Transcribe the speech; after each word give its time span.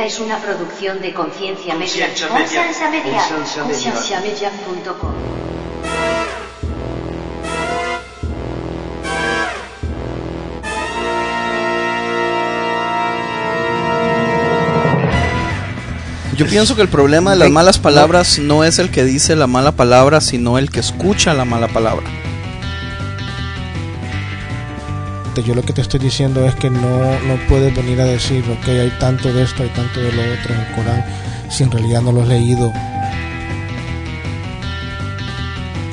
Esta 0.00 0.14
es 0.14 0.20
una 0.20 0.38
producción 0.38 1.02
de 1.02 1.12
Conciencia 1.12 1.74
Media. 1.74 2.06
Conciencia 2.06 2.30
Media. 2.30 2.40
Conciencia 2.40 2.90
Media. 2.90 3.18
Conciencia 3.28 3.64
Media. 3.64 3.92
Concienciamedia.com. 3.92 5.12
Yo 16.34 16.46
pienso 16.46 16.74
que 16.74 16.80
el 16.80 16.88
problema 16.88 17.32
de 17.32 17.36
las 17.36 17.50
malas 17.50 17.78
palabras 17.78 18.38
no 18.38 18.64
es 18.64 18.78
el 18.78 18.90
que 18.90 19.04
dice 19.04 19.36
la 19.36 19.46
mala 19.46 19.72
palabra, 19.72 20.22
sino 20.22 20.56
el 20.56 20.70
que 20.70 20.80
escucha 20.80 21.34
la 21.34 21.44
mala 21.44 21.68
palabra. 21.68 22.06
Yo 25.44 25.54
lo 25.54 25.62
que 25.62 25.72
te 25.72 25.80
estoy 25.80 26.00
diciendo 26.00 26.46
es 26.46 26.54
que 26.54 26.70
no, 26.70 26.80
no 26.80 27.36
puedes 27.48 27.74
venir 27.74 28.00
a 28.00 28.04
decir, 28.04 28.44
ok, 28.50 28.68
hay 28.68 28.92
tanto 28.98 29.32
de 29.32 29.42
esto, 29.42 29.62
hay 29.62 29.70
tanto 29.70 30.00
de 30.00 30.12
lo 30.12 30.22
otro 30.22 30.54
en 30.54 30.60
el 30.60 30.74
Corán, 30.74 31.04
si 31.48 31.62
en 31.62 31.70
realidad 31.70 32.02
no 32.02 32.12
lo 32.12 32.22
has 32.22 32.28
leído. 32.28 32.72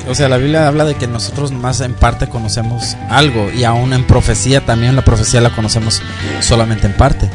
O 0.10 0.16
sea, 0.16 0.30
la 0.30 0.38
Biblia 0.38 0.68
habla 0.68 0.86
de 0.86 0.96
que 0.96 1.08
nosotros 1.08 1.52
más 1.52 1.82
en 1.82 1.94
parte 1.94 2.30
conocemos 2.30 2.96
algo 3.10 3.52
y 3.52 3.64
aún 3.64 3.94
en 3.94 4.06
profecía 4.06 4.66
también 4.66 4.96
la 4.96 5.04
profecía 5.04 5.42
la 5.42 5.54
conocemos 5.54 6.02
solamente 6.40 6.88
en 6.88 6.94
parte. 6.94 7.30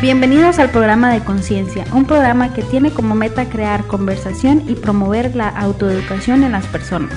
Bienvenidos 0.00 0.58
al 0.58 0.70
programa 0.70 1.12
de 1.12 1.24
Conciencia, 1.24 1.86
un 1.92 2.04
programa 2.04 2.52
que 2.52 2.62
tiene 2.62 2.90
como 2.90 3.14
meta 3.14 3.48
crear 3.48 3.86
conversación 3.86 4.62
y 4.68 4.74
promover 4.74 5.34
la 5.34 5.48
autoeducación 5.48 6.44
en 6.44 6.52
las 6.52 6.66
personas, 6.66 7.16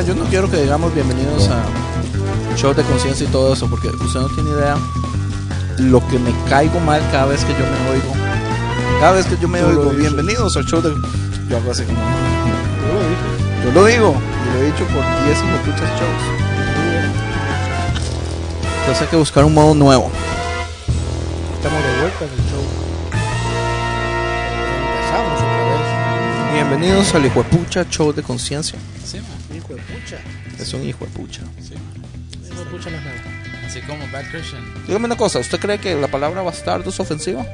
Yo 0.06 0.14
no 0.14 0.24
quiero 0.24 0.50
que 0.50 0.62
digamos 0.62 0.94
bienvenidos 0.94 1.50
a 1.50 1.62
show 2.56 2.72
de 2.72 2.82
conciencia 2.84 3.26
y 3.26 3.28
todo 3.30 3.52
eso, 3.52 3.68
porque 3.68 3.88
usted 3.88 4.20
no 4.20 4.30
tiene 4.30 4.48
idea 4.50 4.78
lo 5.78 6.00
que 6.08 6.18
me 6.18 6.32
caigo 6.48 6.80
mal 6.80 7.02
cada 7.12 7.26
vez 7.26 7.44
que 7.44 7.52
yo 7.52 7.58
me 7.58 7.90
oigo. 7.90 8.14
Cada 8.98 9.12
vez 9.12 9.26
que 9.26 9.36
yo 9.36 9.46
me 9.46 9.62
oigo, 9.62 9.90
bienvenidos 9.90 10.56
al 10.56 10.64
show 10.64 10.80
de. 10.80 10.94
Yo 11.50 11.58
hago 11.58 11.70
así 11.70 11.84
como. 11.84 12.00
Yo 13.62 13.72
lo 13.72 13.84
digo, 13.84 14.14
y 14.14 14.52
lo 14.54 14.60
he 14.62 14.66
dicho 14.72 14.86
por 14.86 15.04
10 15.26 15.38
y 15.38 15.42
muchos 15.68 15.80
shows. 15.80 16.22
Entonces 18.80 19.02
hay 19.02 19.08
que 19.08 19.16
buscar 19.16 19.44
un 19.44 19.52
modo 19.52 19.74
nuevo. 19.74 20.10
Estamos 21.56 21.84
de 21.84 22.00
vuelta 22.00 22.24
en 22.24 22.30
el 22.30 22.38
show. 22.50 22.85
Bienvenidos 26.60 27.14
al 27.14 27.26
hijo 27.26 27.42
de 27.42 27.50
pucha 27.50 27.84
show 27.90 28.14
de 28.14 28.22
conciencia. 28.22 28.78
Sí, 29.04 29.18
vez. 29.18 29.56
Hijo 29.58 29.74
de 29.74 29.82
pucha. 29.82 30.16
Es 30.58 30.72
un 30.72 30.82
hijo 30.88 31.04
de 31.04 31.10
pucha. 31.10 31.42
Hijo 32.50 32.64
de 32.64 32.70
pucha 32.70 32.88
no 32.88 32.96
es 32.96 33.04
nada. 33.04 33.66
Así 33.66 33.80
como 33.82 33.98
Bad 34.10 34.24
Christian. 34.30 34.62
Dígame 34.86 35.04
una 35.04 35.16
cosa, 35.16 35.38
¿usted 35.38 35.60
cree 35.60 35.78
que 35.78 35.94
la 35.94 36.08
palabra 36.08 36.40
bastardo 36.40 36.88
es 36.88 36.98
ofensiva? 36.98 37.44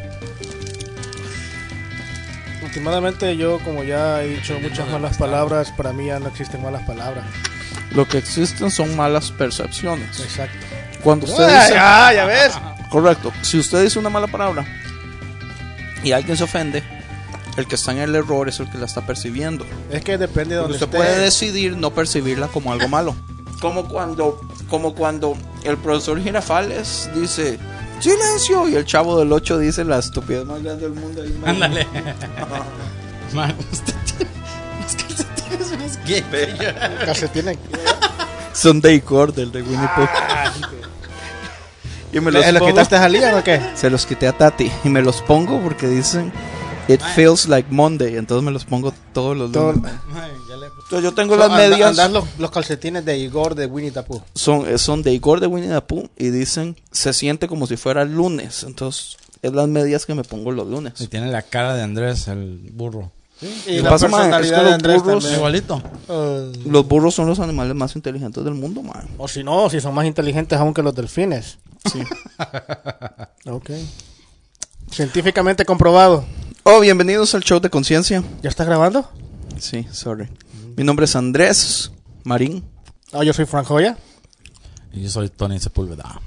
Últimamente 2.63 3.37
yo, 3.37 3.59
como 3.65 3.83
ya 3.83 4.23
he 4.23 4.29
dicho 4.29 4.57
muchas 4.61 4.89
malas 4.89 5.17
palabras, 5.19 5.73
para 5.77 5.93
mí 5.93 6.07
ya 6.07 6.21
no 6.21 6.29
existen 6.29 6.63
malas 6.63 6.83
palabras. 6.87 7.25
Lo 7.91 8.07
que 8.07 8.19
existen 8.19 8.71
son 8.71 8.95
malas 8.97 9.33
percepciones. 9.33 10.21
Exacto. 10.21 10.57
Cuando 11.03 11.27
usted 11.27 11.43
Ah, 11.43 11.61
dice, 11.63 11.75
ya, 11.75 12.13
ya 12.15 12.25
ves. 12.25 12.53
correcto, 12.89 13.33
si 13.43 13.59
usted 13.59 13.83
dice 13.83 13.99
una 13.99 14.11
mala 14.11 14.29
palabra 14.29 14.65
y 16.05 16.13
alguien 16.13 16.37
se 16.37 16.45
ofende, 16.45 16.85
el 17.57 17.67
que 17.67 17.75
está 17.75 17.93
en 17.93 17.99
el 17.99 18.15
error 18.15 18.49
es 18.49 18.61
el 18.61 18.71
que 18.71 18.79
la 18.79 18.87
está 18.87 19.05
percibiendo. 19.07 19.65
Es 19.91 20.03
que 20.03 20.17
depende 20.19 20.55
de 20.55 20.61
donde 20.63 20.75
usted 20.75 20.87
esté. 20.87 20.97
puede 20.97 21.19
decidir 21.19 21.77
no 21.77 21.91
percibirla 21.91 22.49
como 22.49 22.73
algo 22.73 22.89
malo. 22.89 23.15
Como 23.61 23.87
cuando, 23.89 24.41
como 24.69 24.95
cuando 24.95 25.37
el 25.65 25.77
profesor 25.77 26.21
Girafales 26.21 27.09
dice 27.15 27.59
silencio 28.01 28.69
y 28.69 28.75
el 28.75 28.85
chavo 28.85 29.19
del 29.19 29.31
8 29.33 29.59
dice 29.59 29.85
la 29.85 29.99
estupidez 29.99 30.45
más 30.47 30.63
grande 30.63 30.83
del 30.89 30.95
mundo. 30.99 31.23
Ándale. 31.47 31.87
Man, 33.33 33.55
usted 33.73 33.95
tiene 34.05 34.31
unos 34.79 34.97
calcetines 34.97 35.79
más 35.79 36.05
gay. 36.07 36.25
Calcetines. 37.07 37.59
Son 38.53 38.81
de 38.81 38.95
Icor 38.95 39.33
del 39.33 39.53
de 39.53 39.63
Winnie 39.63 39.89
Pooh. 39.95 40.09
y 42.13 42.21
me 42.21 42.31
los 42.31 42.45
¿Eh, 42.45 42.53
¿Los 42.53 42.61
pongo- 42.63 42.73
quitaste 42.73 42.97
a 42.97 43.09
Lian 43.09 43.35
o 43.35 43.43
qué? 43.45 43.61
Se 43.75 43.89
los 43.89 44.05
quité 44.05 44.27
a 44.29 44.33
Tati 44.33 44.71
y 44.85 44.89
me 44.89 45.01
los 45.03 45.23
pongo 45.23 45.61
porque 45.61 45.87
dicen 45.87 46.33
It 46.89 47.01
feels 47.15 47.49
like 47.49 47.69
Monday, 47.71 48.17
entonces 48.17 48.45
me 48.45 48.51
los 48.51 48.65
pongo 48.65 48.93
todos 49.13 49.37
los 49.37 49.53
Todo- 49.53 49.73
lunes. 49.73 49.93
Entonces 50.85 51.03
yo 51.03 51.15
tengo 51.15 51.35
So, 51.35 51.41
las 51.41 51.51
anda- 51.51 51.69
medias 51.69 51.91
andan 51.91 52.13
los, 52.13 52.25
los 52.39 52.51
calcetines 52.51 53.05
de 53.05 53.19
Igor 53.19 53.55
de 53.55 53.67
Winnie 53.67 53.91
the 53.93 54.03
Pooh. 54.03 54.21
son 54.35 54.69
eh, 54.69 54.79
son 54.79 55.03
de 55.03 55.13
Igor 55.13 55.41
de 55.41 55.47
Winnie 55.47 55.71
the 55.71 55.81
Pooh 55.81 56.09
y 56.17 56.31
dicen 56.31 56.77
se 56.91 57.13
siente 57.13 57.47
como 57.49 57.67
si 57.67 57.77
fuera 57.77 58.03
el 58.03 58.13
lunes, 58.13 58.65
entonces 58.65 59.17
es 59.43 59.53
las 59.53 59.69
medias 59.69 60.07
que 60.07 60.15
me 60.15 60.23
pongo 60.25 60.51
los 60.53 60.67
lunes. 60.69 60.95
Y 61.01 61.07
tiene 61.07 61.31
la 61.31 61.43
cara 61.43 61.75
de 61.75 61.83
Andrés, 61.83 62.29
el 62.29 62.59
burro. 62.73 63.11
Y 63.67 63.79
Lo 63.79 63.85
la 63.85 63.91
pasa, 63.91 64.07
man, 64.09 64.21
es 64.21 64.27
que 64.27 64.31
personalidad 64.37 64.59
de 64.59 64.65
los 64.65 64.73
Andrés 64.75 65.03
burros-. 65.03 65.33
Igualito. 65.33 65.83
Eh, 66.09 66.53
Los 66.67 66.87
burros 66.87 67.15
son 67.15 67.27
los 67.27 67.41
animales 67.41 67.75
más 67.75 67.97
inteligentes 67.97 68.45
del 68.45 68.55
mundo, 68.55 68.83
man. 68.83 69.09
o 69.19 69.27
si 69.27 69.43
no, 69.43 69.69
si 69.71 69.81
son 69.81 69.95
más 69.95 70.07
inteligentes 70.07 70.59
aún 70.59 70.73
que 70.75 70.83
los 70.83 70.95
delfines. 70.95 71.59
Sí. 71.93 72.03
Ok. 73.47 73.71
Científicamente 74.91 75.65
comprobado. 75.65 76.25
Oh, 76.65 76.81
bienvenidos 76.81 77.35
al 77.35 77.43
show 77.43 77.61
de 77.61 77.71
conciencia. 77.71 78.23
¿Ya 78.43 78.49
estás 78.49 78.67
grabando? 78.67 79.09
Sí, 79.59 79.87
sorry. 79.91 80.29
Mi 80.77 80.85
nombre 80.85 81.05
es 81.05 81.17
Andrés 81.17 81.91
Marín. 82.25 82.65
Ah, 83.13 83.25
yo 83.25 83.33
soy 83.33 83.47
Frank 83.47 83.67
Joya. 83.67 83.97
Y 84.93 85.03
yo 85.03 85.11
soy 85.11 85.29
Tony 85.29 85.59
Sepúlveda. 85.59 86.21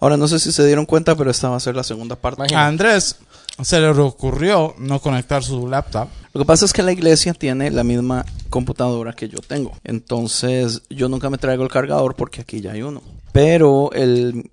Ahora 0.00 0.16
no 0.16 0.28
sé 0.28 0.38
si 0.38 0.52
se 0.52 0.66
dieron 0.66 0.84
cuenta, 0.84 1.14
pero 1.16 1.30
esta 1.30 1.48
va 1.48 1.56
a 1.56 1.60
ser 1.60 1.74
la 1.74 1.82
segunda 1.84 2.16
parte. 2.16 2.40
Imagínate. 2.42 2.62
A 2.64 2.66
Andrés 2.68 3.16
se 3.62 3.80
le 3.80 3.88
ocurrió 3.88 4.74
no 4.78 5.00
conectar 5.00 5.42
su 5.42 5.66
laptop. 5.66 6.08
Lo 6.34 6.40
que 6.42 6.44
pasa 6.44 6.66
es 6.66 6.72
que 6.74 6.82
la 6.82 6.92
iglesia 6.92 7.32
tiene 7.32 7.70
la 7.70 7.82
misma 7.82 8.26
computadora 8.50 9.14
que 9.14 9.28
yo 9.28 9.38
tengo. 9.38 9.72
Entonces, 9.84 10.82
yo 10.90 11.08
nunca 11.08 11.30
me 11.30 11.38
traigo 11.38 11.64
el 11.64 11.70
cargador 11.70 12.14
porque 12.14 12.42
aquí 12.42 12.60
ya 12.60 12.72
hay 12.72 12.82
uno. 12.82 13.02
Pero 13.32 13.90
el, 13.92 14.50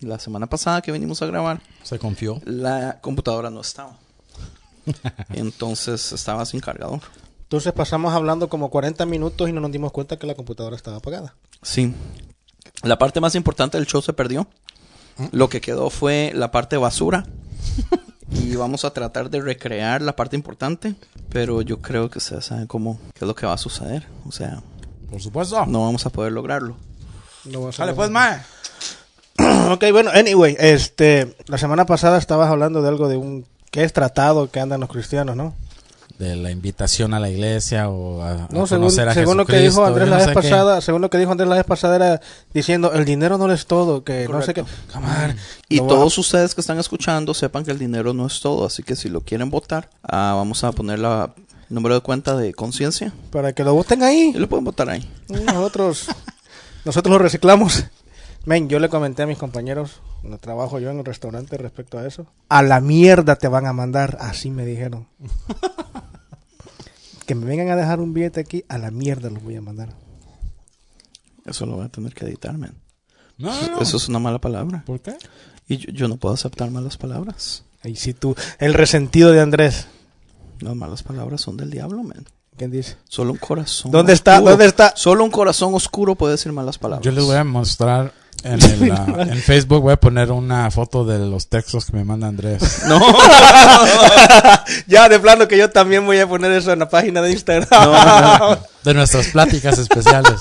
la 0.00 0.18
semana 0.18 0.46
pasada 0.46 0.80
que 0.80 0.92
vinimos 0.92 1.20
a 1.20 1.26
grabar, 1.26 1.60
Se 1.82 1.98
confió. 1.98 2.40
la 2.46 2.98
computadora 3.02 3.50
no 3.50 3.60
estaba. 3.60 3.98
Entonces, 5.32 6.12
estaba 6.12 6.44
sin 6.46 6.60
cargador. 6.60 7.00
Entonces 7.42 7.72
pasamos 7.72 8.14
hablando 8.14 8.48
como 8.48 8.70
40 8.70 9.06
minutos 9.06 9.48
y 9.48 9.52
no 9.52 9.60
nos 9.60 9.72
dimos 9.72 9.90
cuenta 9.90 10.16
que 10.16 10.26
la 10.26 10.34
computadora 10.36 10.76
estaba 10.76 10.98
apagada. 10.98 11.34
Sí. 11.62 11.92
La 12.84 12.96
parte 12.96 13.20
más 13.20 13.34
importante 13.34 13.76
del 13.76 13.86
show 13.88 14.00
se 14.02 14.12
perdió. 14.12 14.46
Lo 15.32 15.48
que 15.48 15.60
quedó 15.60 15.90
fue 15.90 16.32
la 16.34 16.50
parte 16.50 16.76
basura. 16.76 17.26
Y 18.32 18.54
vamos 18.54 18.84
a 18.84 18.92
tratar 18.92 19.28
de 19.28 19.40
recrear 19.40 20.02
la 20.02 20.14
parte 20.14 20.36
importante. 20.36 20.94
Pero 21.30 21.62
yo 21.62 21.80
creo 21.80 22.08
que 22.10 22.18
ustedes 22.18 22.44
saben 22.44 22.68
cómo, 22.68 23.00
qué 23.12 23.24
es 23.24 23.26
lo 23.26 23.34
que 23.34 23.44
va 23.44 23.54
a 23.54 23.58
suceder. 23.58 24.06
O 24.24 24.30
sea, 24.30 24.62
Por 25.10 25.20
supuesto. 25.20 25.66
no 25.66 25.82
vamos 25.82 26.06
a 26.06 26.10
poder 26.10 26.30
lograrlo. 26.30 26.76
No 27.44 27.66
a 27.66 27.70
Dale, 27.76 27.94
pues, 27.94 28.08
mae. 28.08 28.40
Ok, 29.70 29.84
bueno, 29.92 30.10
anyway, 30.12 30.56
este, 30.58 31.34
la 31.46 31.56
semana 31.58 31.86
pasada 31.86 32.18
estabas 32.18 32.50
hablando 32.50 32.82
de 32.82 32.88
algo 32.88 33.08
de 33.08 33.16
un 33.16 33.46
que 33.70 33.84
es 33.84 33.92
tratado 33.92 34.50
que 34.50 34.60
andan 34.60 34.80
los 34.80 34.88
cristianos, 34.90 35.36
¿no? 35.36 35.54
De 36.18 36.36
la 36.36 36.50
invitación 36.50 37.14
a 37.14 37.20
la 37.20 37.30
iglesia 37.30 37.88
o 37.88 38.20
a, 38.20 38.32
a 38.32 38.36
No, 38.50 38.66
según, 38.66 38.84
conocer 38.84 39.08
a 39.08 39.14
según 39.14 39.38
lo 39.38 39.46
que 39.46 39.56
dijo 39.58 39.82
Andrés 39.86 40.06
la 40.08 40.18
no 40.18 40.26
vez 40.26 40.28
qué. 40.28 40.34
pasada, 40.34 40.80
según 40.82 41.00
lo 41.00 41.08
que 41.08 41.16
dijo 41.16 41.30
Andrés 41.32 41.48
la 41.48 41.54
vez 41.56 41.64
pasada 41.64 41.96
era 41.96 42.20
diciendo 42.52 42.92
el 42.92 43.06
dinero 43.06 43.38
no 43.38 43.46
lo 43.46 43.54
es 43.54 43.64
todo, 43.66 44.04
que 44.04 44.28
no 44.28 44.42
sé 44.42 44.52
qué. 44.52 44.60
On, 44.60 44.66
Y 45.70 45.78
a- 45.80 45.86
todos 45.86 46.18
ustedes 46.18 46.54
que 46.54 46.60
están 46.60 46.78
escuchando 46.78 47.32
sepan 47.32 47.64
que 47.64 47.70
el 47.70 47.78
dinero 47.78 48.12
no 48.12 48.26
es 48.26 48.40
todo. 48.40 48.66
Así 48.66 48.82
que 48.82 48.96
si 48.96 49.08
lo 49.08 49.22
quieren 49.22 49.48
votar, 49.48 49.88
ah, 50.02 50.34
vamos 50.36 50.62
a 50.62 50.72
poner 50.72 50.98
la, 50.98 51.32
el 51.70 51.74
número 51.74 51.94
de 51.94 52.02
cuenta 52.02 52.36
de 52.36 52.52
conciencia. 52.52 53.14
para 53.30 53.54
que 53.54 53.64
lo 53.64 53.72
voten 53.72 54.02
ahí. 54.02 54.32
Y 54.34 54.38
lo 54.38 54.46
pueden 54.46 54.64
votar 54.66 54.90
ahí. 54.90 55.08
Nosotros, 55.28 56.06
nosotros 56.84 57.12
lo 57.12 57.18
reciclamos. 57.18 57.84
Men, 58.50 58.68
yo 58.68 58.80
le 58.80 58.88
comenté 58.88 59.22
a 59.22 59.26
mis 59.28 59.38
compañeros, 59.38 60.00
donde 60.24 60.36
trabajo 60.38 60.80
yo 60.80 60.90
en 60.90 60.98
el 60.98 61.04
restaurante 61.04 61.56
respecto 61.56 62.00
a 62.00 62.06
eso. 62.08 62.26
A 62.48 62.64
la 62.64 62.80
mierda 62.80 63.36
te 63.36 63.46
van 63.46 63.64
a 63.64 63.72
mandar, 63.72 64.18
así 64.20 64.50
me 64.50 64.66
dijeron. 64.66 65.06
que 67.26 67.36
me 67.36 67.46
vengan 67.46 67.68
a 67.70 67.76
dejar 67.76 68.00
un 68.00 68.12
billete 68.12 68.40
aquí, 68.40 68.64
a 68.68 68.76
la 68.76 68.90
mierda 68.90 69.30
los 69.30 69.40
voy 69.40 69.54
a 69.54 69.60
mandar. 69.60 69.90
Eso 71.46 71.64
lo 71.64 71.76
voy 71.76 71.86
a 71.86 71.90
tener 71.90 72.12
que 72.12 72.24
editar, 72.24 72.58
man. 72.58 72.74
No, 73.38 73.52
no, 73.54 73.68
no. 73.76 73.80
Eso 73.82 73.98
es 73.98 74.08
una 74.08 74.18
mala 74.18 74.40
palabra. 74.40 74.82
¿Por 74.84 74.98
qué? 75.00 75.14
Y 75.68 75.76
yo, 75.76 75.92
yo 75.92 76.08
no 76.08 76.16
puedo 76.16 76.34
aceptar 76.34 76.72
malas 76.72 76.96
palabras. 76.96 77.62
Ahí 77.84 77.94
sí 77.94 78.14
tú. 78.14 78.34
El 78.58 78.74
resentido 78.74 79.30
de 79.30 79.40
Andrés. 79.40 79.86
Las 80.58 80.74
malas 80.74 81.04
palabras 81.04 81.40
son 81.40 81.56
del 81.56 81.70
diablo, 81.70 82.02
man. 82.02 82.24
¿Quién 82.56 82.72
dice? 82.72 82.96
Solo 83.08 83.30
un 83.30 83.38
corazón. 83.38 83.92
¿Dónde 83.92 84.12
está? 84.12 84.38
oscuro- 84.38 84.50
¿Dónde 84.50 84.66
está? 84.66 84.92
Solo 84.96 85.22
un 85.22 85.30
corazón 85.30 85.72
oscuro 85.72 86.16
puede 86.16 86.32
decir 86.32 86.50
malas 86.50 86.78
palabras. 86.78 87.04
Yo 87.04 87.12
les 87.12 87.24
voy 87.24 87.36
a 87.36 87.44
mostrar 87.44 88.12
en, 88.42 88.62
el, 88.62 88.92
ah, 88.92 89.26
en 89.28 89.38
Facebook, 89.38 89.82
voy 89.82 89.92
a 89.92 89.96
poner 89.96 90.32
una 90.32 90.70
foto 90.70 91.04
de 91.04 91.18
los 91.18 91.48
textos 91.48 91.86
que 91.86 91.92
me 91.96 92.04
manda 92.04 92.28
Andrés. 92.28 92.82
No, 92.86 93.00
ya, 94.86 95.08
de 95.08 95.20
plano 95.20 95.46
que 95.46 95.58
yo 95.58 95.70
también 95.70 96.04
voy 96.06 96.18
a 96.18 96.26
poner 96.26 96.52
eso 96.52 96.72
en 96.72 96.78
la 96.78 96.88
página 96.88 97.22
de 97.22 97.32
Instagram. 97.32 97.68
De 98.84 98.94
nuestras 98.94 99.28
pláticas 99.28 99.78
especiales. 99.78 100.40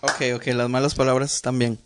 ok, 0.00 0.36
ok, 0.36 0.46
las 0.48 0.68
malas 0.68 0.94
palabras 0.94 1.34
están 1.34 1.58
bien. 1.58 1.78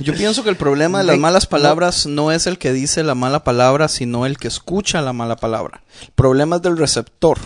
Yo 0.00 0.14
pienso 0.14 0.42
que 0.42 0.50
el 0.50 0.56
problema 0.56 0.98
de 0.98 1.04
las 1.04 1.18
malas 1.18 1.46
palabras 1.46 2.06
no 2.06 2.32
es 2.32 2.46
el 2.46 2.58
que 2.58 2.72
dice 2.72 3.04
la 3.04 3.14
mala 3.14 3.44
palabra, 3.44 3.88
sino 3.88 4.26
el 4.26 4.38
que 4.38 4.48
escucha 4.48 5.02
la 5.02 5.12
mala 5.12 5.36
palabra. 5.36 5.82
El 6.02 6.12
problema 6.14 6.56
es 6.56 6.62
del 6.62 6.76
receptor. 6.76 7.38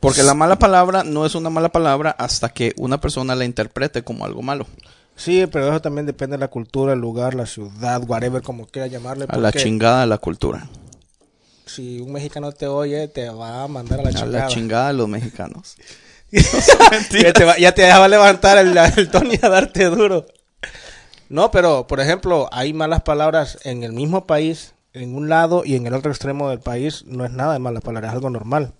Porque 0.00 0.22
la 0.22 0.34
mala 0.34 0.58
palabra 0.58 1.02
no 1.02 1.26
es 1.26 1.34
una 1.34 1.50
mala 1.50 1.70
palabra 1.70 2.14
hasta 2.16 2.50
que 2.50 2.74
una 2.76 3.00
persona 3.00 3.34
la 3.34 3.44
interprete 3.44 4.04
como 4.04 4.24
algo 4.24 4.42
malo. 4.42 4.66
Sí, 5.16 5.46
pero 5.50 5.68
eso 5.68 5.80
también 5.80 6.06
depende 6.06 6.36
de 6.36 6.40
la 6.40 6.48
cultura, 6.48 6.92
el 6.92 7.00
lugar, 7.00 7.34
la 7.34 7.46
ciudad, 7.46 8.02
whatever, 8.06 8.42
como 8.42 8.66
quiera 8.66 8.86
llamarle. 8.86 9.26
A 9.28 9.38
la 9.38 9.50
chingada 9.50 10.02
de 10.02 10.06
la 10.06 10.18
cultura. 10.18 10.68
Si 11.64 12.00
un 12.00 12.12
mexicano 12.12 12.52
te 12.52 12.66
oye, 12.66 13.08
te 13.08 13.28
va 13.30 13.64
a 13.64 13.68
mandar 13.68 14.00
a 14.00 14.02
la 14.04 14.08
A 14.10 14.12
chingada. 14.12 14.38
la 14.44 14.46
chingada 14.46 14.86
de 14.88 14.92
los 14.92 15.08
mexicanos. 15.08 15.76
ya, 16.30 17.32
te 17.32 17.44
va, 17.44 17.58
ya 17.58 17.72
te 17.72 17.88
va 17.88 18.04
a 18.04 18.08
levantar 18.08 18.58
el, 18.58 18.76
el 18.76 19.10
Tony 19.10 19.38
a 19.42 19.48
darte 19.48 19.84
duro. 19.86 20.26
No, 21.28 21.50
pero, 21.50 21.86
por 21.86 22.00
ejemplo, 22.00 22.48
hay 22.52 22.72
malas 22.72 23.02
palabras 23.02 23.58
en 23.64 23.82
el 23.82 23.92
mismo 23.92 24.26
país, 24.26 24.74
en 24.92 25.16
un 25.16 25.28
lado 25.28 25.62
y 25.64 25.76
en 25.76 25.86
el 25.86 25.94
otro 25.94 26.10
extremo 26.10 26.50
del 26.50 26.60
país. 26.60 27.04
No 27.06 27.24
es 27.24 27.32
nada 27.32 27.54
de 27.54 27.58
malas 27.58 27.82
palabras, 27.82 28.10
es 28.10 28.14
algo 28.14 28.30
normal. 28.30 28.72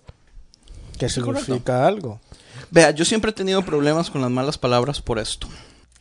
Que 0.98 1.08
significa 1.08 1.86
algo. 1.86 2.20
Vea, 2.70 2.90
yo 2.90 3.04
siempre 3.04 3.30
he 3.30 3.34
tenido 3.34 3.62
problemas 3.62 4.10
con 4.10 4.20
las 4.20 4.30
malas 4.30 4.58
palabras 4.58 5.00
por 5.00 5.18
esto. 5.18 5.48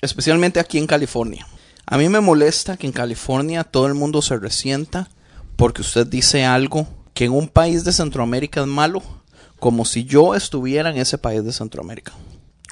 Especialmente 0.01 0.59
aquí 0.59 0.77
en 0.77 0.87
California. 0.87 1.47
A 1.85 1.97
mí 1.97 2.09
me 2.09 2.19
molesta 2.19 2.77
que 2.77 2.87
en 2.87 2.93
California 2.93 3.63
todo 3.63 3.87
el 3.87 3.93
mundo 3.93 4.21
se 4.21 4.37
resienta 4.37 5.09
porque 5.55 5.81
usted 5.81 6.07
dice 6.07 6.45
algo 6.45 6.87
que 7.13 7.25
en 7.25 7.31
un 7.31 7.47
país 7.47 7.83
de 7.85 7.93
Centroamérica 7.93 8.61
es 8.61 8.67
malo, 8.67 9.01
como 9.59 9.85
si 9.85 10.03
yo 10.03 10.35
estuviera 10.35 10.89
en 10.89 10.97
ese 10.97 11.17
país 11.17 11.43
de 11.43 11.53
Centroamérica. 11.53 12.11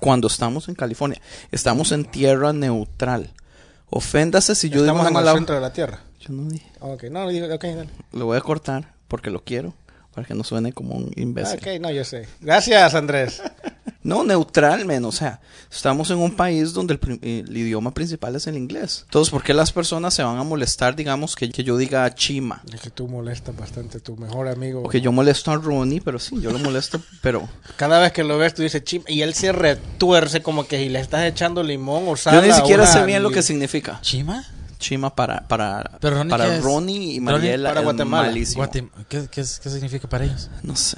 Cuando 0.01 0.27
estamos 0.27 0.67
en 0.67 0.75
California, 0.75 1.21
estamos 1.51 1.91
en 1.91 2.05
tierra 2.05 2.51
neutral. 2.51 3.31
Oféndase 3.89 4.55
si 4.55 4.69
yo 4.69 4.81
digo 4.81 4.85
Estamos 4.85 5.01
una 5.01 5.09
en 5.09 5.15
el 5.15 5.23
mala 5.23 5.37
centro 5.37 5.55
de 5.55 5.61
la 5.61 5.71
Tierra. 5.71 6.01
Yo 6.19 6.33
no 6.33 6.49
dije. 6.49 6.69
Ok, 6.79 7.03
no, 7.11 7.29
digo, 7.29 7.47
dale. 7.47 7.89
Lo 8.11 8.25
voy 8.25 8.37
a 8.37 8.41
cortar 8.41 8.95
porque 9.07 9.29
lo 9.29 9.43
quiero, 9.43 9.75
para 10.13 10.27
que 10.27 10.33
no 10.33 10.43
suene 10.43 10.73
como 10.73 10.95
un 10.95 11.11
imbécil. 11.15 11.59
Ok, 11.59 11.81
no, 11.81 11.91
yo 11.91 12.03
sé. 12.03 12.27
Gracias, 12.41 12.93
Andrés. 12.95 13.41
No, 14.03 14.25
neutral, 14.25 14.85
men. 14.85 15.05
O 15.05 15.13
sea, 15.13 15.39
estamos 15.71 16.11
en 16.11 16.17
un 16.17 16.35
país 16.35 16.73
donde 16.73 16.95
el, 16.95 17.19
el 17.21 17.57
idioma 17.57 17.93
principal 17.93 18.35
es 18.35 18.47
el 18.47 18.57
inglés. 18.57 19.03
Entonces, 19.05 19.31
¿por 19.31 19.43
qué 19.43 19.53
las 19.53 19.71
personas 19.71 20.13
se 20.13 20.23
van 20.23 20.37
a 20.37 20.43
molestar, 20.43 20.95
digamos, 20.95 21.37
que, 21.37 21.49
que 21.49 21.63
yo 21.63 21.77
diga 21.77 22.13
chima? 22.13 22.61
Es 22.73 22.81
que 22.81 22.89
tú 22.89 23.07
molestas 23.07 23.55
bastante, 23.55 24.01
tu 24.01 24.17
mejor 24.17 24.49
amigo. 24.49 24.81
O 24.83 24.89
que 24.89 24.99
yo 24.99 25.13
molesto 25.13 25.51
a 25.51 25.55
Ronnie, 25.55 26.01
pero 26.01 26.19
sí, 26.19 26.35
yo 26.41 26.51
lo 26.51 26.59
molesto, 26.59 27.01
pero... 27.21 27.47
Cada 27.77 27.99
vez 27.99 28.11
que 28.11 28.25
lo 28.25 28.37
ves, 28.37 28.53
tú 28.53 28.61
dices 28.61 28.83
chim, 28.83 29.03
y 29.07 29.21
él 29.21 29.33
se 29.33 29.53
retuerce 29.53 30.41
como 30.41 30.67
que 30.67 30.77
si 30.79 30.89
le 30.89 30.99
estás 30.99 31.23
echando 31.23 31.63
limón 31.63 32.03
o 32.07 32.17
sal. 32.17 32.35
Yo 32.35 32.41
ni 32.41 32.53
siquiera 32.53 32.83
una 32.83 32.91
sé 32.91 33.05
bien 33.05 33.23
lo 33.23 33.31
que 33.31 33.41
significa. 33.41 33.99
¿Chima? 34.01 34.45
Chima 34.83 35.15
para, 35.15 35.47
para, 35.47 35.91
Pero 36.01 36.17
Ronnie, 36.17 36.29
para 36.29 36.45
¿qué 36.45 36.57
es? 36.57 36.63
Ronnie 36.63 37.13
y 37.15 37.19
Mariela 37.21 37.69
para 37.69 37.79
es 37.79 37.83
Guatemala. 37.85 38.27
malísimo. 38.27 38.63
Guatem- 38.65 38.89
¿Qué, 39.07 39.27
qué, 39.31 39.39
es- 39.41 39.59
qué 39.63 39.69
significa 39.69 40.09
para 40.09 40.25
ellos? 40.25 40.49
No 40.61 40.75
sé. 40.75 40.97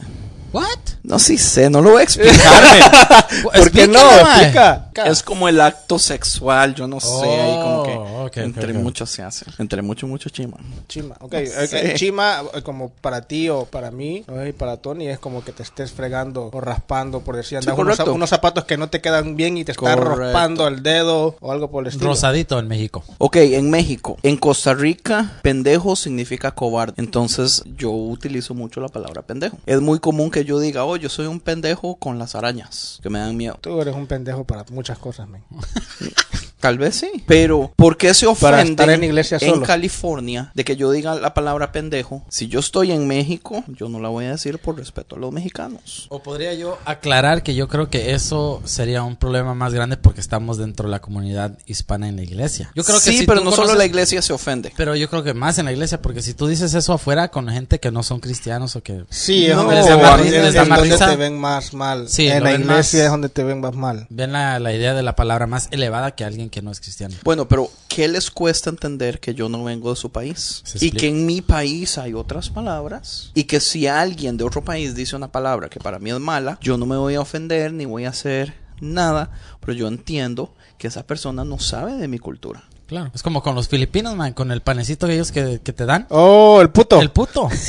¿What? 0.52 0.66
No, 1.04 1.20
sí 1.20 1.38
sé, 1.38 1.70
no 1.70 1.82
lo 1.82 1.92
voy 1.92 2.00
a 2.02 2.04
explicar. 2.04 2.64
¿Por 3.44 3.72
qué 3.72 3.88
no? 3.88 4.00
Explícame, 4.00 4.24
mae. 4.24 4.42
Explica. 4.42 4.85
Es 5.06 5.24
como 5.24 5.48
el 5.48 5.60
acto 5.62 6.00
sexual, 6.00 6.76
yo 6.76 6.88
no 6.88 7.00
sé, 7.00 7.26
ahí 7.26 7.62
como 7.62 7.84
que... 7.84 7.92
Oh, 7.96 8.30
entre 8.36 8.72
ok. 8.72 8.78
muchos 8.84 9.10
se 9.10 9.22
hace. 9.24 9.46
Entre 9.60 9.82
mucho, 9.82 10.08
mucho 10.08 10.30
chima. 10.30 10.58
Chima, 10.88 11.16
ok. 11.20 11.34
ok, 11.34 11.94
Chima, 11.96 12.42
eh, 12.54 12.62
como 12.62 12.90
para 12.90 13.22
ti 13.22 13.50
o 13.50 13.66
para 13.66 13.92
mí, 13.92 14.24
¿no? 14.28 14.46
y 14.46 14.52
para 14.54 14.78
Tony, 14.78 15.08
es 15.08 15.20
como 15.20 15.44
que 15.44 15.52
te 15.52 15.64
estés 15.64 15.92
fregando 15.92 16.50
o 16.52 16.62
raspando, 16.62 17.22
por 17.22 17.36
decir, 17.36 17.46
Sí, 17.50 17.56
andas 17.58 17.78
unos, 17.78 17.98
correcto. 17.98 18.14
unos 18.14 18.30
zapatos 18.30 18.66
que 18.66 18.78
no 18.78 18.90
te 18.90 19.02
quedan 19.02 19.36
bien 19.36 19.58
y 19.58 19.66
te 19.66 19.72
estás 19.72 19.96
Correcto. 19.96 20.16
raspando 20.16 20.68
el 20.68 20.82
dedo 20.84 21.36
o 21.40 21.52
algo 21.52 21.70
por 21.70 21.84
el 21.84 21.90
estilo. 21.90 22.10
Rosadito 22.10 22.58
en 22.60 22.68
México. 22.68 23.04
Ok, 23.20 23.36
en 23.38 23.70
México. 23.70 24.18
En 24.24 24.38
Costa 24.38 24.74
Rica, 24.74 25.40
pendejo 25.44 25.96
significa 25.96 26.52
cobarde. 26.52 26.94
Entonces, 26.98 27.64
yo 27.78 27.92
utilizo 27.92 28.54
mucho 28.54 28.82
la 28.82 28.88
palabra 28.90 29.22
pendejo. 29.22 29.58
Es 29.66 29.80
muy 29.82 30.00
común 30.00 30.32
que 30.32 30.44
yo 30.46 30.60
diga, 30.60 30.84
oh, 30.86 30.96
yo 30.98 31.10
soy 31.10 31.28
un 31.28 31.40
pendejo 31.40 31.96
con 31.96 32.18
las 32.20 32.36
arañas, 32.36 33.00
que 33.04 33.10
me 33.10 33.20
dan 33.20 33.36
miedo. 33.38 33.58
Tú 33.62 33.80
eres 33.82 33.96
un 33.96 34.08
pendejo 34.08 34.44
para 34.44 34.64
muchas 34.86 35.00
cosas, 35.00 35.28
man. 35.28 35.44
Tal 36.66 36.78
vez 36.80 36.96
sí. 36.96 37.24
Pero, 37.28 37.72
¿por 37.76 37.96
qué 37.98 38.14
se 38.16 38.26
Para 38.42 38.64
estar 38.64 38.90
en 38.90 39.04
iglesia 39.04 39.38
en 39.40 39.50
solo. 39.52 39.66
California 39.68 40.52
de 40.56 40.66
que 40.66 40.76
yo 40.76 40.90
diga 40.92 41.14
la 41.16 41.34
palabra 41.36 41.72
pendejo? 41.72 42.26
Si 42.30 42.48
yo 42.48 42.60
estoy 42.60 42.92
en 42.92 43.08
México, 43.08 43.64
yo 43.68 43.88
no 43.88 44.00
la 44.00 44.10
voy 44.10 44.26
a 44.26 44.32
decir 44.32 44.58
por 44.58 44.78
respeto 44.78 45.16
a 45.16 45.20
los 45.20 45.32
mexicanos. 45.32 46.08
O 46.10 46.24
podría 46.24 46.54
yo 46.56 46.78
aclarar 46.86 47.44
que 47.44 47.54
yo 47.54 47.68
creo 47.68 47.90
que 47.90 48.14
eso 48.14 48.62
sería 48.66 49.04
un 49.04 49.16
problema 49.16 49.54
más 49.54 49.74
grande 49.76 49.96
porque 49.98 50.22
estamos 50.22 50.58
dentro 50.58 50.88
de 50.88 50.92
la 50.92 51.02
comunidad 51.02 51.58
hispana 51.68 52.08
en 52.10 52.16
la 52.16 52.24
iglesia. 52.24 52.72
Yo 52.76 52.84
creo 52.84 52.98
que 52.98 53.12
sí, 53.12 53.18
si 53.20 53.26
pero 53.28 53.42
no 53.42 53.52
solo 53.52 53.76
la 53.76 53.86
iglesia 53.86 54.22
se 54.24 54.34
ofende. 54.34 54.74
Pero 54.76 54.96
yo 54.96 55.08
creo 55.10 55.24
que 55.24 55.34
más 55.36 55.60
en 55.60 55.66
la 55.66 55.72
iglesia, 55.72 56.02
porque 56.02 56.22
si 56.24 56.34
tú 56.34 56.48
dices 56.48 56.74
eso 56.74 56.94
afuera 56.94 57.30
con 57.30 57.48
gente 57.50 57.80
que 57.80 57.92
no 57.92 58.02
son 58.02 58.20
cristianos 58.20 58.76
o 58.76 58.82
que... 58.82 59.06
Sí, 59.10 59.48
No, 59.50 59.72
es 59.72 59.78
les 59.78 59.88
donde, 59.88 60.04
da 60.04 60.10
más 60.12 60.20
es 60.20 60.26
risa, 60.26 60.42
les 60.44 60.54
da 60.56 60.66
más 60.66 60.80
donde 60.80 60.94
risa. 60.96 61.10
te 61.12 61.16
ven 61.16 61.38
más 61.40 61.74
mal. 61.74 62.10
Sí, 62.10 62.28
en 62.28 62.44
la 62.44 62.52
iglesia 62.54 62.74
más- 62.76 62.94
es 62.96 63.10
donde 63.12 63.30
te 63.30 63.44
ven 63.44 63.62
más 63.62 63.76
mal. 63.76 64.08
Ven 64.10 64.32
la, 64.32 64.60
la 64.60 64.74
idea 64.74 64.94
de 64.96 65.04
la 65.04 65.16
palabra 65.16 65.46
más 65.48 65.68
elevada 65.72 66.12
que 66.16 66.24
alguien 66.26 66.50
que 66.56 66.62
no 66.62 66.72
es 66.72 66.80
cristiano. 66.80 67.14
Bueno, 67.26 67.50
pero 67.50 67.70
¿qué 67.90 68.08
les 68.08 68.32
cuesta 68.32 68.70
entender 68.70 69.20
que 69.20 69.36
yo 69.36 69.50
no 69.50 69.66
vengo 69.66 69.90
de 69.90 69.98
su 69.98 70.10
país? 70.10 70.64
Y 70.80 70.92
que 70.92 71.10
en 71.10 71.26
mi 71.26 71.42
país 71.42 71.98
hay 71.98 72.14
otras 72.14 72.50
palabras. 72.50 73.32
Y 73.34 73.44
que 73.44 73.60
si 73.60 73.88
alguien 73.88 74.38
de 74.38 74.46
otro 74.46 74.64
país 74.64 74.96
dice 74.96 75.18
una 75.18 75.30
palabra 75.30 75.68
que 75.68 75.82
para 75.82 76.00
mí 76.00 76.12
es 76.12 76.20
mala, 76.22 76.58
yo 76.62 76.78
no 76.78 76.86
me 76.86 76.96
voy 76.96 77.16
a 77.16 77.20
ofender 77.20 77.74
ni 77.74 77.84
voy 77.84 78.06
a 78.06 78.12
hacer 78.12 78.54
nada. 78.80 79.32
Pero 79.60 79.74
yo 79.74 79.90
entiendo 79.90 80.54
que 80.78 80.88
esa 80.88 81.06
persona 81.06 81.44
no 81.44 81.60
sabe 81.60 81.98
de 81.98 82.08
mi 82.08 82.20
cultura. 82.20 82.64
Claro. 82.88 83.12
Es 83.14 83.22
como 83.22 83.44
con 83.44 83.54
los 83.54 83.68
filipinos, 83.68 84.16
man, 84.16 84.32
con 84.32 84.50
el 84.50 84.62
panecito 84.62 85.08
que 85.08 85.16
ellos 85.16 85.34
que, 85.34 85.60
que 85.62 85.74
te 85.74 85.86
dan. 85.86 86.08
Oh, 86.10 86.62
el 86.62 86.70
puto. 86.70 87.02
El 87.02 87.12
puto. 87.12 87.50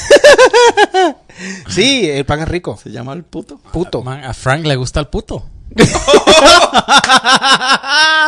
Sí, 1.69 2.09
el 2.09 2.25
pan 2.25 2.41
es 2.41 2.49
rico. 2.49 2.79
¿Se 2.83 2.91
llama 2.91 3.13
el 3.13 3.23
puto? 3.23 3.61
Puto. 3.71 4.03
Man, 4.03 4.25
a 4.25 4.33
Frank 4.33 4.65
le 4.65 4.75
gusta 4.77 5.01
el 5.01 5.09
puto. 5.09 5.45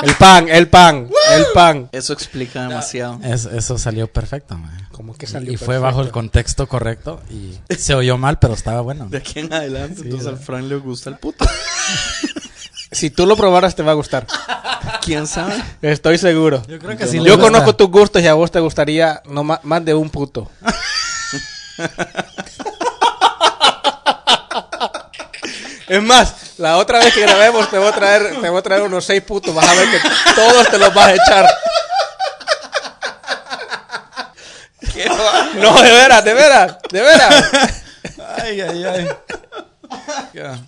El 0.03 0.15
pan, 0.15 0.49
el 0.49 0.69
pan, 0.69 1.09
el 1.35 1.47
pan. 1.55 1.89
Eso 1.93 2.13
explica 2.13 2.63
demasiado. 2.69 3.19
Es- 3.23 3.47
eso 3.47 3.79
salió 3.79 4.07
perfecto, 4.13 4.57
man. 4.57 4.89
Como 4.93 5.15
que 5.17 5.27
salió 5.27 5.53
Y 5.53 5.57
fue 5.57 5.67
perfecto. 5.67 5.83
bajo 5.85 6.03
el 6.03 6.11
contexto 6.11 6.67
correcto 6.69 7.21
y 7.31 7.59
se 7.75 7.95
oyó 7.95 8.19
mal, 8.19 8.39
pero 8.39 8.55
estaba 8.55 8.81
bueno. 8.81 9.09
De 9.09 9.19
aquí 9.19 9.41
en 9.41 9.53
adelante, 9.53 10.03
entonces 10.03 10.27
al 10.29 10.39
Frank 10.39 10.65
le 10.65 10.77
gusta 10.77 11.11
el 11.11 11.19
puto. 11.19 11.45
Si 12.91 13.11
tú 13.11 13.27
lo 13.27 13.37
probaras 13.37 13.75
te 13.77 13.83
va 13.83 13.93
a 13.93 13.95
gustar. 13.95 14.27
¿Quién 15.05 15.27
sabe? 15.27 15.63
Estoy 15.83 16.17
seguro. 16.19 16.63
Yo 16.69 16.79
creo 16.79 16.97
que 16.97 17.07
sí 17.07 17.19
Yo 17.19 17.23
le 17.25 17.31
gusta. 17.33 17.45
conozco 17.45 17.77
tus 17.77 17.89
gustos 17.91 18.23
y 18.23 18.27
a 18.27 18.35
vos 18.35 18.51
te 18.51 18.61
gustaría 18.61 19.23
no 19.27 19.45
ma- 19.45 19.61
más 19.63 19.85
de 19.85 19.95
un 19.95 20.09
puto. 20.11 20.51
Es 25.89 26.03
más, 26.03 26.35
la 26.59 26.77
otra 26.77 26.99
vez 26.99 27.15
que 27.15 27.23
grabemos 27.23 27.71
te 27.71 27.79
voy 27.79 27.89
a 27.89 27.93
traer, 27.93 28.41
te 28.41 28.49
voy 28.49 28.59
a 28.59 28.63
traer 28.63 28.83
unos 28.83 29.05
seis 29.05 29.23
putos. 29.23 29.55
Vas 29.55 29.67
a 29.67 29.75
ver 29.75 29.89
que 29.91 30.01
todos 30.35 30.69
te 30.69 30.79
los 30.79 30.93
vas 30.93 31.07
a 31.07 31.15
echar. 31.15 31.49
No, 35.55 35.81
de 35.81 35.91
veras, 35.93 36.25
de 36.25 36.35
veras, 36.35 36.77
de 36.91 37.03
veras. 37.03 37.45
Ay, 38.43 38.61
ay, 38.61 38.85
ay. 38.85 39.09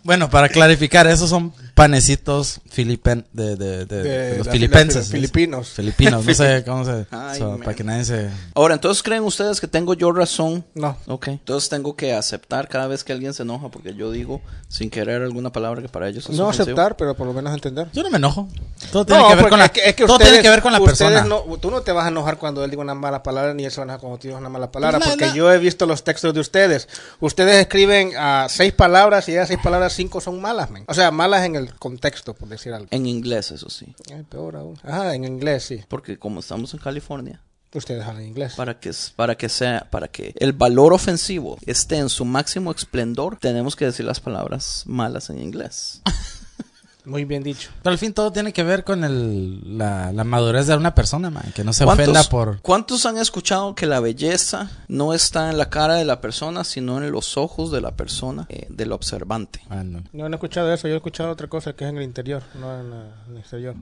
Bueno, 0.02 0.28
para 0.30 0.48
clarificar, 0.48 1.06
esos 1.06 1.30
son 1.30 1.52
panecitos 1.74 2.60
filipen 2.68 3.26
de, 3.32 3.56
de, 3.56 3.86
de- 3.86 4.02
de 4.02 4.38
los 4.38 4.46
la- 4.46 4.52
filipenses. 4.52 5.06
la- 5.08 5.12
filipinos. 5.12 5.68
Filipinos, 5.70 6.24
no 6.24 6.34
sé 6.34 6.64
cómo 6.66 6.84
se... 6.84 7.06
Ay, 7.10 7.38
so, 7.38 7.58
para 7.58 7.74
que 7.74 7.84
nadie 7.84 8.04
se... 8.04 8.28
Ahora, 8.54 8.74
entonces 8.74 9.02
creen 9.02 9.22
ustedes 9.22 9.60
que 9.60 9.66
tengo 9.68 9.94
yo 9.94 10.12
razón. 10.12 10.64
No. 10.74 10.96
Ok. 11.06 11.28
Entonces 11.28 11.68
tengo 11.68 11.96
que 11.96 12.12
aceptar 12.14 12.68
cada 12.68 12.86
vez 12.86 13.04
que 13.04 13.12
alguien 13.12 13.32
se 13.32 13.42
enoja 13.44 13.68
porque 13.70 13.94
yo 13.94 14.10
digo 14.10 14.40
sin 14.68 14.90
querer 14.90 15.22
alguna 15.22 15.50
palabra 15.52 15.80
que 15.82 15.88
para 15.88 16.08
ellos 16.08 16.28
es 16.28 16.36
No 16.36 16.44
ofensivo. 16.48 16.64
aceptar, 16.64 16.96
pero 16.96 17.14
por 17.16 17.26
lo 17.26 17.32
menos 17.32 17.52
entender. 17.54 17.88
Yo 17.92 18.02
no 18.02 18.10
me 18.10 18.16
enojo. 18.18 18.48
Todo 18.92 19.06
tiene 19.06 19.22
No, 19.22 19.28
que 19.30 19.34
ver 19.36 19.48
con 19.48 19.58
la, 19.58 19.66
es 19.66 19.70
que, 19.72 19.80
es 19.88 19.94
que 19.94 20.04
todo 20.04 20.14
ustedes, 20.14 20.32
tiene 20.32 20.42
que 20.42 20.50
ver 20.50 20.62
con 20.62 20.72
la 20.72 20.80
persona. 20.80 21.24
No, 21.24 21.42
tú 21.60 21.70
no 21.70 21.80
te 21.82 21.92
vas 21.92 22.04
a 22.04 22.08
enojar 22.08 22.36
cuando 22.38 22.64
él 22.64 22.70
diga 22.70 22.82
una 22.82 22.94
mala 22.94 23.22
palabra, 23.22 23.54
ni 23.54 23.64
él 23.64 23.70
se 23.70 23.78
va 23.78 23.82
a 23.82 23.84
enojar 23.84 24.00
cuando 24.00 24.18
tú 24.18 24.28
digas 24.28 24.40
una 24.40 24.48
mala 24.48 24.70
palabra, 24.70 24.98
Pues 24.98 25.10
porque 25.10 25.32
yo 25.34 25.52
he 25.52 25.58
visto 25.58 25.86
los 25.86 26.04
textos 26.04 26.34
de 26.34 26.40
ustedes. 26.40 26.88
Ustedes 27.20 27.56
escriben 27.60 28.12
a 28.18 28.46
seis 28.48 28.72
palabras 28.72 29.09
y 29.28 29.32
de 29.32 29.38
esas 29.38 29.48
seis 29.48 29.60
palabras 29.62 29.92
cinco 29.92 30.20
son 30.20 30.40
malas, 30.40 30.70
men. 30.70 30.84
O 30.86 30.94
sea, 30.94 31.10
malas 31.10 31.44
en 31.44 31.56
el 31.56 31.74
contexto, 31.74 32.34
por 32.34 32.48
decir 32.48 32.72
algo. 32.72 32.88
En 32.90 33.06
inglés, 33.06 33.50
eso 33.50 33.68
sí. 33.68 33.94
Ay, 34.14 34.22
peor 34.22 34.56
aún. 34.56 34.78
Ajá, 34.82 35.14
en 35.14 35.24
inglés, 35.24 35.64
sí. 35.64 35.84
Porque 35.88 36.18
como 36.18 36.40
estamos 36.40 36.72
en 36.74 36.80
California, 36.80 37.42
Ustedes 37.72 38.04
hablan 38.04 38.26
inglés. 38.26 38.54
Para 38.56 38.80
que, 38.80 38.90
para 39.14 39.36
que 39.36 39.48
sea, 39.48 39.86
para 39.90 40.08
que 40.08 40.34
el 40.40 40.52
valor 40.52 40.92
ofensivo 40.92 41.56
esté 41.66 41.98
en 41.98 42.08
su 42.08 42.24
máximo 42.24 42.72
esplendor, 42.72 43.36
tenemos 43.36 43.76
que 43.76 43.84
decir 43.84 44.04
las 44.04 44.18
palabras 44.18 44.82
malas 44.86 45.30
en 45.30 45.40
inglés. 45.40 46.02
Muy 47.04 47.24
bien 47.24 47.42
dicho. 47.42 47.70
Pero 47.82 47.92
al 47.92 47.98
fin 47.98 48.12
todo 48.12 48.30
tiene 48.30 48.52
que 48.52 48.62
ver 48.62 48.84
con 48.84 49.04
el, 49.04 49.78
la, 49.78 50.12
la 50.12 50.24
madurez 50.24 50.66
de 50.66 50.76
una 50.76 50.94
persona, 50.94 51.30
man. 51.30 51.44
Que 51.54 51.64
no 51.64 51.72
se 51.72 51.84
ofenda 51.84 52.24
por... 52.24 52.60
¿Cuántos 52.60 53.06
han 53.06 53.16
escuchado 53.18 53.74
que 53.74 53.86
la 53.86 54.00
belleza 54.00 54.70
no 54.88 55.14
está 55.14 55.50
en 55.50 55.56
la 55.58 55.70
cara 55.70 55.94
de 55.94 56.04
la 56.04 56.20
persona, 56.20 56.62
sino 56.64 57.02
en 57.02 57.10
los 57.10 57.36
ojos 57.36 57.70
de 57.72 57.80
la 57.80 57.92
persona, 57.92 58.46
eh, 58.50 58.66
del 58.68 58.92
observante? 58.92 59.60
Ah, 59.70 59.82
no. 59.82 60.02
No, 60.12 60.28
no 60.28 60.34
he 60.34 60.36
escuchado 60.36 60.72
eso. 60.72 60.88
Yo 60.88 60.94
he 60.94 60.96
escuchado 60.98 61.30
otra 61.30 61.46
cosa 61.48 61.72
que 61.72 61.84
es 61.84 61.90
en 61.90 61.96
el 61.96 62.02
interior, 62.04 62.42
no 62.60 62.78
en, 62.80 62.90
la- 62.90 63.14
en 63.26 63.32
el 63.32 63.38
exterior. 63.38 63.74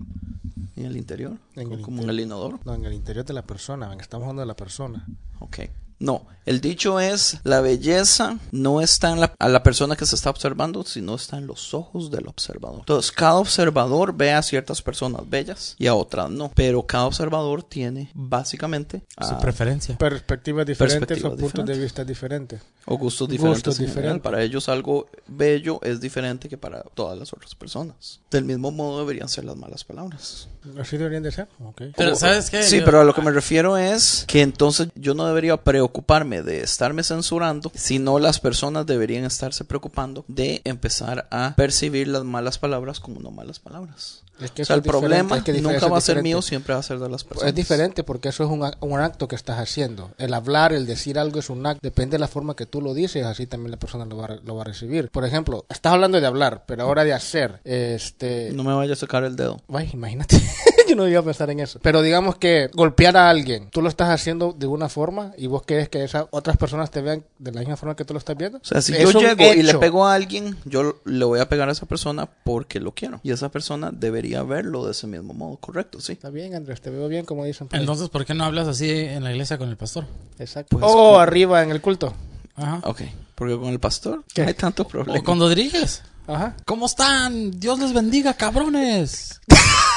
¿En 0.77 0.87
el 0.87 0.97
interior? 0.97 1.33
En 1.57 1.73
el 1.73 1.81
como 1.83 2.03
en 2.03 2.11
el 2.11 2.21
inodoro. 2.21 2.61
No, 2.65 2.75
en 2.75 2.85
el 2.85 2.93
interior 2.93 3.25
de 3.25 3.33
la 3.35 3.43
persona. 3.43 3.89
man. 3.89 4.01
Estamos 4.01 4.25
hablando 4.25 4.43
de 4.43 4.47
la 4.47 4.55
persona. 4.57 5.05
Ok. 5.41 5.59
No, 6.01 6.27
el 6.47 6.61
dicho 6.61 6.99
es, 7.01 7.39
la 7.45 7.61
belleza 7.61 8.39
no 8.53 8.81
está 8.81 9.11
en 9.11 9.21
la, 9.21 9.35
a 9.39 9.49
la 9.49 9.63
persona 9.63 9.97
que 9.97 10.07
se 10.07 10.15
está 10.15 10.31
observando, 10.31 10.83
sino 10.85 11.15
está 11.17 11.37
en 11.39 11.47
los 11.47 11.75
ojos 11.75 12.11
del 12.11 12.27
observador. 12.29 12.79
Entonces, 12.81 13.11
cada 13.13 13.35
observador 13.35 14.15
ve 14.17 14.33
a 14.33 14.43
ciertas 14.43 14.81
personas 14.81 15.29
bellas 15.29 15.75
y 15.79 15.89
a 15.89 15.95
otras 15.95 16.31
no, 16.31 16.51
pero 16.55 16.87
cada 16.87 17.05
observador 17.07 17.63
tiene 17.65 18.11
básicamente 18.15 19.03
Su 19.29 19.37
preferencia. 19.39 19.99
Perspectivas 19.99 20.65
diferentes 20.67 20.99
Perspectivas 21.09 21.33
o 21.33 21.37
puntos 21.37 21.67
de 21.67 21.79
vista 21.79 22.05
diferentes. 22.05 22.61
o 22.87 22.97
gustos 22.97 23.29
diferentes. 23.29 23.65
Gustos 23.65 23.79
diferentes. 23.79 24.23
Para 24.23 24.43
ellos 24.43 24.69
algo 24.69 25.07
bello 25.27 25.81
es 25.83 26.01
diferente 26.01 26.49
que 26.49 26.57
para 26.57 26.83
todas 26.95 27.19
las 27.19 27.33
otras 27.33 27.55
personas. 27.57 28.21
Del 28.31 28.45
mismo 28.45 28.71
modo 28.71 29.01
deberían 29.01 29.29
ser 29.29 29.45
las 29.45 29.57
malas 29.57 29.85
palabras. 29.85 30.49
Así 30.81 30.97
deberían 30.97 31.23
de 31.25 31.33
ser. 31.33 31.49
Ok. 31.63 31.83
Pero, 31.97 32.13
O- 32.13 32.17
¿sabes 32.17 32.49
qué? 32.51 32.63
Sí, 32.63 32.79
Yo- 32.79 32.85
pero 32.85 33.01
a 33.01 33.05
lo 33.05 33.15
que 33.15 33.23
me 33.23 33.31
refiero 33.33 33.77
es 33.77 34.25
que 34.27 34.41
entonces 34.43 34.89
yo 34.95 35.15
no 35.15 35.27
debería 35.27 35.57
preocuparme 35.59 35.88
de 36.19 36.63
estarme 36.63 37.03
censurando, 37.03 37.71
sino 37.75 38.19
las 38.19 38.41
personas 38.41 38.87
deberían 38.87 39.25
estarse 39.25 39.65
preocupando 39.65 40.25
de 40.29 40.63
empezar 40.65 41.29
a 41.31 41.55
percibir 41.57 42.09
las 42.09 42.25
malas 42.25 42.59
palabras 42.59 43.01
como 43.01 43.21
no 43.21 43.31
malas 43.31 43.59
palabras. 43.59 44.23
Es 44.41 44.53
que 44.53 44.63
o 44.63 44.65
sea, 44.65 44.77
eso 44.77 44.85
el 44.85 44.89
problema 44.89 45.39
es 45.39 45.43
que 45.43 45.61
nunca 45.61 45.89
va 45.89 45.99
a 45.99 46.01
ser 46.01 46.23
mío, 46.23 46.43
siempre 46.43 46.73
va 46.73 46.81
a 46.81 46.83
ser 46.83 46.99
de 46.99 47.09
las 47.09 47.25
personas. 47.25 47.49
Es 47.49 47.55
diferente 47.55 48.05
porque 48.05 48.29
eso 48.29 48.45
es 48.45 48.51
un, 48.51 48.71
un 48.81 49.01
acto 49.01 49.27
que 49.27 49.35
estás 49.35 49.59
haciendo. 49.59 50.13
El 50.17 50.33
hablar, 50.33 50.73
el 50.73 50.87
decir 50.87 51.19
algo 51.19 51.41
es 51.41 51.51
un 51.51 51.67
acto. 51.67 51.81
Depende 51.83 52.13
de 52.13 52.21
la 52.21 52.29
forma 52.29 52.55
que 52.55 52.65
tú 52.65 52.81
lo 52.81 52.95
dices, 52.95 53.25
así 53.27 53.47
también 53.47 53.73
la 53.73 53.79
persona 53.79 54.05
lo 54.05 54.17
va, 54.17 54.39
lo 54.45 54.55
va 54.55 54.63
a 54.63 54.67
recibir. 54.67 55.11
Por 55.11 55.25
ejemplo, 55.25 55.67
estás 55.69 55.93
hablando 55.93 56.21
de 56.21 56.27
hablar, 56.27 56.65
pero 56.67 56.85
ahora 56.85 57.05
de 57.05 57.13
hacer. 57.13 57.61
Este. 57.65 58.53
No 58.53 58.63
me 58.63 58.75
vaya 58.75 58.93
a 58.93 58.97
sacar 58.97 59.25
el 59.25 59.35
dedo. 59.35 59.61
Ay, 59.73 59.91
imagínate. 59.93 60.41
Yo 60.89 60.97
no 60.97 61.07
iba 61.07 61.21
a 61.21 61.23
pensar 61.23 61.51
en 61.51 61.61
eso. 61.61 61.79
Pero 61.83 62.03
digamos 62.03 62.37
que 62.37 62.69
golpear 62.73 63.17
a 63.17 63.29
alguien, 63.29 63.69
tú 63.71 63.83
lo 63.83 63.89
estás 63.89 64.09
haciendo 64.11 64.53
de 64.53 64.67
una 64.67 64.89
forma 64.89 65.33
y 65.37 65.47
vos 65.47 65.63
querés 65.63 65.89
que 65.89 66.03
esas 66.03 66.27
otras 66.31 66.57
personas 66.57 66.91
te 66.91 67.01
vean 67.03 67.25
de 67.39 67.53
la 67.53 67.61
misma 67.61 67.77
forma 67.77 67.95
que 67.97 68.05
tú 68.05 68.15
lo 68.15 68.19
estás 68.19 68.37
viendo. 68.37 68.59
O 68.59 68.65
sea, 68.65 68.81
si 68.81 68.95
Es 68.95 69.13
yo 69.13 69.21
llego 69.21 69.53
y 69.55 69.63
le 69.63 69.75
pego 69.75 70.07
a 70.07 70.15
alguien, 70.15 70.57
yo 70.65 71.01
le 71.05 71.25
voy 71.25 71.41
a 71.41 71.49
pegar 71.49 71.69
a 71.69 71.73
esa 71.73 71.87
persona 71.87 72.27
porque 72.45 72.81
lo 72.81 72.93
quiero. 72.95 73.21
Y 73.23 73.33
esa 73.33 73.51
persona 73.51 73.91
debería 73.93 74.43
verlo 74.43 74.85
de 74.87 74.93
ese 74.93 75.07
mismo 75.07 75.35
modo, 75.35 75.57
correcto, 75.59 76.01
sí. 76.01 76.13
Está 76.13 76.31
bien, 76.31 76.55
Andrés, 76.55 76.81
te 76.81 76.91
veo 76.91 77.09
bien 77.09 77.25
como 77.25 77.45
dicen. 77.45 77.69
por. 77.69 77.79
Entonces, 77.79 78.09
¿por 78.09 78.25
qué 78.25 78.35
no 78.35 78.45
hablas 78.45 78.67
así 78.69 78.91
en 78.91 79.25
la 79.25 79.31
iglesia 79.33 79.59
con 79.59 79.69
el 79.69 79.77
pastor? 79.77 80.07
Exacto. 80.39 80.79
Pues, 80.79 80.91
o 80.91 80.95
como- 80.95 81.19
arriba 81.19 81.63
en 81.63 81.71
el 81.71 81.81
culto. 81.81 82.15
Ajá. 82.57 82.81
Ok, 82.85 83.03
porque 83.35 83.57
con 83.57 83.69
el 83.69 83.79
pastor 83.79 84.25
¿Qué? 84.35 84.43
no 84.43 84.49
hay 84.49 84.55
tanto 84.55 84.87
problema. 84.87 85.19
O 85.21 85.23
cuando 85.25 85.49
diriges. 85.49 86.03
Ajá. 86.27 86.57
¿Cómo 86.67 86.87
están? 86.87 87.53
Dios 87.59 87.79
les 87.79 87.93
bendiga, 87.93 88.35
cabrones. 88.35 89.41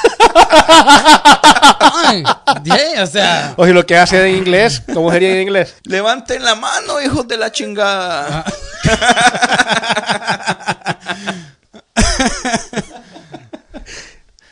Ay, 1.80 2.24
yeah, 2.63 3.04
o 3.04 3.08
sea, 3.08 3.54
O 3.58 3.66
si 3.66 3.74
lo 3.74 3.86
que 3.86 3.98
hace 3.98 4.30
en 4.30 4.38
inglés, 4.38 4.82
¿cómo 4.94 5.12
sería 5.12 5.32
en 5.34 5.42
inglés? 5.42 5.75
Levanten 5.84 6.44
la 6.44 6.56
mano, 6.56 7.01
hijos 7.01 7.28
de 7.28 7.38
la 7.38 7.51
chingada. 7.51 8.46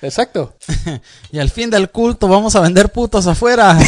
Exacto. 0.01 0.55
y 1.31 1.39
al 1.39 1.49
fin 1.49 1.69
del 1.69 1.89
culto 1.89 2.27
vamos 2.27 2.55
a 2.55 2.61
vender 2.61 2.89
putos 2.89 3.27
afuera. 3.27 3.77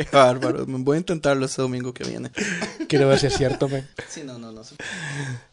Qué 0.00 0.08
bárbaro. 0.16 0.64
Voy 0.66 0.96
a 0.96 1.00
intentarlo 1.00 1.44
este 1.44 1.60
domingo 1.60 1.92
que 1.92 2.04
viene. 2.04 2.30
Quiero 2.88 3.06
ver 3.06 3.18
si 3.18 3.26
es 3.26 3.36
cierto, 3.36 3.68
men. 3.68 3.86
Sí, 4.08 4.22
no, 4.24 4.38
no, 4.38 4.50
no. 4.50 4.62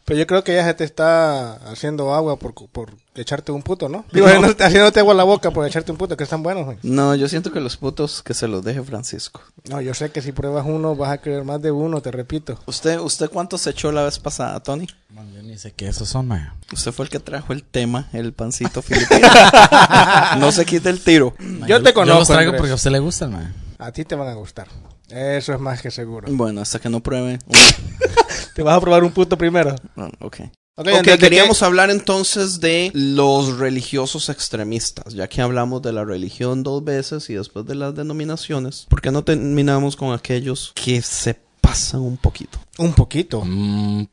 Pero 0.06 0.18
yo 0.18 0.26
creo 0.26 0.42
que 0.42 0.54
ya 0.54 0.64
se 0.64 0.72
te 0.72 0.84
está 0.84 1.52
haciendo 1.70 2.14
agua 2.14 2.38
por, 2.38 2.54
por 2.54 2.94
echarte 3.14 3.52
un 3.52 3.62
puto, 3.62 3.90
¿no? 3.90 4.06
Digo, 4.10 4.26
haciéndote, 4.26 4.64
haciéndote 4.64 5.00
agua 5.00 5.12
en 5.12 5.18
la 5.18 5.24
boca 5.24 5.50
por 5.50 5.66
echarte 5.66 5.92
un 5.92 5.98
puto, 5.98 6.16
que 6.16 6.24
están 6.24 6.42
buenos, 6.42 6.66
men. 6.66 6.78
No, 6.82 7.14
yo 7.14 7.28
siento 7.28 7.52
que 7.52 7.60
los 7.60 7.76
putos 7.76 8.22
que 8.22 8.32
se 8.32 8.48
los 8.48 8.64
deje 8.64 8.82
Francisco. 8.82 9.42
No, 9.68 9.82
yo 9.82 9.92
sé 9.92 10.10
que 10.10 10.22
si 10.22 10.32
pruebas 10.32 10.64
uno 10.66 10.96
vas 10.96 11.10
a 11.10 11.18
querer 11.18 11.44
más 11.44 11.60
de 11.60 11.70
uno, 11.70 12.00
te 12.00 12.10
repito. 12.10 12.58
¿Usted, 12.64 12.98
usted 13.00 13.28
cuántos 13.28 13.66
echó 13.66 13.92
la 13.92 14.04
vez 14.04 14.18
pasada, 14.18 14.58
Tony? 14.60 14.86
Man, 15.10 15.30
yo 15.34 15.42
ni 15.42 15.58
sé 15.58 15.72
qué 15.72 15.88
esos 15.88 16.08
son, 16.08 16.26
man. 16.26 16.54
Usted 16.72 16.90
fue 16.92 17.04
el 17.04 17.10
que 17.10 17.20
trajo 17.20 17.52
el 17.52 17.64
tema, 17.64 18.08
el 18.14 18.32
pancito 18.32 18.80
filipino. 18.80 19.28
no 20.38 20.52
se 20.52 20.64
quite 20.64 20.88
el 20.88 21.00
tiro. 21.04 21.34
Yo 21.38 21.66
te 21.66 21.68
Yo 21.68 21.78
los 21.80 21.92
conozco, 21.92 22.32
traigo 22.32 22.50
Andrés. 22.52 22.60
porque 22.60 22.72
a 22.72 22.76
usted 22.76 22.90
le 22.92 22.98
gustan, 22.98 23.32
man. 23.32 23.67
A 23.78 23.92
ti 23.92 24.04
te 24.04 24.16
van 24.16 24.28
a 24.28 24.34
gustar. 24.34 24.66
Eso 25.08 25.54
es 25.54 25.60
más 25.60 25.80
que 25.80 25.90
seguro. 25.90 26.26
Bueno, 26.30 26.60
hasta 26.60 26.80
que 26.80 26.88
no 26.88 27.00
pruebe. 27.00 27.38
Te 28.54 28.62
vas 28.62 28.76
a 28.76 28.80
probar 28.80 29.04
un 29.04 29.12
puto 29.12 29.38
primero. 29.38 29.76
No, 29.94 30.10
ok. 30.18 30.40
Ok, 30.80 30.86
Ok, 30.86 30.88
Andrés, 30.88 31.04
¿de 31.04 31.18
queríamos 31.18 31.62
hablar 31.62 31.90
entonces 31.90 32.60
de 32.60 32.90
los 32.94 33.58
religiosos 33.58 34.28
extremistas, 34.28 35.12
ya 35.14 35.28
que 35.28 35.42
hablamos 35.42 35.82
de 35.82 35.92
la 35.92 36.04
religión 36.04 36.62
dos 36.62 36.84
veces 36.84 37.30
y 37.30 37.34
después 37.34 37.66
de 37.66 37.74
las 37.74 37.96
denominaciones, 37.96 38.86
¿por 38.88 39.00
qué 39.00 39.10
no 39.10 39.24
terminamos 39.24 39.96
con 39.96 40.12
aquellos 40.12 40.72
que 40.76 41.02
se 41.02 41.40
pasan 41.68 42.00
un 42.00 42.16
poquito? 42.16 42.58
Un 42.78 42.92
poquito. 42.92 43.42
Mm, 43.44 44.04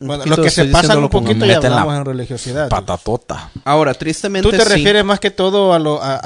Bueno, 0.00 0.24
los 0.26 0.38
que 0.40 0.50
se 0.50 0.64
pasan 0.66 0.98
un 0.98 1.08
poquito 1.08 1.44
ya 1.46 1.56
hablamos 1.56 1.94
en 1.96 2.04
religiosidad. 2.04 2.68
patatota. 2.68 3.50
Ahora, 3.64 3.94
tristemente 3.94 4.48
Tú 4.48 4.56
te 4.56 4.62
sí. 4.62 4.68
refieres 4.68 5.04
más 5.04 5.20
que 5.20 5.30
todo 5.30 5.72
a, 5.72 5.78
lo, 5.78 6.02
a, 6.02 6.18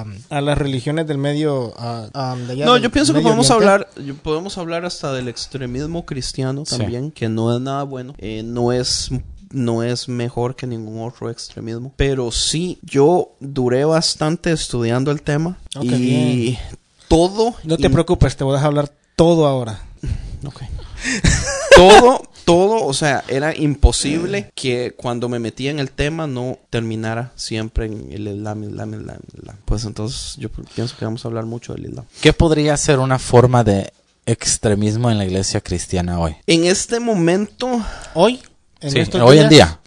a, 0.00 0.04
a 0.30 0.40
las 0.40 0.58
religiones 0.58 1.06
del 1.06 1.18
medio. 1.18 1.74
a- 1.78 2.08
a- 2.14 2.36
de 2.36 2.52
allá 2.52 2.64
No, 2.64 2.74
del 2.74 2.82
yo 2.84 2.90
pienso 2.90 3.12
que 3.14 3.20
podemos 3.20 3.50
hablar, 3.50 3.88
podemos 4.22 4.56
hablar 4.58 4.84
hasta 4.84 5.12
del 5.12 5.28
extremismo 5.28 6.04
cristiano 6.06 6.64
Sí. 6.66 6.76
también, 6.78 7.10
que 7.10 7.28
no 7.28 7.54
es 7.54 7.60
nada 7.60 7.82
bueno, 7.84 8.14
eh, 8.18 8.42
no 8.44 8.72
es 8.72 9.10
no 9.50 9.82
es 9.82 10.08
mejor 10.08 10.56
que 10.56 10.66
ningún 10.66 11.06
otro 11.06 11.28
extremismo, 11.28 11.92
pero 11.96 12.32
sí 12.32 12.78
yo 12.82 13.32
duré 13.38 13.84
bastante 13.84 14.50
estudiando 14.50 15.10
el 15.10 15.20
tema 15.20 15.58
qué 15.78 15.84
y 15.84 15.90
bien. 15.90 16.58
todo 17.06 17.54
No 17.62 17.76
te 17.76 17.90
preocupes, 17.90 18.34
te 18.34 18.44
voy 18.44 18.52
a 18.52 18.56
dejar 18.56 18.68
hablar 18.68 18.90
todo 19.14 19.46
ahora. 19.46 19.82
Ok. 20.44 20.62
todo, 21.76 22.22
todo, 22.44 22.84
o 22.84 22.92
sea, 22.92 23.22
era 23.28 23.56
imposible 23.56 24.50
que 24.56 24.92
cuando 24.96 25.28
me 25.28 25.38
metía 25.38 25.70
en 25.70 25.78
el 25.78 25.90
tema 25.90 26.26
no 26.26 26.58
terminara 26.68 27.32
siempre 27.36 27.86
en 27.86 28.08
el 28.10 28.26
Islam, 28.26 28.64
Islam, 28.64 28.94
Islam, 28.94 29.18
Islam. 29.38 29.56
Pues 29.64 29.84
entonces 29.84 30.36
yo 30.38 30.48
pienso 30.50 30.96
que 30.96 31.04
vamos 31.04 31.24
a 31.24 31.28
hablar 31.28 31.46
mucho 31.46 31.74
del 31.74 31.86
Islam. 31.86 32.04
¿Qué 32.20 32.32
podría 32.32 32.76
ser 32.76 32.98
una 32.98 33.20
forma 33.20 33.62
de 33.62 33.92
extremismo 34.26 35.10
en 35.10 35.18
la 35.18 35.24
iglesia 35.24 35.60
cristiana 35.60 36.18
hoy? 36.18 36.34
En 36.46 36.64
este 36.64 36.98
momento, 36.98 37.80
Hoy, 38.14 38.42
en 38.80 38.90
Sí, 38.90 39.18
hoy 39.18 39.38
en 39.38 39.48
día. 39.48 39.78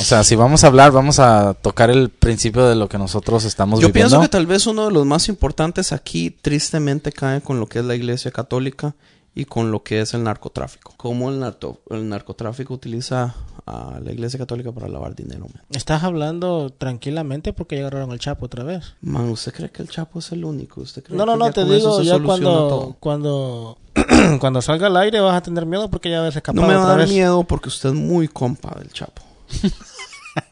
O 0.00 0.04
sea, 0.04 0.24
si 0.24 0.36
vamos 0.36 0.64
a 0.64 0.68
hablar, 0.68 0.90
vamos 0.92 1.18
a 1.18 1.54
tocar 1.54 1.90
el 1.90 2.08
principio 2.08 2.66
de 2.66 2.74
lo 2.74 2.88
que 2.88 2.98
nosotros 2.98 3.44
estamos 3.44 3.80
yo 3.80 3.88
viviendo. 3.88 4.10
pienso 4.10 4.20
que 4.22 4.28
tal 4.28 4.46
vez 4.46 4.66
uno 4.66 4.86
de 4.86 4.92
los 4.92 5.04
más 5.06 5.28
importantes 5.28 5.92
aquí 5.92 6.30
tristemente 6.30 7.12
cae 7.12 7.40
con 7.40 7.60
lo 7.60 7.66
que 7.66 7.80
es 7.80 7.84
la 7.84 7.94
iglesia 7.94 8.30
católica 8.30 8.94
y 9.34 9.44
con 9.46 9.70
lo 9.70 9.82
que 9.82 10.00
es 10.00 10.14
el 10.14 10.22
narcotráfico. 10.24 10.92
Cómo 10.96 11.30
el, 11.30 11.40
narco- 11.40 11.80
el 11.90 12.08
narcotráfico 12.08 12.74
utiliza 12.74 13.34
a 13.66 14.00
la 14.02 14.12
iglesia 14.12 14.38
católica 14.38 14.72
para 14.72 14.88
lavar 14.88 15.14
dinero. 15.14 15.42
man. 15.42 15.62
Estás 15.70 16.02
hablando 16.02 16.70
tranquilamente 16.70 17.52
porque 17.52 17.76
ya 17.76 17.82
agarraron 17.82 18.12
el 18.12 18.18
Chapo 18.18 18.46
otra 18.46 18.64
vez. 18.64 18.94
Man, 19.02 19.28
¿usted 19.30 19.52
cree 19.54 19.70
que 19.70 19.82
el 19.82 19.88
Chapo 19.88 20.18
es 20.18 20.32
el 20.32 20.44
único? 20.44 20.80
¿Usted 20.80 21.02
cree 21.02 21.16
No, 21.16 21.24
no, 21.24 21.32
que 21.34 21.38
no, 21.38 21.46
ya 21.46 21.52
te 21.52 21.64
digo, 21.64 22.02
ya 22.02 22.18
cuando, 22.18 22.50
todo? 22.68 22.96
cuando, 22.98 23.78
cuando 24.40 24.60
salga 24.62 24.88
al 24.88 24.96
aire 24.96 25.20
vas 25.20 25.36
a 25.36 25.42
tener 25.42 25.64
miedo 25.64 25.90
porque 25.90 26.10
ya 26.10 26.20
ves 26.22 26.36
escapado 26.36 26.60
No 26.62 26.68
me 26.68 26.74
va 26.76 26.84
a 26.84 26.88
dar 26.88 26.98
vez. 26.98 27.10
miedo 27.10 27.44
porque 27.44 27.68
usted 27.68 27.90
es 27.90 27.94
muy 27.94 28.28
compa 28.28 28.74
del 28.78 28.90
Chapo. 28.92 29.22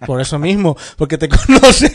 Por 0.07 0.21
eso 0.21 0.39
mismo, 0.39 0.77
porque 0.97 1.17
te 1.17 1.29
conoce. 1.31 1.91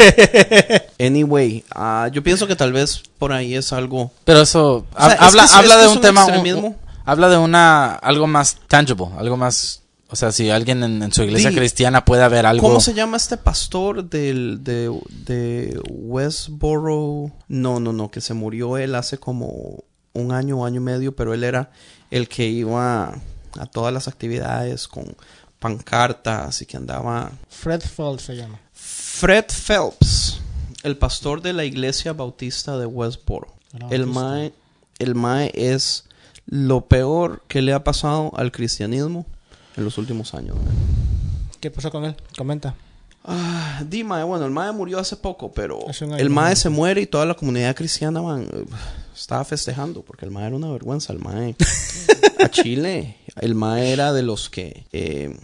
Anyway, 1.00 1.64
ah, 1.72 2.10
yo 2.12 2.24
pienso 2.24 2.48
que 2.48 2.56
tal 2.56 2.74
vez 2.74 3.04
por 3.20 3.32
ahí 3.32 3.54
es 3.56 3.72
algo... 3.74 4.12
Pero 4.24 4.42
eso 4.42 4.86
sea, 4.98 5.08
hab- 5.10 5.14
es 5.14 5.22
habla, 5.22 5.42
que 5.44 5.46
es- 5.46 5.54
habla 5.54 5.74
es 5.74 5.76
que 5.76 5.82
de 5.84 5.88
un 5.90 5.96
un 5.98 6.02
tema, 6.02 6.26
un- 6.26 6.30
extremismo. 6.34 6.68
un- 6.70 6.76
habla 7.06 7.30
de 7.30 7.38
una 7.38 7.94
algo 7.96 8.26
más 8.26 8.58
tangible, 8.68 9.06
algo 9.18 9.38
más, 9.38 9.84
o 10.10 10.16
sea, 10.16 10.32
si 10.32 10.50
alguien 10.50 10.82
en, 10.82 11.04
en 11.04 11.12
su 11.12 11.22
iglesia 11.24 11.52
cristiana 11.52 12.04
puede 12.06 12.24
haber 12.24 12.48
algo. 12.48 12.68
¿Cómo 12.68 12.80
se 12.82 12.96
llama 12.96 13.18
este 13.18 13.38
pastor 13.38 14.04
del, 14.10 14.64
de, 14.64 14.90
de 15.26 15.80
Westboro? 15.92 17.32
No, 17.48 17.80
no, 17.80 17.94
no, 17.94 18.10
que 18.10 18.22
se 18.22 18.34
murió 18.34 18.78
él 18.78 18.96
hace 18.96 19.20
como 19.20 19.84
un 20.14 20.32
año, 20.32 20.66
año 20.66 20.78
y 20.78 20.84
medio, 20.84 21.16
pero 21.16 21.34
él 21.36 21.44
era 21.44 21.70
el 22.10 22.28
que 22.30 22.48
iba 22.48 23.14
a 23.60 23.66
todas 23.72 23.94
las 23.94 24.08
actividades 24.08 24.88
con 24.88 25.16
pancartas 25.66 26.62
y 26.62 26.68
que 26.68 26.78
andaba 26.78 27.32
Fred 27.50 27.82
Fall 27.82 28.20
se 28.20 28.36
llama. 28.36 28.60
Fred 28.72 29.46
Phelps, 29.46 30.40
el 30.84 30.96
pastor 30.96 31.42
de 31.42 31.54
la 31.54 31.66
iglesia 31.66 32.14
bautista 32.14 32.78
de 32.78 32.86
Westboro. 32.86 33.48
El 33.90 34.06
mae, 34.06 34.54
el 35.00 35.16
mae 35.16 35.52
es 35.56 36.06
lo 36.46 36.82
peor 36.82 37.42
que 37.48 37.64
le 37.64 37.74
ha 37.74 37.84
pasado 37.84 38.32
al 38.36 38.52
cristianismo 38.52 39.26
en 39.76 39.86
los 39.86 39.98
últimos 39.98 40.36
años. 40.36 40.56
¿Qué 41.60 41.72
pasó 41.72 41.90
con 41.90 42.06
él? 42.06 42.16
Comenta. 42.38 42.76
Ah, 43.24 43.82
di 43.90 44.04
mae, 44.04 44.24
bueno, 44.24 44.46
el 44.46 44.52
mae 44.52 44.72
murió 44.72 45.00
hace 45.00 45.16
poco, 45.16 45.52
pero 45.52 45.80
el 46.20 46.30
mae 46.30 46.56
se 46.56 46.70
muere 46.70 47.02
y 47.02 47.08
toda 47.08 47.26
la 47.26 47.34
comunidad 47.34 47.76
cristiana 47.76 48.22
man, 48.22 48.48
estaba 49.16 49.44
festejando 49.46 50.04
porque 50.04 50.26
el 50.26 50.32
mae 50.32 50.48
era 50.48 50.56
una 50.56 50.72
vergüenza, 50.72 51.14
el 51.14 51.20
mae 51.20 51.56
a 52.44 52.50
Chile, 52.50 53.18
el 53.40 53.56
mae 53.56 53.92
era 53.92 54.14
de 54.14 54.24
los 54.24 54.50
que 54.50 54.86
eh, 54.92 55.38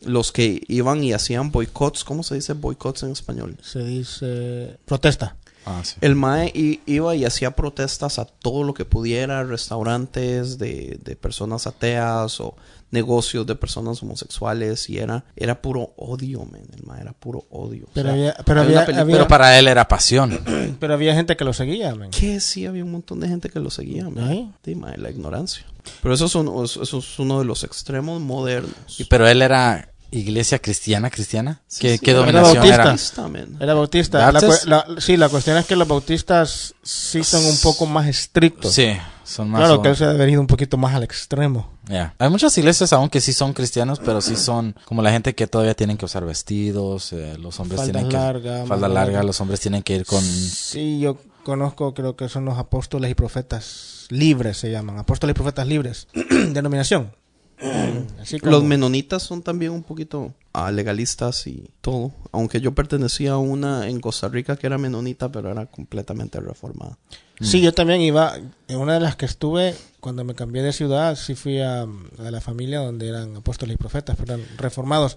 los 0.00 0.32
que 0.32 0.62
iban 0.68 1.02
y 1.02 1.12
hacían 1.12 1.50
boicots, 1.50 2.04
¿cómo 2.04 2.22
se 2.22 2.36
dice 2.36 2.52
boicots 2.52 3.02
en 3.02 3.10
español? 3.10 3.56
Se 3.62 3.84
dice 3.84 4.78
protesta. 4.84 5.36
Ah, 5.66 5.82
sí. 5.84 5.96
El 6.00 6.14
MAE 6.14 6.80
iba 6.86 7.14
y 7.14 7.26
hacía 7.26 7.54
protestas 7.54 8.18
a 8.18 8.24
todo 8.24 8.64
lo 8.64 8.72
que 8.72 8.86
pudiera, 8.86 9.44
restaurantes 9.44 10.56
de, 10.56 10.98
de 11.04 11.14
personas 11.14 11.66
ateas 11.66 12.40
o 12.40 12.56
negocios 12.90 13.46
de 13.46 13.54
personas 13.54 14.02
homosexuales 14.02 14.88
y 14.88 14.98
era, 14.98 15.24
era 15.36 15.60
puro 15.60 15.92
odio, 15.96 16.44
man. 16.44 16.62
El 16.72 17.00
era 17.00 17.12
puro 17.12 17.44
odio. 17.50 17.84
O 17.86 17.90
Pero 17.92 18.08
sea, 18.08 18.12
había- 18.14 18.36
pero 18.44 18.60
había- 18.62 18.80
película- 18.86 19.02
había- 19.02 19.14
Pero 19.16 19.28
para 19.28 19.58
él 19.58 19.68
era 19.68 19.86
pasión. 19.88 20.40
Pero 20.80 20.94
había 20.94 21.14
gente 21.14 21.36
que 21.36 21.44
lo 21.44 21.52
seguía, 21.52 21.94
man. 21.94 22.10
que 22.10 22.40
sí 22.40 22.66
había 22.66 22.84
un 22.84 22.92
montón 22.92 23.20
de 23.20 23.28
gente 23.28 23.50
que 23.50 23.60
lo 23.60 23.70
seguía, 23.70 24.08
man. 24.08 24.24
Ay. 24.28 24.52
Sí, 24.64 24.74
la 24.96 25.10
ignorancia. 25.10 25.64
Pero 26.02 26.14
eso 26.14 26.26
es, 26.26 26.34
un- 26.34 26.64
eso 26.64 26.98
es 26.98 27.18
uno 27.18 27.38
de 27.38 27.44
los 27.44 27.64
extremos 27.64 28.20
modernos. 28.20 28.72
Y- 28.98 29.04
pero 29.04 29.26
él 29.28 29.42
era 29.42 29.92
iglesia 30.10 30.58
cristiana, 30.58 31.10
cristiana. 31.10 31.60
Sí, 31.66 31.80
¿Qué, 31.82 31.92
sí, 31.94 31.98
qué 31.98 32.12
era 32.12 32.20
dominación 32.20 32.54
bautista. 32.54 32.74
era? 32.74 32.84
bautista, 32.84 33.28
man. 33.28 33.56
Era 33.60 33.74
bautista. 33.74 34.32
La, 34.32 34.40
la- 34.66 35.00
sí, 35.00 35.16
la 35.18 35.28
cuestión 35.28 35.56
es 35.58 35.66
que 35.66 35.76
los 35.76 35.86
bautistas 35.86 36.74
sí 36.82 37.22
son 37.24 37.44
un 37.44 37.58
poco 37.58 37.84
más 37.86 38.06
estrictos. 38.06 38.72
Sí, 38.72 38.88
son 39.28 39.50
más. 39.50 39.60
Claro 39.60 39.74
son- 39.76 39.82
que 39.84 39.94
se 39.94 40.04
ha 40.04 40.12
venido 40.14 40.40
un 40.40 40.46
poquito 40.46 40.76
más 40.76 40.94
al 40.94 41.02
extremo. 41.04 41.70
Ya. 41.88 42.14
Hay 42.18 42.30
muchas 42.30 42.56
iglesias 42.58 42.92
aún 42.92 43.08
que 43.08 43.20
sí 43.20 43.32
son 43.32 43.52
cristianos, 43.52 44.00
pero 44.04 44.20
sí 44.20 44.36
son 44.36 44.74
como 44.84 45.02
la 45.02 45.10
gente 45.12 45.34
que 45.34 45.46
todavía 45.46 45.74
tienen 45.74 45.96
que 45.96 46.04
usar 46.04 46.24
vestidos, 46.24 47.12
eh, 47.12 47.36
los 47.38 47.58
hombres 47.60 47.80
Falda 47.80 47.92
tienen 47.92 48.10
que 48.10 48.16
larga, 48.16 48.50
falda 48.66 48.66
más 48.66 48.80
larga, 48.80 48.94
larga. 49.12 49.22
los 49.22 49.40
hombres 49.40 49.60
tienen 49.60 49.82
que 49.82 49.94
ir 49.96 50.04
con 50.06 50.22
Sí, 50.22 50.98
yo 51.00 51.16
conozco, 51.44 51.94
creo 51.94 52.16
que 52.16 52.28
son 52.28 52.44
los 52.44 52.58
apóstoles 52.58 53.10
y 53.10 53.14
profetas 53.14 54.06
libres, 54.10 54.58
se 54.58 54.70
llaman. 54.70 54.98
Apóstoles 54.98 55.32
y 55.32 55.34
profetas 55.34 55.66
libres. 55.66 56.08
Denominación. 56.52 57.12
Así 58.20 58.38
como- 58.38 58.52
Los 58.52 58.64
menonitas 58.64 59.22
son 59.22 59.42
también 59.42 59.72
un 59.72 59.82
poquito 59.82 60.34
ah, 60.52 60.70
legalistas 60.70 61.46
y 61.46 61.70
todo. 61.80 62.12
Aunque 62.32 62.60
yo 62.60 62.74
pertenecía 62.74 63.32
a 63.32 63.38
una 63.38 63.88
en 63.88 64.00
Costa 64.00 64.28
Rica 64.28 64.56
que 64.56 64.66
era 64.66 64.78
menonita, 64.78 65.30
pero 65.30 65.50
era 65.50 65.66
completamente 65.66 66.40
reformada. 66.40 66.98
Sí, 67.40 67.60
yo 67.60 67.72
también 67.72 68.00
iba, 68.00 68.34
en 68.66 68.78
una 68.78 68.94
de 68.94 69.00
las 69.00 69.14
que 69.14 69.24
estuve, 69.24 69.76
cuando 70.00 70.24
me 70.24 70.34
cambié 70.34 70.60
de 70.62 70.72
ciudad, 70.72 71.14
sí 71.14 71.36
fui 71.36 71.60
a, 71.60 71.82
a 71.82 72.30
la 72.32 72.40
familia 72.40 72.80
donde 72.80 73.08
eran 73.08 73.36
apóstoles 73.36 73.74
y 73.74 73.78
profetas, 73.78 74.16
pero 74.18 74.34
eran 74.34 74.46
reformados. 74.56 75.16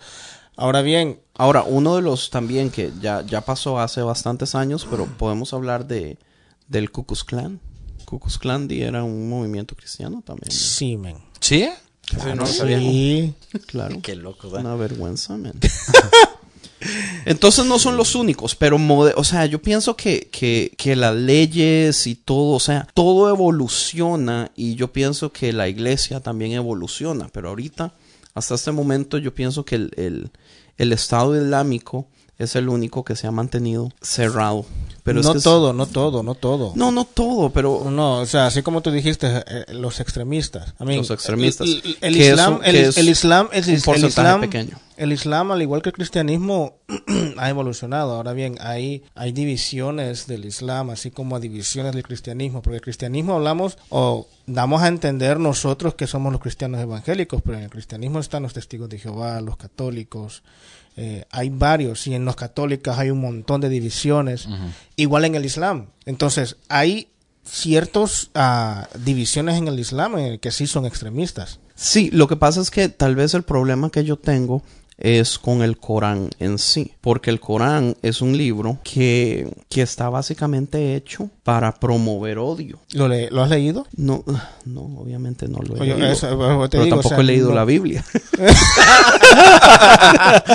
Ahora 0.55 0.83
bien, 0.83 1.19
Ahora, 1.35 1.63
uno 1.63 1.95
de 1.95 2.03
los 2.03 2.29
también 2.29 2.69
que 2.69 2.91
ya, 3.01 3.25
ya 3.25 3.41
pasó 3.41 3.79
hace 3.79 4.03
bastantes 4.03 4.53
años, 4.53 4.85
pero 4.87 5.07
podemos 5.07 5.53
hablar 5.53 5.87
de 5.87 6.19
del 6.67 6.91
Ku 6.91 7.05
Klux 7.05 7.23
Klan. 7.23 7.59
Ku 8.05 8.19
Klux 8.19 8.37
Klan 8.37 8.69
era 8.69 9.03
un 9.03 9.27
movimiento 9.27 9.75
cristiano 9.75 10.21
también. 10.23 10.49
¿no? 10.49 10.55
sí, 10.55 10.97
men. 10.97 11.17
¿Sí? 11.39 11.67
Claro, 12.11 12.45
Sí. 12.45 13.33
claro. 13.67 13.99
Qué 14.01 14.15
loco, 14.15 14.49
Una 14.49 14.75
vergüenza, 14.75 15.37
man. 15.37 15.53
Entonces 17.25 17.65
no 17.65 17.77
son 17.77 17.95
los 17.95 18.15
únicos, 18.15 18.55
pero, 18.55 18.79
mode- 18.79 19.13
o 19.15 19.23
sea, 19.23 19.45
yo 19.45 19.61
pienso 19.61 19.95
que, 19.95 20.29
que, 20.31 20.73
que 20.77 20.95
las 20.95 21.15
leyes 21.15 22.07
y 22.07 22.15
todo, 22.15 22.55
o 22.55 22.59
sea, 22.59 22.87
todo 22.95 23.29
evoluciona 23.29 24.51
y 24.55 24.73
yo 24.73 24.91
pienso 24.91 25.31
que 25.31 25.53
la 25.53 25.67
iglesia 25.69 26.21
también 26.21 26.53
evoluciona, 26.53 27.29
pero 27.31 27.49
ahorita, 27.49 27.93
hasta 28.33 28.55
este 28.55 28.71
momento, 28.71 29.19
yo 29.19 29.33
pienso 29.35 29.63
que 29.63 29.75
el, 29.75 29.91
el, 29.95 30.31
el 30.79 30.91
Estado 30.93 31.35
Islámico 31.35 32.07
es 32.39 32.55
el 32.55 32.67
único 32.67 33.03
que 33.05 33.15
se 33.15 33.27
ha 33.27 33.31
mantenido 33.31 33.91
cerrado. 34.01 34.65
Pero 35.03 35.21
es 35.21 35.25
no 35.25 35.33
es- 35.33 35.43
todo, 35.43 35.73
no 35.73 35.85
todo, 35.87 36.21
no 36.23 36.35
todo. 36.35 36.73
No, 36.75 36.91
no 36.91 37.05
todo, 37.05 37.49
pero... 37.49 37.89
No, 37.89 38.19
o 38.19 38.25
sea, 38.25 38.45
así 38.45 38.61
como 38.61 38.81
tú 38.81 38.91
dijiste, 38.91 39.43
eh, 39.47 39.65
los 39.73 39.99
extremistas. 39.99 40.75
I 40.79 40.83
mean, 40.85 40.99
Los 40.99 41.09
extremistas. 41.11 41.67
El, 41.67 41.81
el- 41.83 41.97
el 42.01 42.17
islam, 42.17 42.59
el, 42.63 42.75
es 42.75 42.97
el 42.97 43.09
islam, 43.09 43.49
el, 43.51 43.63
un 43.65 43.69
el 43.71 43.81
porcentaje 43.81 44.07
islam, 44.09 44.41
pequeño. 44.41 44.77
el 44.97 45.11
islam, 45.11 45.51
al 45.51 45.61
igual 45.63 45.81
que 45.81 45.89
el 45.89 45.93
cristianismo, 45.95 46.75
ha 47.37 47.49
evolucionado. 47.49 48.13
Ahora 48.13 48.33
bien, 48.33 48.57
hay, 48.61 49.03
hay 49.15 49.31
divisiones 49.31 50.27
del 50.27 50.45
islam, 50.45 50.91
así 50.91 51.09
como 51.09 51.39
divisiones 51.39 51.93
del 51.93 52.03
cristianismo, 52.03 52.61
porque 52.61 52.75
el 52.75 52.81
cristianismo 52.81 53.33
hablamos 53.33 53.77
o 53.89 54.27
damos 54.45 54.83
a 54.83 54.87
entender 54.87 55.39
nosotros 55.39 55.95
que 55.95 56.05
somos 56.05 56.31
los 56.31 56.41
cristianos 56.41 56.79
evangélicos, 56.79 57.41
pero 57.41 57.57
en 57.57 57.63
el 57.63 57.69
cristianismo 57.71 58.19
están 58.19 58.43
los 58.43 58.53
testigos 58.53 58.87
de 58.89 58.99
Jehová, 58.99 59.41
los 59.41 59.57
católicos. 59.57 60.43
Eh, 61.03 61.25
hay 61.31 61.49
varios 61.49 62.05
y 62.05 62.13
en 62.13 62.25
los 62.25 62.35
católicos 62.35 62.95
hay 62.95 63.09
un 63.09 63.21
montón 63.21 63.59
de 63.59 63.69
divisiones 63.69 64.47
igual 64.95 65.25
en 65.25 65.33
el 65.33 65.45
islam. 65.45 65.87
Entonces 66.05 66.57
hay 66.69 67.07
ciertas 67.43 68.29
divisiones 69.03 69.57
en 69.57 69.67
el 69.67 69.79
islam 69.79 70.19
en 70.19 70.25
el 70.25 70.39
que 70.39 70.51
sí 70.51 70.67
son 70.67 70.85
extremistas. 70.85 71.59
Sí, 71.73 72.11
lo 72.11 72.27
que 72.27 72.35
pasa 72.35 72.61
es 72.61 72.69
que 72.69 72.87
tal 72.87 73.15
vez 73.15 73.33
el 73.33 73.41
problema 73.41 73.89
que 73.89 74.03
yo 74.03 74.15
tengo 74.15 74.61
es 75.03 75.39
con 75.39 75.61
el 75.63 75.77
Corán 75.77 76.29
en 76.39 76.57
sí, 76.59 76.93
porque 77.01 77.31
el 77.31 77.39
Corán 77.39 77.95
es 78.03 78.21
un 78.21 78.37
libro 78.37 78.77
que, 78.83 79.51
que 79.69 79.81
está 79.81 80.09
básicamente 80.09 80.95
hecho 80.95 81.29
para 81.43 81.73
promover 81.73 82.37
odio. 82.37 82.77
¿Lo, 82.93 83.07
le- 83.07 83.29
¿lo 83.31 83.41
has 83.43 83.49
leído? 83.49 83.87
No, 83.97 84.23
no, 84.65 84.81
obviamente 84.99 85.47
no 85.47 85.57
lo 85.59 85.75
he 85.77 85.81
Oye, 85.81 85.93
leído, 85.95 86.07
eso, 86.11 86.27
te 86.69 86.77
pero 86.77 86.83
digo, 86.85 86.95
o 86.97 86.99
tampoco 86.99 87.09
sea, 87.09 87.19
he 87.19 87.23
leído 87.23 87.49
no- 87.49 87.55
la 87.55 87.65
Biblia. 87.65 88.05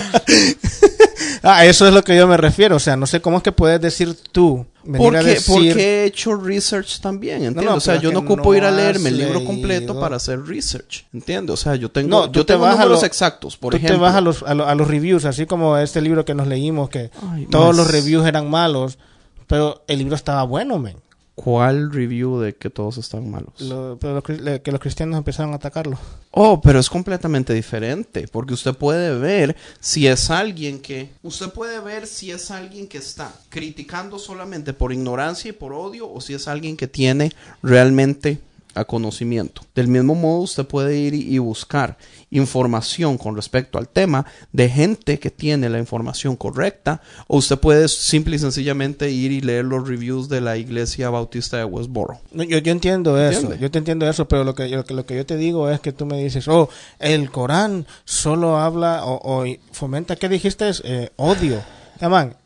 Ah, 1.43 1.65
eso 1.65 1.87
es 1.87 1.95
lo 1.95 2.03
que 2.03 2.17
yo 2.17 2.27
me 2.27 2.37
refiero. 2.37 2.75
O 2.77 2.81
sea, 2.81 2.97
no 2.97 3.07
sé 3.07 3.21
cómo 3.21 3.37
es 3.37 3.43
que 3.45 3.53
puedes 3.53 3.81
decir 3.81 4.17
tú. 4.33 4.67
Venir 4.87 5.09
a 5.09 5.21
Porque, 5.21 5.31
decir- 5.35 5.55
porque 5.55 5.85
he 5.85 6.05
hecho 6.07 6.35
research 6.37 7.01
también, 7.01 7.37
¿entiendes? 7.45 7.65
no, 7.65 7.75
o 7.75 7.81
sea, 7.81 7.97
yo 7.97 8.13
no 8.13 8.21
ocupo 8.21 8.51
no 8.53 8.55
ir 8.55 8.65
a 8.65 8.71
leerme 8.71 9.09
el 9.11 9.19
libro 9.19 9.45
completo 9.45 9.99
para 9.99 10.17
hacer 10.17 10.43
research, 10.45 11.05
¿entiendes? 11.13 11.55
O 11.55 11.57
sea, 11.57 11.75
yo 11.77 11.91
tengo, 11.91 12.09
No, 12.09 12.27
tú 12.31 12.39
yo 12.41 12.47
te 12.47 12.53
tengo 12.55 12.65
vas 12.65 12.75
a 12.77 12.83
números 12.83 13.01
lo- 13.03 13.07
exactos, 13.07 13.57
por 13.57 13.73
tú 13.73 13.77
ejemplo. 13.77 13.97
te 13.97 14.03
vas 14.03 14.15
a 14.15 14.21
los, 14.21 14.43
a, 14.43 14.55
lo- 14.55 14.67
a 14.67 14.75
los 14.75 14.87
reviews, 14.89 15.25
así 15.25 15.47
como 15.47 15.77
este 15.77 16.01
libro 16.01 16.25
que 16.25 16.35
nos 16.35 16.47
leímos, 16.47 16.89
que 16.89 17.11
Ay, 17.33 17.47
todos 17.51 17.69
más. 17.69 17.77
los 17.77 17.91
reviews 17.91 18.27
eran 18.27 18.49
malos, 18.49 18.99
pero 19.47 19.83
el 19.89 19.99
libro 19.99 20.15
estaba 20.17 20.43
bueno, 20.45 20.79
men. 20.79 20.97
¿Cuál 21.37 21.93
review 21.93 22.39
de 22.41 22.55
que 22.57 22.71
todos 22.71 22.97
están 22.97 23.31
malos? 23.31 23.61
Lo- 23.61 23.99
pero 24.01 24.23
que 24.23 24.71
los 24.73 24.81
cristianos 24.81 25.19
empezaron 25.19 25.53
a 25.53 25.57
atacarlo. 25.57 25.99
Oh, 26.31 26.61
pero 26.63 26.81
es 26.81 26.89
completamente 26.89 27.53
diferente, 27.53 28.27
porque 28.27 28.55
usted 28.55 28.75
puede 28.75 29.17
ver 29.19 29.55
si 29.79 30.07
es 30.07 30.31
alguien 30.31 30.81
que... 30.81 31.11
Usted 31.23 31.51
puede 31.51 31.79
ver 31.81 32.07
si 32.07 32.31
es 32.31 32.51
alguien 32.51 32.89
que 32.89 32.99
está 32.99 33.31
criticando 33.51 34.19
solamente 34.19 34.73
por 34.73 34.95
ignorancia 34.95 35.51
y 35.51 35.53
por 35.53 35.75
odio, 35.75 36.11
o 36.11 36.21
si 36.23 36.33
es 36.33 36.49
alguien 36.49 36.75
que 36.77 36.89
tiene 36.89 37.31
realmente 37.63 38.39
a 38.77 38.85
conocimiento. 38.85 39.63
Del 39.75 39.89
mismo 39.89 40.15
modo, 40.15 40.41
usted 40.43 40.65
puede 40.67 40.97
ir 40.97 41.15
y 41.15 41.39
buscar 41.39 41.97
información 42.31 43.19
con 43.19 43.35
respecto 43.37 43.79
al 43.79 43.89
tema 43.89 44.27
de 44.53 44.69
gente 44.69 45.19
que 45.19 45.31
tiene 45.31 45.69
la 45.69 45.79
información 45.79 46.37
correcta, 46.37 47.01
o 47.29 47.39
usted 47.39 47.59
puede 47.59 47.89
simple 47.89 48.37
y 48.37 48.39
sencillamente 48.39 49.11
ir 49.11 49.33
y 49.33 49.41
leer 49.41 49.65
los 49.65 49.89
reviews 49.89 50.29
de 50.29 50.41
la 50.41 50.57
iglesia 50.57 51.09
bautista 51.11 51.57
de 51.57 51.65
Westboro. 51.65 52.21
Yo, 52.33 52.45
yo 52.59 52.73
entiendo 52.73 53.21
eso, 53.21 53.41
¿Entiende? 53.41 53.59
yo 53.63 53.71
te 53.71 53.79
entiendo 53.79 54.09
eso, 54.09 54.29
pero 54.29 54.45
lo 54.45 54.55
que, 54.55 54.69
yo- 54.69 54.85
lo 54.89 55.07
que 55.07 55.17
yo 55.17 55.25
te 55.27 55.37
digo 55.37 55.71
es 55.71 55.81
que 55.81 55.93
tú 55.93 56.05
me 56.07 56.23
dices, 56.23 56.47
oh, 56.49 56.69
el 56.99 57.31
Corán 57.31 57.87
solo 58.05 58.59
habla 58.59 59.05
o, 59.05 59.43
o 59.43 59.45
fomenta, 59.73 60.17
¿qué 60.17 60.29
dijiste? 60.29 60.71
Eh, 60.85 61.11
odio. 61.17 61.63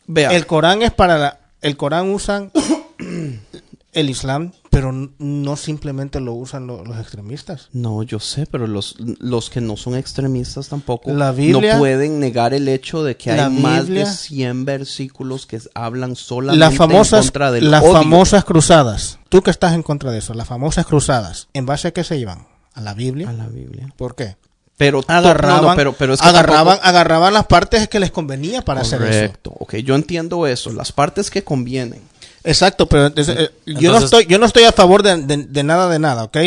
Vea. 0.06 0.30
el 0.32 0.46
Corán 0.46 0.82
es 0.82 0.92
para 0.92 1.18
la, 1.18 1.38
el 1.62 1.76
Corán 1.76 2.10
usan 2.10 2.52
el 3.92 4.08
Islam, 4.10 4.52
pero 4.70 4.92
no 5.18 5.56
simplemente 5.56 6.20
lo 6.20 6.32
usan 6.34 6.66
lo- 6.66 6.84
los 6.84 6.98
extremistas. 6.98 7.68
No, 7.72 8.02
yo 8.04 8.20
sé, 8.20 8.46
pero 8.46 8.66
los, 8.66 8.94
los 8.98 9.50
que 9.50 9.60
no 9.60 9.76
son 9.76 9.96
extremistas 9.96 10.68
tampoco 10.68 11.10
La 11.12 11.32
Biblia- 11.32 11.74
no 11.74 11.78
pueden 11.80 12.20
negar 12.20 12.54
el 12.54 12.68
hecho 12.68 13.02
de 13.02 13.16
que 13.16 13.32
hay 13.32 13.50
más 13.50 13.86
de 13.86 13.94
Biblia- 13.94 14.06
100 14.06 14.64
versículos 14.64 15.46
que 15.46 15.60
hablan 15.74 16.14
solamente 16.16 16.58
Las 16.60 16.76
famosas, 16.76 17.20
en 17.20 17.26
contra 17.26 17.50
del 17.52 17.70
las 17.70 17.82
odio. 17.82 17.92
famosas 17.94 18.44
cruzadas. 18.44 19.18
Tú 19.28 19.42
que 19.42 19.50
estás 19.50 19.74
en 19.74 19.82
contra 19.82 20.12
de 20.12 20.18
eso, 20.18 20.34
las 20.34 20.46
famosas 20.48 20.86
cruzadas. 20.86 21.48
¿En 21.52 21.66
base 21.66 21.88
a 21.88 21.90
qué 21.92 22.04
se 22.04 22.16
iban? 22.16 22.46
A 22.74 22.80
la 22.80 22.94
Biblia. 22.94 23.28
a 23.28 23.32
la 23.32 23.48
Biblia. 23.48 23.92
¿Por 23.96 24.14
qué? 24.14 24.36
Pero 24.76 25.02
Agarraban, 25.08 25.62
no, 25.62 25.68
no, 25.70 25.76
pero, 25.76 25.92
pero 25.92 26.14
es 26.14 26.22
que 26.22 26.28
agarraban, 26.28 26.76
tampoco- 26.76 26.88
agarraban 26.88 27.34
las 27.34 27.44
partes 27.46 27.86
que 27.88 28.00
les 28.00 28.10
convenía 28.10 28.62
para 28.62 28.80
hacer 28.80 29.02
eso. 29.02 29.10
Correcto. 29.10 29.52
Ok, 29.58 29.74
yo 29.76 29.94
entiendo 29.94 30.46
eso. 30.46 30.72
Las 30.72 30.90
partes 30.92 31.30
que 31.30 31.44
convienen. 31.44 32.00
Exacto, 32.44 32.86
pero 32.86 33.06
entonces, 33.06 33.36
eh, 33.38 33.50
yo 33.66 33.92
no 33.92 33.98
estoy, 33.98 34.26
yo 34.26 34.38
no 34.38 34.46
estoy 34.46 34.64
a 34.64 34.72
favor 34.72 35.02
de, 35.02 35.16
de- 35.22 35.44
de 35.44 35.62
nada 35.62 35.88
de 35.88 35.98
nada, 35.98 36.24
¿ok? 36.24 36.38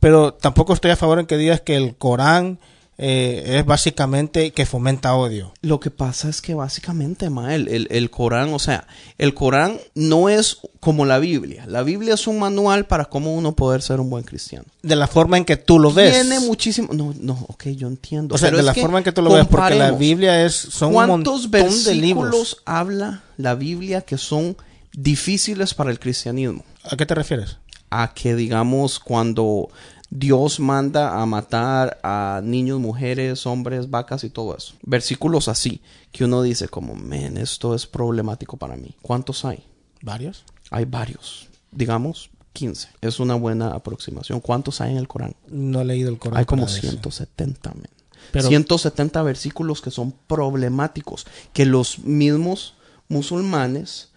Pero 0.00 0.34
tampoco 0.34 0.72
estoy 0.74 0.90
a 0.90 0.96
favor 0.96 1.18
en 1.20 1.26
que 1.26 1.36
digas 1.36 1.60
que 1.60 1.76
el 1.76 1.96
Corán 1.96 2.58
eh, 2.98 3.58
es 3.58 3.66
básicamente 3.66 4.52
que 4.52 4.64
fomenta 4.64 5.14
odio. 5.14 5.52
Lo 5.60 5.80
que 5.80 5.90
pasa 5.90 6.28
es 6.30 6.40
que 6.40 6.54
básicamente, 6.54 7.28
ma, 7.28 7.54
el, 7.54 7.68
el, 7.68 7.88
el 7.90 8.10
Corán, 8.10 8.54
o 8.54 8.58
sea, 8.58 8.86
el 9.18 9.34
Corán 9.34 9.78
no 9.94 10.28
es 10.30 10.58
como 10.80 11.04
la 11.04 11.18
Biblia. 11.18 11.64
La 11.66 11.82
Biblia 11.82 12.14
es 12.14 12.26
un 12.26 12.38
manual 12.38 12.86
para 12.86 13.04
cómo 13.04 13.34
uno 13.34 13.54
poder 13.54 13.82
ser 13.82 14.00
un 14.00 14.08
buen 14.08 14.24
cristiano. 14.24 14.64
De 14.82 14.96
la 14.96 15.06
forma 15.08 15.36
en 15.36 15.44
que 15.44 15.56
tú 15.58 15.78
lo 15.78 15.92
ves. 15.92 16.12
Tiene 16.14 16.40
muchísimo... 16.40 16.88
No, 16.94 17.12
no, 17.20 17.34
ok, 17.48 17.64
yo 17.68 17.86
entiendo. 17.88 18.34
o 18.34 18.38
sea, 18.38 18.48
pero 18.48 18.58
de 18.58 18.62
la 18.62 18.74
forma 18.74 18.98
en 18.98 19.04
que 19.04 19.12
tú 19.12 19.20
lo 19.22 19.30
ves, 19.32 19.46
porque 19.46 19.74
la. 19.74 19.90
Biblia 19.92 20.44
es 20.44 20.54
son 20.54 20.88
un 20.88 20.94
¿Cuántos 20.94 21.42
montón 21.50 21.84
de 21.84 21.94
libros. 21.94 22.24
versículos 22.30 22.62
habla 22.64 23.22
la 23.36 23.54
Biblia 23.54 24.00
que 24.00 24.16
son 24.16 24.56
difíciles 24.96 25.74
para 25.74 25.90
el 25.92 26.00
cristianismo? 26.00 26.64
¿A 26.90 26.96
qué 26.96 27.06
te 27.06 27.14
refieres? 27.14 27.58
A 27.90 28.12
que, 28.14 28.34
digamos, 28.34 28.98
cuando 28.98 29.68
Dios 30.10 30.58
manda 30.58 31.20
a 31.20 31.26
matar 31.26 32.00
a 32.02 32.40
niños, 32.42 32.80
mujeres, 32.80 33.46
hombres, 33.46 33.90
vacas 33.90 34.24
y 34.24 34.30
todo 34.30 34.56
eso. 34.56 34.74
Versículos 34.82 35.46
así, 35.46 35.80
que 36.10 36.24
uno 36.24 36.42
dice 36.42 36.68
como, 36.68 36.96
men, 36.96 37.36
esto 37.36 37.74
es 37.74 37.86
problemático 37.86 38.56
para 38.56 38.76
mí. 38.76 38.96
¿Cuántos 39.02 39.44
hay? 39.44 39.62
Varios. 40.02 40.44
Hay 40.70 40.84
varios. 40.84 41.48
Digamos, 41.70 42.30
15. 42.54 42.88
Es 43.02 43.20
una 43.20 43.34
buena 43.34 43.68
aproximación. 43.68 44.40
¿Cuántos 44.40 44.80
hay 44.80 44.92
en 44.92 44.96
el 44.96 45.06
Corán? 45.08 45.36
No 45.48 45.80
he 45.80 45.84
leído 45.84 46.08
el 46.08 46.18
Corán. 46.18 46.38
Hay 46.38 46.44
como 46.46 46.62
para 46.62 46.74
decir. 46.74 46.90
170, 46.90 47.74
men. 47.74 47.90
Pero- 48.32 48.48
170 48.48 49.22
versículos 49.22 49.82
que 49.82 49.90
son 49.92 50.12
problemáticos, 50.26 51.26
que 51.52 51.66
los 51.66 52.00
mismos 52.00 52.74
musulmanes 53.08 54.10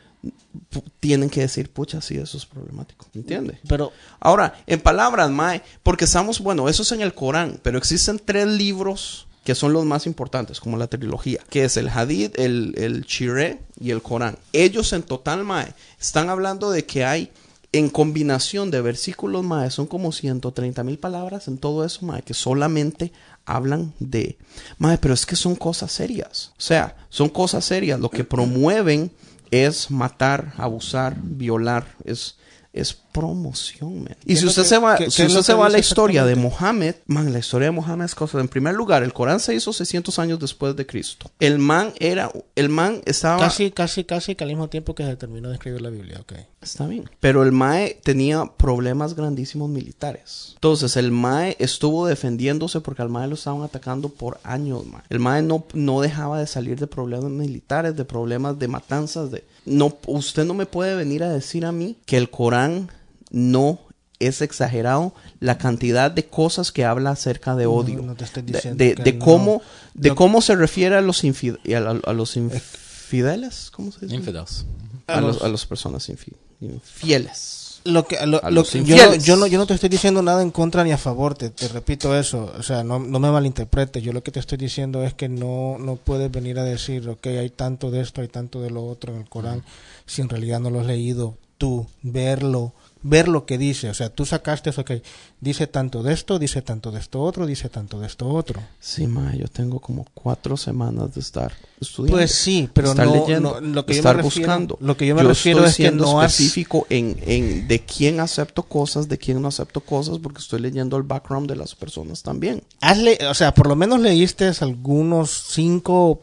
tienen 0.99 1.29
que 1.29 1.41
decir, 1.41 1.71
pucha, 1.71 2.01
sí, 2.01 2.17
eso 2.17 2.37
es 2.37 2.45
problemático. 2.45 3.07
¿Entiende? 3.13 3.59
Pero 3.67 3.91
Ahora, 4.19 4.61
en 4.67 4.81
palabras, 4.81 5.29
Mae, 5.31 5.61
porque 5.83 6.05
estamos, 6.05 6.39
bueno, 6.41 6.67
eso 6.67 6.83
es 6.83 6.91
en 6.91 7.01
el 7.01 7.13
Corán, 7.13 7.59
pero 7.63 7.77
existen 7.77 8.21
tres 8.23 8.47
libros 8.47 9.27
que 9.43 9.55
son 9.55 9.73
los 9.73 9.85
más 9.85 10.05
importantes, 10.05 10.59
como 10.59 10.77
la 10.77 10.87
trilogía, 10.87 11.39
que 11.49 11.63
es 11.63 11.77
el 11.77 11.89
Hadith, 11.89 12.37
el, 12.37 12.73
el 12.77 13.01
Shiré 13.03 13.59
y 13.79 13.91
el 13.91 14.01
Corán. 14.01 14.37
Ellos 14.53 14.93
en 14.93 15.03
total, 15.03 15.43
Mae, 15.45 15.73
están 15.99 16.29
hablando 16.29 16.69
de 16.69 16.85
que 16.85 17.05
hay, 17.05 17.31
en 17.71 17.89
combinación 17.89 18.71
de 18.71 18.81
versículos, 18.81 19.43
Mae, 19.43 19.71
son 19.71 19.87
como 19.87 20.11
130 20.11 20.83
mil 20.83 20.99
palabras 20.99 21.47
en 21.47 21.57
todo 21.57 21.85
eso, 21.85 22.05
Mae, 22.05 22.21
que 22.21 22.33
solamente 22.33 23.13
hablan 23.45 23.93
de... 23.99 24.37
Mae, 24.77 24.97
pero 24.97 25.13
es 25.13 25.25
que 25.25 25.35
son 25.35 25.55
cosas 25.55 25.91
serias. 25.91 26.51
O 26.57 26.61
sea, 26.61 26.97
son 27.09 27.29
cosas 27.29 27.63
serias. 27.65 27.99
Lo 27.99 28.09
que 28.09 28.23
promueven 28.23 29.11
es 29.51 29.91
matar, 29.91 30.53
abusar, 30.57 31.15
violar, 31.21 31.85
es... 32.05 32.37
Es 32.71 32.93
promoción, 33.11 34.03
man. 34.03 34.15
Y 34.25 34.33
¿Qué 34.33 34.39
si 34.39 34.45
usted 34.45 34.63
que- 34.63 34.67
se 34.69 34.77
va, 34.77 34.97
si 34.97 35.05
usted 35.25 35.41
se 35.41 35.53
va 35.53 35.65
a 35.67 35.69
la 35.69 35.79
historia 35.79 36.25
de? 36.25 36.35
Mohammed, 36.35 36.95
man, 37.07 37.31
la 37.33 37.39
historia 37.39 37.67
de 37.67 37.71
Mohammed 37.71 38.05
es 38.05 38.15
cosa. 38.15 38.39
En 38.39 38.47
primer 38.47 38.75
lugar, 38.75 39.03
el 39.03 39.13
Corán 39.13 39.39
se 39.39 39.53
hizo 39.55 39.73
600 39.73 40.17
años 40.19 40.39
después 40.39 40.75
de 40.75 40.85
Cristo. 40.85 41.29
El 41.39 41.59
man 41.59 41.93
era, 41.99 42.31
el 42.55 42.69
man 42.69 43.01
estaba, 43.05 43.39
casi, 43.39 43.71
casi, 43.71 44.03
casi 44.03 44.35
que 44.35 44.43
al 44.43 44.49
mismo 44.49 44.69
tiempo 44.69 44.95
que 44.95 45.05
se 45.05 45.15
terminó 45.15 45.49
de 45.49 45.55
escribir 45.55 45.81
la 45.81 45.89
Biblia, 45.89 46.19
ok. 46.21 46.33
está 46.61 46.87
bien. 46.87 47.09
Pero 47.19 47.43
el 47.43 47.51
mae 47.51 47.99
tenía 48.03 48.45
problemas 48.57 49.15
grandísimos 49.15 49.69
militares. 49.69 50.51
Entonces 50.55 50.97
el 50.97 51.11
mae 51.11 51.55
estuvo 51.59 52.05
defendiéndose 52.07 52.81
porque 52.81 53.01
al 53.01 53.09
mae 53.09 53.27
lo 53.27 53.35
estaban 53.35 53.63
atacando 53.63 54.09
por 54.09 54.39
años, 54.43 54.85
mae. 54.85 55.01
El 55.09 55.19
mae 55.19 55.41
no, 55.41 55.65
no 55.73 56.01
dejaba 56.01 56.39
de 56.39 56.47
salir 56.47 56.79
de 56.79 56.87
problemas 56.87 57.31
militares, 57.31 57.95
de 57.95 58.05
problemas 58.05 58.59
de 58.59 58.67
matanzas, 58.67 59.31
de 59.31 59.43
no, 59.65 59.97
usted 60.07 60.45
no 60.45 60.53
me 60.53 60.65
puede 60.65 60.95
venir 60.95 61.23
a 61.23 61.29
decir 61.29 61.65
a 61.65 61.71
mí 61.71 61.97
que 62.05 62.17
el 62.17 62.29
Corán 62.29 62.89
no 63.29 63.79
es 64.19 64.41
exagerado 64.41 65.13
la 65.39 65.57
cantidad 65.57 66.11
de 66.11 66.25
cosas 66.25 66.71
que 66.73 66.83
habla 66.83 67.11
acerca 67.11 67.55
de 67.55 67.65
odio. 67.67 68.01
no 68.01 68.15
te 68.15 68.25
estoy 68.25 68.43
De- 68.43 68.51
diciendo 68.53 68.83
de, 68.83 68.95
que 68.95 69.03
de 69.03 69.13
no. 69.13 69.23
cómo, 69.25 69.61
de 69.93 70.13
cómo 70.13 70.41
se 70.41 70.55
refiere 70.55 70.95
a 70.97 71.01
los, 71.01 71.23
infide- 71.23 71.59
a, 71.73 72.09
a 72.09 72.13
los 72.13 72.35
infideles. 72.35 73.71
¿Cómo 73.71 73.91
se 73.91 74.01
dice? 74.01 74.15
Infidels. 74.15 74.65
A, 75.07 75.21
los, 75.21 75.41
a 75.41 75.47
las 75.47 75.65
personas 75.65 76.09
infi- 76.09 76.33
infieles. 76.61 77.79
Lo 77.85 78.05
que, 78.05 78.17
lo- 78.25 78.41
que- 78.41 78.83
yo, 78.83 79.15
yo, 79.15 79.37
no, 79.37 79.47
yo 79.47 79.57
no 79.57 79.65
te 79.65 79.73
estoy 79.73 79.87
diciendo 79.87 80.21
nada 80.21 80.41
en 80.41 80.51
contra 80.51 80.83
ni 80.83 80.91
a 80.91 80.97
favor, 80.97 81.35
te, 81.35 81.49
te 81.49 81.69
repito 81.69 82.15
eso, 82.17 82.53
o 82.59 82.61
sea, 82.61 82.83
no, 82.83 82.99
no 82.99 83.19
me 83.19 83.31
malinterpretes, 83.31 84.03
yo 84.03 84.11
lo 84.11 84.21
que 84.21 84.31
te 84.31 84.39
estoy 84.41 84.57
diciendo 84.57 85.01
es 85.03 85.13
que 85.13 85.29
no, 85.29 85.77
no 85.79 85.95
puedes 85.95 86.29
venir 86.29 86.59
a 86.59 86.63
decir, 86.65 87.07
ok, 87.07 87.25
hay 87.27 87.49
tanto 87.49 87.89
de 87.89 88.01
esto, 88.01 88.19
hay 88.19 88.27
tanto 88.27 88.61
de 88.61 88.69
lo 88.69 88.85
otro 88.85 89.13
en 89.15 89.21
el 89.21 89.29
Corán, 89.29 89.63
si 90.05 90.21
en 90.21 90.27
realidad 90.27 90.59
no 90.59 90.69
lo 90.69 90.81
has 90.81 90.87
leído 90.87 91.37
tú, 91.57 91.87
verlo, 92.01 92.73
ver 93.01 93.29
lo 93.29 93.45
que 93.45 93.57
dice, 93.57 93.89
o 93.89 93.93
sea, 93.93 94.09
tú 94.09 94.25
sacaste 94.25 94.71
eso, 94.71 94.81
ok, 94.81 94.91
dice 95.39 95.67
tanto 95.67 96.03
de 96.03 96.11
esto, 96.13 96.37
dice 96.37 96.61
tanto 96.61 96.91
de 96.91 96.99
esto 96.99 97.21
otro, 97.21 97.45
dice 97.45 97.69
tanto 97.69 97.99
de 97.99 98.07
esto 98.07 98.27
otro. 98.27 98.61
Sí, 98.79 99.07
ma, 99.07 99.33
yo 99.35 99.47
tengo 99.47 99.79
como 99.79 100.05
cuatro 100.13 100.57
semanas 100.57 101.13
de 101.15 101.21
estar 101.21 101.53
estudiando. 101.79 102.17
Pues 102.17 102.31
sí, 102.33 102.69
pero 102.73 102.89
estar 102.91 103.07
no, 103.07 103.13
leyendo, 103.13 103.61
no- 103.61 103.67
lo 103.75 103.85
que 103.85 103.93
yo 103.93 103.99
estar 103.99 104.17
me 104.17 104.23
refiero, 104.23 104.47
buscando. 104.47 104.77
lo 104.81 104.97
que 104.97 105.07
yo 105.07 105.15
me 105.15 105.23
refiero 105.23 105.65
estoy 105.65 105.85
es 105.85 105.91
que 105.91 105.95
no 105.97 106.19
has- 106.19 106.33
específico 106.33 106.85
en, 106.89 107.17
en 107.25 107.67
de 107.69 107.79
quién 107.85 108.19
acepto 108.19 108.63
cosas, 108.63 109.07
de 109.07 109.17
quién 109.17 109.41
no 109.41 109.47
acepto 109.47 109.79
cosas, 109.79 110.17
porque 110.19 110.39
estoy 110.39 110.59
leyendo 110.59 110.97
el 110.97 111.03
background 111.03 111.49
de 111.49 111.55
las 111.55 111.75
personas 111.75 112.21
también. 112.21 112.63
Hazle, 112.81 113.17
o 113.29 113.33
sea, 113.33 113.53
por 113.53 113.67
lo 113.67 113.75
menos 113.77 113.99
leíste 114.01 114.51
algunos 114.59 115.45
cinco 115.51 116.21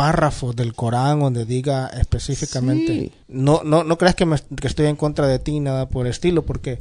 párrafos 0.00 0.56
del 0.56 0.72
Corán 0.74 1.20
donde 1.20 1.44
diga 1.44 1.88
específicamente. 1.88 2.86
Sí. 2.92 3.12
No, 3.28 3.60
no, 3.64 3.84
no 3.84 3.98
creas 3.98 4.14
que, 4.14 4.24
me- 4.24 4.38
que 4.60 4.66
estoy 4.66 4.86
en 4.86 4.96
contra 4.96 5.26
de 5.26 5.38
ti, 5.38 5.60
nada 5.60 5.88
por 5.88 6.06
el 6.06 6.10
estilo, 6.10 6.46
porque 6.46 6.78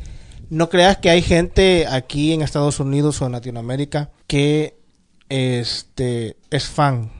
no 0.49 0.69
creas 0.69 0.97
que 0.97 1.09
hay 1.09 1.21
gente 1.21 1.85
aquí 1.87 2.31
en 2.31 2.41
Estados 2.41 2.79
Unidos 2.79 3.21
o 3.21 3.25
en 3.25 3.33
Latinoamérica 3.33 4.09
que 4.27 4.77
este 5.27 6.37
es 6.49 6.65
fan 6.65 7.11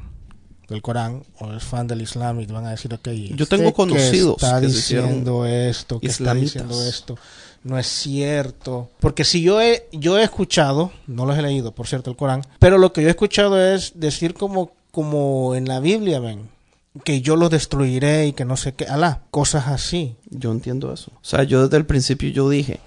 del 0.68 0.82
Corán 0.82 1.24
o 1.40 1.52
es 1.54 1.64
fan 1.64 1.88
del 1.88 2.02
Islam 2.02 2.40
y 2.42 2.46
te 2.48 2.54
van 2.54 2.66
a 2.66 2.72
decir, 2.72 2.94
ok, 2.94 3.08
Yo 3.36 3.46
tengo 3.48 3.64
este 3.66 3.74
conocidos 3.76 4.38
que 4.38 4.46
está 4.46 4.62
que 4.62 4.68
diciendo 4.68 5.46
esto, 5.46 6.00
que 6.00 6.08
está 6.08 6.24
islamitas. 6.24 6.54
diciendo 6.54 6.84
esto 6.84 7.18
no 7.62 7.78
es 7.78 7.88
cierto. 7.88 8.90
Porque 9.02 9.26
si 9.26 9.42
yo 9.42 9.60
he, 9.60 9.86
yo 9.92 10.18
he 10.18 10.24
escuchado, 10.24 10.94
no 11.08 11.26
los 11.26 11.38
he 11.38 11.42
leído, 11.42 11.74
por 11.76 11.88
cierto, 11.88 12.10
el 12.10 12.16
Corán, 12.16 12.42
pero 12.58 12.78
lo 12.78 12.94
que 12.94 13.02
yo 13.02 13.08
he 13.10 13.12
escuchado 13.12 13.62
es 13.62 13.92
decir 13.96 14.34
como, 14.34 14.72
como 14.92 15.56
en 15.56 15.68
la 15.68 15.80
Biblia, 15.80 16.20
ven, 16.20 16.50
que 17.04 17.22
yo 17.22 17.36
los 17.36 17.50
destruiré 17.50 18.28
y 18.28 18.34
que 18.34 18.46
no 18.46 18.58
sé 18.58 18.74
qué, 18.74 18.86
alá, 18.86 19.22
cosas 19.32 19.68
así. 19.68 20.16
Yo 20.30 20.52
entiendo 20.52 20.94
eso. 20.94 21.12
O 21.16 21.24
sea, 21.26 21.44
yo 21.44 21.64
desde 21.64 21.78
el 21.78 21.86
principio 21.86 22.30
yo 22.30 22.50
dije, 22.50 22.80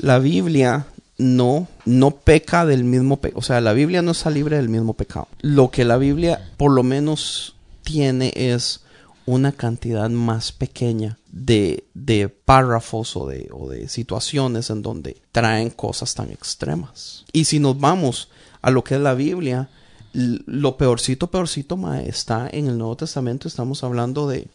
la 0.00 0.18
Biblia 0.18 0.86
no, 1.18 1.68
no 1.84 2.10
peca 2.12 2.66
del 2.66 2.84
mismo 2.84 3.18
pecado. 3.20 3.38
O 3.38 3.42
sea, 3.42 3.60
la 3.60 3.72
Biblia 3.72 4.02
no 4.02 4.12
está 4.12 4.30
libre 4.30 4.56
del 4.56 4.68
mismo 4.68 4.94
pecado. 4.94 5.28
Lo 5.40 5.70
que 5.70 5.84
la 5.84 5.96
Biblia 5.96 6.50
por 6.56 6.72
lo 6.72 6.82
menos 6.82 7.56
tiene 7.82 8.32
es 8.34 8.80
una 9.24 9.52
cantidad 9.52 10.10
más 10.10 10.50
pequeña 10.50 11.18
de, 11.30 11.84
de 11.94 12.28
párrafos 12.28 13.16
o 13.16 13.26
de, 13.26 13.48
o 13.52 13.68
de 13.68 13.88
situaciones 13.88 14.70
en 14.70 14.82
donde 14.82 15.22
traen 15.30 15.70
cosas 15.70 16.14
tan 16.14 16.30
extremas. 16.30 17.24
Y 17.32 17.44
si 17.44 17.60
nos 17.60 17.78
vamos 17.78 18.28
a 18.62 18.70
lo 18.70 18.82
que 18.82 18.96
es 18.96 19.00
la 19.00 19.14
Biblia, 19.14 19.68
lo 20.12 20.76
peorcito, 20.76 21.30
peorcito, 21.30 21.76
ma, 21.76 22.02
está 22.02 22.48
en 22.52 22.66
el 22.68 22.78
Nuevo 22.78 22.96
Testamento. 22.96 23.48
Estamos 23.48 23.82
hablando 23.84 24.28
de, 24.28 24.46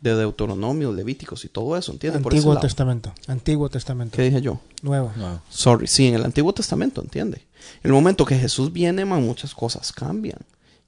de 0.00 0.14
Deuteronomio, 0.14 0.92
Levíticos 0.92 1.44
y 1.44 1.48
todo 1.48 1.76
eso, 1.76 1.92
¿entiendes? 1.92 2.22
Antiguo 2.24 2.54
lado. 2.54 2.66
Testamento, 2.66 3.12
Antiguo 3.26 3.68
Testamento, 3.68 4.16
¿Qué 4.16 4.22
dije 4.22 4.42
yo? 4.42 4.60
nuevo. 4.82 5.12
No. 5.16 5.40
Sorry, 5.48 5.86
sí, 5.86 6.06
en 6.06 6.14
el 6.14 6.24
Antiguo 6.24 6.52
Testamento, 6.52 7.00
¿entiende? 7.00 7.42
El 7.82 7.92
momento 7.92 8.24
que 8.24 8.36
Jesús 8.36 8.72
viene, 8.72 9.04
man, 9.04 9.24
muchas 9.24 9.54
cosas 9.54 9.92
cambian. 9.92 10.38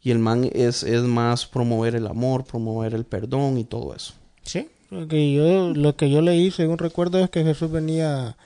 Y 0.03 0.11
el 0.11 0.19
man 0.19 0.49
es, 0.53 0.85
es 0.85 1.03
más 1.03 1.47
promover 1.47 1.97
el 1.97 2.07
amor, 2.07 2.45
promover 2.45 2.95
el 2.95 3.05
perdón 3.05 3.59
y 3.59 3.65
todo 3.65 3.95
eso. 3.95 4.15
Sí, 4.43 4.69
lo 4.91 5.09
que 5.09 5.33
yo, 5.33 5.75
lo 5.75 5.97
que 5.97 6.11
yo 6.11 6.23
leí, 6.23 6.51
según 6.51 6.79
recuerdo, 6.79 7.19
es 7.19 7.31
que 7.31 7.43
Jesús 7.45 7.71
venía 7.71 8.37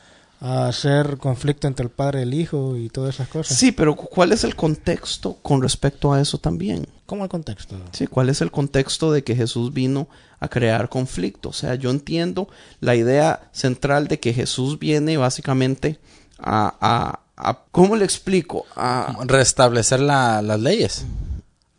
a 0.45 0.67
hacer 0.67 1.19
conflicto 1.19 1.69
entre 1.69 1.85
el 1.85 1.91
Padre 1.91 2.19
y 2.21 2.23
el 2.25 2.35
Hijo 2.35 2.77
y 2.77 2.89
todas 2.89 3.15
esas 3.15 3.29
cosas. 3.29 3.57
Sí, 3.57 3.71
pero 3.71 3.95
cu- 3.95 4.09
¿cuál 4.09 4.33
es 4.33 4.43
el 4.43 4.57
contexto 4.57 5.35
con 5.41 5.63
respecto 5.63 6.13
a 6.13 6.21
eso 6.21 6.39
también? 6.39 6.89
¿Cómo 7.07 7.23
el 7.23 7.31
contexto? 7.31 7.77
Sí, 7.93 8.09
¿cuál 8.09 8.29
es 8.29 8.41
el 8.41 8.51
contexto 8.51 9.13
de 9.13 9.23
que 9.23 9.37
Jesús 9.37 9.73
vino 9.73 10.09
a 10.41 10.49
crear 10.49 10.89
conflicto? 10.89 11.51
O 11.51 11.53
sea, 11.53 11.77
yo 11.77 11.91
entiendo 11.91 12.49
la 12.81 12.97
idea 12.97 13.51
central 13.53 14.09
de 14.09 14.19
que 14.19 14.35
Jesús 14.35 14.79
viene 14.81 15.17
básicamente 15.17 16.01
a... 16.39 16.75
a, 16.81 17.21
a- 17.37 17.59
¿Cómo 17.71 17.95
le 17.95 18.05
explico? 18.05 18.67
A, 18.75 19.19
Restablecer 19.27 20.01
la- 20.01 20.43
las 20.43 20.59
leyes. 20.61 21.05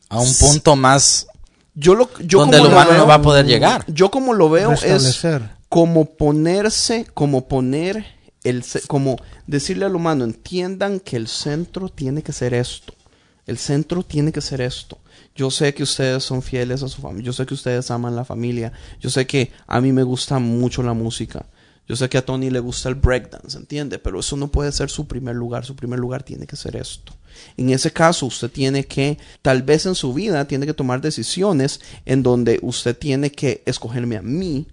A 0.07 0.19
un 0.21 0.33
punto 0.39 0.75
más 0.77 1.27
yo 1.75 1.95
lo, 1.95 2.07
yo 2.19 2.39
donde 2.39 2.57
el 2.57 2.63
como 2.63 2.75
lo 2.75 2.81
humano 2.81 2.97
no 2.97 3.07
va 3.07 3.15
a 3.15 3.21
poder 3.21 3.45
llegar. 3.45 3.83
Yo 3.87 4.09
como 4.11 4.33
lo 4.33 4.49
veo 4.49 4.71
es 4.71 5.25
como 5.69 6.05
ponerse, 6.05 7.07
como 7.13 7.47
poner 7.47 8.05
el, 8.43 8.63
como 8.87 9.17
decirle 9.47 9.85
al 9.85 9.95
humano, 9.95 10.23
entiendan 10.23 10.99
que 10.99 11.15
el 11.15 11.27
centro 11.27 11.89
tiene 11.89 12.23
que 12.23 12.33
ser 12.33 12.53
esto. 12.53 12.93
El 13.45 13.57
centro 13.57 14.03
tiene 14.03 14.31
que 14.31 14.41
ser 14.41 14.61
esto. 14.61 14.97
Yo 15.35 15.51
sé 15.51 15.73
que 15.73 15.83
ustedes 15.83 16.23
son 16.23 16.41
fieles 16.41 16.83
a 16.83 16.87
su 16.87 17.01
familia. 17.01 17.25
Yo 17.25 17.33
sé 17.33 17.45
que 17.45 17.53
ustedes 17.53 17.89
aman 17.91 18.15
la 18.15 18.25
familia. 18.25 18.71
Yo 18.99 19.09
sé 19.09 19.25
que 19.25 19.51
a 19.67 19.81
mí 19.81 19.91
me 19.91 20.03
gusta 20.03 20.39
mucho 20.39 20.83
la 20.83 20.93
música. 20.93 21.45
Yo 21.87 21.97
sé 21.97 22.07
que 22.07 22.17
a 22.17 22.25
Tony 22.25 22.49
le 22.49 22.59
gusta 22.59 22.87
el 22.87 22.95
breakdance, 22.95 23.57
¿entiende? 23.57 23.99
Pero 23.99 24.19
eso 24.19 24.37
no 24.37 24.47
puede 24.49 24.71
ser 24.71 24.89
su 24.89 25.07
primer 25.07 25.35
lugar. 25.35 25.65
Su 25.65 25.75
primer 25.75 25.99
lugar 25.99 26.23
tiene 26.23 26.47
que 26.47 26.55
ser 26.55 26.77
esto. 26.77 27.13
En 27.57 27.71
ese 27.71 27.91
caso, 27.91 28.25
usted 28.27 28.49
tiene 28.49 28.85
que, 28.85 29.17
tal 29.41 29.63
vez 29.63 29.85
en 29.85 29.95
su 29.95 30.13
vida, 30.13 30.47
tiene 30.47 30.65
que 30.65 30.73
tomar 30.73 31.01
decisiones 31.01 31.81
en 32.05 32.23
donde 32.23 32.59
usted 32.61 32.97
tiene 32.97 33.31
que 33.31 33.63
escogerme 33.65 34.15
a 34.15 34.21
mí 34.21 34.67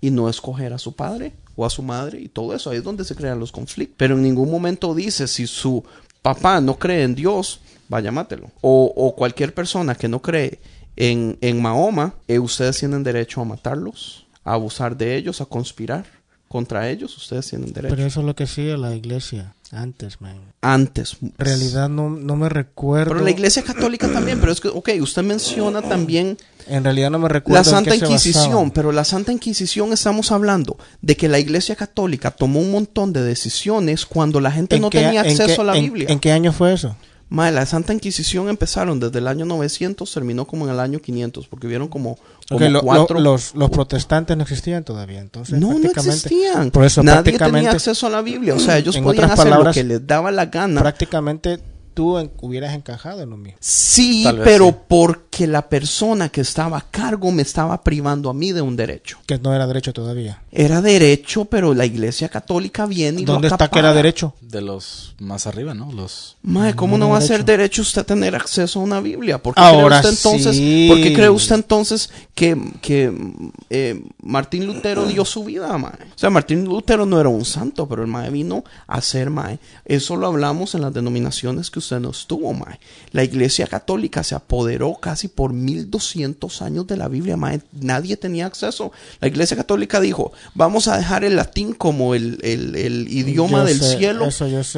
y 0.00 0.10
no 0.10 0.30
escoger 0.30 0.72
a 0.72 0.78
su 0.78 0.94
padre 0.94 1.34
o 1.56 1.64
a 1.64 1.70
su 1.70 1.82
madre 1.82 2.20
y 2.20 2.28
todo 2.28 2.54
eso. 2.54 2.70
Ahí 2.70 2.78
es 2.78 2.84
donde 2.84 3.04
se 3.04 3.14
crean 3.14 3.38
los 3.38 3.52
conflictos. 3.52 3.96
Pero 3.96 4.14
en 4.14 4.22
ningún 4.22 4.50
momento 4.50 4.94
dice 4.94 5.26
si 5.26 5.46
su 5.46 5.84
papá 6.22 6.60
no 6.60 6.78
cree 6.78 7.02
en 7.02 7.14
Dios, 7.14 7.60
vaya 7.88 8.10
mátelo. 8.10 8.50
O, 8.60 8.92
o 8.94 9.14
cualquier 9.14 9.54
persona 9.54 9.94
que 9.94 10.08
no 10.08 10.20
cree 10.20 10.60
en, 10.96 11.38
en 11.40 11.60
Mahoma, 11.60 12.14
eh, 12.28 12.38
ustedes 12.38 12.78
tienen 12.78 13.02
derecho 13.02 13.40
a 13.40 13.44
matarlos, 13.44 14.26
a 14.44 14.54
abusar 14.54 14.96
de 14.96 15.16
ellos, 15.16 15.40
a 15.40 15.46
conspirar 15.46 16.06
contra 16.48 16.88
ellos, 16.88 17.16
ustedes 17.16 17.48
tienen 17.48 17.72
derecho. 17.72 17.94
Pero 17.94 18.06
eso 18.06 18.20
es 18.20 18.26
lo 18.26 18.36
que 18.36 18.44
hacía 18.44 18.76
la 18.76 18.94
iglesia 18.94 19.54
antes, 19.74 20.20
man. 20.20 20.36
Antes. 20.62 21.16
En 21.22 21.32
realidad 21.38 21.88
no, 21.88 22.08
no 22.08 22.36
me 22.36 22.48
recuerdo. 22.48 23.12
Pero 23.12 23.24
la 23.24 23.30
iglesia 23.30 23.62
católica 23.62 24.08
también, 24.08 24.40
pero 24.40 24.52
es 24.52 24.60
que, 24.60 24.68
ok, 24.68 24.90
usted 25.00 25.22
menciona 25.22 25.82
también 25.82 26.36
En 26.66 26.84
realidad 26.84 27.10
no 27.10 27.18
me 27.18 27.28
recuerdo. 27.28 27.60
la 27.62 27.68
en 27.68 27.74
Santa 27.76 27.90
qué 27.92 27.98
se 27.98 28.04
Inquisición, 28.06 28.44
basaban. 28.46 28.70
pero 28.70 28.92
la 28.92 29.04
Santa 29.04 29.32
Inquisición 29.32 29.92
estamos 29.92 30.32
hablando 30.32 30.78
de 31.02 31.16
que 31.16 31.28
la 31.28 31.38
iglesia 31.38 31.76
católica 31.76 32.30
tomó 32.30 32.60
un 32.60 32.70
montón 32.70 33.12
de 33.12 33.22
decisiones 33.22 34.06
cuando 34.06 34.40
la 34.40 34.50
gente 34.50 34.76
¿En 34.76 34.82
no 34.82 34.90
qué- 34.90 35.00
tenía 35.00 35.20
en 35.22 35.26
acceso 35.30 35.56
qué- 35.56 35.60
a 35.60 35.64
la 35.64 35.76
en- 35.76 35.84
Biblia. 35.84 36.06
¿En 36.08 36.20
qué 36.20 36.32
año 36.32 36.52
fue 36.52 36.72
eso? 36.72 36.96
Mae, 37.34 37.52
la 37.52 37.66
Santa 37.66 37.92
Inquisición 37.92 38.48
empezaron 38.48 39.00
desde 39.00 39.18
el 39.18 39.26
año 39.28 39.44
900, 39.44 40.10
terminó 40.12 40.46
como 40.46 40.64
en 40.66 40.72
el 40.72 40.80
año 40.80 41.00
500, 41.00 41.46
porque 41.48 41.66
vieron 41.66 41.88
como, 41.88 42.16
como 42.48 42.56
Ok, 42.56 42.60
lo- 42.62 42.68
lo- 42.70 42.80
cuatro... 42.82 43.20
los, 43.20 43.54
los 43.54 43.70
protestantes 43.70 44.36
no 44.36 44.42
existían 44.44 44.84
todavía, 44.84 45.20
entonces 45.20 45.58
no, 45.58 45.78
no 45.78 45.88
existían. 45.90 46.70
Por 46.70 46.84
eso 46.84 47.02
Nadie 47.02 47.22
tenía 47.24 47.38
prácticamente, 47.38 47.70
acceso 47.70 48.06
a 48.06 48.10
la 48.10 48.22
Biblia. 48.22 48.54
O 48.54 48.60
sea, 48.60 48.78
ellos 48.78 48.96
en 48.96 49.04
podían 49.04 49.24
otras 49.24 49.38
hacer 49.40 49.46
lo 49.46 49.50
palabras, 49.56 49.74
que 49.74 49.84
les 49.84 50.06
daba 50.06 50.30
la 50.30 50.46
gana. 50.46 50.80
prácticamente 50.80 51.58
tú 51.92 52.18
en- 52.18 52.30
hubieras 52.40 52.74
encajado 52.74 53.22
en 53.22 53.30
lo 53.30 53.36
mismo. 53.36 53.56
Sí, 53.60 54.26
pero 54.42 54.68
sí. 54.68 54.76
porque 54.88 55.46
la 55.46 55.68
persona 55.68 56.28
que 56.28 56.40
estaba 56.40 56.78
a 56.78 56.80
cargo 56.90 57.30
me 57.30 57.42
estaba 57.42 57.82
privando 57.82 58.30
a 58.30 58.34
mí 58.34 58.52
de 58.52 58.60
un 58.62 58.74
derecho. 58.76 59.18
Que 59.26 59.38
no 59.38 59.54
era 59.54 59.66
derecho 59.66 59.92
todavía. 59.92 60.42
Era 60.56 60.80
derecho, 60.80 61.46
pero 61.46 61.74
la 61.74 61.84
iglesia 61.84 62.28
católica 62.28 62.86
viene 62.86 63.22
y 63.22 63.24
¿Dónde 63.24 63.48
lo 63.48 63.54
está 63.56 63.68
que 63.68 63.80
era 63.80 63.92
derecho? 63.92 64.34
De 64.40 64.60
los 64.60 65.16
más 65.18 65.48
arriba, 65.48 65.74
¿no? 65.74 65.90
Los... 65.90 66.36
Mae, 66.42 66.76
¿cómo 66.76 66.96
no, 66.96 67.06
No 67.06 67.12
va 67.12 67.18
a 67.18 67.22
ser 67.22 67.44
derecho 67.44 67.82
usted 67.82 68.06
tener 68.06 68.36
acceso 68.36 68.78
a 68.78 68.82
una 68.84 69.00
Biblia? 69.00 69.42
¿Por 69.42 69.56
qué 69.56 69.60
Ahora 69.60 69.98
cree 70.00 70.12
usted 70.12 70.28
entonces, 70.28 70.56
sí. 70.56 70.86
¿por 70.88 71.02
qué 71.02 71.12
cree 71.12 71.28
usted 71.28 71.56
entonces 71.56 72.10
que, 72.36 72.56
que 72.80 73.12
eh, 73.68 74.00
Martín 74.22 74.64
Lutero 74.64 75.06
dio 75.06 75.24
su 75.24 75.42
vida, 75.42 75.76
mae? 75.76 75.94
O 76.14 76.18
sea, 76.18 76.30
Martín 76.30 76.64
Lutero 76.64 77.04
no 77.04 77.18
era 77.18 77.28
un 77.28 77.44
santo, 77.44 77.88
pero 77.88 78.02
el 78.02 78.08
mae 78.08 78.30
vino 78.30 78.62
a 78.86 79.00
ser 79.00 79.30
mae. 79.30 79.58
Eso 79.84 80.14
lo 80.14 80.28
hablamos 80.28 80.76
en 80.76 80.82
las 80.82 80.94
denominaciones 80.94 81.68
que 81.68 81.80
usted 81.80 81.98
no 81.98 82.10
estuvo, 82.10 82.52
mae. 82.52 82.78
La 83.10 83.24
Iglesia 83.24 83.66
Católica 83.66 84.22
se 84.22 84.36
apoderó 84.36 84.94
casi 85.00 85.26
por 85.26 85.52
1200 85.52 86.62
años 86.62 86.86
de 86.86 86.96
la 86.96 87.08
Biblia, 87.08 87.36
mae. 87.36 87.60
Nadie 87.72 88.16
tenía 88.16 88.46
acceso. 88.46 88.92
La 89.20 89.26
Iglesia 89.26 89.56
Católica 89.56 89.98
dijo, 89.98 90.32
vamos 90.52 90.88
a 90.88 90.96
dejar 90.98 91.24
el 91.24 91.36
latín 91.36 91.72
como 91.72 92.14
el, 92.14 92.38
el- 92.42 92.76
el 92.76 93.08
idioma 93.08 93.58
Yo 93.60 93.64
del 93.64 93.80
sé, 93.80 93.96
cielo 93.98 94.24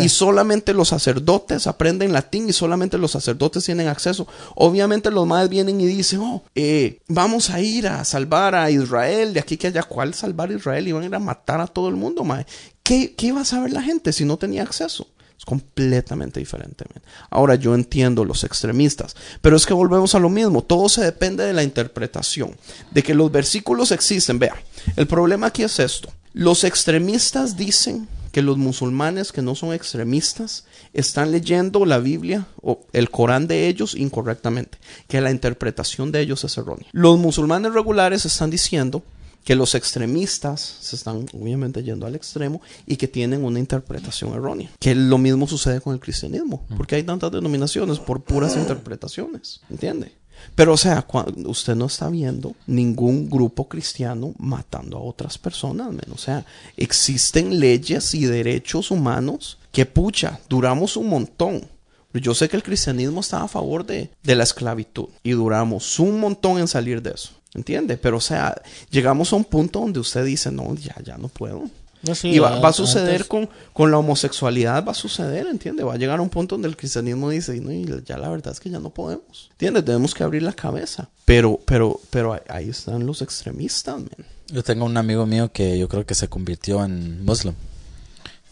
y 0.05 0.09
solamente 0.09 0.73
los 0.75 0.89
sacerdotes 0.89 1.67
aprenden 1.67 2.13
latín 2.13 2.49
y 2.49 2.53
solamente 2.53 2.99
los 2.99 3.11
sacerdotes 3.11 3.65
tienen 3.65 3.89
acceso. 3.89 4.27
Obviamente 4.55 5.11
los 5.11 5.27
madres 5.27 5.51
vienen 5.51 5.81
y 5.81 5.87
dicen, 5.87 6.21
oh, 6.21 6.45
eh, 6.55 7.01
vamos 7.09 7.51
a 7.51 7.61
ir 7.61 7.89
a 7.89 8.05
salvar 8.05 8.55
a 8.55 8.71
Israel, 8.71 9.33
de 9.35 9.41
aquí 9.41 9.57
que 9.57 9.67
allá, 9.67 9.83
¿cuál 9.83 10.15
salvar 10.15 10.51
a 10.51 10.55
Israel? 10.55 10.87
Iban 10.89 11.03
a 11.03 11.07
ir 11.07 11.15
a 11.15 11.19
matar 11.19 11.61
a 11.61 11.67
todo 11.67 11.89
el 11.89 11.97
mundo, 11.97 12.23
mae. 12.25 12.47
¿Qué, 12.83 13.15
¿Qué 13.17 13.27
iba 13.27 13.41
a 13.41 13.45
saber 13.45 13.73
la 13.73 13.83
gente 13.83 14.13
si 14.13 14.25
no 14.25 14.37
tenía 14.37 14.63
acceso? 14.63 15.09
Es 15.39 15.45
completamente 15.45 16.41
diferente. 16.41 16.85
man. 16.95 17.03
Ahora 17.29 17.57
yo 17.57 17.75
entiendo 17.75 18.25
los 18.25 18.43
extremistas, 18.45 19.15
pero 19.43 19.57
es 19.57 19.67
que 19.67 19.75
volvemos 19.75 20.15
a 20.15 20.19
lo 20.19 20.31
mismo. 20.31 20.63
Todo 20.63 20.89
se 20.89 21.03
depende 21.05 21.45
de 21.45 21.53
la 21.53 21.63
interpretación, 21.63 22.57
de 22.93 23.03
que 23.03 23.15
los 23.15 23.31
versículos 23.31 23.93
existen. 23.93 24.39
Vea, 24.39 24.55
el 24.95 25.07
problema 25.07 25.49
aquí 25.49 25.63
es 25.63 25.79
esto. 25.81 26.11
Los 26.33 26.65
extremistas 26.65 27.57
dicen 27.57 28.09
que 28.31 28.43
los 28.43 28.59
musulmanes 28.59 29.33
que 29.33 29.41
no 29.41 29.55
son 29.55 29.73
extremistas 29.73 30.67
están 30.93 31.31
leyendo 31.31 31.87
la 31.87 31.99
Biblia 31.99 32.47
o 32.61 32.81
el 32.93 33.11
Corán 33.11 33.47
de 33.47 33.67
ellos 33.67 33.95
incorrectamente, 33.95 34.77
que 35.09 35.23
la 35.23 35.31
interpretación 35.31 36.13
de 36.13 36.21
ellos 36.21 36.45
es 36.45 36.59
errónea. 36.59 36.87
Los 36.93 37.19
musulmanes 37.19 37.73
regulares 37.73 38.27
están 38.27 38.51
diciendo 38.51 39.03
que 39.47 39.55
los 39.55 39.75
extremistas 39.75 40.61
se 40.81 40.97
están 40.97 41.25
obviamente 41.33 41.83
yendo 41.83 42.05
al 42.05 42.17
extremo 42.17 42.61
y 42.85 42.97
que 42.97 43.09
tienen 43.09 43.45
una 43.45 43.61
interpretación 43.61 44.35
errónea. 44.35 44.71
Que 44.81 44.95
lo 44.95 45.19
mismo 45.19 45.47
sucede 45.47 45.81
con 45.81 45.95
el 45.95 46.01
cristianismo, 46.01 46.67
porque 46.77 46.97
hay 46.97 47.05
tantas 47.05 47.31
denominaciones 47.31 48.01
por 48.01 48.23
puras 48.23 48.57
interpretaciones, 48.57 49.61
¿entiende? 49.71 50.13
Pero 50.55 50.75
o 50.75 50.77
sea, 50.77 51.03
cuando 51.03 51.51
usted 51.51 51.75
no 51.75 51.87
está 51.87 52.09
viendo 52.09 52.55
ningún 52.67 53.29
grupo 53.29 53.69
cristiano 53.69 54.35
matando 54.39 54.97
a 54.99 55.03
otras 55.03 55.39
personas, 55.39 55.89
men. 55.91 56.11
o 56.13 56.19
sea, 56.19 56.45
existen 56.77 57.59
leyes 57.61 58.15
y 58.15 58.27
derechos 58.27 58.91
humanos 58.91 59.59
que 59.73 59.87
pucha, 59.87 60.41
duramos 60.49 60.97
un 60.97 61.09
montón. 61.09 61.69
Yo 62.15 62.35
sé 62.35 62.49
que 62.49 62.57
el 62.57 62.63
cristianismo 62.63 63.21
está 63.21 63.43
a 63.43 63.49
favor 63.49 63.85
de, 63.85 64.11
de 64.23 64.35
la 64.35 64.45
esclavitud 64.45 65.09
y 65.23 65.33
duramos 65.33 66.01
un 66.01 66.19
montón 66.19 66.59
en 66.59 66.67
salir 66.67 67.03
de 67.03 67.11
eso. 67.11 67.33
¿Entiende? 67.53 67.97
Pero, 67.97 68.19
o 68.19 68.21
sea, 68.21 68.55
llegamos 68.91 69.33
a 69.33 69.37
un 69.37 69.45
punto 69.45 69.81
donde 69.81 70.01
usted 70.01 70.25
dice, 70.25 70.51
no, 70.51 70.75
ya, 70.75 70.95
ya 71.03 71.17
no 71.17 71.29
puedo. 71.29 71.71
No, 72.07 72.15
sí, 72.15 72.29
y 72.31 72.39
va, 72.39 72.51
va 72.51 72.55
a 72.57 72.59
antes- 72.59 72.77
suceder 72.77 73.27
con, 73.27 73.49
con 73.73 73.91
la 73.91 73.99
homosexualidad, 73.99 74.85
va 74.85 74.93
a 74.93 74.95
suceder, 74.95 75.47
¿entiende? 75.47 75.83
Va 75.85 75.95
a 75.95 75.97
llegar 75.97 76.19
a 76.19 76.23
un 76.23 76.29
punto 76.31 76.55
donde 76.55 76.69
el 76.69 76.77
cristianismo 76.77 77.31
dice, 77.31 77.59
no, 77.61 77.73
y 77.73 77.85
ya 78.05 78.17
la 78.19 78.29
verdad 78.29 78.53
es 78.53 78.61
que 78.61 78.71
ya 78.71 78.79
no 78.79 78.91
podemos. 78.91 79.49
¿Entiende? 79.53 79.83
Tenemos 79.83 80.15
que 80.15 80.23
abrir 80.25 80.43
la 80.43 80.53
cabeza. 80.53 81.09
Pero, 81.25 81.59
pero, 81.65 82.01
pero 82.11 82.33
ahí- 82.35 82.41
ahí 82.49 82.69
están 82.71 83.05
los 83.07 83.23
extremistas, 83.23 83.97
man. 83.97 84.09
Yo 84.49 84.63
tengo 84.63 84.85
un 84.85 84.97
amigo 84.97 85.27
mío 85.27 85.51
que 85.53 85.77
yo 85.79 85.89
creo 85.89 86.07
que 86.07 86.15
se 86.15 86.29
convirtió 86.29 86.85
en 86.85 87.25
muslim. 87.25 87.55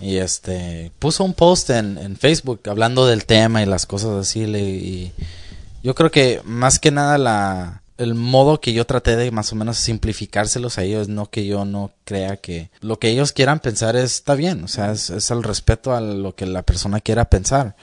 Y 0.00 0.16
este 0.16 0.90
puso 0.98 1.22
un 1.22 1.34
post 1.34 1.70
en, 1.70 1.96
en 1.98 2.16
Facebook 2.16 2.60
hablando 2.68 3.06
del 3.06 3.24
tema 3.26 3.62
y 3.62 3.66
las 3.66 3.86
cosas 3.86 4.10
así. 4.20 4.44
le- 4.46 4.60
y 4.70 5.12
yo 5.84 5.94
creo 5.94 6.10
que 6.10 6.40
más 6.44 6.80
que 6.80 6.90
nada 6.90 7.16
la 7.16 7.82
el 7.96 8.14
modo 8.14 8.60
que 8.60 8.72
yo 8.72 8.86
traté 8.86 9.14
de 9.16 9.30
más 9.30 9.52
o 9.52 9.56
menos 9.56 9.76
simplificárselos 9.78 10.78
a 10.78 10.82
ellos, 10.82 11.08
no 11.08 11.30
que 11.30 11.46
yo 11.46 11.64
no 11.64 11.92
crea 12.04 12.36
que 12.38 12.70
lo 12.80 12.98
que 12.98 13.08
ellos 13.10 13.32
quieran 13.32 13.60
pensar 13.60 13.94
está 13.96 14.34
bien, 14.34 14.64
o 14.64 14.68
sea, 14.68 14.90
es, 14.92 15.10
es 15.10 15.30
el 15.30 15.42
respeto 15.42 15.94
a 15.94 16.00
lo 16.00 16.34
que 16.34 16.46
la 16.46 16.62
persona 16.62 17.00
quiera 17.00 17.26
pensar. 17.26 17.76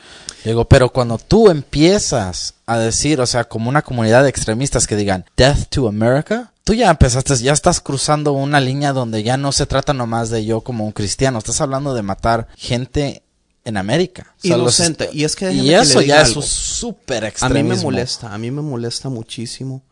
Digo, 0.43 0.65
pero 0.65 0.91
cuando 0.91 1.17
tú 1.17 1.50
empiezas 1.50 2.56
a 2.65 2.78
decir, 2.78 3.21
o 3.21 3.26
sea, 3.26 3.45
como 3.45 3.69
una 3.69 3.82
comunidad 3.82 4.24
de 4.24 4.30
extremistas 4.30 4.86
que 4.88 4.95
digan 4.95 5.26
Death 5.38 5.67
to 5.69 5.88
America, 5.88 6.52
tú 6.63 6.74
ya 6.74 6.89
empezaste, 6.89 7.36
ya 7.38 7.54
estás 7.54 7.80
cruzando 7.80 8.34
una 8.34 8.60
línea 8.60 8.93
donde 8.93 9.24
ya 9.24 9.38
no 9.38 9.52
se 9.52 9.65
trata 9.65 9.93
nomás 9.93 10.30
de 10.30 10.45
yo 10.45 10.62
como 10.62 10.86
un 10.86 10.91
cristiano, 10.91 11.39
estás 11.39 11.62
hablando 11.62 11.93
de 11.93 12.02
matar 12.02 12.47
gente 12.58 13.24
en 13.63 13.78
América. 13.78 14.34
O 14.43 14.47
sea, 14.47 14.58
los 14.58 14.78
Inocente. 14.80 15.06
est- 15.06 15.15
Y 15.15 15.24
es 15.24 15.36
que 15.36 15.54
y 15.54 15.74
eso 15.74 16.02
ya 16.02 16.21
es 16.21 16.30
algo. 16.30 16.41
un 16.41 16.47
súper 16.47 17.34
A 17.41 17.50
mí 17.50 17.63
me 17.63 17.76
molesta, 17.78 18.34
a 18.34 18.38
mí 18.38 18.52
me 18.52 18.62
molesta 18.62 19.08
muchísimo 19.10 19.84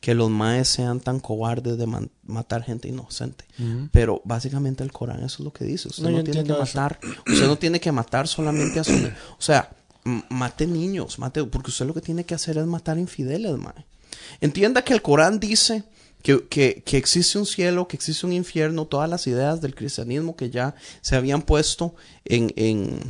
que 0.00 0.14
los 0.14 0.30
maes 0.30 0.68
sean 0.68 1.00
tan 1.00 1.18
cobardes 1.20 1.76
de 1.76 1.86
matar 2.24 2.62
gente 2.62 2.88
inocente. 2.88 3.44
Pero 3.90 4.22
básicamente 4.24 4.84
el 4.84 4.92
Corán 4.92 5.18
eso 5.24 5.36
es 5.38 5.40
lo 5.40 5.52
que 5.52 5.64
dice. 5.64 5.88
Usted 5.88 6.04
No, 6.04 6.22
tiene 6.22 6.44
que 6.44 6.52
eso. 6.52 6.58
matar, 6.60 7.00
usted 7.26 7.46
no 7.46 7.56
tiene 7.58 7.80
que 7.80 7.90
matar 7.92 8.28
solamente 8.28 8.78
a 8.80 8.84
su... 8.84 8.92
O 8.92 9.40
sea, 9.42 9.70
mate 10.30 10.66
niños, 10.66 11.18
mate... 11.18 11.42
Porque 11.44 11.70
usted 11.70 11.86
lo 11.86 11.94
que 11.94 12.00
tiene 12.00 12.24
que 12.24 12.34
hacer 12.34 12.58
es 12.58 12.66
matar 12.66 12.98
infideles, 12.98 13.56
mae. 13.58 13.84
Entienda 14.40 14.82
que 14.82 14.92
el 14.94 15.02
Corán 15.02 15.40
dice 15.40 15.82
que, 16.22 16.46
que- 16.48 16.82
que 16.86 16.96
existe 16.96 17.38
un 17.38 17.46
cielo, 17.46 17.88
que 17.88 17.96
existe 17.96 18.24
un 18.26 18.32
infierno, 18.32 18.86
todas 18.86 19.08
las 19.10 19.26
ideas 19.26 19.60
del 19.60 19.74
cristianismo 19.74 20.36
que 20.36 20.50
ya 20.50 20.74
se 21.00 21.16
habían 21.16 21.42
puesto 21.42 21.94
en, 22.24 22.52
en, 22.56 23.00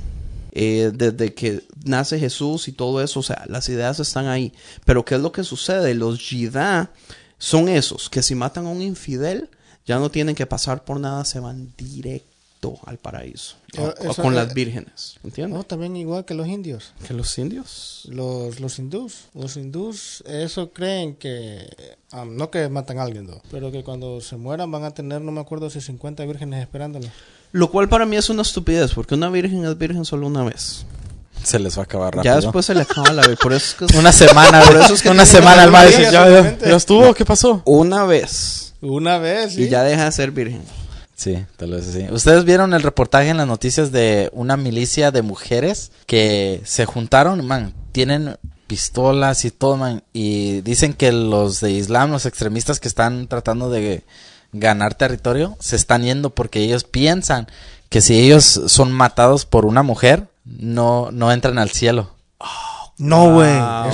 eh, 0.61 0.91
desde 0.93 1.35
que 1.35 1.63
nace 1.85 2.19
Jesús 2.19 2.67
y 2.67 2.73
todo 2.73 3.01
eso, 3.03 3.21
o 3.21 3.23
sea, 3.23 3.45
las 3.47 3.69
ideas 3.69 4.01
están 4.01 4.27
ahí. 4.27 4.53
Pero 4.85 5.05
¿qué 5.05 5.15
es 5.15 5.21
lo 5.21 5.31
que 5.31 5.45
sucede? 5.45 5.95
Los 5.95 6.19
Jidá 6.19 6.91
son 7.39 7.69
esos 7.69 8.11
que 8.11 8.23
si 8.23 8.35
matan 8.35 8.67
a 8.67 8.71
un 8.71 8.83
infidel, 8.83 9.49
ya 9.87 9.99
no 9.99 10.11
tienen 10.11 10.35
que 10.35 10.47
pasar 10.47 10.85
por 10.85 10.99
nada, 10.99 11.25
se 11.25 11.39
van 11.39 11.73
directo 11.77 12.79
al 12.87 12.99
paraíso. 12.99 13.55
Eh, 13.75 13.89
o- 14.09 14.15
con 14.15 14.35
las 14.35 14.53
vírgenes, 14.53 15.19
¿entiendes? 15.23 15.57
No, 15.57 15.63
también 15.63 15.95
igual 15.97 16.25
que 16.25 16.35
los 16.35 16.49
indios. 16.49 16.93
Que 17.07 17.15
los 17.15 17.39
indios. 17.39 18.03
Los, 18.11 18.59
los 18.59 18.79
hindús, 18.81 19.27
los 19.35 19.57
hindús, 19.57 20.25
eso 20.27 20.73
creen 20.73 21.15
que, 21.15 21.69
ah, 22.11 22.25
no 22.25 22.51
que 22.51 22.69
matan 22.69 22.99
a 22.99 23.05
alguien, 23.05 23.27
no, 23.29 23.41
pero 23.53 23.71
que 23.71 23.85
cuando 23.85 24.21
se 24.21 24.37
mueran 24.37 24.73
van 24.73 24.83
a 24.83 24.91
tener, 24.91 25.21
no 25.21 25.31
me 25.31 25.41
acuerdo 25.41 25.71
si 25.71 25.81
50 25.81 26.25
vírgenes 26.27 26.61
esperándolos. 26.63 27.11
Lo 27.53 27.71
cual 27.71 27.89
para 27.89 28.07
mí 28.07 28.17
es 28.17 28.29
una 28.31 28.43
estupidez, 28.43 28.93
porque 28.93 29.15
una 29.15 29.31
virgen 29.31 29.65
es 29.65 29.77
virgen 29.79 30.05
solo 30.05 30.27
una 30.27 30.45
vez. 30.45 30.85
Se 31.43 31.59
les 31.59 31.77
va 31.79 31.83
a 31.83 31.85
acabar 31.85 32.17
rápido. 32.17 32.35
Ya 32.35 32.41
después 32.41 32.67
se 32.67 32.75
le 32.75 32.83
acaba 32.83 33.13
la 33.13 33.27
vez. 33.27 33.39
Por 33.39 33.53
eso 33.53 33.85
es 33.85 33.91
que 33.91 33.99
Una 33.99 34.13
semana, 34.13 34.61
Por 34.63 34.77
eso 34.77 34.95
es 34.95 35.03
que 35.03 35.09
una 35.09 35.25
semana 35.25 35.63
al 35.63 35.71
vida 35.71 35.91
ya, 35.91 36.01
ya, 36.11 36.25
solamente. 36.27 36.69
ya 36.69 36.77
estuvo, 36.77 37.15
¿qué 37.15 37.25
pasó? 37.25 37.63
una 37.65 38.05
vez 38.05 38.75
Una 38.81 39.19
vez, 39.19 39.55
sí. 39.55 39.63
y 39.63 39.69
ya 39.69 39.83
deja 39.83 40.05
de 40.05 40.13
ser 40.13 40.31
virgen. 40.31 40.63
Sí, 41.15 41.37
tal 41.57 41.71
vez 41.73 41.87
sí. 41.87 42.07
¿Ustedes 42.11 42.45
vieron 42.45 42.75
el 42.75 42.83
reportaje 42.83 43.31
en 43.31 43.39
las 43.39 43.47
noticias 43.47 43.91
de 43.91 44.31
una 44.33 44.57
milicia 44.57 45.11
de 45.11 45.23
mujeres 45.23 45.91
que 46.07 46.61
se 46.65 46.85
juntaron, 46.85 47.45
man, 47.47 47.73
tienen 47.93 48.37
pistolas 48.69 49.45
y 49.45 49.51
todo, 49.51 49.77
man, 49.77 50.03
y 50.13 50.61
dicen 50.61 50.93
que 50.93 51.11
los 51.11 51.61
de 51.61 51.73
Islam, 51.73 52.11
los 52.11 52.27
extremistas 52.27 52.79
que 52.79 52.87
están 52.89 53.27
tratando 53.27 53.71
de 53.71 54.05
ganar 54.53 54.95
territorio, 54.95 55.57
se 55.61 55.77
están 55.77 56.03
yendo 56.03 56.31
porque 56.31 56.61
ellos 56.61 56.85
piensan 56.85 57.47
que 57.89 58.01
si 58.01 58.19
ellos 58.21 58.45
son 58.67 58.93
matados 58.93 59.45
por 59.47 59.65
una 59.67 59.83
mujer, 59.83 60.29
no, 60.45 61.11
no 61.13 61.33
entran 61.33 61.59
al 61.59 61.71
cielo. 61.71 62.11
No, 62.99 63.33
güey. 63.33 63.55
Wow. 63.59 63.91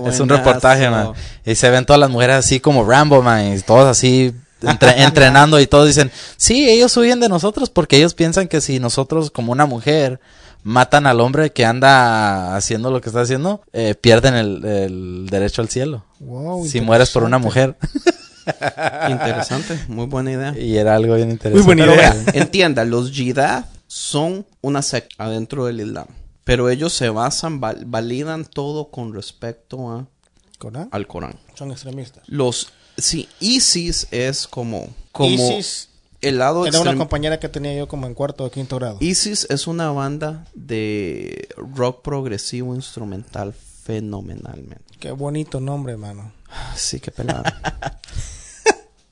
No 0.00 0.08
Es 0.08 0.18
un 0.20 0.28
reportaje, 0.28 0.88
man. 0.88 1.12
Y 1.44 1.54
se 1.54 1.68
ven 1.70 1.84
todas 1.84 2.00
las 2.00 2.10
mujeres 2.10 2.36
así 2.36 2.58
como 2.60 2.84
Rambo, 2.88 3.22
man, 3.22 3.54
y 3.54 3.60
todos 3.60 3.86
así 3.86 4.32
entre- 4.62 5.02
entrenando 5.04 5.60
y 5.60 5.66
todos 5.66 5.86
dicen, 5.86 6.10
sí, 6.36 6.68
ellos 6.68 6.96
huyen 6.96 7.20
de 7.20 7.28
nosotros 7.28 7.68
porque 7.70 7.96
ellos 7.98 8.14
piensan 8.14 8.48
que 8.48 8.60
si 8.60 8.80
nosotros 8.80 9.30
como 9.30 9.52
una 9.52 9.66
mujer 9.66 10.20
matan 10.62 11.06
al 11.06 11.20
hombre 11.20 11.52
que 11.52 11.64
anda 11.66 12.56
haciendo 12.56 12.90
lo 12.90 13.00
que 13.00 13.08
está 13.10 13.22
haciendo, 13.22 13.62
eh, 13.72 13.94
pierden 13.94 14.34
el, 14.34 14.64
el 14.64 15.26
derecho 15.30 15.60
al 15.62 15.68
cielo. 15.68 16.04
Wow, 16.18 16.66
si 16.66 16.80
mueres 16.80 17.10
por 17.10 17.24
una 17.24 17.38
mujer. 17.38 17.76
Interesante, 19.10 19.78
muy 19.88 20.06
buena 20.06 20.32
idea. 20.32 20.58
y 20.58 20.76
era 20.76 20.94
algo 20.96 21.14
bien 21.14 21.30
interesante. 21.30 21.56
Muy 21.74 21.76
buena 21.84 21.94
idea. 21.94 22.24
entienda, 22.34 22.84
los 22.84 23.10
Jihad 23.12 23.64
son 23.86 24.46
una 24.60 24.82
secta 24.82 25.24
adentro 25.24 25.66
del 25.66 25.80
Islam. 25.80 26.06
Pero 26.44 26.68
ellos 26.70 26.92
se 26.92 27.08
basan, 27.10 27.60
val- 27.60 27.84
validan 27.86 28.44
todo 28.44 28.90
con 28.90 29.14
respecto 29.14 29.90
a, 29.90 30.06
¿Corán? 30.58 30.88
al 30.90 31.06
Corán. 31.06 31.34
Son 31.54 31.70
extremistas. 31.70 32.22
Los, 32.26 32.72
sí, 32.96 33.28
ISIS 33.40 34.08
es 34.10 34.46
como, 34.48 34.88
como 35.12 35.28
ISIS 35.28 35.88
el 36.22 36.38
lado 36.38 36.66
era 36.66 36.80
una 36.80 36.96
compañera 36.96 37.38
que 37.40 37.48
tenía 37.48 37.74
yo 37.74 37.88
como 37.88 38.06
en 38.06 38.14
cuarto 38.14 38.44
o 38.44 38.50
quinto 38.50 38.76
grado. 38.76 38.98
ISIS 39.00 39.46
es 39.48 39.66
una 39.66 39.90
banda 39.90 40.44
de 40.54 41.48
rock 41.56 42.02
progresivo 42.02 42.74
instrumental 42.74 43.54
fenomenalmente. 43.54 44.84
Qué 44.98 45.12
bonito 45.12 45.60
nombre, 45.60 45.96
mano. 45.96 46.32
Sí, 46.76 47.00
qué 47.00 47.10
pelada. 47.10 48.00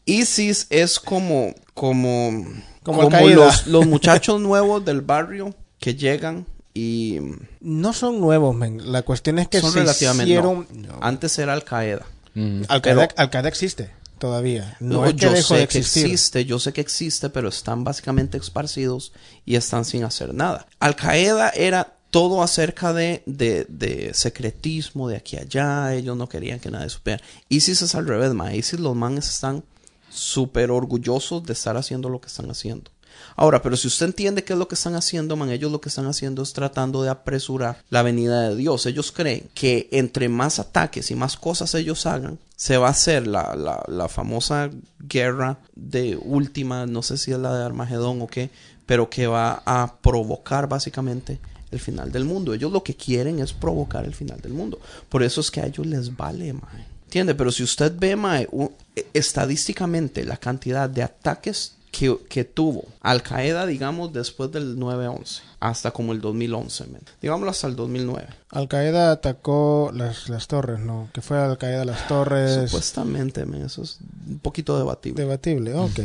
ISIS 0.08 0.66
es 0.70 0.98
como, 0.98 1.54
como, 1.74 2.44
Como 2.82 3.02
como, 3.02 3.16
Al-Qaeda. 3.16 3.34
los, 3.36 3.66
los 3.66 3.86
muchachos 3.94 4.40
nuevos 4.40 4.84
del 4.84 5.02
barrio 5.02 5.54
que 5.78 5.94
llegan 5.94 6.46
y 6.74 7.18
No 7.60 7.92
son 7.92 8.20
nuevos, 8.20 8.54
men. 8.54 8.90
La 8.92 9.02
cuestión 9.02 9.38
es 9.38 9.48
que 9.48 9.60
son 9.60 9.72
se 9.72 9.80
relativamente. 9.80 10.30
hicieron... 10.30 10.66
no. 10.72 10.98
Antes 11.00 11.38
era 11.38 11.52
Al 11.52 11.64
Qaeda. 11.64 12.06
Mm. 12.34 12.62
Al-Qaeda 12.68 13.08
Al-Qaeda 13.16 13.48
existe 13.48 13.90
todavía. 14.18 14.76
No, 14.80 15.02
No, 15.02 15.06
es 15.06 15.14
que 15.14 15.18
yo 15.20 15.36
sé 15.36 15.54
de 15.54 15.68
que 15.68 15.78
existir. 15.78 16.06
existe, 16.06 16.44
yo 16.44 16.58
sé 16.58 16.72
que 16.72 16.80
existe, 16.80 17.28
pero 17.30 17.48
están 17.48 17.84
básicamente 17.84 18.36
esparcidos 18.38 19.12
y 19.44 19.54
están 19.56 19.84
sin 19.84 20.04
hacer 20.04 20.34
nada. 20.34 20.66
Al 20.80 20.96
Qaeda 20.96 21.50
era 21.50 21.92
todo 22.10 22.42
acerca 22.42 22.92
de, 22.92 23.22
de, 23.26 23.66
de 23.68 24.12
secretismo 24.14 25.08
de 25.08 25.16
aquí 25.16 25.36
a 25.36 25.42
allá, 25.42 25.94
ellos 25.94 26.16
no 26.16 26.28
querían 26.28 26.58
que 26.58 26.70
nadie 26.70 26.88
supiera. 26.88 27.22
ISIS 27.48 27.82
es 27.82 27.94
al 27.94 28.06
revés, 28.08 28.32
ma. 28.34 28.54
ISIS 28.54 28.80
los 28.80 28.96
manes 28.96 29.28
están 29.28 29.62
súper 30.10 30.70
orgullosos 30.70 31.44
de 31.44 31.52
estar 31.52 31.76
haciendo 31.76 32.08
lo 32.08 32.20
que 32.20 32.28
están 32.28 32.50
haciendo. 32.50 32.90
Ahora, 33.36 33.62
pero 33.62 33.76
si 33.76 33.88
usted 33.88 34.06
entiende 34.06 34.44
qué 34.44 34.52
es 34.52 34.58
lo 34.58 34.68
que 34.68 34.74
están 34.74 34.94
haciendo, 34.94 35.36
man, 35.36 35.50
ellos 35.50 35.70
lo 35.72 35.80
que 35.80 35.88
están 35.88 36.06
haciendo 36.06 36.42
es 36.42 36.52
tratando 36.52 37.02
de 37.02 37.10
apresurar 37.10 37.82
la 37.90 38.02
venida 38.02 38.48
de 38.48 38.56
Dios. 38.56 38.86
Ellos 38.86 39.12
creen 39.12 39.48
que 39.54 39.88
entre 39.92 40.28
más 40.28 40.58
ataques 40.58 41.10
y 41.10 41.14
más 41.14 41.36
cosas 41.36 41.74
ellos 41.74 42.06
hagan, 42.06 42.38
se 42.56 42.76
va 42.76 42.88
a 42.88 42.92
hacer 42.92 43.26
la, 43.26 43.54
la, 43.54 43.82
la 43.86 44.08
famosa 44.08 44.70
guerra 44.98 45.58
de 45.74 46.16
última, 46.16 46.86
no 46.86 47.02
sé 47.02 47.16
si 47.16 47.32
es 47.32 47.38
la 47.38 47.56
de 47.56 47.64
Armagedón 47.64 48.22
o 48.22 48.26
qué, 48.26 48.50
pero 48.86 49.10
que 49.10 49.26
va 49.26 49.62
a 49.66 49.96
provocar 50.00 50.68
básicamente 50.68 51.38
el 51.70 51.80
final 51.80 52.10
del 52.10 52.24
mundo. 52.24 52.54
Ellos 52.54 52.72
lo 52.72 52.82
que 52.82 52.94
quieren 52.94 53.38
es 53.40 53.52
provocar 53.52 54.04
el 54.04 54.14
final 54.14 54.40
del 54.40 54.52
mundo. 54.52 54.80
Por 55.08 55.22
eso 55.22 55.40
es 55.40 55.50
que 55.50 55.60
a 55.60 55.66
ellos 55.66 55.86
les 55.86 56.16
vale, 56.16 56.52
mae. 56.52 56.97
¿Entiende? 57.08 57.34
Pero 57.34 57.50
si 57.50 57.62
usted 57.62 57.90
ve, 57.98 58.16
mae, 58.16 58.46
e- 58.94 59.06
estadísticamente 59.14 60.26
la 60.26 60.36
cantidad 60.36 60.90
de 60.90 61.02
ataques 61.02 61.72
que, 61.90 62.14
que 62.28 62.44
tuvo 62.44 62.84
Al 63.00 63.22
Qaeda, 63.22 63.64
digamos, 63.64 64.12
después 64.12 64.52
del 64.52 64.76
9-11, 64.76 65.40
hasta 65.58 65.90
como 65.90 66.12
el 66.12 66.20
2011, 66.20 66.84
men. 66.88 67.00
digámoslo 67.22 67.50
hasta 67.50 67.66
el 67.66 67.76
2009. 67.76 68.26
Al-Qaeda 68.50 69.10
atacó 69.10 69.90
las, 69.94 70.28
las 70.28 70.48
torres, 70.48 70.80
¿no? 70.80 71.08
Que 71.14 71.22
fue 71.22 71.38
Al-Qaeda 71.38 71.86
las 71.86 72.06
torres. 72.08 72.66
Supuestamente, 72.70 73.46
men, 73.46 73.62
eso 73.64 73.82
es 73.82 73.98
un 74.28 74.38
poquito 74.40 74.76
debatible. 74.76 75.22
Debatible, 75.22 75.72
ok. 75.74 76.00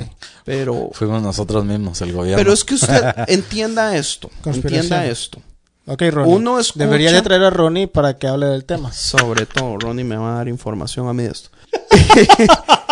Pero, 0.45 0.89
Fuimos 0.93 1.21
nosotros 1.21 1.65
mismos, 1.65 2.01
el 2.01 2.13
gobierno. 2.13 2.37
pero 2.37 2.53
es 2.53 2.63
que 2.63 2.75
usted 2.75 3.13
entienda 3.27 3.97
esto. 3.97 4.29
Entienda 4.45 5.05
esto. 5.05 5.41
Ok, 5.86 6.02
Ronnie. 6.12 6.34
Uno 6.34 6.60
escucha- 6.60 6.86
Debería 6.86 7.12
de 7.12 7.22
traer 7.22 7.43
a 7.43 7.50
Ronnie 7.50 7.88
para 7.88 8.17
que 8.17 8.28
hable 8.28 8.46
del 8.48 8.63
tema. 8.63 8.91
Sobre 8.93 9.46
todo, 9.46 9.78
Ronnie 9.78 10.06
me 10.06 10.15
va 10.15 10.34
a 10.34 10.38
dar 10.38 10.48
información 10.48 11.08
a 11.08 11.13
mí 11.13 11.24
de 11.24 11.32
esto. 11.32 11.50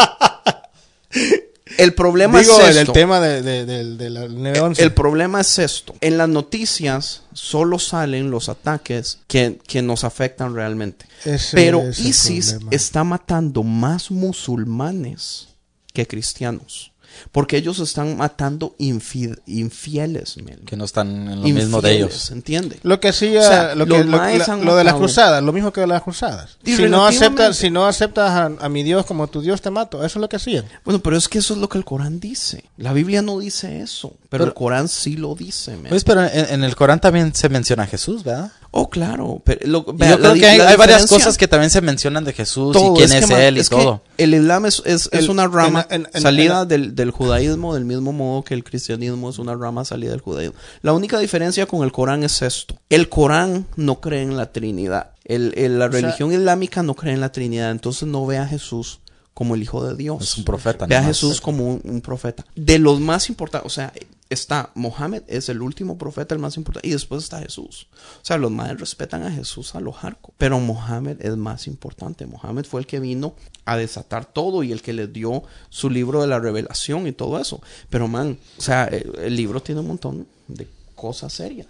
el 1.78 1.94
problema 1.94 2.40
Digo, 2.40 2.60
es 2.60 2.76
esto. 2.76 2.92
tema 2.92 3.20
de, 3.20 3.42
de, 3.42 4.10
9-11. 4.10 4.80
El 4.80 4.94
problema 4.94 5.42
es 5.42 5.58
esto. 5.60 5.96
En 6.02 6.18
las 6.18 6.28
noticias 6.28 7.24
solo 7.34 7.80
salen 7.80 8.30
los 8.30 8.50
ataques 8.50 9.20
que, 9.28 9.60
que 9.66 9.82
nos 9.82 10.04
afectan 10.04 10.54
realmente. 10.54 11.06
Ese 11.24 11.56
Pero 11.56 11.82
el 11.82 11.90
ISIS 11.90 12.58
está 12.72 13.04
matando 13.04 13.64
más 13.64 14.12
musulmanes 14.12 15.48
que 15.94 16.08
cristianos. 16.08 16.91
Porque 17.32 17.58
ellos 17.58 17.80
están 17.80 18.18
matando 18.18 18.76
infi- 18.80 19.38
infieles. 19.46 20.36
Que 20.66 20.76
no 20.76 20.86
están 20.86 21.10
en 21.30 21.42
lo 21.42 21.48
mismo 21.48 21.82
de 21.82 21.94
ellos. 21.94 22.32
¿entiende? 22.32 22.80
Lo 22.84 23.00
que 23.00 23.10
hacía, 23.10 23.40
O 23.40 23.44
sea, 23.44 23.76
lo, 23.76 23.86
los 23.86 23.98
que, 24.00 24.04
lo, 24.06 24.18
la- 24.18 24.58
lo 24.58 24.76
de 24.76 24.84
las 24.84 24.94
cruzadas, 24.96 25.44
lo 25.44 25.54
mismo 25.54 25.72
que 25.72 25.82
de 25.82 25.88
las 25.88 26.02
cruzadas. 26.02 26.58
Y 26.64 26.76
Si 26.76 26.84
no 26.84 27.06
aceptas, 27.06 27.58
si 27.58 27.70
no 27.70 27.86
aceptas 27.86 28.30
a, 28.32 28.46
a 28.66 28.70
mi 28.70 28.84
Dios 28.84 29.06
como 29.06 29.28
tu 29.28 29.42
Dios 29.42 29.62
te 29.62 29.70
mato, 29.70 29.98
eso 30.06 30.20
es 30.20 30.22
lo 30.22 30.30
que 30.30 30.36
hacían. 30.38 30.66
Bueno, 30.84 31.00
pero 31.02 31.18
es 31.18 31.28
que 31.28 31.40
eso 31.40 31.54
es 31.54 31.60
lo 31.60 31.70
que 31.70 31.78
el 31.78 31.86
Corán 31.86 32.20
dice. 32.20 32.66
La 32.78 32.94
Biblia 32.94 33.22
no 33.22 33.40
dice 33.40 33.82
eso, 33.82 34.14
pero, 34.30 34.46
el 34.46 34.54
Corán 34.54 34.88
sí 34.88 35.18
lo 35.18 35.36
dice. 35.36 35.78
Pues, 35.90 36.04
pero 36.04 36.24
en, 36.24 36.32
en 36.50 36.64
el 36.64 36.76
Corán 36.76 37.00
también 37.00 37.34
se 37.34 37.50
menciona 37.50 37.84
a 37.84 37.88
Jesús, 37.88 38.24
¿verdad? 38.24 38.52
oh, 38.74 38.90
claro. 38.90 39.42
Pero 39.44 39.60
lo- 39.68 39.86
yo 39.86 39.96
creo 39.98 40.18
la 40.18 40.34
que 40.34 40.48
hay, 40.48 40.76
varias 40.78 41.06
cosas 41.08 41.38
que 41.38 41.48
también 41.48 41.70
se 41.70 41.82
mencionan 41.82 42.24
de 42.24 42.32
Jesús 42.34 42.72
todo, 42.74 42.94
y 42.94 42.98
quién 43.00 43.12
es, 43.12 43.30
él 43.30 43.58
y 43.58 43.60
es 43.60 43.70
que 43.70 43.76
todo. 43.76 44.02
El 44.22 44.34
Islam 44.34 44.66
es, 44.66 44.82
es, 44.86 45.10
una 45.30 45.48
rama 45.48 45.86
en- 45.90 46.02
en- 46.04 46.10
en- 46.14 46.22
salida 46.22 46.62
en- 46.64 46.68
del, 46.68 46.96
del 46.96 47.12
judaísmo 47.12 47.74
del 47.74 47.86
mismo 47.86 48.12
modo 48.14 48.44
que 48.44 48.54
el 48.54 48.64
cristianismo 48.64 49.30
es 49.30 49.40
una 49.40 49.56
rama 49.56 49.84
salida 49.86 50.12
del 50.12 50.22
judaísmo. 50.22 50.56
La 50.82 50.94
única 50.94 51.20
diferencia 51.20 51.66
con 51.66 51.84
el 51.84 51.92
Corán 51.92 52.24
es 52.24 52.42
esto. 52.42 52.76
El 52.90 53.10
Corán 53.10 53.66
no 53.76 54.00
cree 54.02 54.22
en 54.24 54.38
la 54.38 54.52
Trinidad. 54.52 55.12
El, 55.26 55.54
el- 55.56 55.80
la 55.80 55.88
religión 55.88 56.32
islámica 56.34 56.84
no 56.84 56.94
cree 56.96 57.14
en 57.14 57.22
la 57.22 57.32
Trinidad. 57.32 57.72
Entonces 57.72 58.08
no 58.08 58.26
ve 58.26 58.38
a 58.38 58.48
Jesús 58.48 59.00
como 59.34 59.56
el 59.56 59.64
Hijo 59.64 59.86
de 59.86 59.96
Dios. 59.96 60.22
Es 60.22 60.38
un 60.38 60.44
profeta, 60.44 60.86
Ve 60.86 60.96
a. 60.98 61.04
Jesús 61.04 61.40
como 61.42 61.66
un, 61.68 61.82
un 61.84 62.02
profeta. 62.02 62.46
De 62.56 62.78
los 62.80 63.00
más 63.00 63.30
importantes, 63.30 63.66
o 63.66 63.74
sea, 63.74 63.94
está 64.34 64.72
Mohammed, 64.76 65.24
es 65.28 65.50
el 65.50 65.62
último 65.62 65.98
profeta, 65.98 66.34
el 66.34 66.42
más 66.42 66.58
importante, 66.58 66.88
y 66.88 66.92
después 66.92 67.24
está 67.24 67.40
Jesús. 67.40 67.88
O 67.94 68.26
sea, 68.26 68.38
los 68.38 68.52
más 68.52 68.80
respetan 68.80 69.24
a 69.24 69.32
Jesús 69.32 69.76
a 69.76 69.80
lo 69.80 69.92
hardcore, 69.92 70.34
pero 70.38 70.60
Mohammed 70.60 71.24
es 71.24 71.36
más 71.38 71.68
importante. 71.68 72.26
Mohammed 72.26 72.66
fue 72.66 72.82
el 72.82 72.88
que 72.88 73.00
vino 73.00 73.36
a 73.66 73.78
desatar 73.78 74.26
todo 74.26 74.64
y 74.64 74.72
el 74.72 74.82
que 74.82 74.94
les 74.94 75.12
dio 75.12 75.44
su 75.70 75.90
libro 75.90 76.22
de 76.22 76.28
la 76.28 76.40
revelación 76.40 77.08
y 77.08 77.12
todo 77.12 77.40
eso. 77.40 77.62
Pero, 77.90 78.08
man, 78.08 78.38
o 78.58 78.62
sea, 78.62 78.86
el, 78.86 79.12
el 79.20 79.36
libro 79.36 79.62
tiene 79.62 79.82
un 79.82 79.88
montón 79.88 80.28
de 80.48 80.68
cosas 81.02 81.34
serias. 81.34 81.68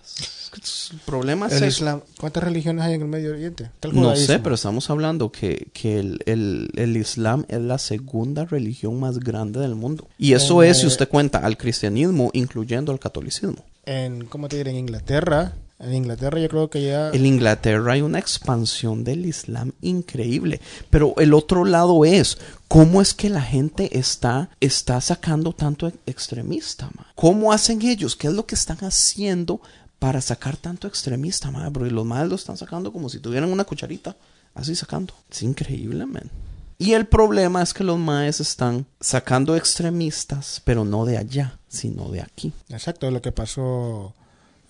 El 0.91 0.99
problema 1.05 1.47
El. 1.47 1.63
Islam. 1.63 2.01
¿Cuántas 2.19 2.43
religiones 2.43 2.83
hay 2.83 2.95
en 2.95 3.01
el 3.03 3.07
Medio 3.07 3.31
Oriente? 3.31 3.69
El 3.81 3.95
No 3.95 4.13
sé, 4.17 4.39
pero 4.39 4.55
estamos 4.55 4.89
hablando 4.89 5.31
que, 5.31 5.69
que 5.73 5.97
el, 5.99 6.19
el- 6.25 6.69
el 6.75 6.97
Islam 6.97 7.45
es 7.47 7.61
la 7.61 7.77
segunda 7.77 8.43
religión 8.43 8.99
más 8.99 9.19
grande 9.19 9.61
del 9.61 9.75
mundo. 9.75 10.09
Y 10.17 10.33
eso 10.33 10.61
Eh, 10.61 10.69
es 10.69 10.79
si 10.81 10.87
usted 10.87 11.07
cuenta 11.07 11.37
al 11.39 11.55
cristianismo, 11.57 12.29
incluyendo 12.33 12.91
al 12.91 12.99
catolicismo. 12.99 13.63
En, 13.85 14.25
¿cómo 14.25 14.49
te 14.49 14.57
diré? 14.57 14.71
En 14.71 14.77
Inglaterra. 14.77 15.53
En 15.81 15.93
Inglaterra 15.95 16.39
yo 16.39 16.47
creo 16.47 16.69
que 16.69 16.83
ya... 16.83 17.09
En 17.09 17.25
Inglaterra 17.25 17.93
hay 17.93 18.01
una 18.01 18.19
expansión 18.19 19.03
del 19.03 19.25
Islam 19.25 19.71
increíble. 19.81 20.61
Pero 20.89 21.15
el 21.17 21.33
otro 21.33 21.65
lado 21.65 22.05
es, 22.05 22.37
¿cómo 22.67 23.01
es 23.01 23.13
que 23.13 23.29
la 23.29 23.41
gente 23.41 23.97
está, 23.97 24.49
está 24.59 25.01
sacando 25.01 25.53
tanto 25.53 25.87
ex- 25.87 25.97
extremista? 26.05 26.89
ma? 26.95 27.07
¿Cómo 27.15 27.51
hacen 27.51 27.81
ellos? 27.81 28.15
¿Qué 28.15 28.27
es 28.27 28.33
lo 28.33 28.45
que 28.45 28.55
están 28.55 28.77
haciendo 28.81 29.59
para 29.99 30.21
sacar 30.21 30.55
tanto 30.55 30.87
extremista? 30.87 31.49
ma? 31.51 31.69
Porque 31.71 31.91
los 31.91 32.05
madres 32.05 32.29
lo 32.29 32.35
están 32.35 32.57
sacando 32.57 32.93
como 32.93 33.09
si 33.09 33.19
tuvieran 33.19 33.51
una 33.51 33.63
cucharita. 33.63 34.15
Así 34.53 34.75
sacando. 34.75 35.13
Es 35.31 35.41
increíble, 35.43 36.05
man. 36.05 36.29
Y 36.77 36.93
el 36.93 37.05
problema 37.05 37.61
es 37.61 37.73
que 37.73 37.83
los 37.83 37.97
maes 37.97 38.39
están 38.39 38.85
sacando 38.99 39.55
extremistas, 39.55 40.61
pero 40.65 40.83
no 40.83 41.05
de 41.05 41.17
allá, 41.17 41.59
sino 41.67 42.09
de 42.09 42.21
aquí. 42.21 42.51
Exacto, 42.69 43.09
lo 43.11 43.21
que 43.21 43.31
pasó 43.31 44.13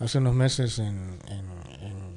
hace 0.01 0.17
unos 0.17 0.35
meses 0.35 0.79
en, 0.79 1.19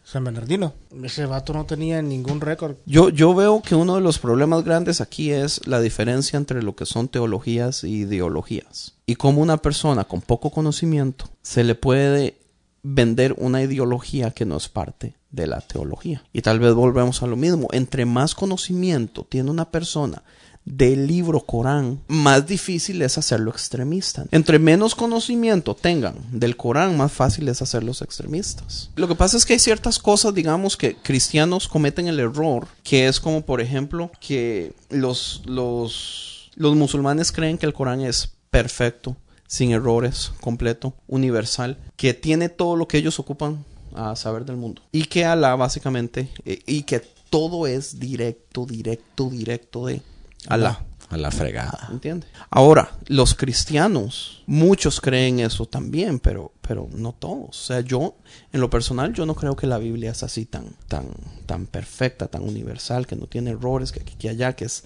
San 0.05 0.22
Bernardino. 0.22 0.74
Ese 1.03 1.24
vato 1.24 1.55
no 1.55 1.64
tenía 1.64 2.03
ningún 2.03 2.43
récord. 2.43 2.76
Yo, 2.85 3.09
yo 3.09 3.35
veo 3.35 3.62
que 3.62 3.74
uno 3.74 3.95
de 3.95 4.03
los 4.03 4.18
problemas 4.18 4.62
grandes 4.62 5.01
aquí 5.01 5.30
es 5.30 5.66
la 5.66 5.80
diferencia 5.80 6.37
entre 6.37 6.62
lo 6.62 6.76
que 6.76 6.85
son 6.85 7.09
teologías 7.09 7.85
y 7.85 8.03
ideologías. 8.03 8.97
Y 9.07 9.16
cómo 9.16 9.41
una 9.41 9.57
persona 9.57 10.05
con 10.05 10.20
poco 10.20 10.51
conocimiento 10.51 11.30
se 11.41 11.64
le 11.64 11.74
puede 11.74 12.37
vender 12.82 13.35
una 13.39 13.62
ideología 13.62 14.30
que 14.30 14.45
no 14.45 14.59
es 14.59 14.68
parte 14.68 15.16
de 15.30 15.47
la 15.47 15.62
teología. 15.62 16.22
Y 16.35 16.43
tal 16.43 16.61
vez 16.61 16.74
volvemos 16.74 17.22
a 17.22 17.26
lo 17.26 17.37
mismo. 17.37 17.68
Entre 17.72 18.05
más 18.05 18.35
conocimiento 18.35 19.26
tiene 19.28 19.51
una 19.51 19.70
persona 19.70 20.22
del 20.64 21.06
libro 21.06 21.40
Corán, 21.40 22.00
más 22.08 22.46
difícil 22.46 23.02
es 23.02 23.18
hacerlo 23.18 23.50
extremista. 23.50 24.24
Entre 24.30 24.58
menos 24.58 24.94
conocimiento 24.94 25.74
tengan 25.74 26.16
del 26.32 26.56
Corán, 26.56 26.96
más 26.96 27.12
fácil 27.12 27.48
es 27.48 27.60
hacerlos 27.60 28.02
extremistas. 28.02 28.90
Lo 28.96 29.08
que 29.08 29.14
pasa 29.14 29.36
es 29.36 29.44
que 29.44 29.54
hay 29.54 29.58
ciertas 29.58 29.98
cosas, 29.98 30.34
digamos, 30.34 30.76
que 30.76 30.96
cristianos 30.96 31.68
cometen 31.68 32.08
el 32.08 32.20
error, 32.20 32.66
que 32.82 33.06
es 33.08 33.20
como, 33.20 33.42
por 33.42 33.60
ejemplo, 33.60 34.10
que 34.20 34.72
los, 34.90 35.42
los, 35.44 36.50
los 36.54 36.74
musulmanes 36.76 37.32
creen 37.32 37.58
que 37.58 37.66
el 37.66 37.74
Corán 37.74 38.00
es 38.00 38.32
perfecto, 38.50 39.16
sin 39.46 39.72
errores, 39.72 40.32
completo, 40.40 40.94
universal, 41.06 41.78
que 41.96 42.14
tiene 42.14 42.48
todo 42.48 42.76
lo 42.76 42.88
que 42.88 42.98
ellos 42.98 43.18
ocupan 43.18 43.64
a 43.94 44.16
saber 44.16 44.44
del 44.44 44.56
mundo. 44.56 44.82
Y 44.90 45.04
que 45.04 45.24
Alá, 45.24 45.54
básicamente, 45.54 46.28
eh, 46.44 46.60
y 46.66 46.82
que 46.82 47.02
todo 47.30 47.66
es 47.66 47.98
directo, 47.98 48.64
directo, 48.64 49.28
directo 49.28 49.86
de 49.86 50.02
Alá. 50.49 50.84
A 51.11 51.16
la 51.16 51.30
fregada. 51.30 51.88
¿Entiende? 51.92 52.26
Ahora, 52.51 52.90
los 53.07 53.34
cristianos, 53.34 54.42
muchos 54.47 55.01
creen 55.01 55.38
eso 55.38 55.66
también, 55.66 56.18
pero, 56.18 56.53
pero 56.61 56.88
no 56.92 57.12
todos. 57.12 57.49
O 57.51 57.66
sea, 57.66 57.80
yo, 57.80 58.16
en 58.53 58.61
lo 58.61 58.70
personal, 58.70 59.12
yo 59.12 59.26
no 59.26 59.34
creo 59.34 59.55
que 59.55 59.66
la 59.66 59.78
Biblia 59.78 60.12
es 60.12 60.22
así 60.22 60.47
tan, 60.47 60.74
tan, 60.88 61.09
tan 61.47 61.66
perfecta, 61.66 62.26
tan 62.28 62.42
universal, 62.42 63.07
que 63.07 63.16
no 63.16 63.26
tiene 63.26 63.51
errores, 63.51 63.92
que 63.92 64.01
aquí, 64.01 64.14
que 64.14 64.30
allá, 64.30 64.55
que 64.55 64.64
es, 64.64 64.84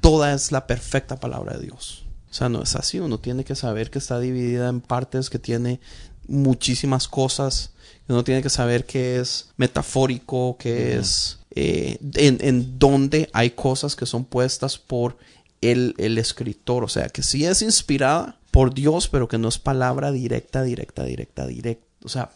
toda 0.00 0.34
es 0.34 0.52
la 0.52 0.66
perfecta 0.66 1.18
palabra 1.18 1.56
de 1.56 1.64
Dios. 1.64 2.04
O 2.30 2.34
sea, 2.34 2.48
no 2.48 2.62
es 2.62 2.76
así. 2.76 3.00
Uno 3.00 3.18
tiene 3.18 3.44
que 3.44 3.54
saber 3.54 3.90
que 3.90 3.98
está 3.98 4.20
dividida 4.20 4.68
en 4.68 4.82
partes, 4.82 5.30
que 5.30 5.38
tiene 5.38 5.80
muchísimas 6.28 7.08
cosas. 7.08 7.72
Uno 8.08 8.24
tiene 8.24 8.42
que 8.42 8.50
saber 8.50 8.84
que 8.84 9.18
es 9.18 9.48
metafórico, 9.56 10.56
que 10.58 10.96
es 10.96 11.38
eh, 11.56 11.96
en, 12.14 12.38
en 12.42 12.78
donde 12.78 13.28
hay 13.32 13.50
cosas 13.50 13.96
que 13.96 14.06
son 14.06 14.24
puestas 14.24 14.78
por 14.78 15.16
el, 15.62 15.94
el 15.98 16.18
escritor. 16.18 16.84
O 16.84 16.88
sea, 16.88 17.08
que 17.08 17.22
sí 17.22 17.44
es 17.44 17.62
inspirada 17.62 18.36
por 18.50 18.74
Dios, 18.74 19.08
pero 19.08 19.26
que 19.26 19.38
no 19.38 19.48
es 19.48 19.58
palabra 19.58 20.12
directa, 20.12 20.62
directa, 20.62 21.02
directa, 21.04 21.46
directa. 21.46 21.86
O 22.04 22.08
sea, 22.08 22.30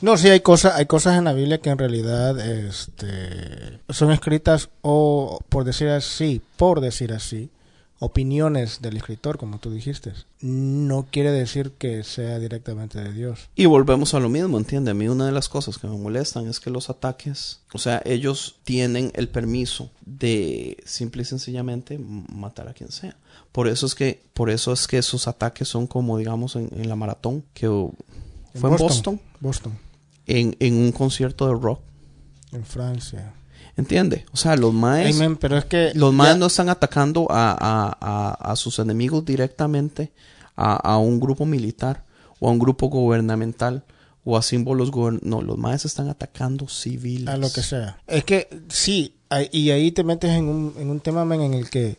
No, 0.00 0.16
sí 0.16 0.28
hay 0.28 0.40
cosas, 0.40 0.74
hay 0.74 0.86
cosas 0.86 1.16
en 1.16 1.24
la 1.24 1.32
Biblia 1.32 1.60
que 1.60 1.70
en 1.70 1.78
realidad 1.78 2.38
este, 2.38 3.80
son 3.88 4.10
escritas 4.12 4.68
o 4.82 5.38
por 5.48 5.64
decir 5.64 5.88
así, 5.88 6.42
por 6.56 6.80
decir 6.80 7.12
así, 7.12 7.50
opiniones 7.98 8.82
del 8.82 8.96
escritor, 8.96 9.38
como 9.38 9.58
tú 9.58 9.70
dijiste. 9.70 10.12
No 10.40 11.06
quiere 11.10 11.30
decir 11.30 11.72
que 11.72 12.04
sea 12.04 12.38
directamente 12.38 13.02
de 13.02 13.12
Dios. 13.12 13.48
Y 13.54 13.66
volvemos 13.66 14.14
a 14.14 14.20
lo 14.20 14.28
mismo, 14.28 14.58
¿entiende? 14.58 14.90
A 14.90 14.94
mí 14.94 15.08
una 15.08 15.26
de 15.26 15.32
las 15.32 15.48
cosas 15.48 15.78
que 15.78 15.86
me 15.86 15.96
molestan 15.96 16.46
es 16.46 16.60
que 16.60 16.70
los 16.70 16.90
ataques, 16.90 17.60
o 17.72 17.78
sea, 17.78 18.02
ellos 18.04 18.56
tienen 18.64 19.10
el 19.14 19.28
permiso 19.28 19.90
de 20.04 20.76
simple 20.84 21.22
y 21.22 21.24
sencillamente 21.24 21.98
matar 21.98 22.68
a 22.68 22.74
quien 22.74 22.90
sea. 22.90 23.16
Por 23.52 23.68
eso 23.68 23.86
es 23.86 23.94
que, 23.94 24.22
por 24.34 24.50
eso 24.50 24.72
es 24.72 24.86
que 24.86 25.00
sus 25.02 25.28
ataques 25.28 25.68
son 25.68 25.86
como, 25.86 26.18
digamos, 26.18 26.56
en, 26.56 26.68
en 26.74 26.88
la 26.88 26.96
maratón, 26.96 27.44
que 27.54 27.68
fue 28.54 28.70
en 28.70 28.76
Boston, 28.76 29.20
Boston, 29.40 29.78
en, 30.26 30.56
en 30.58 30.74
un 30.74 30.92
concierto 30.92 31.46
de 31.46 31.54
rock, 31.54 31.80
en 32.52 32.64
Francia. 32.64 33.34
¿Entiende? 33.76 34.24
O 34.32 34.36
sea, 34.36 34.56
los 34.56 34.72
maes, 34.72 35.14
Amen, 35.16 35.36
pero 35.36 35.56
es 35.58 35.64
que 35.64 35.92
los 35.94 36.12
ya- 36.12 36.16
maes 36.16 36.36
no 36.38 36.46
están 36.46 36.68
atacando 36.68 37.26
a, 37.30 37.50
a, 37.52 37.96
a, 38.00 38.52
a 38.52 38.56
sus 38.56 38.78
enemigos 38.78 39.24
directamente, 39.24 40.12
a, 40.56 40.74
a 40.76 40.98
un 40.98 41.18
grupo 41.20 41.44
militar 41.46 42.04
o 42.40 42.48
a 42.48 42.52
un 42.52 42.58
grupo 42.58 42.86
gubernamental 42.88 43.84
o 44.24 44.36
a 44.36 44.42
símbolos 44.42 44.90
gubern- 44.90 45.20
no, 45.22 45.42
los 45.42 45.58
maes 45.58 45.84
están 45.84 46.08
atacando 46.08 46.66
civiles. 46.68 47.28
a 47.28 47.36
lo 47.36 47.52
que 47.52 47.62
sea. 47.62 47.98
Es 48.06 48.24
que 48.24 48.48
sí, 48.68 49.14
y 49.52 49.70
ahí 49.70 49.90
te 49.92 50.04
metes 50.04 50.30
en 50.30 50.48
un, 50.48 50.74
en 50.78 50.88
un 50.90 51.00
tema 51.00 51.24
men, 51.24 51.40
en 51.42 51.54
el 51.54 51.68
que, 51.70 51.98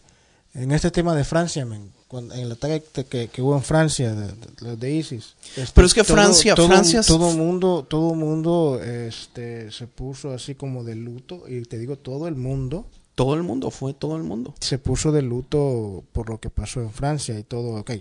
en 0.53 0.71
este 0.71 0.89
tema 0.91 1.13
de 1.15 1.23
Francia, 1.23 1.65
men, 1.65 1.91
cuando, 2.07 2.33
en 2.35 2.41
el 2.41 2.51
ataque 2.51 2.83
que, 3.09 3.27
que- 3.27 3.41
hubo 3.41 3.55
en 3.55 3.63
Francia, 3.63 4.13
de, 4.13 4.31
de- 4.61 4.75
de 4.77 4.91
ISIS. 4.95 5.35
este, 5.55 5.71
Pero 5.73 5.87
es 5.87 5.93
que 5.93 6.03
Francia- 6.03 6.55
todo, 6.55 6.67
Francia 6.67 7.01
todo 7.01 7.31
mundo, 7.31 7.85
todo 7.89 8.13
mundo, 8.13 8.79
este, 8.83 9.71
se 9.71 9.87
puso 9.87 10.31
así 10.31 10.55
como 10.55 10.83
de 10.83 10.95
luto, 10.95 11.43
y 11.47 11.61
te 11.63 11.77
digo, 11.79 11.97
todo 11.97 12.27
el 12.27 12.35
mundo 12.35 12.85
Todo 13.15 13.33
el 13.35 13.43
mundo, 13.43 13.71
fue 13.71 13.93
todo 13.93 14.17
el 14.17 14.23
mundo. 14.23 14.53
se 14.59 14.77
puso 14.77 15.11
de 15.11 15.21
luto 15.21 16.03
por 16.13 16.29
lo 16.29 16.39
que 16.39 16.49
pasó 16.49 16.81
en 16.81 16.91
Francia 16.91 17.37
y 17.39 17.43
todo, 17.43 17.79
ok, 17.79 17.91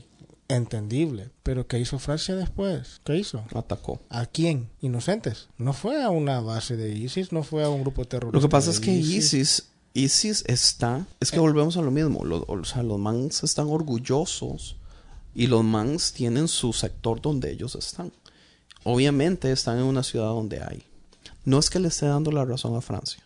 entendible. 0.48 1.30
Pero 1.42 1.66
¿qué 1.66 1.78
hizo 1.78 1.98
Francia 1.98 2.36
después? 2.36 3.00
¿Qué 3.04 3.16
hizo? 3.16 3.44
Atacó. 3.54 4.00
¿A 4.10 4.26
quién? 4.26 4.68
Inocentes. 4.80 5.48
No 5.58 5.72
fue 5.72 6.02
a 6.02 6.10
una 6.10 6.40
base 6.40 6.76
de 6.76 6.90
ISIS, 6.96 7.32
no 7.32 7.42
fue 7.42 7.64
a 7.64 7.68
un 7.70 7.80
grupo 7.82 8.04
terrorista. 8.04 8.36
Lo 8.36 8.42
que 8.42 8.50
pasa 8.50 8.70
es 8.70 8.80
que 8.80 8.92
ISIS, 8.92 9.32
ISIS 9.34 9.66
está, 9.94 11.06
es 11.20 11.30
que 11.30 11.38
volvemos 11.38 11.76
a 11.76 11.82
lo 11.82 11.90
mismo, 11.90 12.24
lo- 12.24 12.44
o 12.48 12.64
sea, 12.64 12.82
los 12.82 12.98
mans 12.98 13.44
están 13.44 13.68
orgullosos 13.68 14.76
y 15.34 15.46
los 15.46 15.62
mans 15.64 16.12
tienen 16.12 16.48
su 16.48 16.72
sector 16.72 17.20
donde 17.22 17.52
ellos 17.52 17.74
están. 17.76 18.12
Obviamente 18.82 19.50
están 19.52 19.78
en 19.78 19.84
una 19.84 20.02
ciudad 20.02 20.26
donde 20.26 20.62
hay. 20.62 20.82
No 21.44 21.58
es 21.58 21.70
que 21.70 21.78
le 21.78 21.88
esté 21.88 22.06
dando 22.06 22.32
la 22.32 22.44
razón 22.44 22.74
a 22.76 22.80
Francia, 22.80 23.22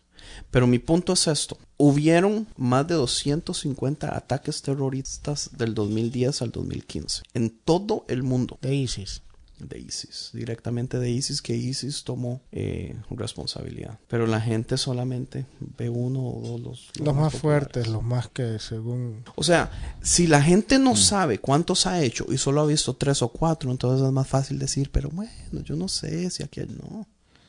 pero 0.51 0.67
mi 0.67 0.79
punto 0.79 1.13
es 1.15 1.27
esto. 1.27 1.57
Hubieron 1.79 2.47
más 2.57 2.87
de 2.87 2.95
250 2.97 4.15
ataques 4.17 4.61
terroristas 4.63 5.51
del 5.57 5.75
2010 5.75 6.43
al 6.43 6.51
2015 6.51 7.23
en 7.35 7.51
todo 7.51 8.05
el 8.09 8.23
mundo 8.25 8.59
De 8.61 8.75
ISIS. 8.75 9.23
De 9.59 9.79
ISIS, 9.79 10.31
directamente 10.33 10.99
de 10.99 11.11
ISIS, 11.11 11.43
que 11.43 11.55
ISIS 11.55 12.05
tomó 12.05 12.41
eh, 12.53 12.97
responsabilidad. 13.11 13.99
Pero 14.09 14.27
la 14.27 14.41
gente 14.41 14.77
solamente 14.77 15.47
ve 15.77 15.89
uno 15.89 16.21
o 16.25 16.41
dos 16.41 16.61
los, 16.61 16.91
Los 16.99 17.15
más 17.15 17.33
populares. 17.33 17.41
fuertes, 17.41 17.89
los 17.89 18.03
más 18.03 18.29
que 18.29 18.59
según... 18.59 19.25
O 19.37 19.43
sea, 19.43 19.71
si 20.03 20.27
la 20.27 20.43
gente 20.43 20.79
no 20.79 20.97
sabe 20.97 21.39
cuántos 21.39 21.87
ha 21.87 22.03
hecho 22.03 22.27
y 22.31 22.39
solo 22.39 22.61
ha 22.61 22.67
visto 22.67 22.95
tres 22.95 23.23
o 23.23 23.29
cuatro, 23.29 23.71
entonces 23.71 24.07
es 24.07 24.13
más 24.13 24.29
fácil 24.29 24.59
decir, 24.59 24.91
pero 24.91 25.11
bueno, 25.11 25.31
yo 25.65 25.77
no 25.77 25.89
sé 25.89 26.31
si 26.31 26.43
aquel 26.43 26.77
no. 26.77 27.07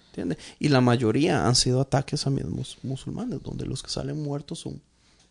¿Entiendes? 0.09 0.39
Y 0.59 0.69
la 0.69 0.81
mayoría 0.81 1.47
han 1.47 1.55
sido 1.55 1.81
ataques 1.81 2.25
a 2.25 2.29
mismos 2.29 2.77
musulmanes, 2.83 3.41
donde 3.43 3.65
los 3.65 3.83
que 3.83 3.89
salen 3.89 4.21
muertos 4.21 4.59
son, 4.59 4.81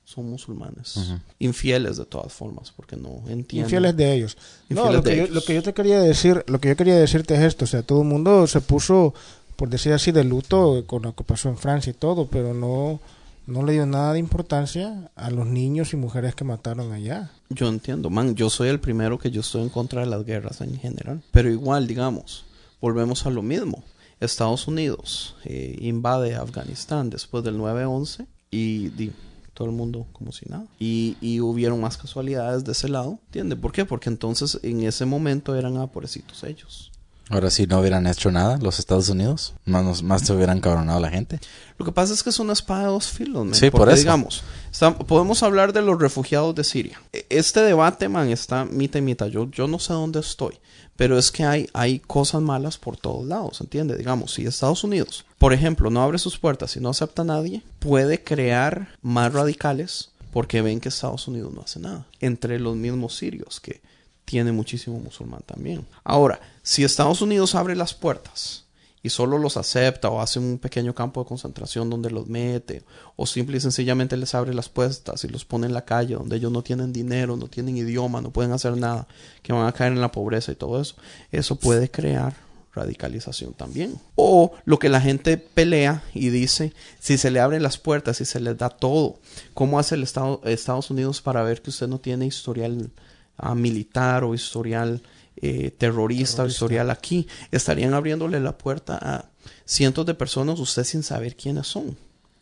son 0.08 0.30
musulmanes. 0.30 0.98
Infieles 1.38 1.98
de 1.98 2.06
todas 2.06 2.32
formas, 2.32 2.72
porque 2.74 2.96
no 2.96 3.18
entienden. 3.28 3.66
Infieles 3.66 3.94
de 3.94 4.14
ellos. 4.14 4.38
No, 4.70 4.86
Infieles 4.86 4.96
lo 4.96 5.02
que, 5.02 5.10
de 5.10 5.16
yo, 5.16 5.22
ellos. 5.24 5.34
lo 5.34 5.42
que 5.42 5.54
yo 5.54 5.62
te 5.62 5.74
quería 5.74 6.00
decir, 6.00 6.44
lo 6.46 6.60
que 6.60 6.68
yo 6.70 6.76
quería 6.76 6.96
decirte 6.96 7.34
es 7.34 7.40
esto, 7.42 7.66
o 7.66 7.68
sea, 7.68 7.82
todo 7.82 8.00
el 8.00 8.08
mundo 8.08 8.46
se 8.46 8.62
puso, 8.62 9.12
por 9.56 9.68
decir 9.68 9.92
así, 9.92 10.10
de 10.10 10.24
luto 10.24 10.82
con 10.86 11.02
lo 11.02 11.14
que 11.14 11.24
pasó 11.24 11.50
en 11.50 11.58
Francia 11.58 11.90
y 11.90 11.92
todo, 11.92 12.26
pero 12.26 12.54
no, 12.54 13.00
no 13.46 13.62
le 13.66 13.74
dio 13.74 13.84
nada 13.84 14.14
de 14.14 14.18
importancia 14.18 15.10
a 15.14 15.30
los 15.30 15.46
niños 15.46 15.92
y 15.92 15.96
mujeres 15.96 16.34
que 16.34 16.44
mataron 16.44 16.90
allá. 16.92 17.30
Yo 17.50 17.68
entiendo, 17.68 18.08
man, 18.08 18.34
yo 18.34 18.48
soy 18.48 18.70
el 18.70 18.80
primero 18.80 19.18
que 19.18 19.30
yo 19.30 19.42
estoy 19.42 19.60
en 19.60 19.68
contra 19.68 20.00
de 20.00 20.06
las 20.06 20.24
guerras 20.24 20.62
en 20.62 20.78
general. 20.78 21.20
Pero 21.32 21.50
igual, 21.50 21.86
digamos, 21.86 22.46
volvemos 22.80 23.26
a 23.26 23.30
lo 23.30 23.42
mismo. 23.42 23.84
Estados 24.20 24.66
Unidos 24.68 25.36
eh, 25.44 25.76
invade 25.80 26.34
Afganistán 26.34 27.10
después 27.10 27.44
del 27.44 27.58
9-11 27.58 28.26
y 28.50 28.88
di, 28.88 29.12
todo 29.58 29.66
el 29.66 29.74
mundo 29.74 30.06
como 30.12 30.30
si 30.30 30.46
nada. 30.48 30.66
Y, 30.78 31.40
hubieron 31.40 31.80
más 31.80 31.96
casualidades 31.96 32.64
de 32.64 32.70
ese 32.70 32.88
lado, 32.88 33.18
¿entiendes? 33.26 33.58
¿Por 33.58 33.72
qué? 33.72 33.84
Porque 33.84 34.08
entonces 34.08 34.60
en 34.62 34.84
ese 34.84 35.04
momento 35.04 35.56
eran 35.56 35.78
ah, 35.78 35.88
pobrecitos 35.88 36.44
ellos. 36.44 36.87
Ahora 37.30 37.50
si 37.50 37.66
no 37.66 37.80
hubieran 37.80 38.06
hecho 38.06 38.30
nada 38.30 38.56
los 38.58 38.78
Estados 38.78 39.08
Unidos, 39.10 39.54
más, 39.66 40.02
más 40.02 40.22
se 40.22 40.32
hubieran 40.32 40.60
cabronado 40.60 40.98
la 41.00 41.10
gente. 41.10 41.38
Lo 41.76 41.84
que 41.84 41.92
pasa 41.92 42.14
es 42.14 42.22
que 42.22 42.30
es 42.30 42.38
una 42.38 42.54
espada 42.54 42.80
de 42.82 42.86
dos 42.88 43.08
filos, 43.08 43.44
man, 43.44 43.54
Sí, 43.54 43.70
por 43.70 43.80
porque, 43.80 43.94
eso. 43.94 44.02
digamos, 44.02 44.42
está- 44.72 44.96
podemos 44.98 45.42
hablar 45.42 45.72
de 45.72 45.82
los 45.82 45.98
refugiados 46.00 46.54
de 46.54 46.64
Siria. 46.64 47.00
E- 47.12 47.26
Este 47.28 47.60
debate, 47.60 48.08
man, 48.08 48.28
está 48.30 48.64
mitad 48.64 48.98
y 48.98 49.02
mitad. 49.02 49.26
Yo, 49.26 49.50
yo 49.50 49.68
no 49.68 49.78
sé 49.78 49.92
dónde 49.92 50.20
estoy, 50.20 50.58
pero 50.96 51.18
es 51.18 51.30
que 51.30 51.44
hay, 51.44 51.68
hay 51.74 51.98
cosas 52.00 52.40
malas 52.40 52.78
por 52.78 52.96
todos 52.96 53.26
lados, 53.26 53.60
¿entiende? 53.60 53.96
Digamos, 53.96 54.32
si 54.32 54.46
Estados 54.46 54.82
Unidos, 54.82 55.26
por 55.38 55.52
ejemplo, 55.52 55.90
no 55.90 56.02
abre 56.02 56.18
sus 56.18 56.38
puertas 56.38 56.76
y 56.76 56.80
no 56.80 56.88
acepta 56.88 57.22
a 57.22 57.26
nadie, 57.26 57.62
puede 57.78 58.24
crear 58.24 58.88
más 59.02 59.32
radicales 59.34 60.10
porque 60.32 60.62
ven 60.62 60.80
que 60.80 60.88
Estados 60.88 61.28
Unidos 61.28 61.52
no 61.52 61.60
hace 61.62 61.78
nada. 61.78 62.06
Entre 62.20 62.58
los 62.58 62.74
mismos 62.76 63.16
sirios, 63.16 63.60
que 63.60 63.80
tiene 64.24 64.52
muchísimo 64.52 64.98
musulmán 65.00 65.40
también. 65.46 65.86
Ahora, 66.04 66.38
si 66.68 66.84
Estados 66.84 67.22
Unidos 67.22 67.54
abre 67.54 67.74
las 67.74 67.94
puertas 67.94 68.66
y 69.02 69.08
solo 69.08 69.38
los 69.38 69.56
acepta 69.56 70.10
o 70.10 70.20
hace 70.20 70.38
un 70.38 70.58
pequeño 70.58 70.94
campo 70.94 71.22
de 71.22 71.26
concentración 71.26 71.88
donde 71.88 72.10
los 72.10 72.26
mete 72.26 72.82
o 73.16 73.24
simple 73.24 73.56
y 73.56 73.60
sencillamente 73.60 74.18
les 74.18 74.34
abre 74.34 74.52
las 74.52 74.68
puertas 74.68 75.24
y 75.24 75.28
los 75.28 75.46
pone 75.46 75.66
en 75.66 75.72
la 75.72 75.86
calle 75.86 76.16
donde 76.16 76.36
ellos 76.36 76.52
no 76.52 76.62
tienen 76.62 76.92
dinero, 76.92 77.38
no 77.38 77.48
tienen 77.48 77.78
idioma, 77.78 78.20
no 78.20 78.32
pueden 78.32 78.52
hacer 78.52 78.76
nada, 78.76 79.08
que 79.42 79.54
van 79.54 79.66
a 79.66 79.72
caer 79.72 79.92
en 79.92 80.02
la 80.02 80.12
pobreza 80.12 80.52
y 80.52 80.56
todo 80.56 80.78
eso, 80.78 80.96
eso 81.32 81.56
puede 81.56 81.90
crear 81.90 82.36
radicalización 82.74 83.54
también. 83.54 83.98
O 84.14 84.52
lo 84.66 84.78
que 84.78 84.90
la 84.90 85.00
gente 85.00 85.38
pelea 85.38 86.02
y 86.12 86.28
dice, 86.28 86.74
si 87.00 87.16
se 87.16 87.30
le 87.30 87.40
abren 87.40 87.62
las 87.62 87.78
puertas, 87.78 88.18
si 88.18 88.26
se 88.26 88.40
les 88.40 88.58
da 88.58 88.68
todo, 88.68 89.20
¿cómo 89.54 89.78
hace 89.78 89.94
el 89.94 90.02
Estado, 90.02 90.42
Estados 90.44 90.90
Unidos 90.90 91.22
para 91.22 91.42
ver 91.42 91.62
que 91.62 91.70
usted 91.70 91.88
no 91.88 91.98
tiene 91.98 92.26
historial 92.26 92.90
ah, 93.38 93.54
militar 93.54 94.22
o 94.22 94.34
historial 94.34 95.00
eh, 95.42 95.70
terrorista, 95.70 96.42
o 96.42 96.46
historial 96.46 96.90
aquí? 96.90 97.26
Estarían 97.50 97.94
abriéndole 97.94 98.40
la 98.40 98.56
puerta 98.56 98.98
a 99.00 99.30
cientos 99.64 100.06
de 100.06 100.14
personas 100.14 100.58
usted 100.60 100.84
sin 100.84 101.02
saber 101.02 101.36
quiénes 101.36 101.66
son. 101.66 101.96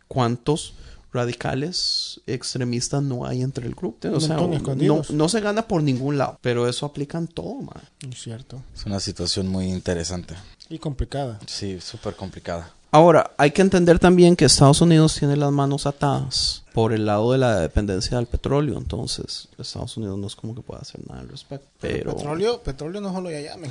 ¿Cuántos 0.09 0.75
radicales 1.13 2.21
extremistas 2.27 3.03
no 3.03 3.27
hay 3.27 3.43
entre 3.43 3.67
el 3.67 3.75
grupo? 3.75 4.09
O 4.09 4.21
sea, 4.21 4.37
montón 4.37 4.79
no, 5.11 5.29
se 5.29 5.41
gana 5.41 5.67
por 5.67 5.83
ningún 5.83 6.19
lado, 6.19 6.39
pero 6.43 6.69
eso 6.69 6.87
aplica 6.87 7.19
en 7.19 7.27
todo, 7.27 7.57
man. 7.57 7.83
Es 8.09 8.23
cierto. 8.23 8.63
Es 8.75 8.87
una 8.87 9.01
situación 9.01 9.49
muy 9.49 9.67
interesante. 9.67 10.35
Y 10.69 10.79
complicada. 10.79 11.39
Sí, 11.47 11.81
súper 11.81 12.15
complicada. 12.17 12.76
Ahora, 12.91 13.32
hay 13.37 13.51
que 13.51 13.62
entender 13.62 13.99
también 13.99 14.37
que 14.37 14.45
Estados 14.45 14.80
Unidos 14.80 15.16
tiene 15.18 15.37
las 15.37 15.53
manos 15.53 15.87
atadas 15.87 16.62
por 16.72 16.93
el 16.93 17.05
lado 17.07 17.32
de 17.32 17.39
la 17.39 17.61
dependencia 17.61 18.16
del 18.16 18.26
petróleo, 18.26 18.78
entonces 18.78 19.49
Estados 19.59 19.97
Unidos 19.97 20.18
no 20.18 20.26
es 20.26 20.37
como 20.37 20.55
que 20.55 20.62
pueda 20.62 20.80
hacer 20.80 21.01
nada 21.09 21.20
al 21.20 21.28
respecto. 21.28 21.66
Pero, 21.80 22.14
Petróleo, 22.14 22.62
petróleo 22.62 23.01
no 23.01 23.12
solo 23.12 23.30
ya 23.30 23.41
llamen. 23.41 23.70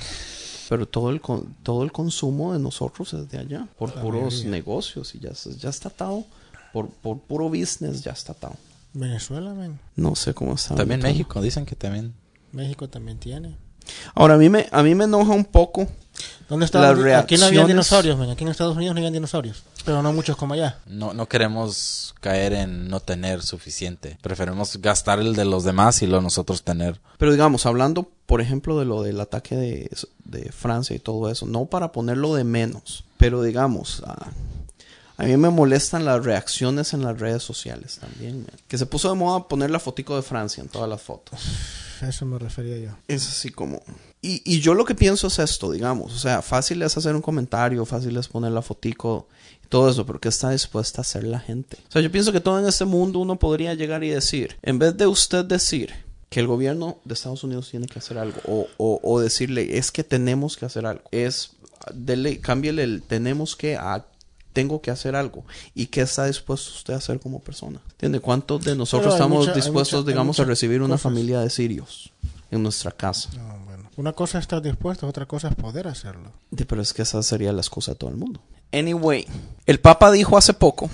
pero 0.70 0.88
todo 0.88 1.10
el 1.10 1.22
todo 1.64 1.84
el 1.84 1.92
consumo 1.92 2.54
de 2.54 2.60
nosotros 2.60 3.14
es 3.14 3.30
de 3.30 3.40
allá, 3.40 3.68
por 3.78 3.96
La 3.96 4.02
puros 4.02 4.34
mayoría. 4.34 4.52
negocios 4.52 5.16
y 5.16 5.20
ya, 5.20 5.30
está 5.70 5.90
atado, 5.90 6.24
por, 6.74 6.90
por 6.90 7.20
puro 7.20 7.46
business 7.50 8.04
ya 8.04 8.12
está 8.12 8.34
atado. 8.34 8.56
Venezuela, 8.94 9.54
men. 9.54 9.80
No 9.96 10.16
sé 10.16 10.34
cómo 10.34 10.54
está. 10.56 10.76
También. 10.76 11.02
México, 11.02 11.42
dicen 11.42 11.66
que 11.66 11.76
también. 11.76 12.14
México 12.52 12.88
también 12.90 13.18
tiene. 13.18 13.56
Ahora, 14.14 14.36
a 14.36 14.38
mí 14.38 14.50
me, 14.50 14.68
a 14.72 14.82
mí 14.84 14.96
me 14.96 15.04
enoja 15.04 15.34
un 15.34 15.46
poco 15.46 15.88
¿Dónde 16.50 16.66
estaban? 16.66 17.08
Aquí 17.16 17.38
no 17.38 17.46
había 17.46 17.66
dinosaurios. 17.66 18.20
Aquí 18.30 18.44
en 18.44 18.50
Estados 18.50 18.76
Unidos 18.76 18.94
no 18.94 19.00
habían 19.00 19.14
dinosaurios. 19.14 19.64
Pero 19.84 20.02
no 20.02 20.14
muchos 20.14 20.36
como 20.38 20.54
allá. 20.54 20.80
No, 20.86 21.14
no 21.14 21.28
queremos 21.28 22.14
caer 22.22 22.54
en 22.54 22.88
no 22.88 23.00
tener 23.00 23.42
suficiente. 23.42 24.18
Preferimos 24.22 24.78
gastar 24.78 25.20
el 25.20 25.36
de 25.36 25.46
los 25.46 25.64
demás 25.64 26.02
y 26.02 26.08
lo 26.08 26.22
nosotros 26.22 26.64
tener. 26.64 27.00
Pero 27.18 27.32
digamos, 27.32 27.66
hablando, 27.66 28.10
por 28.26 28.42
ejemplo, 28.42 28.80
de 28.80 28.86
lo 28.86 29.02
del 29.02 29.20
ataque 29.22 29.56
de, 29.56 29.90
de 30.24 30.52
Francia 30.52 30.96
y 30.96 31.00
todo 31.00 31.30
eso, 31.30 31.46
no 31.46 31.66
para 31.66 31.92
ponerlo 31.92 32.36
de 32.36 32.44
menos, 32.44 33.04
pero 33.18 33.42
digamos, 33.42 34.04
a, 34.06 34.32
a 35.18 35.24
mí 35.24 35.38
me 35.38 35.50
molestan 35.50 36.06
las 36.06 36.24
reacciones 36.24 36.94
en 36.94 37.04
las 37.04 37.20
redes 37.20 37.44
sociales 37.44 38.00
también. 38.00 38.40
man. 38.40 38.52
Que 38.68 38.78
se 38.78 38.86
puso 38.86 39.10
de 39.10 39.16
moda 39.16 39.48
poner 39.48 39.72
la 39.72 39.80
fotico 39.80 40.16
de 40.16 40.22
Francia 40.22 40.62
en 40.62 40.70
todas 40.70 40.90
las 40.90 41.02
fotos. 41.02 41.40
Eso 42.02 42.26
me 42.26 42.40
refería 42.40 42.78
yo. 42.78 42.98
Es 43.08 43.28
así 43.28 43.50
como... 43.50 43.82
Y, 44.22 44.42
y 44.44 44.60
yo 44.60 44.74
lo 44.74 44.86
que 44.86 44.96
pienso 44.96 45.28
es 45.28 45.38
esto, 45.38 45.72
digamos, 45.72 46.12
o 46.14 46.18
sea, 46.18 46.42
fácil 46.42 46.82
es 46.82 46.98
hacer 46.98 47.16
un 47.16 47.22
comentario, 47.22 47.86
fácil 47.86 48.18
es 48.18 48.28
poner 48.28 48.54
la 48.54 48.64
fotico 48.64 49.28
todo 49.70 49.90
eso, 49.90 50.06
pero 50.06 50.20
¿qué 50.20 50.30
está 50.30 50.50
dispuesta 50.50 51.02
a 51.02 51.04
hacer 51.04 51.24
la 51.26 51.40
gente? 51.40 51.78
O 51.88 51.92
sea, 51.92 52.02
yo 52.02 52.12
pienso 52.12 52.32
que 52.32 52.40
todo 52.40 52.60
en 52.60 52.66
este 52.66 52.86
mundo 52.86 53.20
uno 53.20 53.38
podría 53.38 53.74
llegar 53.74 54.04
y 54.04 54.10
decir, 54.10 54.58
en 54.62 54.80
vez 54.80 54.98
de 54.98 55.08
usted 55.08 55.46
decir 55.46 55.94
que 56.30 56.40
el 56.40 56.48
gobierno 56.48 56.98
de 57.06 57.14
Estados 57.14 57.44
Unidos 57.44 57.70
tiene 57.70 57.88
que 57.88 58.00
hacer 58.00 58.18
algo, 58.18 58.40
o, 58.46 58.68
o, 58.78 59.00
o 59.04 59.20
decirle, 59.20 59.78
es 59.78 59.92
que 59.92 60.04
tenemos 60.04 60.58
que 60.58 60.66
hacer 60.66 60.86
algo, 60.86 61.04
es, 61.12 61.52
dele, 61.94 62.40
cámbiale 62.40 62.84
el 62.84 63.02
tenemos 63.02 63.56
que 63.56 63.76
a 63.76 64.06
tengo 64.56 64.82
que 64.82 64.90
hacer 64.90 65.16
algo. 65.16 65.44
¿Y 65.76 65.88
qué 65.88 66.02
está 66.02 66.26
dispuesto 66.26 66.72
usted 66.74 66.96
a 66.96 66.98
hacer 66.98 67.20
como 67.20 67.40
persona? 67.40 67.80
¿Entiende? 67.92 68.20
¿Cuántos 68.20 68.64
de 68.64 68.76
nosotros 68.76 69.14
estamos 69.14 69.40
mucha- 69.46 69.54
dispuestos, 69.54 70.00
mucha- 70.02 70.12
digamos, 70.12 70.40
a 70.40 70.46
recibir 70.46 70.82
una 70.82 70.96
cosas. 70.96 71.02
familia 71.04 71.42
de 71.42 71.50
sirios 71.52 72.12
en 72.50 72.64
nuestra 72.64 72.90
casa? 72.92 73.30
No, 73.38 73.60
bueno. 73.66 73.90
Una 73.98 74.14
cosa 74.14 74.40
es 74.40 74.44
estar 74.44 74.62
dispuesto, 74.62 75.08
otra 75.08 75.26
cosa 75.26 75.50
es 75.50 75.56
poder 75.56 75.88
hacerlo. 75.88 76.32
Sí, 76.58 76.64
Pero 76.66 76.82
es 76.82 76.94
que 76.94 77.02
esa 77.04 77.22
sería 77.22 77.52
la 77.54 77.62
excusa 77.62 77.92
de 77.92 77.98
todo 77.98 78.10
el 78.10 78.18
mundo. 78.18 78.40
Anyway, 78.72 79.28
el 79.66 79.80
Papa 79.80 80.12
dijo 80.12 80.38
hace 80.38 80.54
poco, 80.54 80.90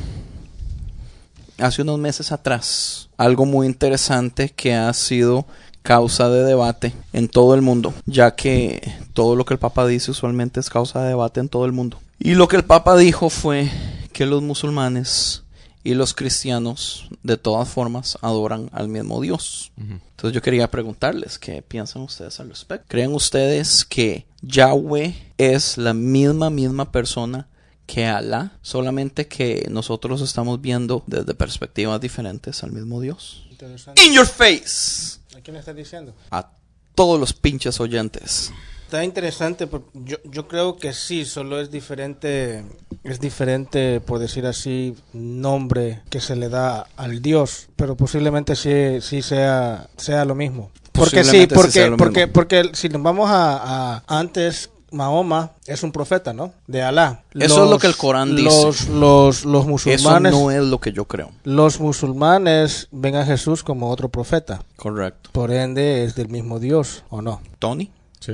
hace 1.57 1.81
unos 1.83 1.99
meses 1.99 2.31
atrás, 2.31 3.09
algo 3.17 3.45
muy 3.45 3.67
interesante 3.67 4.49
que 4.49 4.73
ha 4.73 4.91
sido 4.93 5.45
causa 5.83 6.29
de 6.29 6.43
debate 6.43 6.93
en 7.13 7.27
todo 7.27 7.55
el 7.55 7.61
mundo, 7.61 7.93
ya 8.05 8.35
que 8.35 8.93
todo 9.13 9.35
lo 9.35 9.45
que 9.45 9.53
el 9.55 9.59
Papa 9.59 9.85
dice 9.87 10.11
usualmente 10.11 10.59
es 10.59 10.69
causa 10.69 11.01
de 11.01 11.09
debate 11.09 11.39
en 11.39 11.49
todo 11.49 11.65
el 11.65 11.71
mundo. 11.71 11.99
Y 12.23 12.35
lo 12.35 12.47
que 12.47 12.55
el 12.55 12.63
Papa 12.63 12.95
dijo 12.97 13.31
fue 13.31 13.67
que 14.13 14.27
los 14.27 14.43
musulmanes 14.43 15.41
y 15.83 15.95
los 15.95 16.13
cristianos 16.13 17.09
de 17.23 17.35
todas 17.35 17.67
formas 17.67 18.19
adoran 18.21 18.69
al 18.73 18.89
mismo 18.89 19.19
Dios. 19.21 19.71
Entonces 19.75 20.31
yo 20.31 20.39
quería 20.43 20.69
preguntarles 20.69 21.39
qué 21.39 21.63
piensan 21.63 22.03
ustedes 22.03 22.39
al 22.39 22.49
respecto. 22.49 22.85
¿Creen 22.87 23.15
ustedes 23.15 23.83
que 23.85 24.27
Yahweh 24.43 25.33
es 25.39 25.79
la 25.79 25.95
misma, 25.95 26.51
misma 26.51 26.91
persona 26.91 27.47
que 27.87 28.05
Alá? 28.05 28.51
Solamente 28.61 29.27
que 29.27 29.67
nosotros 29.71 30.21
estamos 30.21 30.61
viendo 30.61 31.03
desde 31.07 31.33
perspectivas 31.33 31.99
diferentes 31.99 32.63
al 32.63 32.71
mismo 32.71 33.01
Dios. 33.01 33.47
Interesante. 33.49 34.05
In 34.05 34.13
your 34.13 34.27
face. 34.27 35.17
¿A 35.35 35.41
quién 35.41 35.55
le 35.55 35.59
estás 35.61 35.75
diciendo? 35.75 36.13
A 36.29 36.51
todos 36.93 37.19
los 37.19 37.33
pinches 37.33 37.79
oyentes. 37.79 38.51
Está 38.91 39.05
interesante, 39.05 39.69
yo, 39.93 40.17
yo 40.25 40.49
creo 40.49 40.75
que 40.75 40.91
sí, 40.91 41.23
solo 41.23 41.61
es 41.61 41.71
diferente, 41.71 42.65
es 43.05 43.21
diferente, 43.21 44.01
por 44.01 44.19
decir 44.19 44.45
así, 44.45 44.97
nombre 45.13 46.01
que 46.09 46.19
se 46.19 46.35
le 46.35 46.49
da 46.49 46.87
al 46.97 47.21
Dios, 47.21 47.69
pero 47.77 47.95
posiblemente 47.95 48.53
sí, 48.57 48.99
sí 48.99 49.21
sea, 49.21 49.87
sea 49.95 50.25
lo 50.25 50.35
mismo. 50.35 50.71
Porque 50.91 51.23
sí, 51.23 51.47
porque, 51.47 51.93
porque, 51.97 52.27
porque 52.27 52.71
si 52.73 52.89
nos 52.89 53.01
vamos 53.01 53.29
a, 53.29 53.61
a- 53.95 54.03
antes, 54.07 54.71
Mahoma 54.91 55.51
es 55.67 55.83
un 55.83 55.93
profeta, 55.93 56.33
¿no? 56.33 56.51
De 56.67 56.81
Alá. 56.81 57.23
Eso 57.33 57.63
es 57.63 57.69
lo 57.69 57.79
que 57.79 57.87
el 57.87 57.95
Corán 57.95 58.35
dice. 58.35 58.43
Los, 58.43 58.89
los, 58.89 59.45
los 59.45 59.61
Eso 59.63 59.69
musulmanes, 59.69 60.33
no 60.33 60.51
es 60.51 60.63
lo 60.63 60.81
que 60.81 60.91
yo 60.91 61.05
creo. 61.05 61.31
los 61.45 61.79
musulmanes 61.79 62.89
ven 62.91 63.15
a 63.15 63.25
Jesús 63.25 63.63
como 63.63 63.89
otro 63.89 64.09
profeta. 64.09 64.63
Correcto. 64.75 65.29
Por 65.31 65.49
ende, 65.53 66.03
es 66.03 66.15
del 66.15 66.27
mismo 66.27 66.59
Dios, 66.59 67.05
¿o 67.09 67.21
no? 67.21 67.39
Tony. 67.57 67.89
Sí. 68.21 68.33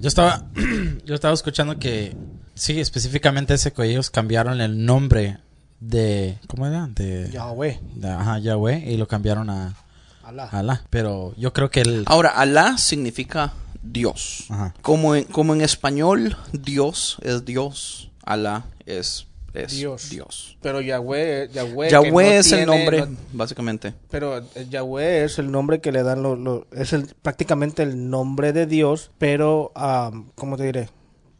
Yo 0.00 0.08
estaba, 0.08 0.46
yo 1.04 1.14
estaba 1.14 1.34
escuchando 1.34 1.78
que, 1.78 2.16
sí, 2.54 2.80
específicamente 2.80 3.52
ese 3.54 3.72
que 3.72 3.82
ellos 3.84 4.08
cambiaron 4.10 4.60
el 4.62 4.84
nombre 4.86 5.38
de, 5.80 6.38
¿cómo 6.46 6.66
era? 6.66 6.86
De, 6.86 7.28
Yahweh. 7.30 7.80
de- 7.96 8.08
ajá, 8.08 8.38
Yahweh 8.38 8.84
y 8.90 8.96
lo 8.96 9.06
cambiaron 9.06 9.50
a 9.50 9.74
Alá. 10.22 10.44
Alá. 10.50 10.82
Pero 10.90 11.34
yo 11.36 11.52
creo 11.52 11.70
que 11.70 11.82
el, 11.82 12.02
Ahora, 12.06 12.30
Alá 12.30 12.78
significa 12.78 13.52
Dios. 13.82 14.46
Ajá. 14.48 14.74
Como 14.82 15.14
en, 15.14 15.24
como 15.24 15.54
en 15.54 15.60
español, 15.60 16.36
Dios 16.52 17.18
es 17.22 17.44
Dios. 17.44 18.10
Alá 18.24 18.64
es, 18.86 19.26
es 19.64 19.72
Dios. 19.76 20.10
Dios. 20.10 20.58
Pero 20.62 20.80
Yahweh, 20.80 21.48
Yahweh, 21.52 21.90
Yahweh 21.90 22.08
que 22.08 22.10
no 22.12 22.20
es 22.40 22.52
el 22.52 22.66
nombre, 22.66 23.00
no- 23.06 23.16
básicamente. 23.32 23.94
pero 24.10 24.38
el 24.54 24.70
Yahweh 24.70 25.24
es 25.24 25.38
el 25.38 25.50
nombre 25.50 25.80
que 25.80 25.92
le 25.92 26.02
dan 26.02 26.22
los, 26.22 26.38
los- 26.38 26.64
es 26.72 26.92
el 26.92 27.06
prácticamente 27.22 27.82
el 27.82 28.10
nombre 28.10 28.52
de 28.52 28.66
Dios, 28.66 29.10
pero 29.18 29.72
ah, 29.74 30.10
¿cómo 30.34 30.56
te 30.56 30.64
diré? 30.64 30.88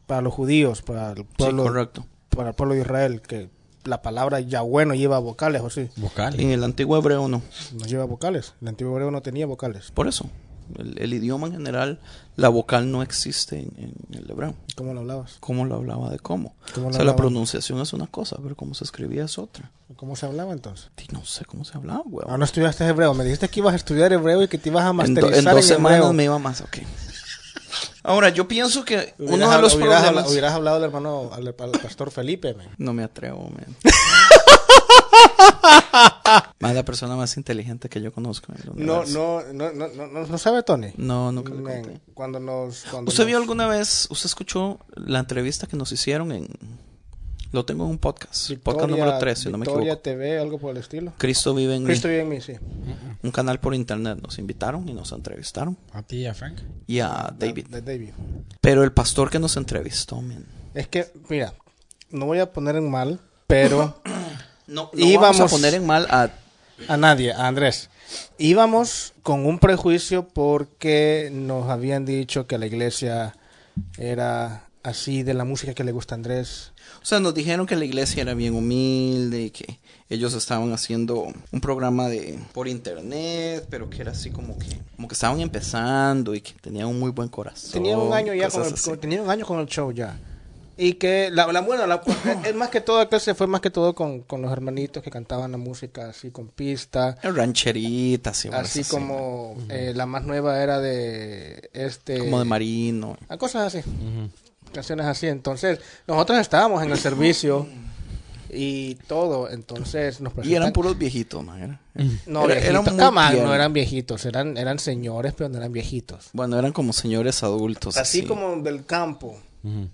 Para 0.06 0.20
los 0.22 0.32
judíos, 0.34 0.82
para 0.82 1.10
el 1.12 1.18
Sí, 1.18 1.24
pueblo, 1.38 1.64
correcto. 1.64 2.06
para 2.30 2.50
el 2.50 2.54
pueblo 2.54 2.74
de 2.74 2.80
Israel, 2.82 3.20
que 3.22 3.50
la 3.84 4.02
palabra 4.02 4.40
Yahweh 4.40 4.84
no 4.86 4.94
lleva 4.94 5.18
vocales, 5.20 5.62
o 5.62 5.70
sí, 5.70 5.88
vocal. 5.96 6.38
En 6.40 6.50
el 6.50 6.64
antiguo 6.64 6.96
hebreo 6.98 7.28
no. 7.28 7.40
no 7.72 7.86
lleva 7.86 8.04
vocales. 8.04 8.54
El 8.60 8.68
antiguo 8.68 8.92
hebreo 8.94 9.10
no 9.10 9.22
tenía 9.22 9.46
vocales. 9.46 9.90
Por 9.92 10.08
eso. 10.08 10.28
El, 10.78 10.98
el 10.98 11.14
idioma 11.14 11.46
en 11.46 11.52
general, 11.54 12.00
la 12.36 12.48
vocal 12.48 12.90
no 12.90 13.02
existe 13.02 13.58
en, 13.58 13.72
en 13.76 13.94
el 14.18 14.30
hebreo. 14.30 14.54
¿Cómo 14.74 14.92
lo 14.94 15.00
hablabas? 15.00 15.36
¿Cómo 15.40 15.64
lo 15.64 15.76
hablaba 15.76 16.10
de 16.10 16.18
cómo? 16.18 16.54
¿Cómo 16.74 16.88
o 16.88 16.90
sea, 16.92 16.98
la 16.98 17.12
hablaba? 17.12 17.16
pronunciación 17.16 17.80
es 17.80 17.92
una 17.92 18.06
cosa, 18.06 18.36
pero 18.42 18.54
cómo 18.56 18.74
se 18.74 18.84
escribía 18.84 19.24
es 19.24 19.38
otra. 19.38 19.70
¿Cómo 19.96 20.16
se 20.16 20.26
hablaba 20.26 20.52
entonces? 20.52 20.90
Y 21.08 21.12
no 21.12 21.24
sé 21.24 21.44
cómo 21.44 21.64
se 21.64 21.76
hablaba, 21.78 22.02
weón. 22.06 22.28
Ah, 22.30 22.36
no 22.36 22.44
estudiaste 22.44 22.84
hebreo. 22.86 23.14
Me 23.14 23.24
dijiste 23.24 23.48
que 23.48 23.60
ibas 23.60 23.72
a 23.72 23.76
estudiar 23.76 24.12
hebreo 24.12 24.42
y 24.42 24.48
que 24.48 24.58
te 24.58 24.68
ibas 24.68 24.84
a 24.84 24.90
en, 24.90 24.96
do- 24.96 25.02
masterizar 25.22 25.32
en 25.42 25.48
en, 25.48 25.54
dos 25.54 25.64
semanas 25.64 25.98
hebreo. 25.98 26.12
me 26.12 26.24
iba 26.24 26.38
más, 26.38 26.60
ok. 26.60 26.78
Ahora, 28.02 28.28
yo 28.28 28.46
pienso 28.46 28.84
que 28.84 29.14
Hubieras 29.18 29.34
uno 29.36 29.50
de 29.56 29.62
los 29.62 29.74
hubieras, 29.74 30.02
problemas... 30.04 30.30
hubieras 30.30 30.52
hablado 30.54 30.76
al 30.76 30.84
hermano, 30.84 31.30
al, 31.32 31.46
al 31.48 31.70
pastor 31.82 32.10
Felipe, 32.12 32.54
man. 32.54 32.68
No 32.78 32.92
me 32.92 33.02
atrevo, 33.02 33.48
man. 33.50 33.66
Más 36.60 36.74
la 36.74 36.84
persona 36.84 37.16
más 37.16 37.36
inteligente 37.36 37.88
que 37.88 38.00
yo 38.00 38.12
conozco. 38.12 38.52
en 38.52 38.58
el 38.80 38.86
No, 38.86 39.04
no, 39.06 39.42
no, 39.52 39.72
no, 39.72 39.88
no, 39.88 40.06
no, 40.06 40.26
no 40.26 40.38
sabe 40.38 40.62
Tony. 40.62 40.88
No, 40.96 41.32
nunca 41.32 41.52
le 41.54 41.62
conté. 41.62 42.00
Cuando 42.14 42.40
nos, 42.40 42.84
cuando 42.90 43.08
¿Usted 43.10 43.24
nos- 43.24 43.26
vio 43.28 43.36
alguna 43.38 43.66
vez, 43.66 44.08
usted 44.10 44.26
escuchó 44.26 44.78
la 44.94 45.18
entrevista 45.20 45.66
que 45.66 45.76
nos 45.76 45.92
hicieron 45.92 46.32
en... 46.32 46.48
Lo 47.52 47.64
tengo 47.64 47.84
en 47.84 47.90
un 47.92 47.98
podcast. 47.98 48.52
podcast 48.62 48.90
número 48.90 49.16
3, 49.18 49.38
si 49.38 49.48
no 49.50 49.56
me 49.56 49.64
Victoria 49.64 49.92
equivoco. 49.94 50.02
TV, 50.02 50.38
algo 50.38 50.58
por 50.58 50.72
el 50.72 50.78
estilo. 50.78 51.12
Cristo 51.16 51.54
vive 51.54 51.76
en 51.76 51.82
mí. 51.84 51.86
Cristo 51.86 52.08
vive 52.08 52.20
en 52.22 52.28
mí, 52.28 52.40
sí. 52.40 52.54
Un 53.22 53.30
canal 53.30 53.60
por 53.60 53.74
internet. 53.74 54.18
Nos 54.20 54.38
invitaron 54.38 54.86
y 54.88 54.92
nos 54.92 55.12
entrevistaron. 55.12 55.78
A 55.92 56.02
ti 56.02 56.16
y 56.18 56.26
a 56.26 56.34
Frank. 56.34 56.58
Y 56.86 56.98
a 57.00 57.32
David. 57.38 57.68
De 57.68 57.80
David. 57.82 58.10
Pero 58.60 58.82
el 58.82 58.92
pastor 58.92 59.30
que 59.30 59.38
nos 59.38 59.56
entrevistó, 59.56 60.20
man. 60.20 60.44
Es 60.74 60.88
que, 60.88 61.06
mira, 61.28 61.54
no 62.10 62.26
voy 62.26 62.40
a 62.40 62.52
poner 62.52 62.76
en 62.76 62.90
mal, 62.90 63.20
pero 63.46 64.02
No, 64.66 64.90
no 64.92 65.20
vamos 65.20 65.40
a 65.40 65.46
poner 65.46 65.74
en 65.74 65.86
mal 65.86 66.06
a... 66.10 66.30
a 66.88 66.96
nadie, 66.96 67.32
a 67.32 67.46
Andrés. 67.46 67.88
Íbamos 68.38 69.14
con 69.22 69.46
un 69.46 69.58
prejuicio 69.58 70.28
porque 70.28 71.30
nos 71.32 71.68
habían 71.70 72.04
dicho 72.04 72.46
que 72.46 72.58
la 72.58 72.66
iglesia 72.66 73.34
era 73.98 74.62
así 74.82 75.22
de 75.24 75.34
la 75.34 75.44
música 75.44 75.74
que 75.74 75.82
le 75.84 75.90
gusta 75.92 76.14
a 76.14 76.16
Andrés? 76.16 76.72
O 77.02 77.04
sea, 77.06 77.18
nos 77.18 77.34
dijeron 77.34 77.66
que 77.66 77.74
la 77.76 77.84
iglesia 77.84 78.22
era 78.22 78.34
bien 78.34 78.54
humilde 78.54 79.42
y 79.42 79.50
que 79.50 79.80
ellos 80.08 80.34
estaban 80.34 80.72
haciendo 80.72 81.26
un 81.50 81.60
programa 81.60 82.08
de 82.08 82.38
por 82.52 82.68
internet, 82.68 83.66
pero 83.68 83.90
que 83.90 84.02
era 84.02 84.12
así 84.12 84.30
como 84.30 84.56
que 84.58 84.80
como 84.94 85.08
que 85.08 85.14
estaban 85.14 85.40
empezando 85.40 86.34
y 86.34 86.40
que 86.40 86.52
tenían 86.60 86.86
un 86.86 86.98
muy 87.00 87.10
buen 87.10 87.28
corazón. 87.28 87.72
Tenía 87.72 87.98
un 87.98 88.12
año 88.12 88.32
ya 88.34 88.48
con 88.48 88.60
cosas 88.60 88.68
el, 88.68 88.74
así. 88.74 88.90
con- 88.90 89.00
tenía 89.00 89.22
un 89.22 89.30
año 89.30 89.44
con 89.44 89.58
el 89.58 89.66
show 89.66 89.90
ya. 89.92 90.16
Y 90.78 90.94
que 90.94 91.30
la, 91.30 91.50
la 91.52 91.60
bueno, 91.62 91.86
la, 91.86 92.02
es 92.44 92.54
más 92.54 92.68
que 92.68 92.80
todo 92.82 93.08
que 93.08 93.18
se 93.18 93.34
fue 93.34 93.46
más 93.46 93.60
que 93.62 93.70
todo 93.70 93.94
con, 93.94 94.20
con 94.20 94.42
los 94.42 94.52
hermanitos 94.52 95.02
que 95.02 95.10
cantaban 95.10 95.50
la 95.52 95.58
música 95.58 96.10
así 96.10 96.30
con 96.30 96.48
pista. 96.48 97.16
rancheritas 97.22 98.44
y 98.44 98.48
varas 98.50 98.70
Así 98.70 98.80
así, 98.80 98.90
como 98.90 99.56
eh, 99.70 99.92
la 99.96 100.04
más 100.06 100.24
nueva 100.24 100.62
era 100.62 100.78
de 100.80 101.70
este 101.72 102.18
como 102.18 102.38
de 102.40 102.44
marino. 102.44 103.16
a 103.28 103.36
cosas 103.38 103.74
así. 103.74 103.88
Canciones 104.72 105.06
así. 105.06 105.26
Entonces, 105.28 105.80
nosotros 106.06 106.38
estábamos 106.40 106.82
en 106.82 106.90
el 106.90 106.98
servicio 106.98 107.66
y 108.50 108.96
todo. 109.06 109.48
Entonces 109.50 110.20
nos 110.20 110.32
Y 110.32 110.36
presentan. 110.36 110.62
eran 110.62 110.72
puros 110.72 110.98
viejitos, 110.98 111.42
man. 111.42 111.62
era- 111.62 111.80
No, 112.26 112.44
era- 112.44 112.54
viejitos. 112.54 112.68
eran 112.70 112.84
muy 112.84 113.04
Come 113.04 113.20
on, 113.40 113.44
no 113.46 113.54
eran 113.54 113.72
viejitos. 113.72 114.24
Eran, 114.26 114.56
eran 114.58 114.78
señores, 114.78 115.32
pero 115.36 115.48
no 115.48 115.56
eran 115.58 115.72
viejitos. 115.72 116.28
Bueno, 116.32 116.58
eran 116.58 116.72
como 116.72 116.92
señores 116.92 117.42
adultos. 117.42 117.96
Así 117.96 118.18
así 118.20 118.28
como 118.28 118.56
del 118.56 118.84
campo, 118.84 119.38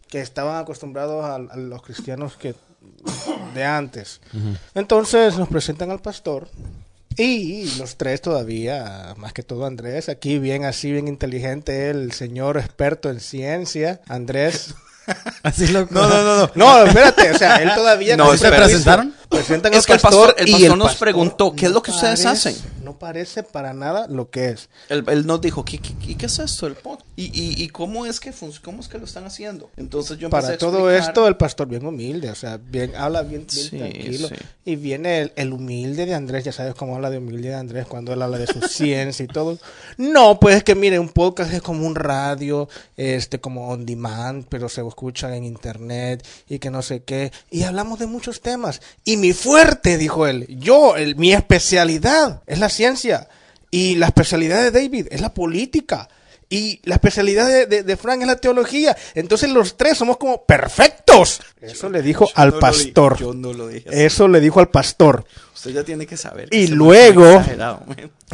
que 0.08 0.20
estaban 0.20 0.56
acostumbrados 0.56 1.24
a, 1.24 1.34
a 1.36 1.56
los 1.56 1.82
cristianos 1.82 2.36
que 2.36 2.54
de 3.54 3.64
antes. 3.64 4.20
Entonces 4.74 5.36
nos 5.38 5.48
presentan 5.48 5.90
al 5.90 6.00
pastor 6.00 6.48
y 7.16 7.70
los 7.78 7.96
tres 7.96 8.22
todavía, 8.22 9.14
más 9.18 9.32
que 9.32 9.42
todo 9.42 9.66
Andrés, 9.66 10.08
aquí 10.08 10.38
bien 10.38 10.64
así, 10.64 10.90
bien 10.92 11.08
inteligente, 11.08 11.90
el 11.90 12.12
señor 12.12 12.56
experto 12.56 13.10
en 13.10 13.20
ciencia, 13.20 14.00
Andrés. 14.08 14.74
Así 15.42 15.66
lo... 15.66 15.80
No, 15.90 16.08
no, 16.08 16.22
no, 16.22 16.36
no. 16.36 16.50
No, 16.54 16.84
espérate, 16.86 17.32
o 17.32 17.36
sea, 17.36 17.56
él 17.56 17.70
todavía... 17.74 18.16
No, 18.16 18.32
ese 18.32 18.48
presentaron? 18.50 19.12
Presentan 19.28 19.72
Es 19.74 19.80
al 19.80 19.86
que 19.86 19.92
el 19.94 19.98
pastor, 20.00 20.28
pastor- 20.28 20.40
el 20.42 20.48
y 20.48 20.52
pastor 20.52 20.78
nos 20.78 20.94
preguntó, 20.94 21.52
¿qué 21.56 21.66
es 21.66 21.72
lo 21.72 21.82
que 21.82 21.90
ustedes 21.90 22.22
parece- 22.24 22.50
hacen? 22.50 22.81
No 22.92 22.98
parece 22.98 23.42
para 23.42 23.72
nada 23.72 24.06
lo 24.08 24.28
que 24.30 24.50
es. 24.50 24.68
Él, 24.90 25.02
él 25.08 25.26
nos 25.26 25.40
dijo, 25.40 25.64
¿qué, 25.64 25.78
qué, 25.78 25.94
qué- 26.16 26.26
es 26.26 26.38
esto? 26.38 26.66
El 26.66 26.74
pod? 26.74 26.98
¿Y, 27.16 27.24
y, 27.26 27.62
y 27.62 27.68
cómo, 27.68 28.04
es 28.06 28.20
que 28.20 28.32
cómo 28.62 28.80
es 28.80 28.88
que 28.88 28.98
lo 28.98 29.04
están 29.06 29.24
haciendo? 29.24 29.70
Entonces 29.76 30.18
yo 30.18 30.26
empecé 30.26 30.42
Para 30.42 30.54
a 30.54 30.58
todo 30.58 30.90
explicar- 30.90 31.08
esto, 31.10 31.26
el 31.28 31.36
pastor 31.36 31.68
bien 31.68 31.86
humilde, 31.86 32.30
o 32.30 32.34
sea, 32.34 32.58
bien 32.58 32.94
habla 32.96 33.22
bien, 33.22 33.46
bien 33.46 33.64
Sí, 33.70 33.78
tranquilo. 33.78 34.28
sí. 34.28 34.34
Y 34.64 34.76
viene 34.76 35.20
el, 35.20 35.32
el 35.36 35.52
humilde 35.52 36.04
de 36.06 36.14
Andrés, 36.14 36.44
ya 36.44 36.52
sabes 36.52 36.74
cómo 36.74 36.94
habla 36.96 37.08
de 37.10 37.18
humilde 37.18 37.48
de 37.48 37.54
Andrés 37.54 37.86
cuando 37.86 38.12
él 38.12 38.20
habla 38.22 38.38
de 38.38 38.46
su 38.46 38.60
ciencia 38.68 39.24
y 39.24 39.28
todo. 39.28 39.58
No, 39.96 40.38
pues 40.38 40.56
es 40.56 40.64
que 40.64 40.74
mire, 40.74 40.98
un 40.98 41.08
podcast 41.08 41.52
es 41.52 41.62
como 41.62 41.86
un 41.86 41.94
radio, 41.94 42.68
este, 42.96 43.40
como 43.40 43.68
on 43.68 43.86
demand, 43.86 44.44
pero 44.48 44.68
se 44.68 44.86
escucha 44.86 45.34
en 45.34 45.44
internet 45.44 46.26
y 46.48 46.58
que 46.58 46.70
no 46.70 46.82
sé 46.82 47.02
qué. 47.04 47.32
Y 47.50 47.62
hablamos 47.62 47.98
de 47.98 48.06
muchos 48.06 48.40
temas. 48.42 48.80
Y 49.04 49.16
mi 49.16 49.32
fuerte, 49.32 49.96
dijo 49.98 50.26
él, 50.26 50.46
yo, 50.48 50.96
el, 50.96 51.16
mi 51.16 51.32
especialidad 51.32 52.42
es 52.46 52.58
la 52.58 52.68
ciencia. 52.68 52.81
Y 53.70 53.94
la 53.96 54.06
especialidad 54.06 54.62
de 54.62 54.70
David 54.70 55.06
es 55.10 55.20
la 55.20 55.32
política. 55.32 56.08
Y 56.50 56.80
la 56.84 56.96
especialidad 56.96 57.48
de, 57.48 57.64
de- 57.64 57.82
de 57.82 57.96
Frank 57.96 58.20
es 58.20 58.26
la 58.26 58.36
teología. 58.36 58.94
Entonces 59.14 59.48
los 59.50 59.78
tres 59.78 59.96
somos 59.96 60.18
como 60.18 60.44
perfectos. 60.44 61.40
Eso 61.62 61.88
le 61.88 62.02
dijo 62.02 62.26
Yo 62.26 62.32
al 62.34 62.48
no 62.50 62.54
lo 62.56 62.60
pastor. 62.60 63.12
dije, 63.14 63.24
yo 63.24 63.32
no 63.34 63.52
lo 63.54 63.68
dije. 63.68 63.88
así. 63.88 63.98
Eso 64.02 64.28
le 64.28 64.40
dijo 64.40 64.60
al 64.60 64.68
pastor. 64.68 65.24
Usted 65.54 65.70
ya 65.70 65.82
tiene 65.84 66.04
que 66.06 66.18
saber. 66.18 66.48
Y 66.50 66.66
que 66.66 66.72
luego-. 66.74 67.42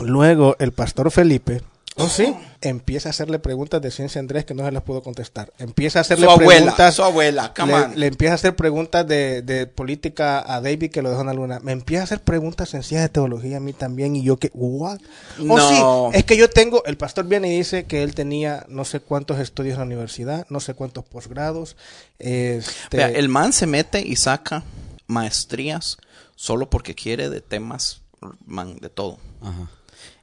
Luego 0.02 0.56
el 0.58 0.72
pastor 0.72 1.10
Felipe, 1.12 1.62
oh 1.96 2.08
sí, 2.08 2.34
empieza 2.60 3.08
a 3.08 3.10
hacerle 3.10 3.38
preguntas 3.38 3.80
de 3.80 3.90
ciencia 3.90 4.18
a 4.18 4.22
Andrés 4.22 4.44
que 4.44 4.54
no 4.54 4.64
se 4.64 4.72
las 4.72 4.82
pudo 4.82 5.02
contestar. 5.02 5.52
Empieza 5.58 6.00
a 6.00 6.02
hacerle 6.02 6.26
Su 6.26 6.30
abuela, 6.32 6.60
preguntas. 6.60 6.94
su 6.94 7.02
abuela, 7.04 7.54
come 7.54 7.72
le, 7.72 7.78
on. 7.84 8.00
le 8.00 8.06
empieza 8.06 8.32
a 8.32 8.34
hacer 8.34 8.56
preguntas 8.56 9.06
de, 9.06 9.42
de 9.42 9.66
política 9.66 10.44
a 10.46 10.60
David 10.60 10.90
que 10.90 11.02
lo 11.02 11.10
dejó 11.10 11.20
en 11.22 11.26
la 11.28 11.34
luna. 11.34 11.60
Me 11.60 11.72
empieza 11.72 12.02
a 12.02 12.04
hacer 12.04 12.20
preguntas 12.20 12.68
sencillas 12.68 13.02
de 13.02 13.08
teología 13.08 13.58
a 13.58 13.60
mí 13.60 13.72
también 13.72 14.16
y 14.16 14.22
yo 14.22 14.36
que, 14.38 14.50
what? 14.54 14.98
No. 15.38 15.54
Oh 15.54 16.10
sí, 16.12 16.18
es 16.18 16.24
que 16.24 16.36
yo 16.36 16.50
tengo, 16.50 16.84
el 16.84 16.96
pastor 16.96 17.26
viene 17.26 17.52
y 17.52 17.58
dice 17.58 17.84
que 17.86 18.02
él 18.02 18.14
tenía 18.14 18.64
no 18.68 18.84
sé 18.84 19.00
cuántos 19.00 19.38
estudios 19.38 19.74
en 19.74 19.80
la 19.80 19.86
universidad, 19.86 20.46
no 20.50 20.60
sé 20.60 20.74
cuántos 20.74 21.04
posgrados. 21.04 21.76
Este, 22.18 22.96
Vea, 22.96 23.08
el 23.08 23.28
man 23.28 23.52
se 23.52 23.66
mete 23.66 24.00
y 24.00 24.16
saca 24.16 24.64
maestrías 25.06 25.96
solo 26.36 26.70
porque 26.70 26.94
quiere 26.94 27.30
de 27.30 27.40
temas, 27.40 28.02
man, 28.46 28.76
de 28.80 28.88
todo. 28.88 29.18
Ajá. 29.40 29.70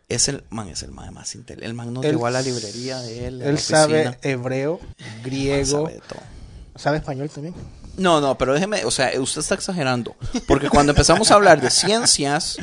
Es 0.07 0.27
el 0.27 0.43
man, 0.49 0.69
es 0.69 0.83
el 0.83 0.91
man 0.91 1.13
más 1.13 1.33
inteligente. 1.35 1.65
El 1.65 1.73
man 1.73 1.93
nos 1.93 2.05
Él- 2.05 2.11
llevó 2.11 2.27
a 2.27 2.31
la 2.31 2.41
librería 2.41 2.99
de 2.99 3.27
él. 3.27 3.41
él 3.41 3.57
sabe 3.57 4.17
hebreo, 4.21 4.79
griego, 5.23 5.89
sabe 6.75 6.97
español 6.97 7.29
también. 7.29 7.55
No, 7.97 8.19
no, 8.21 8.37
pero 8.37 8.53
déjeme, 8.53 8.83
o 8.85 8.91
sea, 8.91 9.11
usted 9.19 9.39
está 9.41 9.55
exagerando. 9.55 10.15
Porque 10.47 10.69
cuando 10.69 10.91
empezamos 10.91 11.31
a 11.31 11.35
hablar 11.35 11.61
de 11.61 11.69
ciencias, 11.71 12.57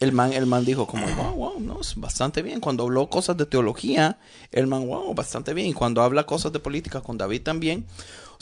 el 0.00 0.10
man, 0.12 0.32
el 0.32 0.44
man 0.46 0.64
dijo 0.64 0.86
como, 0.88 1.06
wow, 1.06 1.34
wow, 1.34 1.60
no, 1.60 1.80
es 1.80 1.94
bastante 1.94 2.42
bien. 2.42 2.60
Cuando 2.60 2.82
habló 2.82 3.08
cosas 3.08 3.36
de 3.36 3.46
teología, 3.46 4.18
el 4.50 4.66
man, 4.66 4.86
wow, 4.86 5.14
bastante 5.14 5.54
bien. 5.54 5.68
Y 5.68 5.72
cuando 5.72 6.02
habla 6.02 6.24
cosas 6.26 6.52
de 6.52 6.58
política 6.58 7.00
con 7.00 7.16
David 7.16 7.42
también. 7.42 7.86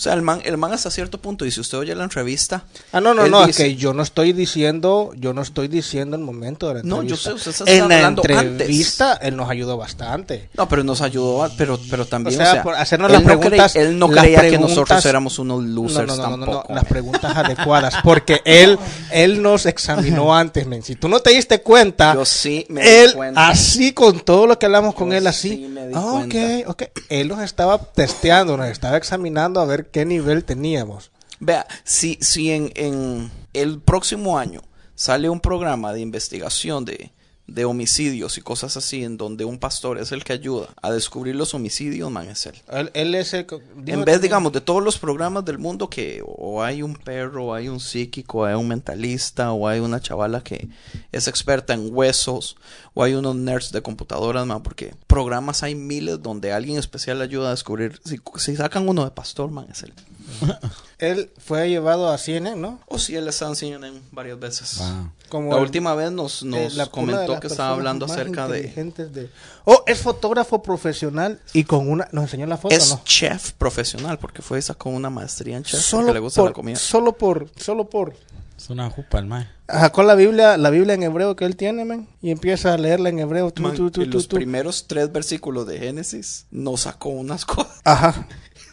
O 0.01 0.03
sea, 0.03 0.15
el 0.15 0.23
man, 0.23 0.41
el 0.47 0.57
man 0.57 0.73
hasta 0.73 0.91
cierto 0.91 1.19
punto, 1.21 1.45
y 1.45 1.51
si 1.51 1.61
usted 1.61 1.77
oye 1.77 1.95
la 1.95 2.05
entrevista... 2.05 2.65
Ah, 2.91 3.03
no, 3.03 3.13
no, 3.13 3.27
no, 3.29 3.47
dice- 3.47 3.51
es 3.51 3.69
que 3.69 3.77
yo 3.77 3.93
no 3.93 4.03
estoy 4.03 4.33
diciendo, 4.33 5.11
yo 5.15 5.35
no 5.35 5.43
estoy 5.43 5.69
diciendo 5.69 6.17
el 6.17 6.23
momento 6.23 6.69
de 6.69 6.77
la 6.77 6.81
No, 6.85 7.03
yo 7.03 7.17
entrevista. 7.17 7.29
sé, 7.33 7.35
usted 7.35 7.51
está 7.51 7.71
En 7.71 7.87
la 7.91 8.09
entrevista 8.09 9.19
él 9.21 9.37
nos 9.37 9.51
ayudó 9.51 9.77
bastante. 9.77 10.49
No, 10.57 10.67
pero 10.71 10.85
nos 10.85 11.03
ayudó, 11.03 11.45
a- 11.45 11.51
pero, 11.51 11.79
pero 11.91 12.07
también, 12.07 12.41
O 12.41 12.43
o 12.43 12.47
sea, 12.47 12.63
por 12.63 12.77
hacernos 12.77 13.11
las 13.11 13.21
no 13.23 13.29
cree- 13.29 13.39
preguntas- 13.41 13.77
él 13.77 13.99
no 13.99 14.09
creía 14.09 14.41
que 14.49 14.59
nosotros 14.59 15.05
éramos 15.05 15.39
unos 15.39 15.63
No, 15.65 15.83
losers 15.83 16.07
no, 16.09 16.17
no, 16.17 16.23
no, 16.31 16.37
no, 16.39 16.45
tampoco. 16.47 16.73
las 16.75 16.85
preguntas 16.87 17.37
adecuadas, 17.37 17.95
porque 18.03 18.41
él, 18.47 18.79
él 19.13 19.43
nos 19.43 19.67
examinó 19.67 20.35
antes, 20.35 20.67
men. 20.67 20.83
Si 20.83 20.95
tú 20.97 21.11
no 21.11 21.21
te 21.21 21.29
diste 21.31 21.61
cuenta, 21.61 22.15
Yo 22.15 22.25
sí 22.25 22.65
me 22.71 23.03
él, 23.05 23.13
cuenta. 23.13 23.49
así 23.51 23.93
con 23.93 24.19
todo 24.21 24.47
lo 24.47 24.59
que 24.59 24.65
hablamos 24.65 24.95
con 24.95 25.11
Yo 25.11 25.17
él, 25.19 25.27
así, 25.27 25.51
sí 25.51 25.57
me 25.69 25.89
di 25.89 25.95
ah, 25.95 26.25
ok, 26.25 26.69
ok, 26.69 26.83
él 27.11 27.29
nos 27.29 27.41
estaba 27.41 27.77
testeando, 27.79 28.57
nos 28.57 28.69
estaba 28.69 28.97
examinando 28.97 29.61
a 29.61 29.65
ver 29.67 29.89
qué 29.91 30.05
nivel 30.05 30.45
teníamos. 30.45 31.11
Vea, 31.38 31.66
si, 31.84 32.18
si 32.20 32.51
en, 32.51 32.70
en 32.74 33.30
el 33.53 33.80
próximo 33.80 34.38
año 34.38 34.62
sale 34.95 35.30
un 35.30 35.41
programa 35.41 35.93
de 35.93 36.01
investigación 36.01 36.84
de, 36.84 37.12
de 37.51 37.65
homicidios 37.65 38.39
y 38.39 38.41
cosas 38.41 38.77
así, 38.77 39.03
en 39.05 39.17
donde 39.17 39.45
un 39.45 39.59
pastor 39.59 39.99
es 39.99 40.13
el 40.13 40.25
que 40.25 40.33
ayuda 40.33 40.69
a 40.83 40.91
descubrir 40.91 41.35
los 41.37 41.53
homicidios, 41.55 42.11
man, 42.11 42.29
es 42.29 42.47
él. 42.47 42.55
Él, 42.73 42.91
él 42.95 43.15
es 43.15 43.35
el, 43.35 43.47
que- 43.47 43.61
dijo 43.77 43.99
En 43.99 44.05
vez, 44.05 44.21
digamos, 44.23 44.53
de 44.53 44.61
todos 44.61 44.83
los 44.83 44.99
programas 44.99 45.45
del 45.45 45.59
mundo 45.59 45.91
que 45.91 46.23
o 46.25 46.63
hay 46.63 46.83
un 46.83 46.95
perro, 46.95 47.47
o 47.47 47.55
hay 47.55 47.69
un 47.69 47.81
psíquico, 47.81 48.39
o 48.39 48.45
hay 48.45 48.55
un 48.55 48.69
mentalista, 48.69 49.53
o 49.53 49.67
hay 49.69 49.81
una 49.81 50.01
chavala 50.01 50.43
que 50.43 50.69
es 51.13 51.29
experta 51.29 51.75
en 51.75 51.89
huesos, 51.95 52.57
o 52.95 53.03
hay 53.03 53.15
unos 53.15 53.35
nerds 53.37 53.73
de 53.73 53.83
computadoras, 53.83 54.47
man, 54.47 54.63
porque 54.63 54.95
programas 55.07 55.63
hay 55.63 55.75
miles 55.75 56.23
donde 56.23 56.53
alguien 56.53 56.79
especial 56.79 57.21
ayuda 57.21 57.49
a 57.49 57.51
descubrir. 57.51 58.01
Si, 58.05 58.19
si 58.37 58.57
sacan 58.57 58.89
uno 58.89 59.05
de 59.05 59.11
pastor, 59.11 59.51
man, 59.51 59.67
es 59.71 59.83
él. 59.83 59.93
él 60.99 61.31
fue 61.39 61.68
llevado 61.68 62.11
a 62.11 62.18
CNN, 62.18 62.57
¿no? 62.61 62.81
O 62.87 62.99
si 62.99 63.16
él 63.16 63.28
está 63.28 63.47
en 63.49 63.57
CNN 63.57 64.01
varias 64.12 64.39
veces. 64.39 64.78
Wow. 64.78 65.11
Como 65.28 65.51
La 65.51 65.57
el- 65.59 65.62
última 65.62 65.95
vez 65.95 66.11
nos, 66.12 66.43
nos 66.43 66.59
eh, 66.59 66.68
la- 66.70 66.74
una 66.74 66.85
de 66.85 66.91
comentó 66.91 67.41
que 67.41 67.47
estaba 67.47 67.70
hablando 67.70 68.07
acerca 68.07 68.49
de... 68.49 68.62
de... 68.62 69.31
Oh, 69.64 69.83
es 69.87 70.01
fotógrafo 70.01 70.62
profesional 70.62 71.41
y 71.53 71.64
con 71.64 71.89
una... 71.89 72.09
Nos 72.12 72.24
enseñó 72.24 72.47
la 72.47 72.57
foto, 72.57 72.74
Es 72.74 72.91
¿no? 72.91 73.01
chef 73.05 73.53
profesional, 73.53 74.18
porque 74.18 74.43
fue 74.43 74.59
y 74.59 74.62
sacó 74.62 74.91
una 74.91 75.11
maestría 75.11 75.57
en 75.57 75.62
chef, 75.62 75.74
porque 75.91 76.05
Solo 76.05 76.12
le 76.12 76.20
gusta 76.20 76.41
la 76.43 76.47
por, 76.49 76.53
comida. 76.55 76.76
solo 76.76 77.12
por, 77.12 77.49
solo 77.57 77.89
por... 77.89 78.14
Es 78.57 78.68
una 78.68 78.91
jupa 78.91 79.18
el 79.18 79.24
mae. 79.24 79.49
Sacó 79.68 80.03
la 80.03 80.14
Biblia, 80.14 80.59
la 80.59 80.68
Biblia 80.68 80.93
en 80.93 81.03
hebreo 81.03 81.35
que 81.35 81.47
él 81.47 81.57
tiene, 81.57 81.87
man, 81.87 82.07
y 82.20 82.31
empieza 82.31 82.74
a 82.74 82.76
leerla 82.76 83.09
en 83.09 83.18
hebreo. 83.20 83.51
tú, 83.53 83.62
Man, 83.62 83.74
tú, 83.74 83.91
tú, 83.91 84.03
y 84.03 84.07
tú, 84.11 84.18
los 84.18 84.28
tú. 84.28 84.37
primeros 84.37 84.87
tres 84.87 85.11
versículos 85.11 85.66
de 85.66 85.78
Génesis 85.78 86.45
nos 86.51 86.83
sacó 86.83 87.09
unas 87.09 87.45
cosas. 87.47 87.81
Ajá, 87.85 88.26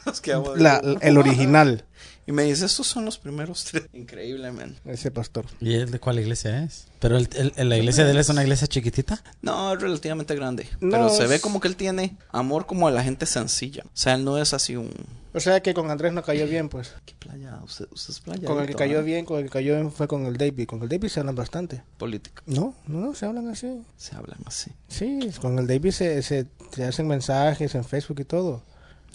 Nos 0.08 0.22
quedamos 0.22 0.56
de- 0.56 0.62
la, 0.64 0.82
el 1.02 1.18
original, 1.18 1.86
Y 2.26 2.32
me 2.34 2.44
dice, 2.44 2.66
estos 2.66 2.88
son 2.88 3.06
los 3.06 3.18
primeros 3.20 3.64
tres. 3.66 3.84
Increíble, 3.94 4.52
man. 4.52 4.76
ese 4.86 5.12
pastor. 5.12 5.46
¿Y 5.62 5.76
él 5.76 5.92
de 5.92 6.00
cuál 6.00 6.20
iglesia 6.20 6.64
es? 6.64 6.88
Pero 7.00 7.16
el, 7.18 7.30
el- 7.36 7.54
el- 7.56 7.70
la 7.70 7.78
iglesia 7.78 8.04
de 8.04 8.12
él 8.12 8.18
es 8.18 8.28
una 8.30 8.42
iglesia 8.44 8.68
chiquitita. 8.68 9.24
No, 9.42 9.74
es 9.74 9.82
relativamente 9.82 10.36
grande. 10.36 10.68
No, 10.82 10.92
pero 10.92 11.10
se 11.10 11.24
es- 11.24 11.30
ve 11.30 11.40
como 11.40 11.60
que 11.62 11.68
él 11.70 11.76
tiene 11.78 12.18
amor 12.32 12.66
como 12.66 12.88
a 12.88 12.92
la 12.92 13.04
gente 13.04 13.26
sencilla. 13.26 13.84
O 13.86 13.90
sea, 13.94 14.16
él 14.16 14.26
no 14.26 14.38
es 14.38 14.54
así 14.54 14.76
un... 14.76 14.92
O 15.34 15.40
sea 15.40 15.62
que 15.62 15.74
con 15.76 15.92
Andrés 15.92 16.14
no 16.14 16.24
cayó 16.24 16.48
bien, 16.48 16.68
pues. 16.68 16.96
¿Qué 17.06 17.14
playa? 17.20 17.60
Usted, 17.64 17.86
usted 17.92 18.12
es 18.12 18.20
playa. 18.22 18.48
Con 18.48 18.60
el 18.60 18.66
que 18.66 18.74
cayó 18.74 19.04
bien, 19.04 19.24
con 19.24 19.38
el 19.38 19.44
que 19.46 19.50
cayó 19.52 19.76
bien 19.76 19.92
fue 19.92 20.08
con 20.08 20.26
el 20.26 20.36
David. 20.36 20.66
Con 20.68 20.82
el 20.82 20.90
David 20.90 21.10
se 21.10 21.20
hablan 21.20 21.36
bastante. 21.36 21.84
Política. 22.00 22.42
No, 22.48 22.74
no, 22.88 23.14
se 23.14 23.26
hablan 23.28 23.48
así. 23.48 23.84
Se 23.98 24.16
hablan 24.16 24.40
así. 24.46 24.72
Sí, 24.88 25.30
con 25.40 25.60
el 25.60 25.68
David 25.68 25.92
se, 25.92 26.24
se, 26.24 26.48
se 26.72 26.84
hacen 26.86 27.08
mensajes 27.08 27.76
en 27.76 27.84
Facebook 27.86 28.20
y 28.22 28.26
todo. 28.26 28.64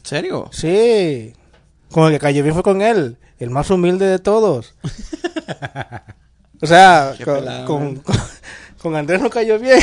¿En 0.02 0.06
serio? 0.06 0.48
Sí, 0.52 1.32
con 1.90 2.06
el 2.06 2.12
que 2.12 2.18
cayó 2.18 2.42
bien 2.42 2.54
fue 2.54 2.62
con 2.62 2.82
él, 2.82 3.18
el 3.38 3.50
más 3.50 3.70
humilde 3.70 4.06
de 4.06 4.18
todos. 4.18 4.74
O 6.60 6.66
sea, 6.68 7.14
con, 7.24 7.34
pelado, 7.34 7.64
con, 7.66 7.96
con- 7.96 8.16
con 8.80 8.94
Andrés 8.94 9.20
no 9.20 9.30
cayó 9.30 9.58
bien. 9.58 9.80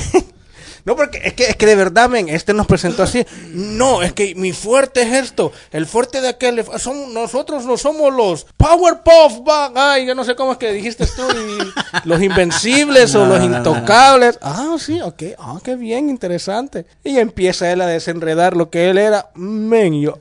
No, 0.86 0.96
porque 0.96 1.20
es 1.24 1.34
que, 1.34 1.46
es 1.46 1.56
que 1.56 1.66
de 1.66 1.76
verdad, 1.76 2.10
men, 2.10 2.30
este 2.30 2.54
nos 2.54 2.68
presentó 2.68 3.04
así. 3.04 3.26
No, 3.52 4.02
es 4.02 4.14
que 4.14 4.36
mi 4.36 4.54
fuerte 4.54 5.02
es 5.02 5.14
esto. 5.14 5.52
El 5.72 5.86
fuerte 5.86 6.22
de 6.22 6.30
aquel, 6.30 6.64
somos, 6.78 7.10
nosotros 7.10 7.66
no 7.66 7.78
somos 7.78 8.14
los 8.14 8.46
Powerpuff, 8.58 9.44
Bang. 9.44 9.74
Ay, 9.76 10.06
yo 10.06 10.16
no 10.16 10.24
sé 10.24 10.36
cómo 10.36 10.54
es 10.54 10.58
que 10.58 10.72
dijiste 10.72 11.06
tú. 11.08 11.24
y 11.32 12.08
los 12.08 12.22
invencibles 12.22 13.14
o 13.16 13.26
No, 13.26 13.34
los 13.34 13.40
no, 13.40 13.50
no, 13.50 13.58
intocables. 13.58 14.40
Ah, 14.42 14.76
sí, 14.80 15.02
ok. 15.02 15.24
Ah, 15.38 15.60
qué 15.64 15.76
bien, 15.76 16.10
interesante. 16.10 16.86
Y 17.04 17.18
empieza 17.18 17.72
él 17.72 17.82
a 17.82 17.88
desenredar 17.88 18.56
lo 18.56 18.70
que 18.70 18.90
él 18.90 18.98
era. 18.98 19.30
Men, 19.36 20.00
yo. 20.02 20.20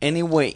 Anyway, 0.00 0.54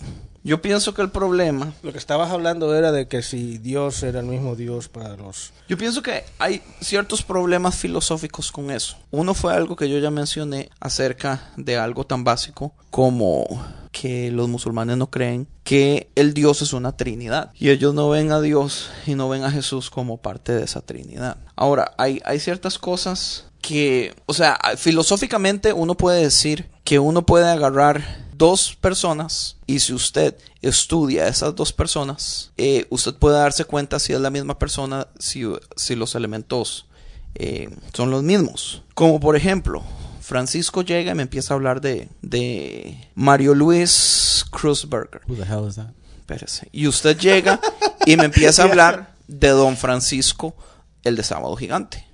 yo 0.49 0.62
pienso 0.62 0.94
que 0.94 1.03
el 1.03 1.11
problema, 1.11 1.74
Lo 1.82 1.92
que 1.92 1.99
estabas 1.99 2.30
hablando 2.30 2.74
era 2.74 2.90
de 2.90 3.07
que 3.07 3.22
si 3.22 3.59
Dios 3.59 4.03
era 4.03 4.20
el 4.20 4.26
mismo 4.26 4.57
Dios 4.57 4.88
para 4.88 5.14
los. 5.14 5.53
yo 5.68 5.76
pienso 5.76 6.03
que 6.03 6.24
hay 6.38 6.62
ciertos 6.80 7.22
problemas 7.22 7.76
filosóficos 7.76 8.51
con 8.51 8.70
eso. 8.70 8.96
Uno 9.11 9.34
fue 9.34 9.53
algo 9.53 9.76
que 9.76 9.90
yo 9.90 9.99
ya 9.99 10.11
mencioné 10.11 10.70
acerca 10.80 11.51
de 11.59 11.76
algo 11.76 12.07
tan 12.07 12.24
básico 12.24 12.72
como 12.88 13.62
que 13.92 14.30
los 14.30 14.49
musulmanes 14.49 14.96
no 14.96 15.11
creen 15.11 15.46
que 15.64 16.09
el 16.14 16.32
Dios 16.32 16.62
es 16.62 16.72
una 16.72 16.96
trinidad 16.96 17.51
y 17.55 17.68
ellos 17.68 17.92
no 17.92 18.09
ven 18.09 18.32
a 18.32 18.40
Dios 18.40 18.90
y 19.07 19.16
no 19.16 19.28
ven 19.28 19.44
a 19.44 19.51
Jesús 19.51 19.90
como 19.90 20.16
parte 20.16 20.53
de 20.53 20.64
esa 20.64 20.80
trinidad. 20.80 21.36
Ahora, 21.57 21.92
hay, 21.99 22.22
hay 22.24 22.40
ciertas 22.40 22.78
cosas 22.78 23.44
que, 23.61 24.14
o 24.24 24.32
sea, 24.32 24.59
filosóficamente 24.78 25.74
uno 25.74 25.94
puede 25.94 26.22
decir 26.22 26.70
que 26.84 26.99
uno 26.99 27.26
puede 27.26 27.51
agarrar 27.51 28.27
dos 28.39 28.76
personas 28.80 29.57
y 29.66 29.80
si 29.80 29.93
usted 29.93 30.36
estudia 30.62 31.24
a 31.24 31.28
esas 31.28 31.55
dos 31.55 31.72
personas, 31.72 32.53
eh, 32.57 32.86
usted 32.89 33.14
puede 33.14 33.36
darse 33.36 33.64
cuenta 33.64 33.99
si 33.99 34.12
es 34.12 34.20
la 34.20 34.30
misma 34.30 34.59
persona, 34.59 35.09
si, 35.18 35.43
si 35.76 35.97
los 35.97 36.14
elementos 36.14 36.86
eh, 37.34 37.68
son 37.93 38.11
los 38.11 38.22
mismos. 38.22 38.82
Como 38.95 39.18
por 39.20 39.36
ejemplo, 39.36 39.82
Francisco 40.20 40.82
llega 40.82 41.12
y 41.12 41.14
me 41.14 41.22
empieza 41.22 41.53
a 41.53 41.57
hablar 41.57 41.80
de, 41.80 42.09
de 42.22 43.09
Mario 43.14 43.55
Luis 43.55 44.45
Cruzberger. 44.51 45.22
Who 45.28 45.34
the 45.34 45.43
hell 45.43 45.66
is 45.68 45.74
that? 45.74 45.91
Espérese. 46.20 46.68
Y 46.72 46.86
usted 46.86 47.18
llega 47.18 47.61
y 48.07 48.16
me 48.16 48.24
empieza 48.24 48.62
a 48.62 48.66
hablar 48.68 49.14
de 49.26 49.49
Don 49.49 49.76
Francisco, 49.76 50.57
el 51.03 51.16
de 51.16 51.22
Sábado 51.24 51.57
Gigante. 51.57 52.07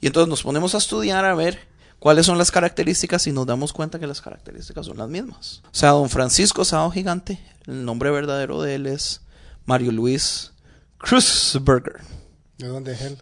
Y 0.00 0.06
entonces 0.06 0.28
nos 0.28 0.42
ponemos 0.42 0.74
a 0.74 0.78
estudiar 0.78 1.24
a 1.24 1.34
ver 1.34 1.75
cuáles 2.06 2.24
son 2.24 2.38
las 2.38 2.52
características 2.52 3.26
y 3.26 3.32
nos 3.32 3.46
damos 3.48 3.72
cuenta 3.72 3.98
que 3.98 4.06
las 4.06 4.20
características 4.20 4.86
son 4.86 4.96
las 4.96 5.08
mismas. 5.08 5.60
O 5.64 5.74
sea, 5.74 5.90
Don 5.90 6.08
Francisco 6.08 6.64
Sábado 6.64 6.92
Gigante, 6.92 7.40
el 7.66 7.84
nombre 7.84 8.12
verdadero 8.12 8.62
de 8.62 8.76
él 8.76 8.86
es 8.86 9.22
Mario 9.64 9.90
Luis 9.90 10.52
Cruzberger, 10.98 11.96
¿De 12.58 12.68
dónde 12.68 12.92
es 12.92 13.00
él? 13.00 13.18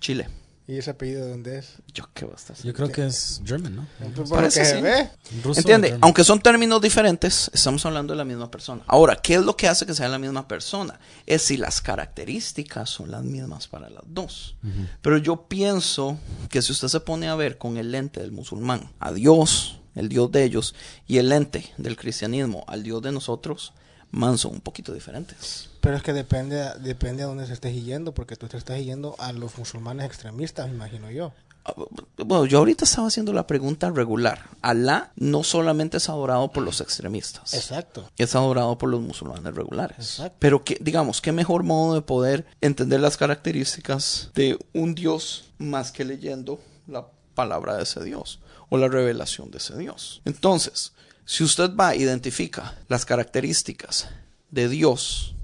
Chile. 0.00 0.28
¿Y 0.66 0.78
ese 0.78 0.90
apellido 0.90 1.26
de 1.26 1.30
dónde 1.30 1.58
es? 1.58 1.74
Yo 1.92 2.08
qué 2.14 2.24
basta. 2.24 2.54
Yo 2.62 2.72
creo 2.72 2.90
que 2.90 3.04
es 3.04 3.42
German, 3.44 3.76
¿no? 3.76 3.86
Parece 4.30 4.60
que 4.60 4.66
sí. 4.66 4.72
se 4.72 4.80
ve. 4.80 5.10
Ruso 5.42 5.60
Entiende, 5.60 5.98
aunque 6.00 6.24
son 6.24 6.40
términos 6.40 6.80
diferentes, 6.80 7.50
estamos 7.52 7.84
hablando 7.84 8.14
de 8.14 8.16
la 8.16 8.24
misma 8.24 8.50
persona. 8.50 8.82
Ahora, 8.86 9.16
¿qué 9.16 9.34
es 9.34 9.42
lo 9.42 9.58
que 9.58 9.68
hace 9.68 9.84
que 9.84 9.92
sea 9.92 10.08
la 10.08 10.18
misma 10.18 10.48
persona? 10.48 10.98
Es 11.26 11.42
si 11.42 11.58
las 11.58 11.82
características 11.82 12.88
son 12.88 13.10
las 13.10 13.22
mismas 13.22 13.68
para 13.68 13.90
las 13.90 14.04
dos. 14.06 14.56
Pero 15.02 15.18
yo 15.18 15.48
pienso 15.48 16.18
que 16.48 16.62
si 16.62 16.72
usted 16.72 16.88
se 16.88 17.00
pone 17.00 17.28
a 17.28 17.34
ver 17.34 17.58
con 17.58 17.76
el 17.76 17.92
lente 17.92 18.20
del 18.20 18.32
musulmán 18.32 18.90
a 19.00 19.12
Dios, 19.12 19.80
el 19.94 20.08
Dios 20.08 20.32
de 20.32 20.44
ellos, 20.44 20.74
y 21.06 21.18
el 21.18 21.28
lente 21.28 21.74
del 21.76 21.96
cristianismo 21.98 22.64
al 22.68 22.82
Dios 22.82 23.02
de 23.02 23.12
nosotros, 23.12 23.74
man, 24.14 24.38
son 24.38 24.52
un 24.54 24.60
poquito 24.60 24.92
diferentes. 24.94 25.70
Pero 25.80 25.96
es 25.96 26.02
que 26.02 26.12
depende, 26.12 26.70
depende 26.80 27.22
a 27.22 27.26
dónde 27.26 27.46
se 27.46 27.52
estés 27.52 27.74
yendo, 27.84 28.14
porque 28.14 28.36
tú 28.36 28.46
te 28.48 28.56
estás 28.56 28.78
yendo 28.78 29.16
a 29.18 29.32
los 29.32 29.58
musulmanes 29.58 30.06
extremistas, 30.06 30.68
me 30.68 30.74
imagino 30.74 31.10
yo. 31.10 31.32
Ah, 31.64 31.74
Bueno, 32.18 32.46
yo 32.46 32.58
ahorita 32.58 32.84
estaba 32.84 33.08
haciendo 33.08 33.32
la 33.32 33.46
pregunta 33.46 33.90
regular. 33.90 34.48
Alá 34.62 35.12
no 35.16 35.42
solamente 35.42 35.96
es 35.96 36.08
adorado 36.08 36.50
por 36.52 36.62
los 36.62 36.80
extremistas. 36.80 37.54
Exacto. 37.54 38.08
es 38.16 38.34
adorado 38.34 38.78
por 38.78 38.88
los 38.88 39.00
musulmanes 39.00 39.54
regulares. 39.54 39.98
Exacto. 39.98 40.36
Pero 40.38 40.64
que, 40.64 40.78
digamos, 40.80 41.20
qué 41.20 41.32
mejor 41.32 41.62
modo 41.62 41.94
de 41.94 42.02
poder 42.02 42.46
entender 42.60 43.00
las 43.00 43.16
características 43.16 44.30
de 44.34 44.58
un 44.72 44.94
Dios 44.94 45.46
más 45.58 45.90
que 45.90 46.04
leyendo 46.04 46.60
la 46.86 47.06
palabra 47.34 47.76
de 47.76 47.82
ese 47.82 48.02
Dios 48.04 48.40
o 48.68 48.76
la 48.78 48.88
revelación 48.88 49.50
de 49.50 49.58
ese 49.58 49.76
Dios. 49.76 50.22
Entonces, 50.24 50.92
si 51.24 51.44
usted 51.44 51.74
va 51.74 51.94
e 51.94 51.98
identifica 51.98 52.76
las 52.88 53.04
características 53.04 54.08
de 54.50 54.68
Dios 54.68 55.34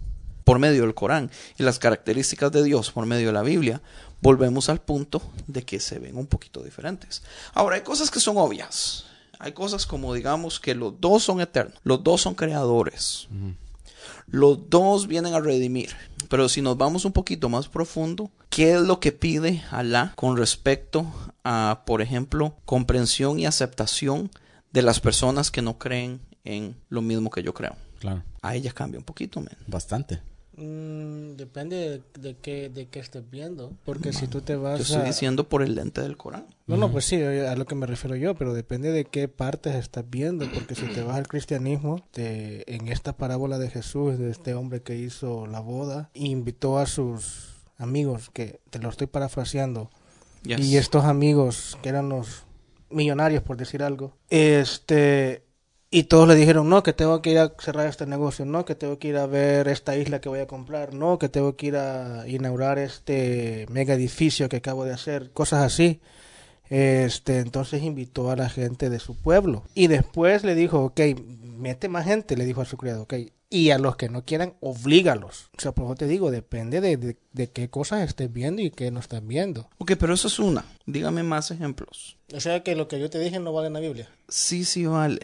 por 0.44 0.58
medio 0.58 0.82
del 0.82 0.94
Corán 0.94 1.30
y 1.58 1.62
las 1.62 1.78
características 1.78 2.52
de 2.52 2.62
Dios 2.62 2.90
por 2.90 3.06
medio 3.06 3.28
de 3.28 3.32
la 3.32 3.42
Biblia, 3.42 3.80
volvemos 4.20 4.68
al 4.68 4.80
punto 4.80 5.22
de 5.46 5.62
que 5.62 5.80
se 5.80 5.98
ven 5.98 6.16
un 6.16 6.26
poquito 6.26 6.62
diferentes. 6.62 7.22
Ahora, 7.54 7.76
hay 7.76 7.82
cosas 7.82 8.10
que 8.10 8.20
son 8.20 8.36
obvias. 8.36 9.06
Hay 9.38 9.52
cosas 9.52 9.86
como, 9.86 10.12
digamos, 10.12 10.60
que 10.60 10.74
los 10.74 11.00
dos 11.00 11.22
son 11.22 11.40
eternos, 11.40 11.78
los 11.82 12.04
dos 12.04 12.20
son 12.20 12.34
creadores, 12.34 13.26
los 14.26 14.68
dos 14.68 15.06
vienen 15.06 15.32
a 15.32 15.40
redimir. 15.40 15.96
Pero 16.28 16.50
si 16.50 16.60
nos 16.60 16.76
vamos 16.76 17.06
un 17.06 17.12
poquito 17.12 17.48
más 17.48 17.66
profundo, 17.66 18.30
¿qué 18.50 18.74
es 18.74 18.82
lo 18.82 19.00
que 19.00 19.12
pide 19.12 19.64
Alá 19.70 20.12
con 20.14 20.36
respecto 20.36 21.06
a, 21.42 21.84
por 21.86 22.02
ejemplo, 22.02 22.54
comprensión 22.66 23.38
y 23.38 23.46
aceptación 23.46 24.30
de 24.72 24.82
las 24.82 25.00
personas 25.00 25.50
que 25.50 25.62
no 25.62 25.78
creen 25.78 26.20
en 26.44 26.76
lo 26.88 27.02
mismo 27.02 27.30
que 27.30 27.42
yo 27.42 27.52
creo? 27.54 27.76
Claro, 27.98 28.22
A 28.42 28.54
ella 28.56 28.72
cambia 28.72 28.98
un 28.98 29.04
poquito, 29.04 29.40
men. 29.40 29.56
bastante. 29.66 30.20
Mm, 30.56 31.36
depende 31.36 31.76
de, 31.76 32.02
de 32.20 32.36
qué, 32.36 32.68
de 32.68 32.86
qué 32.88 32.98
estés 33.00 33.28
viendo. 33.30 33.72
Porque 33.84 34.12
si 34.12 34.26
tú 34.26 34.40
te 34.42 34.56
vas 34.56 34.78
Yo 34.78 34.82
estoy 34.84 35.00
a... 35.02 35.04
diciendo 35.04 35.48
por 35.48 35.62
el 35.62 35.74
lente 35.74 36.02
del 36.02 36.16
Corán. 36.18 36.46
No, 36.66 36.76
no, 36.76 36.90
pues 36.92 37.06
sí, 37.06 37.22
a 37.22 37.56
lo 37.56 37.64
que 37.66 37.74
me 37.74 37.86
refiero 37.86 38.14
yo, 38.16 38.34
pero 38.34 38.52
depende 38.52 38.92
de 38.92 39.04
qué 39.06 39.26
partes 39.28 39.74
estás 39.74 40.04
viendo, 40.10 40.46
porque 40.52 40.74
si 40.74 40.86
te 40.86 41.02
vas 41.02 41.16
al 41.16 41.28
cristianismo, 41.28 42.04
te- 42.10 42.74
en 42.74 42.88
esta 42.88 43.16
parábola 43.16 43.58
de 43.58 43.70
Jesús, 43.70 44.18
de 44.18 44.30
este 44.30 44.54
hombre 44.54 44.82
que 44.82 44.96
hizo 44.96 45.46
la 45.46 45.60
boda, 45.60 46.10
invitó 46.14 46.78
a 46.78 46.86
sus 46.86 47.54
amigos, 47.78 48.28
que 48.32 48.60
te 48.70 48.78
lo 48.80 48.88
estoy 48.90 49.06
parafraseando, 49.06 49.90
Yes. 50.42 50.60
y 50.60 50.76
estos 50.78 51.04
amigos, 51.04 51.76
que 51.82 51.88
eran 51.90 52.08
los 52.08 52.44
millonarios, 52.90 53.42
por 53.42 53.56
decir 53.56 53.82
algo, 53.82 54.16
este, 54.28 55.44
y 55.90 56.04
todos 56.04 56.28
le 56.28 56.36
dijeron, 56.36 56.68
no, 56.68 56.82
que 56.84 56.92
tengo 56.92 57.20
que 57.20 57.30
ir 57.30 57.38
a 57.38 57.52
cerrar 57.58 57.88
este 57.88 58.06
negocio, 58.06 58.44
no, 58.44 58.64
que 58.64 58.76
tengo 58.76 58.98
que 58.98 59.08
ir 59.08 59.16
a 59.16 59.26
ver 59.26 59.66
esta 59.66 59.96
isla 59.96 60.20
que 60.20 60.28
voy 60.28 60.38
a 60.38 60.46
comprar, 60.46 60.94
no, 60.94 61.18
que 61.18 61.28
tengo 61.28 61.56
que 61.56 61.66
ir 61.66 61.76
a 61.76 62.28
inaugurar 62.28 62.78
este 62.78 63.66
mega 63.70 63.94
edificio 63.94 64.48
que 64.48 64.58
acabo 64.58 64.84
de 64.84 64.92
hacer, 64.92 65.32
cosas 65.32 65.64
así. 65.64 66.00
Este, 66.68 67.40
entonces 67.40 67.82
invitó 67.82 68.30
a 68.30 68.36
la 68.36 68.48
gente 68.48 68.88
de 68.90 69.00
su 69.00 69.16
pueblo. 69.16 69.64
Y 69.74 69.88
después 69.88 70.44
le 70.44 70.54
dijo, 70.54 70.84
ok, 70.84 71.00
mete 71.58 71.88
más 71.88 72.04
gente, 72.06 72.36
le 72.36 72.44
dijo 72.44 72.60
a 72.60 72.64
su 72.64 72.76
criado, 72.76 73.02
ok. 73.02 73.14
Y 73.52 73.70
a 73.70 73.78
los 73.78 73.96
que 73.96 74.08
no 74.08 74.24
quieran, 74.24 74.54
oblígalos. 74.60 75.50
O 75.58 75.60
sea, 75.60 75.72
por 75.72 75.86
eso 75.86 75.96
te 75.96 76.06
digo, 76.06 76.30
depende 76.30 76.80
de, 76.80 76.96
de, 76.96 77.16
de 77.32 77.50
qué 77.50 77.68
cosas 77.68 78.08
estés 78.08 78.32
viendo 78.32 78.62
y 78.62 78.70
qué 78.70 78.92
no 78.92 79.00
estás 79.00 79.26
viendo. 79.26 79.68
Ok, 79.78 79.92
pero 79.98 80.14
eso 80.14 80.28
es 80.28 80.38
una. 80.38 80.64
Dígame 80.86 81.24
más 81.24 81.50
ejemplos. 81.50 82.16
O 82.32 82.38
sea 82.38 82.62
que 82.62 82.76
lo 82.76 82.86
que 82.86 83.00
yo 83.00 83.10
te 83.10 83.18
dije 83.18 83.40
no 83.40 83.52
vale 83.52 83.66
en 83.66 83.72
la 83.72 83.80
Biblia. 83.80 84.08
Sí, 84.28 84.64
sí 84.64 84.86
vale. 84.86 85.20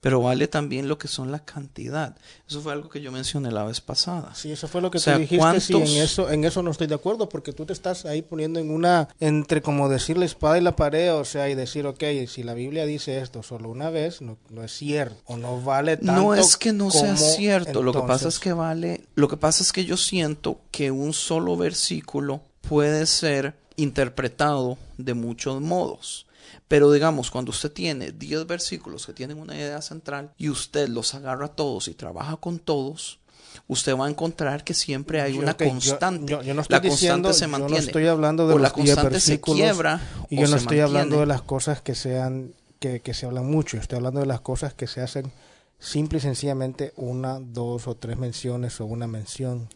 Pero 0.00 0.20
vale 0.20 0.46
también 0.46 0.86
lo 0.88 0.98
que 0.98 1.08
son 1.08 1.32
la 1.32 1.40
cantidad. 1.44 2.16
Eso 2.48 2.60
fue 2.60 2.72
algo 2.72 2.88
que 2.88 3.00
yo 3.00 3.10
mencioné 3.10 3.50
la 3.50 3.64
vez 3.64 3.80
pasada. 3.80 4.34
Sí, 4.34 4.52
eso 4.52 4.68
fue 4.68 4.80
lo 4.80 4.90
que 4.90 4.98
O 4.98 5.00
sea, 5.00 5.14
tú 5.14 5.20
dijiste. 5.20 5.60
Sí, 5.60 5.72
en 5.72 5.78
¿cuántos- 5.80 5.96
eso, 5.96 6.30
en 6.30 6.44
eso 6.44 6.62
no 6.62 6.70
estoy 6.70 6.86
de 6.86 6.94
acuerdo, 6.94 7.28
porque 7.28 7.52
tú 7.52 7.64
te 7.64 7.72
estás 7.72 8.04
ahí 8.04 8.22
poniendo 8.22 8.60
en 8.60 8.70
una, 8.70 9.08
entre 9.20 9.62
como 9.62 9.88
decir 9.88 10.16
la 10.18 10.26
espada 10.26 10.58
y 10.58 10.60
la 10.60 10.76
pared, 10.76 11.12
o 11.14 11.24
sea, 11.24 11.48
y 11.48 11.54
decir, 11.54 11.86
ok, 11.86 12.04
si 12.28 12.42
la 12.42 12.54
Biblia 12.54 12.84
dice 12.86 13.18
esto 13.20 13.42
solo 13.42 13.68
una 13.70 13.90
vez, 13.90 14.20
no, 14.20 14.36
no 14.50 14.62
es 14.62 14.72
cierto, 14.72 15.16
o 15.24 15.36
no 15.38 15.60
vale 15.62 15.96
tanto. 15.96 16.12
No 16.12 16.34
es 16.34 16.56
que 16.56 16.72
no 16.72 16.90
sea 16.90 17.16
cierto, 17.16 17.82
lo 17.82 17.92
que 17.92 18.00
pasa 18.02 18.28
es 18.28 18.38
que 18.38 18.52
vale, 18.52 19.06
lo 19.14 19.28
que 19.28 19.36
pasa 19.38 19.62
es 19.62 19.72
que 19.72 19.84
yo 19.86 19.96
siento 19.96 20.60
que 20.70 20.90
un 20.90 21.14
solo 21.14 21.56
versículo 21.56 22.42
puede 22.60 23.06
ser 23.06 23.54
interpretado 23.76 24.76
de 24.98 25.14
muchos 25.14 25.60
modos. 25.60 26.26
Pero 26.68 26.90
digamos, 26.92 27.30
cuando 27.30 27.50
usted 27.50 27.70
tiene 27.72 28.12
10 28.12 28.46
versículos 28.46 29.06
que 29.06 29.12
tienen 29.12 29.38
una 29.38 29.54
idea 29.54 29.80
central 29.82 30.32
y 30.36 30.48
usted 30.48 30.88
los 30.88 31.14
agarra 31.14 31.48
todos 31.48 31.88
y 31.88 31.94
trabaja 31.94 32.36
con 32.36 32.58
todos, 32.58 33.20
usted 33.68 33.96
va 33.96 34.06
a 34.06 34.10
encontrar 34.10 34.64
que 34.64 34.74
siempre 34.74 35.20
hay 35.20 35.38
una 35.38 35.56
constante. 35.56 36.30
yo- 36.30 36.42
yo 36.42 36.54
no 36.54 36.62
estoy 36.62 36.74
la 36.74 36.80
constante 36.82 36.88
diciendo- 36.90 37.32
se 37.32 37.40
yo 37.42 37.46
no 37.48 37.58
mantiene. 37.58 37.84
estoy 37.86 38.06
hablando 38.06 38.46
de 38.48 38.54
o 38.54 38.58
la 38.58 38.68
los 38.68 38.76
10 38.76 38.94
constante 38.96 39.20
se 39.20 39.40
quiebra 39.40 40.00
Y 40.28 40.36
yo 40.40 40.48
no 40.48 40.56
estoy 40.56 40.80
hablando 40.80 41.16
mantiene. 41.16 41.20
de 41.20 41.26
las 41.26 41.42
cosas 41.42 41.80
que 41.80 41.94
sean, 41.94 42.52
que, 42.80 43.00
que 43.00 43.14
se 43.14 43.26
hablan 43.26 43.46
mucho, 43.50 43.78
estoy 43.78 43.96
hablando 43.96 44.20
de 44.20 44.26
las 44.26 44.40
cosas 44.40 44.74
que 44.74 44.86
se 44.86 45.00
hacen 45.00 45.32
simple 45.78 46.18
y 46.18 46.20
sencillamente 46.20 46.92
una, 46.96 47.38
dos 47.40 47.86
o 47.86 47.94
tres 47.96 48.16
menciones 48.18 48.80
o 48.80 48.84
una 48.86 49.06
mención 49.06 49.68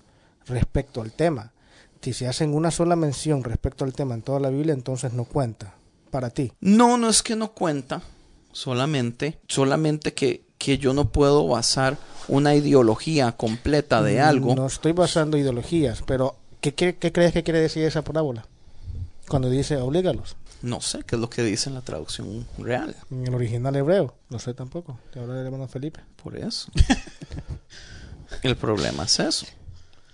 respecto 0.47 1.01
al 1.03 1.13
tema. 1.13 1.53
Si 2.03 2.13
se 2.15 2.27
hacen 2.29 2.55
una 2.55 2.71
sola 2.71 2.97
mención 2.97 3.45
respecto 3.45 3.85
al 3.85 3.93
tema 3.93 4.15
en 4.15 4.23
toda 4.23 4.41
la 4.41 4.49
Biblia, 4.51 4.73
entonces 4.75 5.13
no 5.13 5.25
cuenta 5.25 5.75
para 6.11 6.31
ti. 6.31 6.53
No, 6.61 6.97
no 6.99 7.09
es 7.09 7.23
que 7.23 7.37
no 7.37 7.53
cuenta, 7.53 8.03
solamente, 8.53 9.39
solamente 9.49 10.13
que, 10.15 10.45
que 10.59 10.79
yo 10.79 10.93
no 10.93 11.11
puedo 11.11 11.47
basar 11.47 11.99
una 12.29 12.55
ideología 12.55 13.33
completa 13.33 14.03
de 14.03 14.21
algo. 14.21 14.55
No 14.55 14.67
estoy 14.67 14.93
basando 14.93 15.39
ideologías, 15.39 16.03
pero 16.07 16.37
¿qué, 16.61 16.75
qué, 16.75 16.97
qué 16.97 17.13
crees 17.13 17.33
que 17.33 17.43
quiere 17.43 17.61
decir 17.61 17.85
esa 17.85 18.03
parábola? 18.03 18.47
Cuando 19.29 19.49
dice 19.49 19.77
oblígalos. 19.77 20.37
No 20.63 20.81
sé 20.81 21.03
qué 21.07 21.17
es 21.17 21.21
lo 21.21 21.31
que 21.31 21.43
dice 21.43 21.71
en 21.71 21.75
la 21.75 21.81
traducción 21.81 22.47
real. 22.59 22.95
En 23.11 23.27
el 23.27 23.35
original 23.35 23.75
hebreo. 23.77 24.15
No 24.29 24.39
sé 24.39 24.53
tampoco. 24.53 24.99
Te 25.13 25.21
habla 25.21 25.35
del 25.35 25.47
hermano 25.47 25.69
Felipe. 25.69 26.01
Por 26.23 26.37
eso. 26.37 26.71
El 28.43 28.57
problema 28.57 29.05
es 29.05 29.21
eso. 29.21 29.47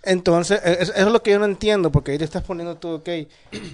Entonces, 0.06 0.60
e- 0.64 0.72
es- 0.80 0.88
eso 0.90 1.06
es 1.06 1.12
lo 1.12 1.22
que 1.22 1.32
yo 1.32 1.38
no 1.38 1.44
entiendo, 1.44 1.90
porque 1.92 2.12
ahí 2.12 2.18
te 2.18 2.24
estás 2.24 2.42
poniendo 2.44 2.76
tú, 2.76 2.88
ok, 2.90 3.08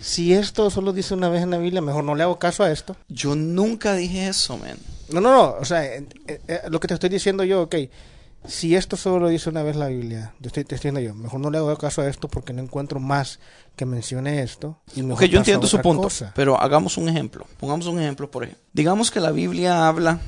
si 0.00 0.34
esto 0.34 0.70
solo 0.70 0.92
dice 0.92 1.14
una 1.14 1.28
vez 1.28 1.42
en 1.42 1.50
la 1.50 1.58
Biblia, 1.58 1.80
mejor 1.82 2.04
no 2.04 2.14
le 2.14 2.22
hago 2.24 2.38
caso 2.38 2.64
a 2.64 2.70
esto. 2.72 2.96
Yo 3.08 3.34
nunca 3.36 3.94
dije 3.94 4.28
eso, 4.28 4.56
man. 4.58 4.76
No, 5.10 5.20
no, 5.20 5.30
no, 5.30 5.54
o 5.60 5.64
sea, 5.64 5.84
eh, 5.84 6.06
eh, 6.26 6.40
eh, 6.48 6.60
lo 6.70 6.80
que 6.80 6.88
te 6.88 6.94
estoy 6.94 7.10
diciendo 7.10 7.44
yo, 7.44 7.62
ok, 7.62 7.76
si 8.46 8.74
esto 8.74 8.96
solo 8.96 9.20
lo 9.20 9.28
dice 9.28 9.50
una 9.50 9.62
vez 9.62 9.76
la 9.76 9.86
Biblia, 9.88 10.34
yo 10.40 10.46
estoy 10.48 10.64
te 10.64 10.74
estoy 10.74 10.90
diciendo 10.90 11.00
yo, 11.00 11.14
mejor 11.14 11.38
no 11.38 11.50
le 11.50 11.58
hago 11.58 11.76
caso 11.76 12.02
a 12.02 12.08
esto 12.08 12.28
porque 12.28 12.52
no 12.52 12.62
encuentro 12.62 12.98
más 12.98 13.38
que 13.76 13.84
mencione 13.86 14.42
esto. 14.42 14.80
Y 14.96 15.02
Ok, 15.10 15.24
yo 15.24 15.38
entiendo 15.38 15.66
su 15.66 15.78
punto, 15.80 16.02
cosa. 16.04 16.32
pero 16.34 16.58
hagamos 16.60 16.96
un 16.96 17.08
ejemplo. 17.08 17.46
Pongamos 17.58 17.86
un 17.86 18.00
ejemplo, 18.00 18.30
por 18.30 18.44
ejemplo. 18.44 18.64
Digamos 18.72 19.10
que 19.10 19.20
la 19.20 19.30
Biblia 19.30 19.86
habla, 19.86 20.18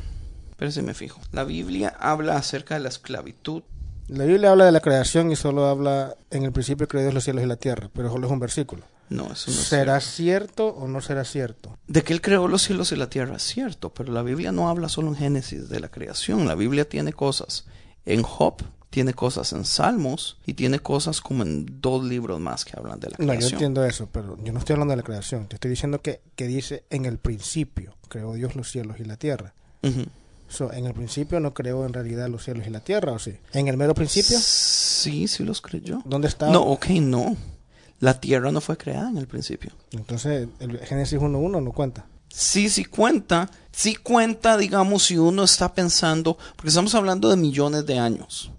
si 0.70 0.82
me 0.82 0.94
fijo, 0.94 1.20
la 1.32 1.44
Biblia 1.44 1.94
habla 1.98 2.36
acerca 2.36 2.74
de 2.74 2.80
la 2.80 2.88
esclavitud. 2.90 3.62
La 4.08 4.24
Biblia 4.24 4.50
habla 4.50 4.66
de 4.66 4.72
la 4.72 4.80
creación 4.80 5.30
y 5.32 5.36
solo 5.36 5.66
habla 5.66 6.16
en 6.30 6.42
el 6.44 6.52
principio 6.52 6.86
creó 6.86 7.02
Dios 7.02 7.14
los 7.14 7.24
cielos 7.24 7.42
y 7.42 7.46
la 7.46 7.56
tierra, 7.56 7.88
pero 7.94 8.10
solo 8.10 8.26
es 8.26 8.32
un 8.32 8.38
versículo. 8.40 8.82
No, 9.08 9.24
eso 9.32 9.50
no 9.50 9.56
es 9.58 9.66
¿Será 9.66 10.00
cierto 10.00 10.68
o 10.68 10.88
no 10.88 11.00
será 11.00 11.24
cierto? 11.24 11.76
De 11.86 12.02
que 12.02 12.12
Él 12.12 12.20
creó 12.20 12.48
los 12.48 12.62
cielos 12.62 12.92
y 12.92 12.96
la 12.96 13.08
tierra, 13.08 13.36
es 13.36 13.42
cierto, 13.42 13.92
pero 13.94 14.12
la 14.12 14.22
Biblia 14.22 14.52
no 14.52 14.68
habla 14.68 14.88
solo 14.88 15.08
en 15.08 15.16
Génesis 15.16 15.68
de 15.68 15.80
la 15.80 15.88
creación. 15.90 16.46
La 16.46 16.54
Biblia 16.54 16.88
tiene 16.88 17.12
cosas 17.12 17.64
en 18.06 18.22
Job, 18.22 18.62
tiene 18.90 19.12
cosas 19.14 19.52
en 19.52 19.64
Salmos 19.64 20.38
y 20.46 20.54
tiene 20.54 20.78
cosas 20.80 21.20
como 21.20 21.42
en 21.42 21.66
dos 21.80 22.04
libros 22.04 22.40
más 22.40 22.64
que 22.64 22.78
hablan 22.78 23.00
de 23.00 23.08
la 23.10 23.16
No, 23.18 23.24
yo 23.24 23.30
creación. 23.38 23.52
entiendo 23.52 23.84
eso, 23.84 24.08
pero 24.12 24.36
yo 24.42 24.52
no 24.52 24.58
estoy 24.58 24.74
hablando 24.74 24.92
de 24.92 24.96
la 24.98 25.02
creación. 25.02 25.48
Te 25.48 25.56
estoy 25.56 25.70
diciendo 25.70 26.00
que, 26.00 26.20
que 26.36 26.46
dice 26.46 26.84
en 26.90 27.04
el 27.06 27.18
principio 27.18 27.94
creó 28.08 28.34
Dios 28.34 28.54
los 28.54 28.70
cielos 28.70 29.00
y 29.00 29.04
la 29.04 29.16
tierra. 29.16 29.54
Ujú. 29.82 30.04
So, 30.48 30.72
en 30.72 30.86
el 30.86 30.94
principio 30.94 31.40
no 31.40 31.54
creó 31.54 31.84
en 31.86 31.92
realidad 31.92 32.28
los 32.28 32.44
cielos 32.44 32.66
y 32.66 32.70
la 32.70 32.80
tierra, 32.80 33.12
¿o 33.12 33.18
sí? 33.18 33.36
En 33.52 33.68
el 33.68 33.76
mero 33.76 33.94
principio, 33.94 34.38
Sí, 34.40 35.26
sí 35.28 35.42
los 35.44 35.60
creyó. 35.60 36.02
¿dónde 36.04 36.28
está? 36.28 36.48
No, 36.50 36.62
ok, 36.62 36.86
no. 37.00 37.36
La 38.00 38.20
tierra 38.20 38.52
no 38.52 38.60
fue 38.60 38.76
creada 38.76 39.08
en 39.08 39.18
el 39.18 39.26
principio. 39.26 39.72
Entonces, 39.92 40.48
el 40.60 40.78
Génesis 40.80 41.18
1.1 41.18 41.62
no 41.62 41.72
cuenta. 41.72 42.06
Sí, 42.28 42.68
sí 42.68 42.84
cuenta. 42.84 43.50
Sí 43.72 43.94
cuenta, 43.96 44.56
digamos, 44.56 45.04
si 45.04 45.18
uno 45.18 45.44
está 45.44 45.72
pensando, 45.74 46.36
porque 46.56 46.68
estamos 46.68 46.94
hablando 46.94 47.28
de 47.28 47.36
millones 47.36 47.86
de 47.86 47.98
años. 47.98 48.50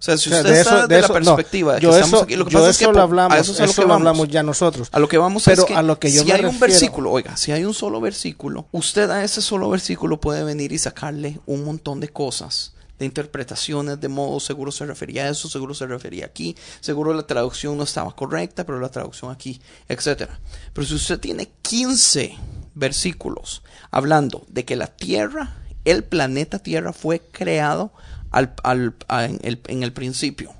O 0.00 0.02
sea, 0.02 0.16
si 0.16 0.30
O 0.30 0.32
sea, 0.32 0.40
usted 0.40 0.54
está 0.54 0.86
de, 0.86 0.98
la 1.02 1.08
no, 1.08 1.12
perspectiva 1.12 1.74
de 1.74 1.80
que 1.80 1.84
yo 1.84 1.90
estamos 1.90 2.14
eso, 2.14 2.24
aquí, 2.24 2.36
lo 2.36 2.46
que 2.46 2.52
yo 2.52 2.58
pasa 2.60 2.70
es 2.70 2.76
eso 2.76 2.88
que 2.88 2.96
lo 2.96 3.02
hablamos, 3.02 3.36
a 3.36 3.38
eso 3.38 3.52
es 3.52 3.60
a 3.60 3.64
lo 3.64 3.70
eso 3.70 3.82
que 3.82 3.86
lo 3.86 3.88
vamos. 3.88 4.08
hablamos 4.08 4.28
ya 4.28 4.42
nosotros. 4.42 4.88
A 4.92 4.98
lo 4.98 5.08
que 5.08 5.18
vamos 5.18 5.42
Pero 5.44 5.62
es 5.62 5.68
que 5.68 5.74
a 5.74 5.82
lo 5.82 5.98
que 5.98 6.10
yo 6.10 6.22
si 6.22 6.28
me 6.28 6.32
hay 6.32 6.44
un 6.46 6.58
versículo, 6.58 7.10
oiga, 7.10 7.36
si 7.36 7.52
hay 7.52 7.66
un 7.66 7.74
solo 7.74 8.00
versículo, 8.00 8.66
usted 8.72 9.10
a 9.10 9.22
ese 9.22 9.42
solo 9.42 9.68
versículo 9.68 10.18
puede 10.18 10.42
venir 10.42 10.72
y 10.72 10.78
sacarle 10.78 11.38
un 11.44 11.64
montón 11.64 12.00
de 12.00 12.08
cosas, 12.08 12.72
de 12.98 13.04
interpretaciones, 13.04 14.00
de 14.00 14.08
modo, 14.08 14.40
seguro 14.40 14.72
se 14.72 14.86
refería 14.86 15.24
a 15.24 15.28
eso, 15.28 15.50
seguro 15.50 15.74
se 15.74 15.86
refería 15.86 16.24
aquí, 16.24 16.56
seguro 16.80 17.12
la 17.12 17.26
traducción 17.26 17.76
no 17.76 17.84
estaba 17.84 18.16
correcta, 18.16 18.64
pero 18.64 18.80
la 18.80 18.88
traducción 18.88 19.30
aquí, 19.30 19.60
etcétera. 19.86 20.40
Pero 20.72 20.86
si 20.86 20.94
usted 20.94 21.20
tiene 21.20 21.52
15 21.60 22.36
versículos 22.74 23.62
hablando 23.90 24.46
de 24.48 24.64
que 24.64 24.76
la 24.76 24.86
Tierra, 24.86 25.58
el 25.84 26.04
planeta 26.04 26.58
Tierra 26.58 26.94
fue 26.94 27.20
creado 27.20 27.92
al, 28.30 28.54
al- 28.62 28.94
en 29.08 29.82
el- 29.82 29.92
principio. 29.92 30.52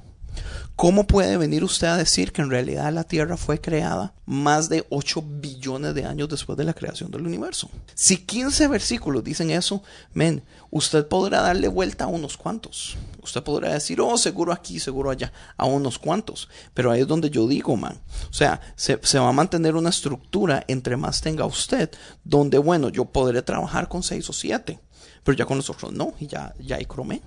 ¿Cómo 0.76 1.06
puede 1.06 1.36
venir 1.36 1.62
usted 1.62 1.88
a 1.88 1.98
decir 1.98 2.32
que 2.32 2.40
en 2.40 2.48
realidad 2.48 2.90
la 2.90 3.04
Tierra 3.04 3.36
fue 3.36 3.60
creada 3.60 4.14
más 4.24 4.70
de 4.70 4.86
8 4.88 5.22
billones 5.22 5.94
de 5.94 6.06
años 6.06 6.30
después 6.30 6.56
de 6.56 6.64
la 6.64 6.72
creación 6.72 7.10
del 7.10 7.26
universo? 7.26 7.68
Si 7.94 8.16
15 8.16 8.66
versículos 8.68 9.22
dicen 9.22 9.50
eso, 9.50 9.82
men, 10.14 10.42
usted 10.70 11.06
podrá 11.06 11.42
darle 11.42 11.68
vuelta 11.68 12.04
a 12.04 12.06
unos 12.06 12.38
cuantos. 12.38 12.96
Usted 13.22 13.42
podrá 13.42 13.74
decir, 13.74 14.00
oh, 14.00 14.16
seguro 14.16 14.54
aquí, 14.54 14.80
seguro 14.80 15.10
allá, 15.10 15.30
a 15.58 15.66
unos 15.66 15.98
cuantos. 15.98 16.48
Pero 16.72 16.90
ahí 16.90 17.02
es 17.02 17.06
donde 17.06 17.28
yo 17.28 17.46
digo, 17.46 17.76
man. 17.76 18.00
O 18.30 18.32
sea, 18.32 18.62
se, 18.74 18.96
va 19.18 19.28
a 19.28 19.32
mantener 19.32 19.74
una 19.76 19.90
estructura 19.90 20.64
entre 20.66 20.96
más 20.96 21.20
tenga 21.20 21.44
usted, 21.44 21.90
donde, 22.24 22.56
bueno, 22.56 22.88
yo 22.88 23.04
podré 23.04 23.42
trabajar 23.42 23.86
con 23.88 24.02
6 24.02 24.30
o 24.30 24.32
7, 24.32 24.80
pero 25.24 25.36
ya 25.36 25.44
con 25.44 25.58
los 25.58 25.68
otros 25.68 25.92
no, 25.92 26.14
y 26.18 26.26
ya, 26.26 26.54
ya 26.58 26.76
hay 26.76 26.86
cromé. 26.86 27.20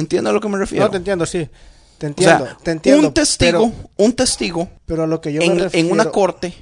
¿Entiende 0.00 0.30
a 0.30 0.32
lo 0.32 0.40
que 0.40 0.48
me 0.48 0.58
refiero? 0.58 0.84
No, 0.86 0.90
te 0.90 0.96
entiendo, 0.96 1.24
sí. 1.26 1.48
Te 1.98 2.06
O 2.06 2.08
entiendo, 2.08 2.46
sea, 2.46 2.56
te 2.62 2.70
entiendo. 2.70 3.08
un 3.08 3.14
testigo, 3.14 3.70
Pero, 3.70 3.88
un 3.98 4.12
testigo 4.14 4.68
pero 4.86 5.02
a 5.04 5.06
lo 5.06 5.20
que 5.20 5.32
yo 5.32 5.42
en, 5.42 5.58
refiero... 5.58 5.86
en 5.86 5.92
una 5.92 6.06
corte, 6.06 6.54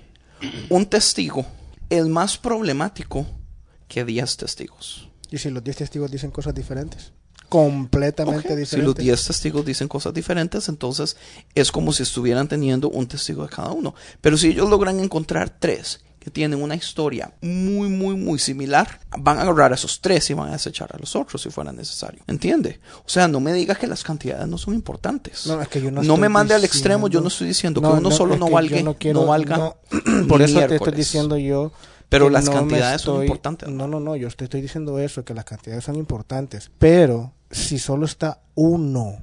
un 0.68 0.84
testigo 0.86 1.46
es 1.88 2.06
más 2.06 2.36
problemático 2.38 3.24
que 3.86 4.04
10 4.04 4.36
testigos. 4.36 5.08
¿Y 5.30 5.38
si 5.38 5.50
los 5.50 5.62
10 5.62 5.76
testigos 5.76 6.10
dicen 6.10 6.30
cosas 6.32 6.54
diferentes? 6.54 7.12
Completamente 7.48 8.48
Ok, 8.48 8.54
Si 8.54 8.56
diferentes. 8.56 8.84
los 8.84 8.94
10 8.96 9.24
testigos 9.26 9.64
dicen 9.64 9.88
cosas 9.88 10.12
diferentes, 10.12 10.68
entonces 10.68 11.16
es 11.54 11.72
como 11.72 11.92
si 11.92 12.02
estuvieran 12.02 12.48
teniendo 12.48 12.90
un 12.90 13.06
testigo 13.06 13.42
de 13.44 13.48
cada 13.48 13.70
uno. 13.72 13.94
Pero 14.20 14.36
si 14.36 14.48
ellos 14.48 14.68
logran 14.68 15.00
encontrar 15.00 15.50
tres 15.58 16.00
que 16.28 16.32
tienen 16.32 16.62
una 16.62 16.74
historia 16.74 17.32
muy, 17.40 17.88
muy, 17.88 18.14
muy 18.14 18.38
similar, 18.38 19.00
van 19.18 19.38
a 19.38 19.42
agarrar 19.42 19.72
a 19.72 19.76
esos 19.76 20.00
tres 20.02 20.28
y 20.28 20.34
van 20.34 20.50
a 20.50 20.52
desechar 20.52 20.90
a 20.94 20.98
los 20.98 21.16
otros 21.16 21.40
si 21.40 21.48
fuera 21.48 21.72
necesario. 21.72 22.22
¿Entiende? 22.26 22.80
O 22.98 23.08
sea, 23.08 23.28
no 23.28 23.40
me 23.40 23.54
diga 23.54 23.74
que 23.74 23.86
las 23.86 24.04
cantidades 24.04 24.46
no 24.46 24.58
son 24.58 24.74
importantes. 24.74 25.46
No, 25.46 25.60
es 25.62 25.68
que 25.68 25.80
yo 25.80 25.90
no 25.90 26.02
me 26.02 26.06
estoy 26.06 26.28
mande 26.28 26.54
al 26.54 26.64
extremo, 26.64 27.08
yo 27.08 27.22
no 27.22 27.28
estoy 27.28 27.48
diciendo 27.48 27.80
No, 27.80 27.92
que 27.92 27.98
uno 28.00 28.10
no, 28.10 28.14
solo 28.14 28.36
no 28.36 28.50
valga, 28.50 28.76
no, 28.78 28.84
no 28.84 28.94
quiero- 28.98 29.24
valga. 29.24 29.56
no. 29.56 29.76
Por 30.28 30.42
eso 30.42 30.58
te 30.66 30.76
estoy 30.76 30.92
diciendo 30.92 31.38
yo. 31.38 31.72
Pero 32.10 32.28
las 32.30 32.44
no 32.44 32.52
me 32.52 32.56
cantidades 32.58 33.00
son 33.02 33.22
importantes, 33.22 33.68
No, 33.68 33.86
no, 33.88 34.00
no, 34.00 34.16
yo 34.16 34.28
te 34.30 34.44
estoy 34.44 34.60
diciendo 34.60 34.98
eso, 34.98 35.24
que 35.24 35.32
las 35.34 35.44
cantidades 35.46 35.84
son 35.84 35.96
importantes. 35.96 36.70
Pero 36.78 37.32
si 37.50 37.78
solo 37.78 38.04
está 38.06 38.40
uno, 38.54 39.16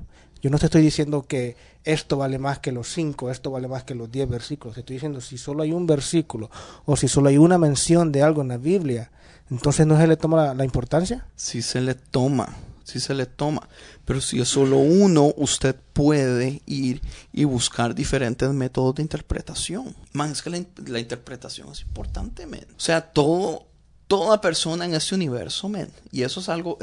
yo 0.45 0.51
no 0.51 0.59
te 0.59 0.65
estoy 0.67 0.83
diciendo 0.83 1.25
que 1.27 1.55
esto 1.83 2.17
vale 2.17 2.37
más 2.37 2.59
que 2.59 2.71
los 2.71 2.87
cinco, 2.93 3.31
esto 3.31 3.49
vale 3.49 3.67
más 3.67 3.83
que 3.83 3.95
los 3.95 4.11
diez 4.11 4.29
versículos. 4.29 4.75
Te 4.75 4.81
estoy 4.81 4.97
diciendo 4.97 5.19
si 5.19 5.39
solo 5.39 5.63
hay 5.63 5.71
un 5.71 5.87
versículo 5.87 6.51
o 6.85 6.95
si 6.95 7.07
solo 7.07 7.29
hay 7.29 7.39
una 7.39 7.57
mención 7.57 8.11
de 8.11 8.21
algo 8.21 8.43
en 8.43 8.49
la 8.49 8.57
Biblia, 8.57 9.09
entonces 9.49 9.87
no 9.87 9.97
se 9.97 10.05
le 10.05 10.17
toma 10.17 10.53
la, 10.53 10.63
importancia. 10.63 11.25
si 11.35 11.63
se 11.63 11.81
le 11.81 11.95
toma, 11.95 12.55
si 12.83 12.99
se 12.99 13.15
le 13.15 13.25
toma. 13.25 13.67
Pero 14.05 14.21
si 14.21 14.39
es 14.39 14.47
solo 14.47 14.77
uno, 14.77 15.33
usted 15.35 15.75
puede 15.93 16.61
ir 16.67 17.01
y 17.33 17.43
buscar 17.45 17.95
diferentes 17.95 18.47
métodos 18.51 18.93
de 18.95 19.01
interpretación. 19.01 19.95
Es 20.31 20.43
que 20.43 20.51
la, 20.51 20.57
in- 20.57 20.67
la 20.85 20.99
interpretación 20.99 21.71
es 21.71 21.81
importante. 21.81 22.45
O 22.45 22.79
sea, 22.79 23.01
todo, 23.01 23.65
toda 24.07 24.39
persona 24.41 24.85
en 24.85 24.93
este 24.93 25.15
universo, 25.15 25.67
men. 25.69 25.89
Y 26.11 26.21
eso 26.23 26.39
es 26.39 26.49
algo, 26.49 26.77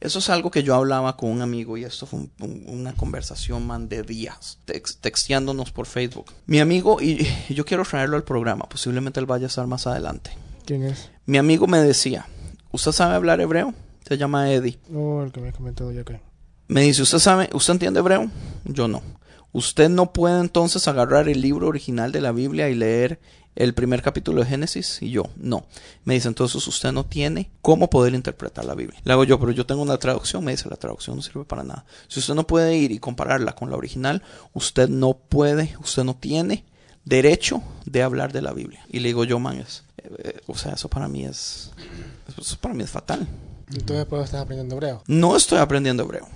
eso 0.00 0.18
es 0.18 0.28
algo 0.30 0.50
que 0.50 0.62
yo 0.62 0.74
hablaba 0.74 1.16
con 1.16 1.30
un 1.30 1.40
amigo 1.42 1.76
y 1.76 1.84
esto 1.84 2.06
fue 2.06 2.20
un- 2.20 2.32
un- 2.40 2.64
una 2.68 2.94
conversación, 2.94 3.66
man, 3.66 3.88
de 3.88 4.02
días, 4.02 4.58
tex- 4.66 4.98
texteándonos 5.00 5.70
por 5.72 5.86
Facebook. 5.86 6.26
Mi 6.46 6.60
amigo, 6.60 7.00
y, 7.00 7.26
y 7.48 7.54
yo 7.54 7.64
quiero 7.64 7.84
traerlo 7.84 8.16
al 8.16 8.24
programa, 8.24 8.68
posiblemente 8.68 9.20
él 9.20 9.26
vaya 9.26 9.46
a 9.46 9.48
estar 9.48 9.66
más 9.66 9.86
adelante. 9.86 10.30
¿Quién 10.66 10.82
es? 10.82 11.10
Mi 11.26 11.38
amigo 11.38 11.66
me 11.66 11.78
decía, 11.78 12.26
¿usted 12.72 12.92
sabe 12.92 13.14
hablar 13.14 13.40
hebreo? 13.40 13.72
Se 14.06 14.18
llama 14.18 14.52
Eddie. 14.52 14.78
Oh, 14.94 15.22
el 15.22 15.32
que 15.32 15.40
me 15.40 15.48
ha 15.48 15.52
comentado 15.52 15.90
ya 15.92 16.04
que. 16.04 16.20
Me 16.68 16.82
dice, 16.82 17.02
¿usted 17.02 17.18
sabe, 17.18 17.48
usted 17.52 17.72
entiende 17.72 18.00
hebreo? 18.00 18.30
Yo 18.64 18.86
no. 18.88 19.02
Usted 19.52 19.88
no 19.88 20.12
puede 20.12 20.40
entonces 20.40 20.86
agarrar 20.88 21.28
el 21.28 21.40
libro 21.40 21.68
original 21.68 22.12
de 22.12 22.20
la 22.20 22.32
Biblia 22.32 22.68
y 22.68 22.74
leer 22.74 23.20
el 23.56 23.74
primer 23.74 24.02
capítulo 24.02 24.42
de 24.42 24.48
Génesis 24.48 25.02
y 25.02 25.10
yo 25.10 25.24
no. 25.36 25.66
Me 26.04 26.14
dice, 26.14 26.28
entonces 26.28 26.64
usted 26.66 26.92
no 26.92 27.04
tiene 27.04 27.50
cómo 27.62 27.90
poder 27.90 28.14
interpretar 28.14 28.64
la 28.64 28.74
Biblia. 28.74 29.00
Le 29.02 29.12
hago 29.12 29.24
yo, 29.24 29.40
pero 29.40 29.50
yo 29.52 29.66
tengo 29.66 29.82
una 29.82 29.98
traducción. 29.98 30.44
Me 30.44 30.52
dice, 30.52 30.68
la 30.68 30.76
traducción 30.76 31.16
no 31.16 31.22
sirve 31.22 31.44
para 31.44 31.64
nada. 31.64 31.84
Si 32.06 32.20
usted 32.20 32.34
no 32.34 32.46
puede 32.46 32.76
ir 32.76 32.92
y 32.92 32.98
compararla 32.98 33.54
con 33.54 33.70
la 33.70 33.76
original, 33.76 34.22
usted 34.52 34.88
no 34.88 35.14
puede, 35.14 35.74
usted 35.80 36.04
no 36.04 36.14
tiene 36.14 36.64
derecho 37.04 37.62
de 37.86 38.02
hablar 38.02 38.32
de 38.32 38.42
la 38.42 38.52
Biblia. 38.52 38.84
Y 38.90 39.00
le 39.00 39.08
digo 39.08 39.24
yo, 39.24 39.38
man, 39.38 39.56
es, 39.56 39.84
eh, 39.98 40.10
eh, 40.18 40.40
o 40.46 40.56
sea, 40.56 40.72
eso 40.72 40.88
para 40.88 41.08
mí 41.08 41.24
es, 41.24 41.70
eso 42.38 42.58
para 42.60 42.74
mí 42.74 42.84
es 42.84 42.90
fatal. 42.90 43.26
Entonces, 43.72 44.06
estás 44.24 44.42
aprendiendo 44.42 44.76
hebreo. 44.76 45.02
No 45.06 45.34
estoy 45.34 45.58
aprendiendo 45.58 46.04
hebreo. 46.04 46.28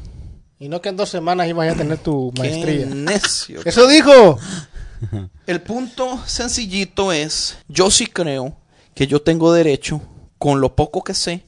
Y 0.58 0.68
no 0.68 0.82
que 0.82 0.90
en 0.90 0.96
dos 0.96 1.08
semanas 1.08 1.48
ibas 1.48 1.72
a 1.72 1.76
tener 1.76 1.98
tu 1.98 2.32
maestría. 2.36 2.86
Qué 2.86 2.94
necio. 2.94 3.60
¡Eso 3.64 3.86
dijo! 3.88 4.38
El 5.46 5.60
punto 5.62 6.20
sencillito 6.26 7.12
es, 7.12 7.58
yo 7.68 7.90
sí 7.90 8.06
creo 8.06 8.56
que 8.94 9.06
yo 9.06 9.22
tengo 9.22 9.52
derecho, 9.52 10.00
con 10.38 10.60
lo 10.60 10.74
poco 10.76 11.02
que 11.04 11.14
sé, 11.14 11.44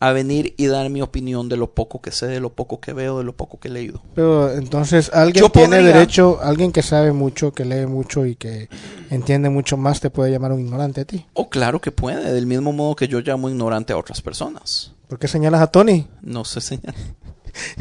a 0.00 0.12
venir 0.12 0.54
y 0.56 0.66
dar 0.66 0.88
mi 0.90 1.02
opinión 1.02 1.48
de 1.48 1.56
lo 1.56 1.72
poco 1.74 2.00
que 2.00 2.12
sé, 2.12 2.26
de 2.26 2.38
lo 2.38 2.50
poco 2.52 2.78
que 2.80 2.92
veo, 2.92 3.18
de 3.18 3.24
lo 3.24 3.34
poco 3.36 3.58
que 3.58 3.66
he 3.66 3.70
leído. 3.70 4.00
Pero 4.14 4.52
entonces 4.52 5.10
alguien 5.12 5.42
Yo 5.44 5.50
tiene 5.50 5.76
podría- 5.78 5.92
derecho, 5.94 6.38
alguien 6.40 6.70
que 6.70 6.82
sabe 6.82 7.12
mucho, 7.12 7.52
que 7.52 7.64
lee 7.64 7.86
mucho 7.86 8.24
y 8.24 8.36
que 8.36 8.68
entiende 9.10 9.48
mucho 9.48 9.76
más 9.76 9.98
te 10.00 10.08
puede 10.10 10.30
llamar 10.30 10.52
un 10.52 10.60
ignorante 10.60 11.00
a 11.00 11.04
ti. 11.04 11.26
O 11.34 11.48
claro 11.50 11.80
que 11.80 11.90
puede, 11.90 12.32
del 12.32 12.46
mismo 12.46 12.72
modo 12.72 12.94
que 12.94 13.08
yo 13.08 13.20
llamo 13.20 13.48
ignorante 13.50 13.92
a 13.92 13.96
otras 13.96 14.22
personas. 14.22 14.92
¿Por 15.08 15.18
qué 15.18 15.26
señalas 15.26 15.62
a 15.62 15.66
Tony? 15.66 16.06
No 16.22 16.44
sé 16.44 16.60
señal. 16.60 16.94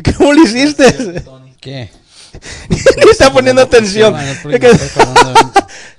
¿Cómo 0.18 0.34
lo 0.34 0.42
hiciste? 0.44 1.24
¿Qué? 1.62 1.92
Está 3.12 3.32
poniendo 3.32 3.62
atención. 3.62 4.16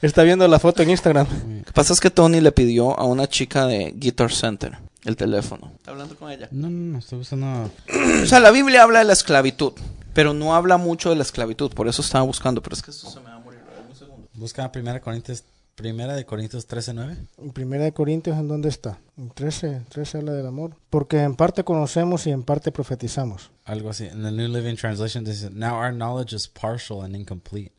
Está 0.01 0.23
viendo 0.23 0.47
la 0.47 0.59
foto 0.59 0.83
en 0.83 0.91
Instagram. 0.91 1.27
Lo 1.59 1.65
que 1.65 1.73
pasa 1.73 1.93
es 1.93 2.01
que 2.01 2.11
Tony 2.11 2.41
le 2.41 2.53
pidió 2.53 2.99
a 2.99 3.05
una 3.05 3.29
chica 3.29 3.67
de 3.67 3.93
Guitar 3.97 4.33
Center 4.33 4.79
el 5.05 5.17
teléfono. 5.17 5.73
¿Está 5.77 5.91
hablando 5.91 6.17
con 6.17 6.31
ella? 6.31 6.49
No, 6.51 6.69
no, 6.71 6.93
no, 6.93 6.99
estoy 6.99 7.19
buscando. 7.19 7.71
O 8.23 8.27
sea, 8.27 8.41
la 8.41 8.51
Biblia 8.51 8.83
habla 8.83 9.01
de 9.01 9.07
la 9.07 9.13
esclavitud, 9.13 9.73
pero 10.15 10.35
no 10.35 10.55
habla 10.55 10.77
mucho 10.77 11.11
de 11.11 11.17
la 11.17 11.23
esclavitud. 11.23 11.73
Por 11.73 11.89
eso 11.89 12.03
estaba 12.03 12.25
buscando, 12.25 12.63
pero 12.63 12.75
es 12.75 12.83
que 12.83 12.91
esto 12.91 13.11
se 13.11 13.21
me 13.21 13.27
va 13.27 13.37
a 13.37 13.39
morir. 13.41 13.61
un 13.89 13.97
segundo. 13.97 14.29
Busca 14.35 14.71
primera 14.71 15.01
Corintios, 15.01 15.43
primera 15.79 16.17
de 16.17 16.27
Corintios 16.27 16.67
13:9. 16.67 17.17
En 17.39 17.53
Primera 17.53 17.85
de 17.85 17.93
Corintios, 17.93 18.37
¿en 18.37 18.49
dónde 18.49 18.69
está? 18.69 18.99
En 19.17 19.31
13, 19.31 19.83
13 19.89 20.19
habla 20.19 20.33
del 20.33 20.47
amor. 20.47 20.77
Porque 20.91 21.23
en 21.23 21.37
parte 21.37 21.63
conocemos 21.63 22.27
y 22.27 22.33
en 22.33 22.43
parte 22.43 22.73
profetizamos. 22.73 23.53
Algo 23.65 23.89
así. 23.89 24.07
En 24.07 24.23
the 24.23 24.33
New 24.33 24.49
Living 24.49 24.75
Translation 24.75 25.25
dice, 25.25 25.51
Now 25.51 25.77
our 25.77 25.93
knowledge 25.93 26.35
is 26.35 26.49
partial 26.49 27.03
and 27.03 27.15
incomplete, 27.15 27.73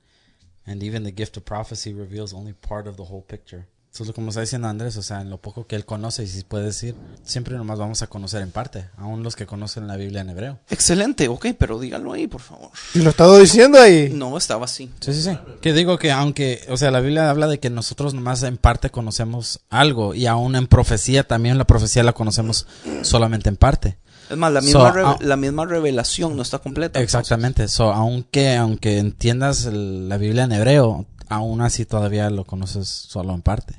and 0.66 0.82
even 0.82 1.04
the 1.04 1.12
gift 1.12 1.36
of 1.36 1.44
prophecy 1.44 1.94
reveals 1.94 2.34
only 2.34 2.54
part 2.54 2.88
of 2.88 2.96
the 2.96 3.04
whole 3.04 3.22
picture. 3.22 3.68
Eso 4.00 4.04
es 4.06 4.08
lo 4.08 4.14
como 4.14 4.30
está 4.30 4.40
diciendo 4.40 4.70
Andrés, 4.70 4.96
o 4.96 5.02
sea, 5.02 5.20
en 5.20 5.30
lo 5.30 5.40
poco 5.40 5.68
que 5.68 5.76
él 5.76 5.84
conoce, 5.84 6.24
y 6.24 6.28
si 6.28 6.44
puede 6.46 6.64
decir, 6.64 6.96
siempre 7.26 7.58
nomás 7.58 7.80
vamos 7.80 8.02
a 8.02 8.08
conocer 8.08 8.42
en 8.42 8.50
parte, 8.50 8.86
aún 8.96 9.24
los 9.24 9.36
que 9.36 9.46
conocen 9.46 9.88
la 9.88 9.98
Biblia 9.98 10.22
en 10.22 10.30
hebreo. 10.30 10.58
Excelente, 10.70 11.28
ok, 11.28 11.48
pero 11.58 11.78
díganlo 11.80 12.14
ahí, 12.14 12.26
por 12.26 12.40
favor. 12.40 12.70
Y 12.94 13.00
lo 13.00 13.08
he 13.08 13.10
estado 13.10 13.38
diciendo 13.40 13.78
ahí. 13.78 14.10
No, 14.14 14.38
estaba 14.38 14.64
así. 14.64 14.90
Sí, 15.02 15.14
sí, 15.14 15.22
sí. 15.24 15.38
Que 15.62 15.74
digo 15.74 15.98
que 15.98 16.14
aunque, 16.14 16.62
o 16.70 16.78
sea, 16.78 16.92
la 16.92 17.02
Biblia 17.02 17.30
habla 17.30 17.48
de 17.48 17.60
que 17.60 17.70
nosotros 17.70 18.14
nomás 18.14 18.42
en 18.44 18.56
parte 18.56 18.90
conocemos 18.90 19.60
algo, 19.70 20.16
y 20.16 20.28
aún 20.28 20.56
en 20.56 20.68
profecía 20.68 21.28
también 21.28 21.58
la 21.58 21.68
profecía 21.68 22.02
la 22.02 22.14
conocemos 22.14 22.68
solamente 23.02 23.50
en 23.50 23.58
parte. 23.58 23.98
Es 24.30 24.38
más, 24.38 24.54
la 24.54 24.62
So, 24.62 24.66
misma, 24.68 24.92
re- 24.94 25.04
ah- 25.04 25.18
la 25.20 25.36
misma 25.36 25.66
revelación 25.66 26.38
no 26.38 26.42
está 26.42 26.60
completa. 26.60 27.02
Exactamente. 27.02 27.68
So, 27.68 27.92
aunque, 27.92 28.56
aunque 28.56 28.98
entiendas 29.00 29.66
el- 29.66 30.08
la 30.08 30.16
Biblia 30.16 30.46
en 30.46 30.54
hebreo, 30.54 31.06
aún 31.28 31.62
así 31.62 31.86
todavía 31.86 32.30
lo 32.32 32.44
conoces 32.46 32.88
solo 32.88 33.34
en 33.36 33.42
parte. 33.44 33.76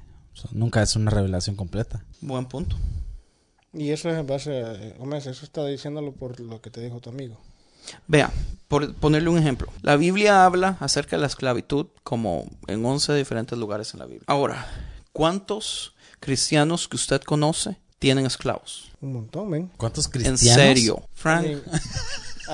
Nunca 0.53 0.83
es 0.83 0.97
una 0.97 1.11
revelación 1.11 1.57
completa. 1.57 2.05
Buen 2.21 2.47
punto. 2.47 2.77
Y 3.73 3.91
eso 3.91 4.11
es 4.11 4.19
en 4.19 4.27
base 4.27 4.65
a... 4.65 4.73
eh, 4.75 4.95
Gómez, 4.99 5.27
eso 5.27 5.45
está 5.45 5.65
diciéndolo 5.65 6.13
por 6.13 6.41
lo 6.41 6.61
que 6.61 6.71
te 6.71 6.81
dijo 6.81 7.01
tu 7.01 7.11
amigo. 7.11 7.41
Vea, 8.07 8.31
por 8.69 8.95
ponerle 8.95 9.31
un 9.31 9.39
ejemplo. 9.39 9.69
La 9.83 9.97
Biblia 9.97 10.45
habla 10.45 10.77
acerca 10.81 11.17
de 11.17 11.21
la 11.23 11.27
esclavitud 11.29 11.87
como 12.03 12.47
en 12.67 12.85
11 12.85 13.15
diferentes 13.15 13.59
lugares 13.59 13.93
en 13.95 14.01
la 14.01 14.07
Biblia. 14.07 14.25
Ahora, 14.27 14.67
¿cuántos 15.13 15.95
cristianos 16.21 16.89
que 16.89 16.97
usted 16.97 17.21
conoce 17.23 17.77
tienen 17.99 18.27
esclavos? 18.27 18.91
Un 19.01 19.13
montón, 19.15 19.49
men. 19.49 19.71
¿Cuántos 19.77 20.07
En 20.07 20.11
cristianos? 20.13 20.41
serio. 20.55 21.03
I 21.05 21.09
Frank. 21.15 21.47
mean, 21.47 21.63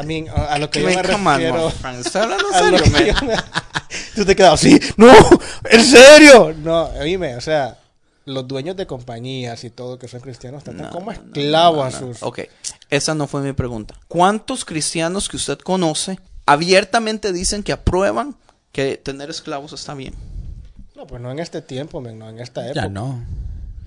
I 0.02 0.06
mean, 0.06 0.28
a, 0.28 0.52
a 0.54 0.58
lo 0.58 0.70
que 0.70 0.80
yo 0.80 0.86
me 0.86 1.02
refiero... 1.02 1.18
man, 1.18 1.40
Frank. 1.80 1.98
¿Está 2.06 2.22
hablando 2.24 2.44
en 2.50 2.54
a 2.64 2.70
lo 2.70 2.78
serio, 2.78 2.92
Tú 4.16 4.24
te 4.24 4.34
quedas 4.34 4.54
así. 4.54 4.80
¡No! 4.96 5.12
¿En 5.70 5.84
serio? 5.84 6.54
No, 6.62 6.84
oíme, 7.00 7.36
o 7.36 7.40
sea... 7.40 7.78
Los 8.24 8.48
dueños 8.48 8.74
de 8.74 8.88
compañías 8.88 9.62
y 9.62 9.70
todo 9.70 10.00
que 10.00 10.08
son 10.08 10.20
cristianos 10.20 10.64
tratan 10.64 10.86
No, 10.86 10.90
como 10.90 11.12
esclavos 11.12 11.94
no, 11.94 12.00
no, 12.00 12.10
a 12.10 12.14
sus... 12.14 12.22
Ok, 12.24 12.40
esa 12.90 13.14
no 13.14 13.28
fue 13.28 13.40
mi 13.40 13.52
pregunta. 13.52 13.94
¿Cuántos 14.08 14.64
cristianos 14.64 15.28
que 15.28 15.36
usted 15.36 15.58
conoce 15.60 16.18
abiertamente 16.44 17.32
dicen 17.32 17.62
que 17.62 17.70
aprueban 17.70 18.34
que 18.72 18.96
tener 18.96 19.30
esclavos 19.30 19.72
está 19.74 19.94
bien? 19.94 20.12
No, 20.96 21.06
pues 21.06 21.22
no 21.22 21.30
en 21.30 21.38
este 21.38 21.62
tiempo, 21.62 22.00
men, 22.00 22.18
no 22.18 22.28
en 22.28 22.40
esta 22.40 22.64
época. 22.64 22.82
Ya 22.82 22.88
no. 22.88 23.22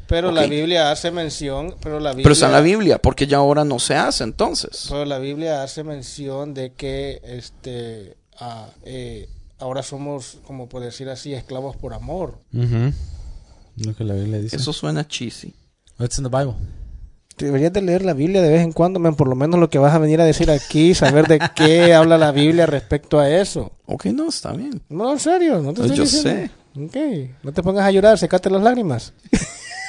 Pero 0.07 0.31
la 0.31 0.45
Biblia 0.47 0.89
hace 0.89 1.11
mención, 1.11 1.75
pero 1.81 1.99
la 1.99 2.11
Biblia, 2.11 2.23
Pero 2.23 2.33
está 2.33 2.45
en 2.45 2.53
la 2.53 2.61
Biblia, 2.61 2.97
porque 2.99 3.27
ya 3.27 3.37
ahora 3.37 3.65
no 3.65 3.77
se 3.77 3.95
hace 3.95 4.23
entonces. 4.23 4.87
pero 4.89 5.05
la 5.05 5.19
Biblia 5.19 5.63
hace 5.63 5.83
mención 5.83 6.53
de 6.53 6.71
que 6.71 7.21
este 7.23 8.15
ah, 8.39 8.69
eh, 8.83 9.27
ahora 9.59 9.83
somos, 9.83 10.39
como 10.45 10.67
por 10.67 10.81
decir 10.81 11.09
así, 11.09 11.33
esclavos 11.33 11.75
por 11.75 11.93
amor. 11.93 12.39
Lo 12.51 13.95
que 13.95 14.03
la 14.03 14.13
Biblia 14.13 14.39
dice. 14.39 14.55
Eso 14.55 14.73
suena 14.73 15.07
cheesy. 15.07 15.53
What's 15.99 16.17
in 16.17 16.23
the 16.23 16.29
Bible? 16.29 16.55
Deberías 17.37 17.71
de 17.71 17.81
leer 17.81 18.03
la 18.03 18.13
Biblia 18.13 18.41
de 18.41 18.49
vez 18.49 18.61
en 18.61 18.73
cuando, 18.73 18.99
men, 18.99 19.15
por 19.15 19.29
lo 19.29 19.35
menos 19.35 19.59
lo 19.59 19.69
que 19.69 19.77
vas 19.77 19.93
a 19.93 19.99
venir 19.99 20.19
a 20.19 20.25
decir 20.25 20.51
aquí, 20.51 20.93
saber 20.93 21.27
de 21.27 21.39
qué 21.55 21.93
habla 21.95 22.17
la 22.17 22.31
Biblia 22.31 22.65
respecto 22.65 23.19
a 23.19 23.29
eso. 23.29 23.71
Ok, 23.85 24.05
no, 24.07 24.27
está 24.27 24.51
bien. 24.51 24.81
No, 24.89 25.11
en 25.11 25.19
serio, 25.19 25.61
no 25.61 25.73
te 25.73 25.81
Pues 25.81 25.91
estoy 25.91 25.97
yo 25.97 26.03
diciendo. 26.03 26.53
Ok, 26.75 26.95
no 27.43 27.53
te 27.53 27.63
pongas 27.63 27.85
a 27.85 27.91
llorar, 27.91 28.17
secate 28.17 28.49
las 28.49 28.61
lágrimas. 28.61 29.13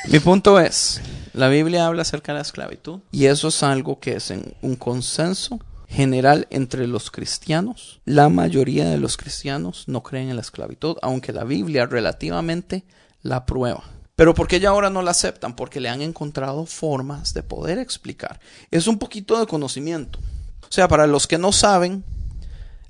Mi 0.08 0.18
punto 0.20 0.58
es, 0.60 1.00
la 1.34 1.48
Biblia 1.48 1.86
habla 1.86 2.02
acerca 2.02 2.32
de 2.32 2.38
la 2.38 2.42
esclavitud 2.42 3.00
y 3.10 3.26
eso 3.26 3.48
es 3.48 3.62
algo 3.62 3.98
que 4.00 4.16
es 4.16 4.30
en 4.30 4.54
un 4.62 4.76
consenso 4.76 5.60
general 5.90 6.46
entre 6.50 6.86
los 6.86 7.10
cristianos. 7.10 8.00
La 8.04 8.28
mayoría 8.28 8.88
de 8.88 8.96
los 8.96 9.16
cristianos 9.16 9.84
no 9.88 10.02
creen 10.02 10.30
en 10.30 10.36
la 10.36 10.42
esclavitud, 10.42 10.96
aunque 11.02 11.32
la 11.32 11.44
Biblia 11.44 11.84
relativamente 11.86 12.84
la 13.22 13.44
prueba. 13.44 13.82
Pero 14.14 14.34
¿por 14.34 14.46
qué 14.46 14.60
ya 14.60 14.68
ahora 14.68 14.88
no 14.88 15.02
la 15.02 15.10
aceptan? 15.10 15.56
Porque 15.56 15.80
le 15.80 15.88
han 15.88 16.00
encontrado 16.00 16.64
formas 16.64 17.34
de 17.34 17.42
poder 17.42 17.78
explicar. 17.78 18.38
Es 18.70 18.86
un 18.86 18.98
poquito 18.98 19.38
de 19.40 19.46
conocimiento. 19.46 20.20
O 20.62 20.72
sea, 20.72 20.86
para 20.86 21.08
los 21.08 21.26
que 21.26 21.38
no 21.38 21.50
saben, 21.52 22.04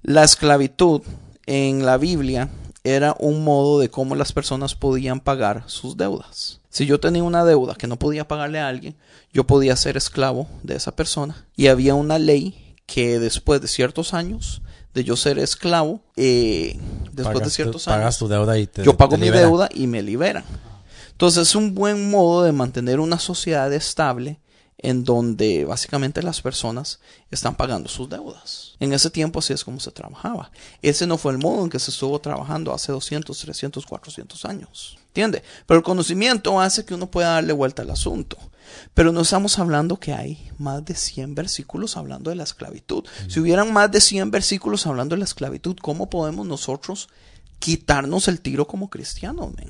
la 0.03 0.23
esclavitud 0.23 1.03
en 1.47 1.87
la 1.87 1.97
Biblia 1.97 2.51
era 2.85 3.17
un 3.19 3.45
modo 3.45 3.79
de 3.79 3.91
cómo 3.91 4.15
las 4.15 4.33
personas 4.33 4.75
podían 4.75 5.21
pagar 5.21 5.65
sus 5.67 5.97
deudas. 5.97 6.61
Si 6.69 6.85
yo 6.85 7.01
tenía 7.01 7.23
una 7.23 7.45
deuda 7.45 7.75
que 7.75 7.87
no 7.87 7.99
podía 7.99 8.29
pagarle 8.29 8.59
a 8.59 8.69
alguien, 8.69 8.97
yo 9.33 9.47
podía 9.47 9.77
ser 9.77 9.97
esclavo 9.97 10.49
de 10.63 10.77
esa 10.77 10.95
persona. 10.95 11.47
Y 11.57 11.69
había 11.69 11.95
una 11.95 12.19
ley 12.19 12.70
que 12.93 13.19
después 13.19 13.61
de 13.61 13.69
ciertos 13.69 14.15
años 14.15 14.63
de 14.95 15.05
yo 15.05 15.15
ser 15.17 15.39
esclavo, 15.39 16.01
eh, 16.17 16.77
después 17.13 17.39
de 17.39 17.45
tu- 17.45 17.51
ciertos 17.51 17.85
Pagas 17.85 18.01
años, 18.03 18.19
tu 18.19 18.29
deuda 18.29 18.59
y 18.59 18.67
te 18.67 18.83
yo 18.85 18.97
pago 18.97 19.13
te 19.13 19.19
mi 19.19 19.31
deuda 19.31 19.69
y 19.73 19.87
me 19.87 20.03
liberan. 20.03 20.45
Entonces 21.13 21.49
es 21.49 21.55
un 21.55 21.75
buen 21.75 22.11
modo 22.11 22.43
de 22.43 22.53
mantener 22.53 22.99
una 22.99 23.19
sociedad 23.19 23.73
estable 23.73 24.41
en 24.83 25.05
donde 25.05 25.67
básicamente 25.67 26.23
las 26.23 26.41
personas 26.41 27.01
están 27.31 27.55
pagando 27.55 27.89
sus 27.91 28.09
deudas. 28.09 28.77
En 28.81 28.95
ese 28.95 29.11
tiempo 29.11 29.39
así 29.41 29.53
es 29.53 29.63
como 29.63 29.79
se 29.79 29.91
trabajaba. 29.91 30.51
Ese 30.81 31.07
no 31.07 31.19
fue 31.19 31.33
el 31.33 31.39
modo 31.39 31.63
en 31.65 31.71
que 31.71 31.79
se 31.79 31.91
estuvo 31.91 32.19
trabajando 32.19 32.73
hace 32.73 32.91
200, 32.91 33.39
300, 33.39 33.85
400 33.85 34.45
años. 34.47 34.97
¿Entiende? 35.09 35.43
Pero 35.67 35.79
el 35.79 35.85
conocimiento 35.85 36.59
hace 36.61 36.85
que 36.87 36.95
uno 36.95 37.11
pueda 37.11 37.33
darle 37.35 37.53
vuelta 37.53 37.83
al 37.83 37.91
asunto. 37.91 38.39
Pero 38.95 39.13
no 39.13 39.23
estamos 39.23 39.59
hablando 39.59 39.99
que 39.99 40.13
hay 40.13 40.51
más 40.59 40.85
de 40.85 40.95
100 40.95 41.35
versículos 41.35 41.97
hablando 41.97 42.31
de 42.31 42.37
la 42.37 42.45
esclavitud. 42.45 43.05
Si 43.29 43.41
hubieran 43.41 43.73
más 43.73 43.91
de 43.91 44.01
100 44.01 44.31
versículos 44.31 44.87
hablando 44.87 45.15
de 45.15 45.21
la 45.21 45.25
esclavitud, 45.25 45.77
¿cómo 45.81 46.11
podemos 46.11 46.47
nosotros 46.47 47.09
quitarnos 47.59 48.29
el 48.29 48.41
tiro 48.41 48.67
como 48.67 48.91
cristianos? 48.91 49.53
men? 49.57 49.69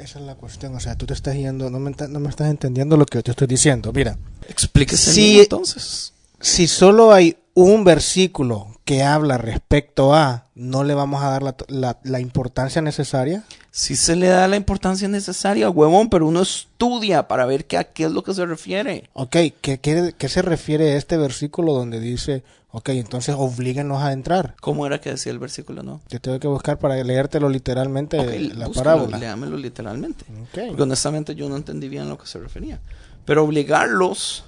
Esa 0.00 0.18
es 0.18 0.24
la 0.24 0.34
cuestión, 0.34 0.74
o 0.74 0.80
sea, 0.80 0.96
tú 0.98 1.06
te 1.06 1.14
estás 1.14 1.36
yendo, 1.36 1.70
no 1.70 1.78
me, 1.78 1.92
no 2.08 2.18
me 2.18 2.28
estás 2.28 2.50
entendiendo 2.50 2.96
lo 2.96 3.06
que 3.06 3.18
yo 3.18 3.22
te 3.22 3.30
estoy 3.30 3.46
diciendo. 3.46 3.92
Mira, 3.92 4.18
Explíquese 4.48 5.42
entonces. 5.42 6.12
si 6.40 6.66
solo 6.66 7.12
hay 7.12 7.36
un 7.54 7.84
versículo 7.84 8.75
que 8.86 9.02
habla 9.02 9.36
respecto 9.36 10.14
a, 10.14 10.46
no 10.54 10.82
le 10.84 10.94
vamos 10.94 11.22
a 11.22 11.28
dar 11.28 11.42
la, 11.42 11.54
la- 11.68 11.98
la 12.04 12.20
importancia 12.20 12.80
necesaria. 12.80 13.42
Si 13.70 13.96
se 13.96 14.16
le 14.16 14.28
da 14.28 14.48
la 14.48 14.56
importancia 14.56 15.08
necesaria, 15.08 15.68
huevón, 15.68 16.08
pero 16.08 16.26
uno 16.26 16.40
estudia 16.40 17.28
para 17.28 17.44
ver 17.44 17.66
que 17.66 17.76
a 17.76 17.84
qué 17.84 18.04
es 18.04 18.12
lo 18.12 18.22
que 18.22 18.32
se 18.32 18.46
refiere. 18.46 19.10
Ok, 19.12 19.36
¿qué, 19.60 19.78
qué, 19.82 20.14
qué 20.16 20.28
se 20.28 20.40
refiere 20.40 20.96
este 20.96 21.16
versículo 21.18 21.72
donde 21.74 21.98
dice, 22.00 22.44
ok, 22.70 22.90
entonces 22.90 23.34
oblíguenos 23.36 24.02
a 24.02 24.12
entrar? 24.12 24.54
¿Cómo 24.60 24.86
era 24.86 25.00
que 25.00 25.10
decía 25.10 25.32
el 25.32 25.40
versículo, 25.40 25.82
no? 25.82 26.00
Yo 26.08 26.20
tengo 26.20 26.38
que 26.38 26.46
buscar 26.48 26.78
para 26.78 26.94
leértelo 27.02 27.48
literalmente 27.48 28.20
Ok, 28.20 28.54
la 28.56 28.68
parábola. 28.68 29.18
léamelo 29.18 29.56
literalmente. 29.58 30.24
Ok. 30.42 30.60
Porque 30.68 30.82
honestamente 30.84 31.34
yo 31.34 31.48
no 31.48 31.56
entendí 31.56 31.88
bien 31.88 32.04
a 32.04 32.06
lo 32.06 32.18
que 32.18 32.26
se 32.28 32.38
refería. 32.38 32.80
Pero 33.24 33.42
obligarlos, 33.44 34.44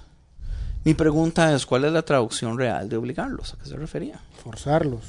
mi 0.84 0.94
pregunta 0.94 1.52
es, 1.54 1.66
¿cuál 1.66 1.84
es 1.84 1.92
la 1.92 2.02
traducción 2.02 2.58
real 2.58 2.88
de 2.88 2.96
obligarlos? 2.96 3.54
¿A 3.54 3.58
qué 3.58 3.68
se 3.68 3.76
refería? 3.76 4.20
Forzarlos 4.42 5.02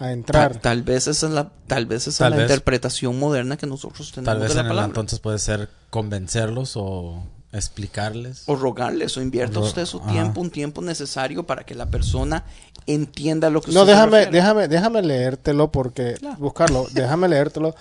a 0.00 0.10
entrar. 0.12 0.56
tal 0.60 0.82
vez 0.82 1.06
esa 1.06 1.26
es 1.28 1.32
la, 1.32 1.50
tal 1.68 1.86
vez 1.86 2.06
esa 2.08 2.24
Tal 2.24 2.32
es 2.32 2.36
la 2.38 2.42
vez. 2.42 2.50
interpretación 2.50 3.18
moderna 3.18 3.56
que 3.56 3.66
nosotros 3.66 4.10
tenemos 4.12 4.32
Tal 4.34 4.40
vez 4.40 4.48
de 4.48 4.54
la 4.56 4.60
en 4.62 4.66
el 4.66 4.70
palabra. 4.70 4.86
entonces 4.88 5.20
puede 5.20 5.38
ser 5.38 5.68
convencerlos 5.90 6.72
o 6.76 7.22
explicarles. 7.52 8.42
o 8.46 8.56
rogarles 8.56 9.16
o 9.16 9.22
invierta 9.22 9.60
Ro- 9.60 9.66
usted 9.66 9.86
su 9.86 9.98
ajá. 9.98 10.10
tiempo, 10.10 10.40
un 10.40 10.50
tiempo 10.50 10.82
necesario 10.82 11.44
para 11.46 11.62
que 11.64 11.76
la 11.76 11.86
persona 11.86 12.44
entienda 12.88 13.48
lo 13.50 13.62
que 13.62 13.70
No, 13.70 13.82
usted 13.82 13.92
déjame, 13.92 14.26
déjame, 14.26 14.66
déjame 14.68 15.02
leértelo 15.02 15.70
porque, 15.70 16.16
buscarlo, 16.38 16.88
déjame 16.92 17.28
leértelo 17.28 17.76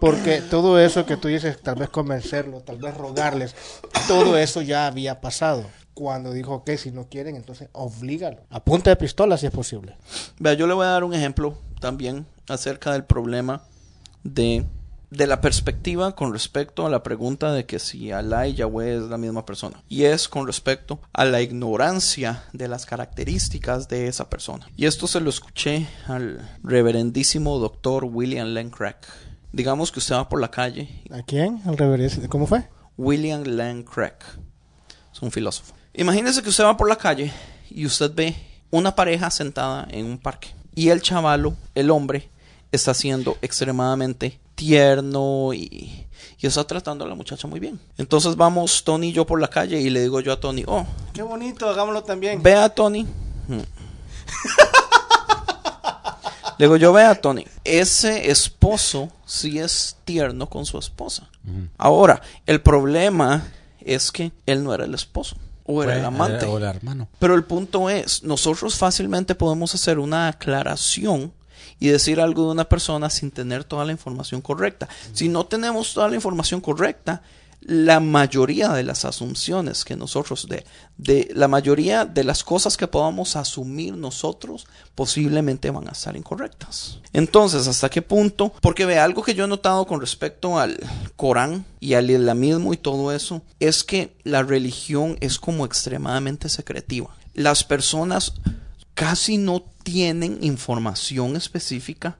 porque 0.00 0.40
todo 0.40 0.78
eso 0.78 1.04
que 1.04 1.16
tú 1.16 1.26
dices, 1.26 1.60
tal 1.60 1.74
vez 1.74 1.88
convencerlo, 1.88 2.60
tal 2.60 2.78
vez 2.78 2.96
rogarles, 2.96 3.56
todo 4.06 4.38
eso 4.38 4.62
ya 4.62 4.86
había 4.86 5.20
pasado. 5.20 5.64
Cuando 5.98 6.32
dijo, 6.32 6.54
ok, 6.54 6.70
si 6.76 6.92
no 6.92 7.08
quieren, 7.08 7.34
entonces 7.34 7.70
oblígalo. 7.72 8.44
A 8.50 8.62
punta 8.62 8.90
de 8.90 8.94
pistola 8.94 9.36
si 9.36 9.46
es 9.46 9.52
posible. 9.52 9.96
Vea, 10.38 10.54
yo 10.54 10.68
le 10.68 10.74
voy 10.74 10.86
a 10.86 10.90
dar 10.90 11.02
un 11.02 11.12
ejemplo 11.12 11.58
también 11.80 12.24
acerca 12.46 12.92
del 12.92 13.04
problema 13.04 13.64
de 14.22 14.64
de 15.10 15.26
la 15.26 15.40
perspectiva 15.40 16.14
con 16.14 16.32
respecto 16.32 16.86
a 16.86 16.90
la 16.90 17.02
pregunta 17.02 17.52
de 17.52 17.66
que 17.66 17.80
si 17.80 18.12
Alá 18.12 18.46
y 18.46 18.54
Yahweh 18.54 18.96
es 18.98 19.02
la 19.02 19.18
misma 19.18 19.44
persona. 19.44 19.82
Y 19.88 20.04
es 20.04 20.28
con 20.28 20.46
respecto 20.46 21.00
a 21.12 21.24
la 21.24 21.40
ignorancia 21.40 22.44
de 22.52 22.68
las 22.68 22.86
características 22.86 23.88
de 23.88 24.06
esa 24.06 24.28
persona. 24.28 24.68
Y 24.76 24.86
esto 24.86 25.08
se 25.08 25.20
lo 25.20 25.30
escuché 25.30 25.88
al 26.06 26.58
reverendísimo 26.62 27.58
doctor 27.58 28.04
William 28.04 28.48
Lane 28.48 28.70
Craig. 28.70 28.96
Digamos 29.52 29.90
que 29.90 29.98
usted 29.98 30.14
va 30.14 30.28
por 30.28 30.40
la 30.40 30.50
calle. 30.50 31.02
¿A 31.10 31.22
quién? 31.22 31.60
¿Al 31.64 31.76
reverendo? 31.76 32.28
¿Cómo 32.28 32.46
fue? 32.46 32.68
William 32.96 33.42
Lane 33.44 33.84
Craig. 33.84 34.18
Es 35.12 35.22
un 35.22 35.32
filósofo. 35.32 35.77
Imagínese 35.94 36.42
que 36.42 36.48
usted 36.50 36.64
va 36.64 36.76
por 36.76 36.88
la 36.88 36.96
calle 36.96 37.32
y 37.70 37.86
usted 37.86 38.12
ve 38.14 38.36
una 38.70 38.94
pareja 38.94 39.30
sentada 39.30 39.86
en 39.90 40.06
un 40.06 40.18
parque. 40.18 40.54
Y 40.74 40.90
el 40.90 41.02
chavalo, 41.02 41.54
el 41.74 41.90
hombre, 41.90 42.28
está 42.70 42.94
siendo 42.94 43.36
extremadamente 43.42 44.38
tierno 44.54 45.52
y, 45.54 46.06
y 46.38 46.46
está 46.46 46.64
tratando 46.64 47.04
a 47.04 47.08
la 47.08 47.14
muchacha 47.14 47.48
muy 47.48 47.60
bien. 47.60 47.80
Entonces 47.96 48.36
vamos 48.36 48.84
Tony 48.84 49.08
y 49.08 49.12
yo 49.12 49.26
por 49.26 49.40
la 49.40 49.48
calle 49.48 49.80
y 49.80 49.90
le 49.90 50.02
digo 50.02 50.20
yo 50.20 50.32
a 50.32 50.40
Tony, 50.40 50.64
oh, 50.66 50.86
Qué 51.12 51.22
bonito, 51.22 51.68
hagámoslo 51.68 52.02
también. 52.04 52.42
ve 52.42 52.54
a 52.54 52.68
Tony. 52.68 53.04
Hmm. 53.48 53.60
Le 56.58 56.66
digo 56.66 56.76
yo, 56.76 56.92
ve 56.92 57.04
a 57.04 57.14
Tony. 57.14 57.46
Ese 57.64 58.30
esposo 58.32 59.10
sí 59.24 59.60
es 59.60 59.96
tierno 60.04 60.48
con 60.48 60.66
su 60.66 60.76
esposa. 60.78 61.30
Ahora, 61.78 62.20
el 62.46 62.60
problema 62.60 63.46
es 63.80 64.10
que 64.10 64.32
él 64.44 64.64
no 64.64 64.74
era 64.74 64.84
el 64.84 64.92
esposo. 64.92 65.36
O 65.70 65.82
era 65.82 65.98
el 65.98 66.04
amante. 66.04 66.46
O 66.46 66.56
el 66.56 66.64
hermano. 66.64 67.08
Pero 67.18 67.34
el 67.34 67.44
punto 67.44 67.90
es, 67.90 68.22
nosotros 68.22 68.76
fácilmente 68.76 69.34
podemos 69.34 69.74
hacer 69.74 69.98
una 69.98 70.28
aclaración 70.28 71.30
y 71.78 71.88
decir 71.88 72.20
algo 72.20 72.46
de 72.46 72.52
una 72.52 72.64
persona 72.64 73.10
sin 73.10 73.30
tener 73.30 73.64
toda 73.64 73.84
la 73.84 73.92
información 73.92 74.40
correcta. 74.40 74.88
Si 75.12 75.28
no 75.28 75.44
tenemos 75.44 75.92
toda 75.92 76.08
la 76.08 76.14
información 76.14 76.62
correcta, 76.62 77.20
la 77.60 78.00
mayoría 78.00 78.70
de 78.70 78.82
las 78.82 79.04
asunciones 79.04 79.84
que 79.84 79.96
nosotros 79.96 80.48
de, 80.48 80.64
de 80.96 81.30
la 81.34 81.48
mayoría 81.48 82.04
de 82.04 82.24
las 82.24 82.44
cosas 82.44 82.76
que 82.76 82.86
podamos 82.86 83.36
asumir 83.36 83.94
nosotros 83.94 84.66
posiblemente 84.94 85.70
van 85.70 85.88
a 85.88 85.92
estar 85.92 86.16
incorrectas. 86.16 87.00
Entonces, 87.12 87.66
¿hasta 87.66 87.88
qué 87.88 88.02
punto? 88.02 88.52
Porque 88.60 88.86
ve 88.86 88.98
algo 88.98 89.22
que 89.22 89.34
yo 89.34 89.44
he 89.44 89.48
notado 89.48 89.86
con 89.86 90.00
respecto 90.00 90.58
al 90.58 90.78
Corán 91.16 91.64
y 91.80 91.94
al 91.94 92.10
islamismo 92.10 92.72
y 92.72 92.76
todo 92.76 93.12
eso, 93.12 93.42
es 93.60 93.84
que 93.84 94.16
la 94.24 94.42
religión 94.42 95.16
es 95.20 95.38
como 95.38 95.66
extremadamente 95.66 96.48
secretiva. 96.48 97.16
Las 97.34 97.64
personas 97.64 98.34
casi 98.94 99.36
no 99.38 99.62
tienen 99.82 100.38
información 100.42 101.36
específica 101.36 102.18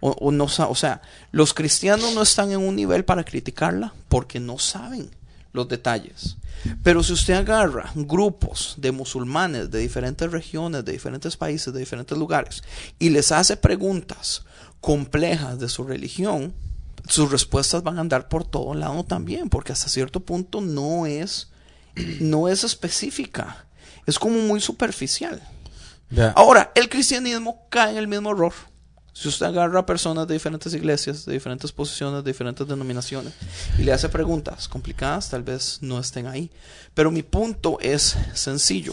o, 0.00 0.10
o 0.10 0.32
no 0.32 0.44
o 0.44 0.74
sea, 0.74 1.02
los 1.32 1.54
cristianos 1.54 2.14
no 2.14 2.22
están 2.22 2.52
en 2.52 2.60
un 2.60 2.76
nivel 2.76 3.04
para 3.04 3.24
criticarla 3.24 3.92
porque 4.08 4.40
no 4.40 4.58
saben 4.58 5.10
los 5.52 5.68
detalles. 5.68 6.36
Pero 6.82 7.02
si 7.02 7.12
usted 7.12 7.34
agarra 7.34 7.90
grupos 7.94 8.74
de 8.78 8.92
musulmanes 8.92 9.70
de 9.70 9.78
diferentes 9.78 10.30
regiones, 10.30 10.84
de 10.84 10.92
diferentes 10.92 11.36
países, 11.36 11.72
de 11.72 11.80
diferentes 11.80 12.16
lugares, 12.18 12.62
y 12.98 13.10
les 13.10 13.32
hace 13.32 13.56
preguntas 13.56 14.44
complejas 14.80 15.58
de 15.58 15.68
su 15.68 15.84
religión, 15.84 16.54
sus 17.08 17.30
respuestas 17.30 17.82
van 17.82 17.98
a 17.98 18.00
andar 18.00 18.28
por 18.28 18.44
todo 18.44 18.74
lado 18.74 19.04
también, 19.04 19.48
porque 19.48 19.72
hasta 19.72 19.88
cierto 19.88 20.20
punto 20.20 20.60
no 20.60 21.06
es, 21.06 21.50
no 22.20 22.48
es 22.48 22.64
específica. 22.64 23.66
Es 24.06 24.18
como 24.18 24.38
muy 24.40 24.60
superficial. 24.60 25.42
Ahora, 26.34 26.72
el 26.74 26.88
cristianismo 26.88 27.66
cae 27.68 27.92
en 27.92 27.98
el 27.98 28.08
mismo 28.08 28.30
error. 28.30 28.54
Si 29.18 29.26
usted 29.26 29.46
agarra 29.46 29.80
a 29.80 29.84
personas 29.84 30.28
de 30.28 30.34
diferentes 30.34 30.72
iglesias, 30.74 31.26
de 31.26 31.32
diferentes 31.32 31.72
posiciones, 31.72 32.22
de 32.22 32.30
diferentes 32.30 32.68
denominaciones, 32.68 33.32
y 33.76 33.82
le 33.82 33.92
hace 33.92 34.08
preguntas 34.08 34.68
complicadas, 34.68 35.28
tal 35.28 35.42
vez 35.42 35.78
no 35.80 35.98
estén 35.98 36.28
ahí. 36.28 36.52
Pero 36.94 37.10
mi 37.10 37.24
punto 37.24 37.78
es 37.80 38.16
sencillo. 38.34 38.92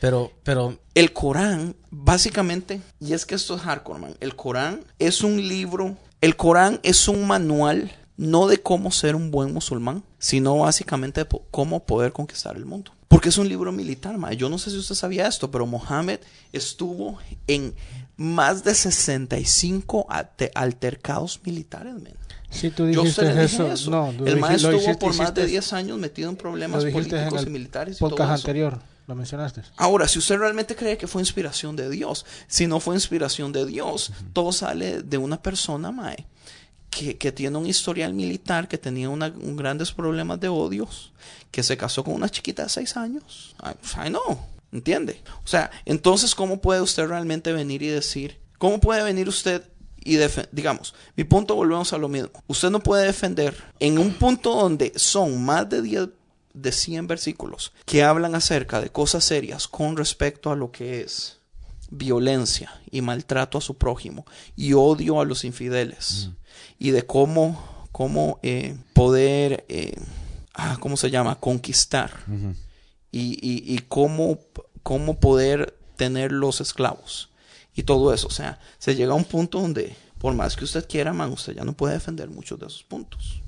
pero, 0.00 0.30
pero, 0.44 0.78
El 0.94 1.12
Corán, 1.12 1.74
básicamente, 1.90 2.80
y 3.00 3.12
es 3.12 3.26
que 3.26 3.34
esto 3.34 3.56
es 3.56 3.62
hardcore, 3.62 3.98
man. 3.98 4.16
El 4.20 4.36
Corán 4.36 4.84
es 5.00 5.24
un 5.24 5.36
libro, 5.48 5.96
el 6.20 6.36
Corán 6.36 6.78
es 6.84 7.08
un 7.08 7.26
manual 7.26 7.92
no 8.16 8.46
de 8.46 8.62
cómo 8.62 8.92
ser 8.92 9.16
un 9.16 9.32
buen 9.32 9.52
musulmán, 9.52 10.04
sino 10.20 10.58
básicamente 10.58 11.24
de 11.24 11.40
cómo 11.50 11.84
poder 11.84 12.12
conquistar 12.12 12.56
el 12.56 12.66
mundo. 12.66 12.92
Porque 13.08 13.28
es 13.28 13.38
un 13.38 13.48
libro 13.48 13.70
militar, 13.72 14.18
man. 14.18 14.32
Yo 14.34 14.48
no 14.48 14.58
sé 14.58 14.70
si 14.70 14.78
usted 14.78 14.94
sabía 14.94 15.26
esto, 15.28 15.50
pero 15.50 15.64
Mohammed 15.66 16.18
estuvo 16.52 17.18
en 17.46 17.74
más 18.16 18.64
de 18.64 18.74
65 18.74 20.06
ate- 20.08 20.50
altercados 20.54 21.40
militares, 21.44 21.94
man. 21.94 22.12
Si 22.50 22.70
tú 22.70 22.84
Yo 22.90 23.02
dijiste 23.02 23.22
se 23.22 23.34
le 23.34 23.42
dije 23.42 23.44
eso, 23.54 23.72
eso. 23.72 23.90
no, 23.90 24.12
tú 24.16 24.24
el 24.26 24.38
maestro 24.38 24.70
estuvo 24.70 24.90
hiciste- 24.90 25.00
por 25.06 25.14
más 25.16 25.34
de 25.34 25.42
hiciste- 25.42 25.50
10 25.50 25.72
años 25.72 25.98
metido 25.98 26.30
en 26.30 26.36
problemas 26.36 26.84
en 26.84 26.92
políticos 26.92 27.42
y 27.46 27.50
militares 27.50 27.96
y 27.96 27.98
todo 27.98 28.10
podcast 28.10 28.30
eso. 28.38 28.48
anterior, 28.48 28.80
lo 29.06 29.14
mencionaste. 29.14 29.62
Ahora, 29.76 30.08
si 30.08 30.18
usted 30.18 30.38
realmente 30.38 30.74
cree 30.76 30.96
que 30.96 31.06
fue 31.06 31.20
inspiración 31.22 31.76
de 31.76 31.90
Dios, 31.90 32.24
si 32.46 32.66
no 32.66 32.80
fue 32.80 32.94
inspiración 32.94 33.52
de 33.52 33.66
Dios, 33.66 34.12
todo 34.32 34.52
sale 34.52 35.02
de 35.02 35.18
una 35.18 35.42
persona, 35.42 35.90
Mae, 35.92 36.26
que, 37.18 37.32
tiene 37.32 37.58
un 37.58 37.66
historial 37.66 38.14
militar, 38.14 38.68
que 38.68 38.78
tenía 38.78 39.08
un 39.08 39.56
grandes 39.56 39.92
problemas 39.92 40.40
de 40.40 40.48
odios, 40.48 41.12
que 41.50 41.62
se 41.62 41.76
casó 41.76 42.04
con 42.04 42.14
una 42.14 42.28
chiquita 42.28 42.64
de 42.64 42.68
seis 42.68 42.96
años. 42.96 43.54
I, 43.62 44.06
I 44.06 44.08
know, 44.08 44.38
¿entiende? 44.72 45.22
O 45.44 45.46
sea, 45.46 45.70
entonces, 45.84 46.34
¿cómo 46.34 46.60
puede 46.60 46.80
usted 46.80 47.06
realmente 47.06 47.52
venir 47.52 47.82
y 47.82 47.88
decir, 47.88 48.38
cómo 48.58 48.80
puede 48.80 49.02
venir 49.02 49.28
usted 49.28 49.62
y 50.06 50.18
digamos, 50.52 50.94
mi 51.16 51.24
punto 51.24 51.56
volvemos 51.56 51.92
a 51.92 51.98
lo 51.98 52.08
mismo. 52.08 52.30
Usted 52.46 52.70
no 52.70 52.78
puede 52.78 53.06
defender 53.06 53.56
en 53.80 53.98
un 53.98 54.14
punto 54.14 54.54
donde 54.54 54.92
son 54.94 55.44
más 55.44 55.68
de 55.68 55.82
10 55.82 56.08
de 56.54 56.72
100 56.72 57.08
versículos 57.08 57.72
que 57.84 58.04
hablan 58.04 58.36
acerca 58.36 58.80
de 58.80 58.88
cosas 58.88 59.24
serias 59.24 59.66
con 59.66 59.96
respecto 59.96 60.50
a 60.50 60.56
lo 60.56 60.70
que 60.70 61.00
es 61.00 61.38
violencia 61.90 62.72
y 62.90 63.00
maltrato 63.00 63.58
a 63.58 63.60
su 63.60 63.76
prójimo 63.76 64.24
y 64.54 64.72
odio 64.72 65.20
a 65.20 65.24
los 65.24 65.44
infideles 65.44 66.30
y 66.78 66.90
de 66.90 67.04
cómo, 67.04 67.86
cómo 67.92 68.38
eh, 68.42 68.76
poder, 68.92 69.64
eh, 69.68 69.94
ah, 70.54 70.76
¿cómo 70.80 70.96
se 70.96 71.10
llama? 71.10 71.40
Conquistar 71.40 72.10
y, 73.10 73.38
y, 73.40 73.74
y 73.74 73.78
cómo, 73.88 74.38
cómo 74.82 75.18
poder 75.18 75.78
tener 75.96 76.32
los 76.32 76.60
esclavos 76.60 77.30
y 77.74 77.82
todo 77.84 78.12
eso. 78.12 78.26
O 78.26 78.30
sea, 78.30 78.58
se 78.78 78.94
llega 78.94 79.12
a 79.12 79.16
un 79.16 79.24
punto 79.24 79.60
donde, 79.60 79.96
por 80.18 80.34
más 80.34 80.56
que 80.56 80.64
usted 80.64 80.86
quiera, 80.88 81.12
man, 81.12 81.32
usted 81.32 81.54
ya 81.54 81.64
no 81.64 81.72
puede 81.74 81.94
defender 81.94 82.28
muchos 82.28 82.58
de 82.58 82.66
esos 82.66 82.82
puntos. 82.82 83.42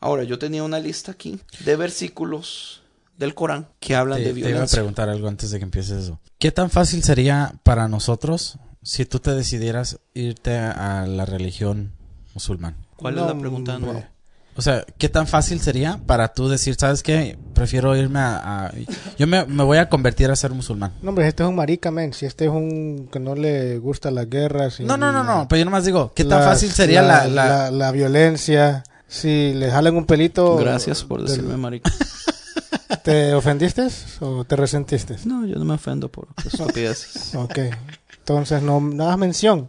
Ahora, 0.00 0.24
yo 0.24 0.38
tenía 0.38 0.62
una 0.62 0.78
lista 0.80 1.12
aquí 1.12 1.38
de 1.64 1.76
versículos 1.76 2.82
del 3.16 3.34
Corán 3.34 3.68
que 3.80 3.94
hablan 3.94 4.18
te, 4.18 4.24
de 4.24 4.32
te 4.34 4.38
iba 4.40 4.48
a 4.48 4.50
violencia. 4.50 4.76
preguntar 4.76 5.08
algo 5.08 5.28
antes 5.28 5.50
de 5.50 5.58
que 5.58 5.64
empieces 5.64 6.04
eso. 6.04 6.20
¿Qué 6.38 6.50
tan 6.52 6.68
fácil 6.68 7.02
sería 7.02 7.54
para 7.62 7.88
nosotros 7.88 8.58
si 8.82 9.06
tú 9.06 9.18
te 9.20 9.30
decidieras 9.30 10.00
irte 10.12 10.58
a 10.58 11.06
la 11.06 11.24
religión 11.24 11.92
musulmán? 12.34 12.76
¿Cuál 12.96 13.14
No, 13.16 13.22
es 13.28 13.34
la 13.34 13.40
pregunta 13.40 13.72
de 13.74 13.78
nuevo? 13.78 13.94
hombre. 13.98 14.10
O 14.56 14.62
sea, 14.62 14.84
¿qué 14.98 15.08
tan 15.08 15.26
fácil 15.26 15.60
sería 15.60 15.98
para 16.06 16.28
tú 16.32 16.48
decir, 16.48 16.76
sabes 16.78 17.02
qué? 17.02 17.36
Prefiero 17.54 17.96
irme 17.96 18.20
a... 18.20 18.66
a- 18.66 18.72
yo 19.18 19.26
me, 19.26 19.44
me 19.46 19.64
voy 19.64 19.78
a 19.78 19.88
convertir 19.88 20.30
a 20.30 20.36
ser 20.36 20.52
musulmán. 20.52 20.92
No, 21.02 21.08
hombre, 21.08 21.26
este 21.26 21.42
es 21.42 21.48
un 21.48 21.56
marica, 21.56 21.90
men. 21.90 22.12
Si 22.12 22.24
este 22.24 22.44
es 22.44 22.50
un 22.52 23.08
que 23.10 23.18
no 23.18 23.34
le 23.34 23.78
gusta 23.78 24.12
las 24.12 24.30
guerras. 24.30 24.78
No, 24.78 24.96
no, 24.96 25.10
no, 25.10 25.24
no. 25.24 25.48
Pero 25.48 25.58
yo 25.58 25.64
nomás 25.64 25.84
digo, 25.84 26.12
¿qué 26.14 26.24
tan 26.24 26.42
fácil 26.44 26.70
sería 26.70 27.02
la... 27.02 27.26
la- 27.26 27.46
la, 27.48 27.70
la 27.72 27.90
violencia? 27.90 28.84
Si 29.08 29.52
le 29.54 29.70
jalan 29.72 29.96
un 29.96 30.06
pelito. 30.06 30.56
Gracias 30.56 31.02
por 31.02 31.18
del- 31.18 31.28
decirme, 31.28 31.56
marica. 31.56 31.90
¿Te 33.02 33.34
ofendiste 33.34 33.88
o 34.20 34.44
te 34.44 34.56
resentiste? 34.56 35.16
No, 35.24 35.44
yo 35.46 35.56
no 35.56 35.64
me 35.64 35.74
ofendo 35.74 36.08
por 36.08 36.28
estupideces. 36.44 37.34
Ok. 37.34 37.58
Entonces 38.18 38.62
no, 38.62 38.80
no 38.80 39.04
hagas 39.04 39.18
mención. 39.18 39.68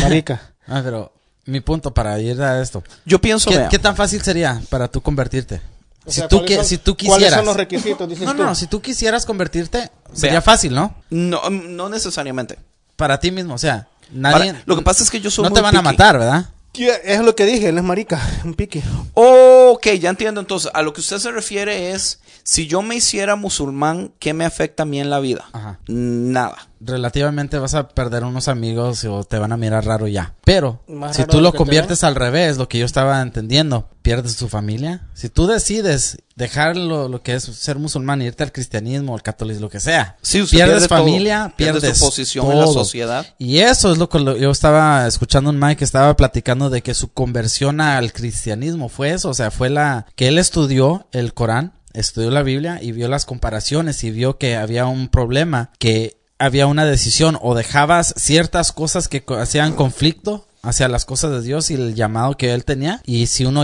Marica. 0.00 0.40
Ah, 0.66 0.80
pero 0.82 1.12
mi 1.48 1.60
punto 1.60 1.92
para 1.94 2.18
ir 2.20 2.40
a 2.42 2.60
esto. 2.60 2.82
Yo 3.04 3.20
pienso, 3.20 3.50
¿Qué, 3.50 3.66
qué 3.70 3.78
tan 3.78 3.96
fácil 3.96 4.22
sería 4.22 4.60
para 4.68 4.88
tú 4.88 5.00
convertirte? 5.00 5.60
O 6.04 6.10
si, 6.10 6.20
sea, 6.20 6.28
tú, 6.28 6.36
¿cuáles 6.38 6.48
que- 6.50 6.56
son- 6.56 6.64
si 6.66 6.78
tú 6.78 6.96
¿Cuáles 6.96 7.14
quisieras... 7.14 7.36
son 7.38 7.46
los 7.46 7.56
requisitos? 7.56 8.08
Dices 8.08 8.24
No, 8.26 8.34
tú? 8.34 8.42
no, 8.44 8.54
si 8.54 8.66
tú 8.66 8.80
quisieras 8.80 9.26
convertirte, 9.26 9.90
sería 10.12 10.34
Vea. 10.34 10.42
fácil, 10.42 10.74
¿no? 10.74 10.94
no, 11.10 11.48
no 11.50 11.88
necesariamente. 11.88 12.58
Para 12.96 13.18
ti 13.20 13.30
mismo, 13.30 13.54
o 13.54 13.58
sea, 13.58 13.88
Para- 14.22 14.38
nadie... 14.38 14.54
lo 14.66 14.76
que 14.76 14.82
pasa 14.82 15.02
es 15.02 15.10
que 15.10 15.20
yo 15.20 15.30
soy 15.30 15.44
No 15.44 15.50
muy 15.50 15.56
te 15.56 15.62
van 15.62 15.76
a 15.76 15.80
picky. 15.80 15.92
matar, 15.92 16.18
¿verdad? 16.18 16.46
Es 17.04 17.20
lo 17.20 17.34
que 17.34 17.44
dije, 17.44 17.70
él 17.70 17.78
es 17.78 17.82
marica, 17.84 18.20
un 18.44 18.54
piqui. 18.54 18.82
Ok, 19.14 19.86
ya 20.00 20.10
entiendo. 20.10 20.40
Entonces, 20.40 20.70
a 20.74 20.82
lo 20.82 20.92
que 20.92 21.00
usted 21.00 21.18
se 21.18 21.30
refiere 21.32 21.90
es, 21.92 22.20
si 22.44 22.66
yo 22.68 22.82
me 22.82 22.94
hiciera 22.94 23.34
musulmán, 23.36 24.12
¿qué 24.20 24.32
me 24.32 24.44
afecta 24.44 24.84
a 24.84 24.86
mí 24.86 25.00
en 25.00 25.10
la 25.10 25.18
vida? 25.18 25.46
Ajá. 25.52 25.78
Nada. 25.88 26.67
Relativamente 26.80 27.58
vas 27.58 27.74
a 27.74 27.88
perder 27.88 28.24
unos 28.24 28.48
amigos 28.48 29.04
o 29.04 29.24
te 29.24 29.38
van 29.38 29.52
a 29.52 29.56
mirar 29.56 29.84
raro 29.84 30.06
ya. 30.08 30.34
Pero 30.44 30.82
Más 30.88 31.16
si 31.16 31.24
tú 31.24 31.40
lo 31.40 31.52
conviertes 31.52 32.04
al 32.04 32.14
revés, 32.14 32.56
lo 32.56 32.68
que 32.68 32.78
yo 32.78 32.86
estaba 32.86 33.20
entendiendo, 33.22 33.88
pierdes 34.02 34.36
tu 34.36 34.48
familia. 34.48 35.06
Si 35.14 35.28
tú 35.28 35.46
decides 35.46 36.18
dejar 36.36 36.76
lo, 36.76 37.08
lo 37.08 37.20
que 37.22 37.34
es 37.34 37.42
ser 37.44 37.78
musulmán 37.78 38.22
y 38.22 38.26
irte 38.26 38.44
al 38.44 38.52
cristianismo, 38.52 39.14
al 39.14 39.22
catolicismo, 39.22 39.66
lo 39.66 39.70
que 39.70 39.80
sea, 39.80 40.16
Sí, 40.22 40.38
pierdes 40.44 40.50
pierde 40.50 40.88
todo. 40.88 40.98
familia, 40.98 41.52
Pierde 41.56 41.80
pierdes 41.80 41.98
su 41.98 42.04
posición 42.06 42.50
en 42.52 42.58
la 42.58 42.64
todo. 42.64 42.74
sociedad. 42.74 43.26
Y 43.38 43.58
eso 43.58 43.90
es 43.92 43.98
lo 43.98 44.08
que 44.08 44.20
lo- 44.20 44.36
yo 44.36 44.50
estaba 44.50 45.06
escuchando 45.06 45.50
un 45.50 45.58
Mike 45.58 45.76
que 45.76 45.84
estaba 45.84 46.14
platicando 46.16 46.70
de 46.70 46.82
que 46.82 46.94
su 46.94 47.12
conversión 47.12 47.80
al 47.80 48.12
cristianismo 48.12 48.88
fue 48.88 49.10
eso, 49.10 49.30
o 49.30 49.34
sea, 49.34 49.50
fue 49.50 49.68
la 49.68 50.06
que 50.14 50.28
él 50.28 50.38
estudió 50.38 51.06
el 51.12 51.34
Corán, 51.34 51.72
estudió 51.92 52.30
la 52.30 52.42
Biblia 52.42 52.78
y 52.80 52.92
vio 52.92 53.08
las 53.08 53.24
comparaciones 53.26 54.04
y 54.04 54.10
vio 54.12 54.38
que 54.38 54.54
había 54.56 54.86
un 54.86 55.08
problema, 55.08 55.70
que 55.78 56.17
había 56.38 56.66
una 56.66 56.84
decisión 56.84 57.38
o 57.40 57.54
dejabas 57.54 58.14
ciertas 58.16 58.72
cosas 58.72 59.08
que 59.08 59.24
hacían 59.38 59.74
conflicto 59.74 60.46
hacia 60.62 60.88
las 60.88 61.04
cosas 61.04 61.30
de 61.30 61.42
Dios 61.42 61.70
y 61.70 61.74
el 61.74 61.94
llamado 61.94 62.36
que 62.36 62.52
él 62.52 62.64
tenía 62.64 63.00
y 63.04 63.26
si 63.26 63.44
uno 63.44 63.62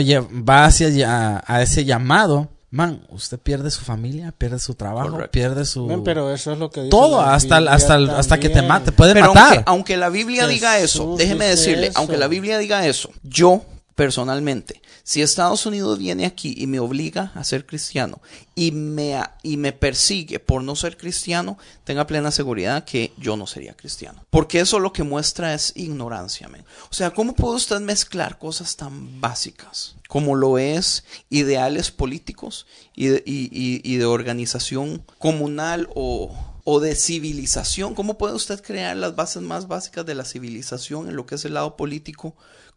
va 0.48 0.64
hacia 0.64 1.42
a 1.46 1.62
ese 1.62 1.84
llamado, 1.84 2.48
man, 2.70 3.06
usted 3.10 3.38
pierde 3.38 3.70
su 3.70 3.84
familia, 3.84 4.32
pierde 4.36 4.58
su 4.58 4.74
trabajo, 4.74 5.10
Correcto. 5.10 5.30
pierde 5.32 5.64
su 5.64 6.02
pero 6.04 6.32
eso 6.32 6.52
es 6.52 6.58
lo 6.58 6.70
que 6.70 6.80
dice 6.80 6.90
todo 6.90 7.20
la 7.22 7.34
hasta 7.34 7.58
Biblia 7.58 7.74
hasta 7.74 7.94
hasta 8.18 8.40
que 8.40 8.48
te 8.48 8.62
mate, 8.62 8.92
puede 8.92 9.12
Pero 9.14 9.28
matar. 9.34 9.44
aunque, 9.54 9.62
aunque 9.66 9.96
la 9.96 10.08
Biblia 10.08 10.46
diga 10.46 10.78
eso, 10.78 11.14
déjeme 11.16 11.46
decirle, 11.46 11.88
eso. 11.88 11.98
aunque 11.98 12.16
la 12.16 12.26
Biblia 12.28 12.58
diga 12.58 12.86
eso, 12.86 13.10
yo 13.22 13.64
personalmente, 13.94 14.82
si 15.04 15.22
Estados 15.22 15.66
Unidos 15.66 15.98
viene 15.98 16.26
aquí 16.26 16.54
y 16.56 16.66
me 16.66 16.80
obliga 16.80 17.32
a 17.34 17.44
ser 17.44 17.64
cristiano 17.64 18.20
y 18.54 18.72
me, 18.72 19.20
y 19.42 19.56
me 19.56 19.72
persigue 19.72 20.40
por 20.40 20.62
no 20.62 20.74
ser 20.74 20.96
cristiano, 20.96 21.58
tenga 21.84 22.06
plena 22.06 22.30
seguridad 22.30 22.84
que 22.84 23.12
yo 23.16 23.36
no 23.36 23.46
sería 23.46 23.76
cristiano. 23.76 24.24
Porque 24.30 24.60
eso 24.60 24.80
lo 24.80 24.92
que 24.92 25.04
muestra 25.04 25.54
es 25.54 25.72
ignorancia. 25.76 26.48
O 26.90 26.94
sea, 26.94 27.10
¿cómo 27.10 27.34
puede 27.34 27.56
usted 27.56 27.80
mezclar 27.80 28.38
cosas 28.38 28.76
tan 28.76 29.20
básicas 29.20 29.96
como 30.08 30.34
lo 30.34 30.58
es 30.58 31.04
ideales 31.30 31.90
políticos 31.90 32.66
y 32.94 33.06
de, 33.06 33.22
y 33.24 33.96
de 33.96 34.04
organización 34.04 35.04
comunal 35.18 35.88
o, 35.94 36.34
o 36.64 36.80
de 36.80 36.96
civilización? 36.96 37.94
¿Cómo 37.94 38.18
puede 38.18 38.34
usted 38.34 38.62
crear 38.62 38.96
las 38.96 39.14
bases 39.14 39.42
más 39.42 39.68
básicas 39.68 40.04
de 40.04 40.14
la 40.14 40.24
civilización 40.24 41.08
en 41.08 41.16
lo 41.16 41.26
que 41.26 41.36
es 41.36 41.44
el 41.44 41.54
lado 41.54 41.76
político 41.76 42.34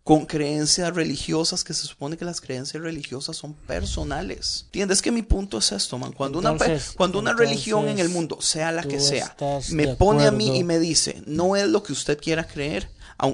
con 0.07 0.25
creencias 0.25 0.95
religiosas 0.95 1.65
que 1.65 1.73
se 1.73 1.85
supone 1.85 2.15
que 2.15 2.23
las 2.23 2.39
creencias 2.39 2.81
religiosas 2.81 3.35
son 3.35 3.53
personales? 3.53 4.63
¿Entiendes 4.67 5.01
que 5.01 5.11
mi 5.11 5.21
punto 5.21 5.57
es 5.57 5.71
esto, 5.73 5.97
man? 5.97 6.13
Cuando 6.13 6.39
una, 6.39 6.51
cuando 6.95 7.19
una 7.19 7.31
religión 7.49 7.79
en 7.89 7.99
el 7.99 8.09
mundo, 8.09 8.37
sea 8.41 8.71
la 8.71 8.83
que 8.83 8.99
sea, 9.01 9.35
me 9.71 9.83
pone 9.97 10.25
a 10.27 10.31
mí 10.31 10.45
y 10.59 10.63
me 10.63 10.79
dice, 10.79 11.21
no 11.25 11.55
es 11.57 11.67
lo 11.67 11.83
que 11.83 11.91
usted 11.91 12.17
quiera 12.19 12.45
creer, 12.47 12.89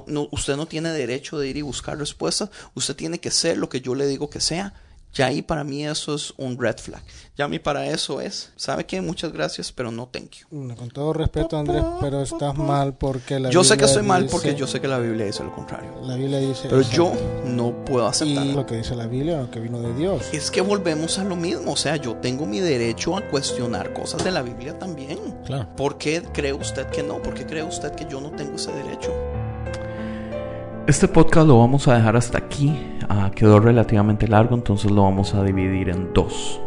no- 0.08 0.28
usted 0.32 0.56
no 0.56 0.66
tiene 0.66 0.90
derecho 0.90 1.38
de 1.38 1.48
ir 1.48 1.56
y 1.58 1.62
buscar 1.62 1.96
respuestas, 1.98 2.50
usted 2.74 2.96
tiene 2.96 3.20
que 3.20 3.30
ser 3.30 3.56
lo 3.58 3.68
que 3.68 3.80
yo 3.80 3.94
le 3.94 4.06
digo 4.08 4.28
que 4.28 4.40
sea. 4.40 4.74
Ya 5.14 5.26
ahí 5.26 5.42
para 5.42 5.62
mí 5.62 5.86
eso 5.86 6.14
es 6.16 6.34
un 6.36 6.58
red 6.60 6.76
flag. 6.76 7.02
Ya 7.36 7.44
a 7.44 7.48
mí 7.48 7.60
para 7.60 7.86
eso 7.86 8.20
es, 8.20 8.52
¿sabe 8.56 8.84
qué? 8.84 9.00
Muchas 9.00 9.32
gracias, 9.32 9.70
pero 9.70 9.92
no 9.92 10.08
thank 10.08 10.30
you. 10.50 10.74
Con 10.76 10.88
todo 10.90 11.12
respeto, 11.12 11.56
Andrés, 11.56 11.84
pero 12.00 12.20
estás 12.20 12.56
mal 12.56 12.94
porque 12.94 13.38
la 13.38 13.50
Yo 13.50 13.62
sé 13.62 13.76
que 13.76 13.84
estoy 13.84 14.02
mal 14.02 14.22
dice- 14.24 14.32
porque 14.32 14.54
yo 14.56 14.66
sé 14.66 14.80
que 14.80 14.88
la 14.88 14.98
Biblia 14.98 15.26
dice 15.26 15.44
lo 15.44 15.52
contrario. 15.54 15.90
La 16.02 16.16
Biblia 16.16 16.38
dice 16.38 16.66
Pero 16.68 16.80
eso. 16.80 16.90
yo 16.92 17.12
no 17.44 17.84
puedo 17.84 18.06
Y 18.06 18.08
aceptarlo. 18.10 18.52
lo 18.54 18.66
que 18.66 18.76
dice 18.76 18.96
la 18.96 19.06
Biblia, 19.06 19.38
lo 19.38 19.50
que 19.50 19.60
vino 19.60 19.80
de 19.80 19.94
Dios. 19.94 20.22
Es 20.32 20.50
que 20.50 20.60
volvemos 20.60 21.18
a 21.18 21.24
lo 21.24 21.36
mismo, 21.36 21.72
o 21.72 21.76
sea, 21.76 21.94
yo 21.96 22.16
tengo 22.16 22.44
mi 22.46 22.58
derecho 22.60 23.16
a 23.16 23.22
cuestionar 23.28 23.92
cosas 23.92 24.24
de 24.24 24.32
la 24.32 24.42
Biblia 24.42 24.78
también. 24.78 25.18
Claro. 25.46 25.68
¿Por 25.76 25.96
qué 25.96 26.22
cree 26.32 26.52
usted 26.52 26.86
que 26.88 27.02
no? 27.04 27.22
¿Por 27.22 27.34
qué 27.34 27.46
cree 27.46 27.62
usted 27.62 27.92
que 27.92 28.06
yo 28.10 28.20
no 28.20 28.30
tengo 28.32 28.56
ese 28.56 28.72
derecho? 28.72 29.12
Este 30.86 31.08
podcast 31.08 31.46
lo 31.46 31.58
vamos 31.58 31.88
a 31.88 31.94
dejar 31.94 32.16
hasta 32.16 32.36
aquí. 32.38 32.76
Ah, 33.08 33.30
quedó 33.34 33.60
relativamente 33.60 34.28
largo, 34.28 34.54
entonces 34.54 34.90
lo 34.90 35.02
vamos 35.02 35.34
a 35.34 35.42
dividir 35.42 35.90
en 35.90 36.12
dos. 36.12 36.60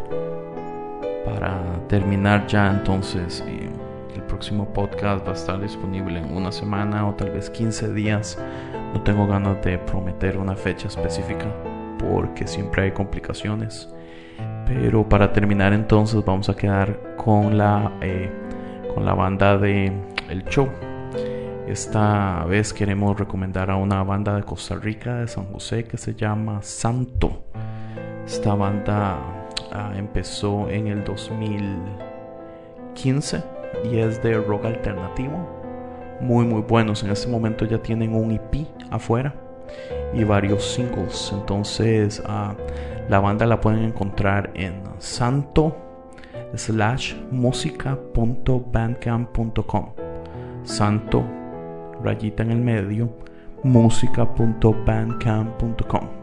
Para 1.24 1.60
terminar 1.88 2.46
ya, 2.46 2.70
entonces, 2.70 3.44
eh, 3.46 3.68
el 4.14 4.22
próximo 4.22 4.72
podcast 4.72 5.26
va 5.26 5.32
a 5.32 5.34
estar 5.34 5.60
disponible 5.60 6.20
en 6.20 6.36
una 6.36 6.52
semana 6.52 7.08
o 7.08 7.14
tal 7.14 7.30
vez 7.30 7.50
15 7.50 7.92
días. 7.92 8.38
No 8.94 9.02
tengo 9.02 9.26
ganas 9.26 9.62
de 9.62 9.78
prometer 9.78 10.38
una 10.38 10.54
fecha 10.54 10.88
específica 10.88 11.46
porque 11.98 12.46
siempre 12.46 12.84
hay 12.84 12.92
complicaciones. 12.92 13.92
Pero 14.66 15.08
para 15.08 15.32
terminar 15.32 15.72
entonces 15.72 16.24
vamos 16.24 16.48
a 16.48 16.54
quedar 16.54 17.16
con 17.16 17.58
la, 17.58 17.92
eh, 18.00 18.30
con 18.94 19.04
la 19.04 19.14
banda 19.14 19.58
de 19.58 19.92
El 20.28 20.44
Show. 20.44 20.68
Esta 21.68 22.44
vez 22.46 22.72
queremos 22.72 23.18
recomendar 23.18 23.70
a 23.70 23.76
una 23.76 24.02
banda 24.02 24.34
de 24.34 24.42
Costa 24.42 24.76
Rica, 24.76 25.16
de 25.16 25.28
San 25.28 25.52
José, 25.52 25.84
que 25.84 25.98
se 25.98 26.14
llama 26.14 26.62
Santo. 26.62 27.44
Esta 28.24 28.54
banda 28.54 29.18
ah, 29.70 29.92
empezó 29.94 30.70
en 30.70 30.86
el 30.86 31.04
2015 31.04 33.44
y 33.84 33.98
es 33.98 34.22
de 34.22 34.40
rock 34.40 34.64
alternativo. 34.64 35.46
Muy 36.22 36.46
muy 36.46 36.62
buenos. 36.62 37.02
En 37.02 37.10
este 37.10 37.28
momento 37.28 37.66
ya 37.66 37.82
tienen 37.82 38.14
un 38.14 38.32
EP 38.32 38.66
afuera 38.90 39.34
y 40.14 40.24
varios 40.24 40.64
singles. 40.64 41.30
Entonces 41.34 42.22
ah, 42.26 42.54
la 43.10 43.20
banda 43.20 43.44
la 43.44 43.60
pueden 43.60 43.84
encontrar 43.84 44.52
en 44.54 44.84
santo 44.96 45.76
slash 46.54 47.14
música.bandcamp.com 47.30 49.92
santo 50.64 51.37
rayita 52.02 52.42
en 52.42 52.50
el 52.50 52.60
medio 52.60 53.08
música.bandcamp.com 53.62 56.18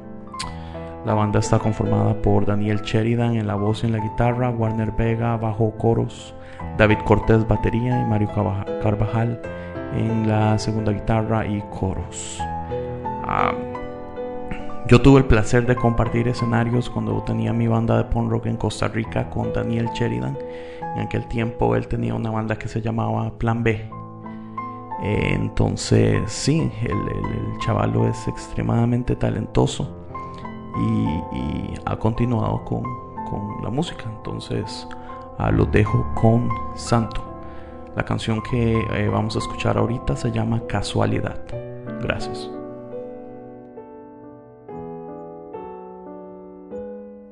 la 1.06 1.14
banda 1.14 1.38
está 1.38 1.60
conformada 1.60 2.20
por 2.20 2.48
Daniel 2.48 2.82
Sheridan 2.82 3.36
en 3.36 3.46
la 3.46 3.54
voz 3.54 3.84
y 3.84 3.86
en 3.86 3.92
la 3.92 4.00
guitarra, 4.00 4.50
Warner 4.50 4.92
Vega 4.92 5.38
bajo 5.38 5.70
coros, 5.78 6.34
David 6.80 6.98
Cortés 7.06 7.48
batería 7.48 8.02
y 8.02 8.10
Mario 8.10 8.30
Carvajal 8.82 9.40
en 9.96 10.28
la 10.28 10.58
segunda 10.58 10.92
guitarra 10.92 11.46
y 11.46 11.62
coros. 11.70 12.40
Ah, 13.24 13.54
yo 14.88 15.00
tuve 15.00 15.20
el 15.20 15.26
placer 15.26 15.68
de 15.68 15.76
compartir 15.76 16.28
escenarios 16.28 16.90
cuando 16.90 17.22
tenía 17.22 17.54
mi 17.54 17.68
banda 17.68 17.98
de 17.98 18.06
punk 18.06 18.32
rock 18.32 18.48
en 18.48 18.58
Costa 18.58 18.88
Rica 18.88 19.30
con 19.30 19.54
Daniel 19.54 19.90
Sheridan. 19.94 20.36
En 20.96 21.02
aquel 21.02 21.28
tiempo 21.28 21.76
él 21.76 21.88
tenía 21.88 22.16
una 22.16 22.32
banda 22.32 22.56
que 22.56 22.68
se 22.68 22.82
llamaba 22.82 23.38
Plan 23.38 23.62
B. 23.62 23.88
Entonces, 25.02 26.32
sí, 26.32 26.72
el, 26.82 26.92
el, 26.92 27.26
el 27.26 27.60
chavalo 27.60 28.08
es 28.08 28.28
extremadamente 28.28 29.16
talentoso 29.16 30.06
y, 30.78 31.74
ha 31.86 31.98
continuado 31.98 32.64
con, 32.64 32.84
la 33.62 33.70
música. 33.70 34.06
Entonces, 34.18 34.88
ah, 35.38 35.52
los 35.52 35.72
dejo 35.72 36.06
con 36.14 36.50
Santo. 36.76 37.22
La 37.96 38.04
canción 38.04 38.42
que 38.42 38.80
eh, 38.80 39.10
vamos 39.10 39.36
a 39.36 39.40
escuchar 39.40 39.78
ahorita 39.78 40.16
se 40.16 40.32
llama 40.32 40.62
Casualidad. 40.68 41.44
Gracias. 42.02 42.50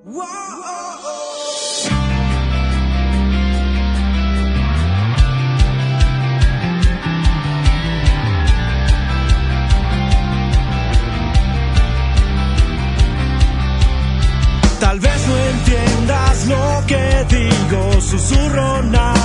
Tal 0.06 0.43
susurro 18.14 18.84
nada 18.84 19.23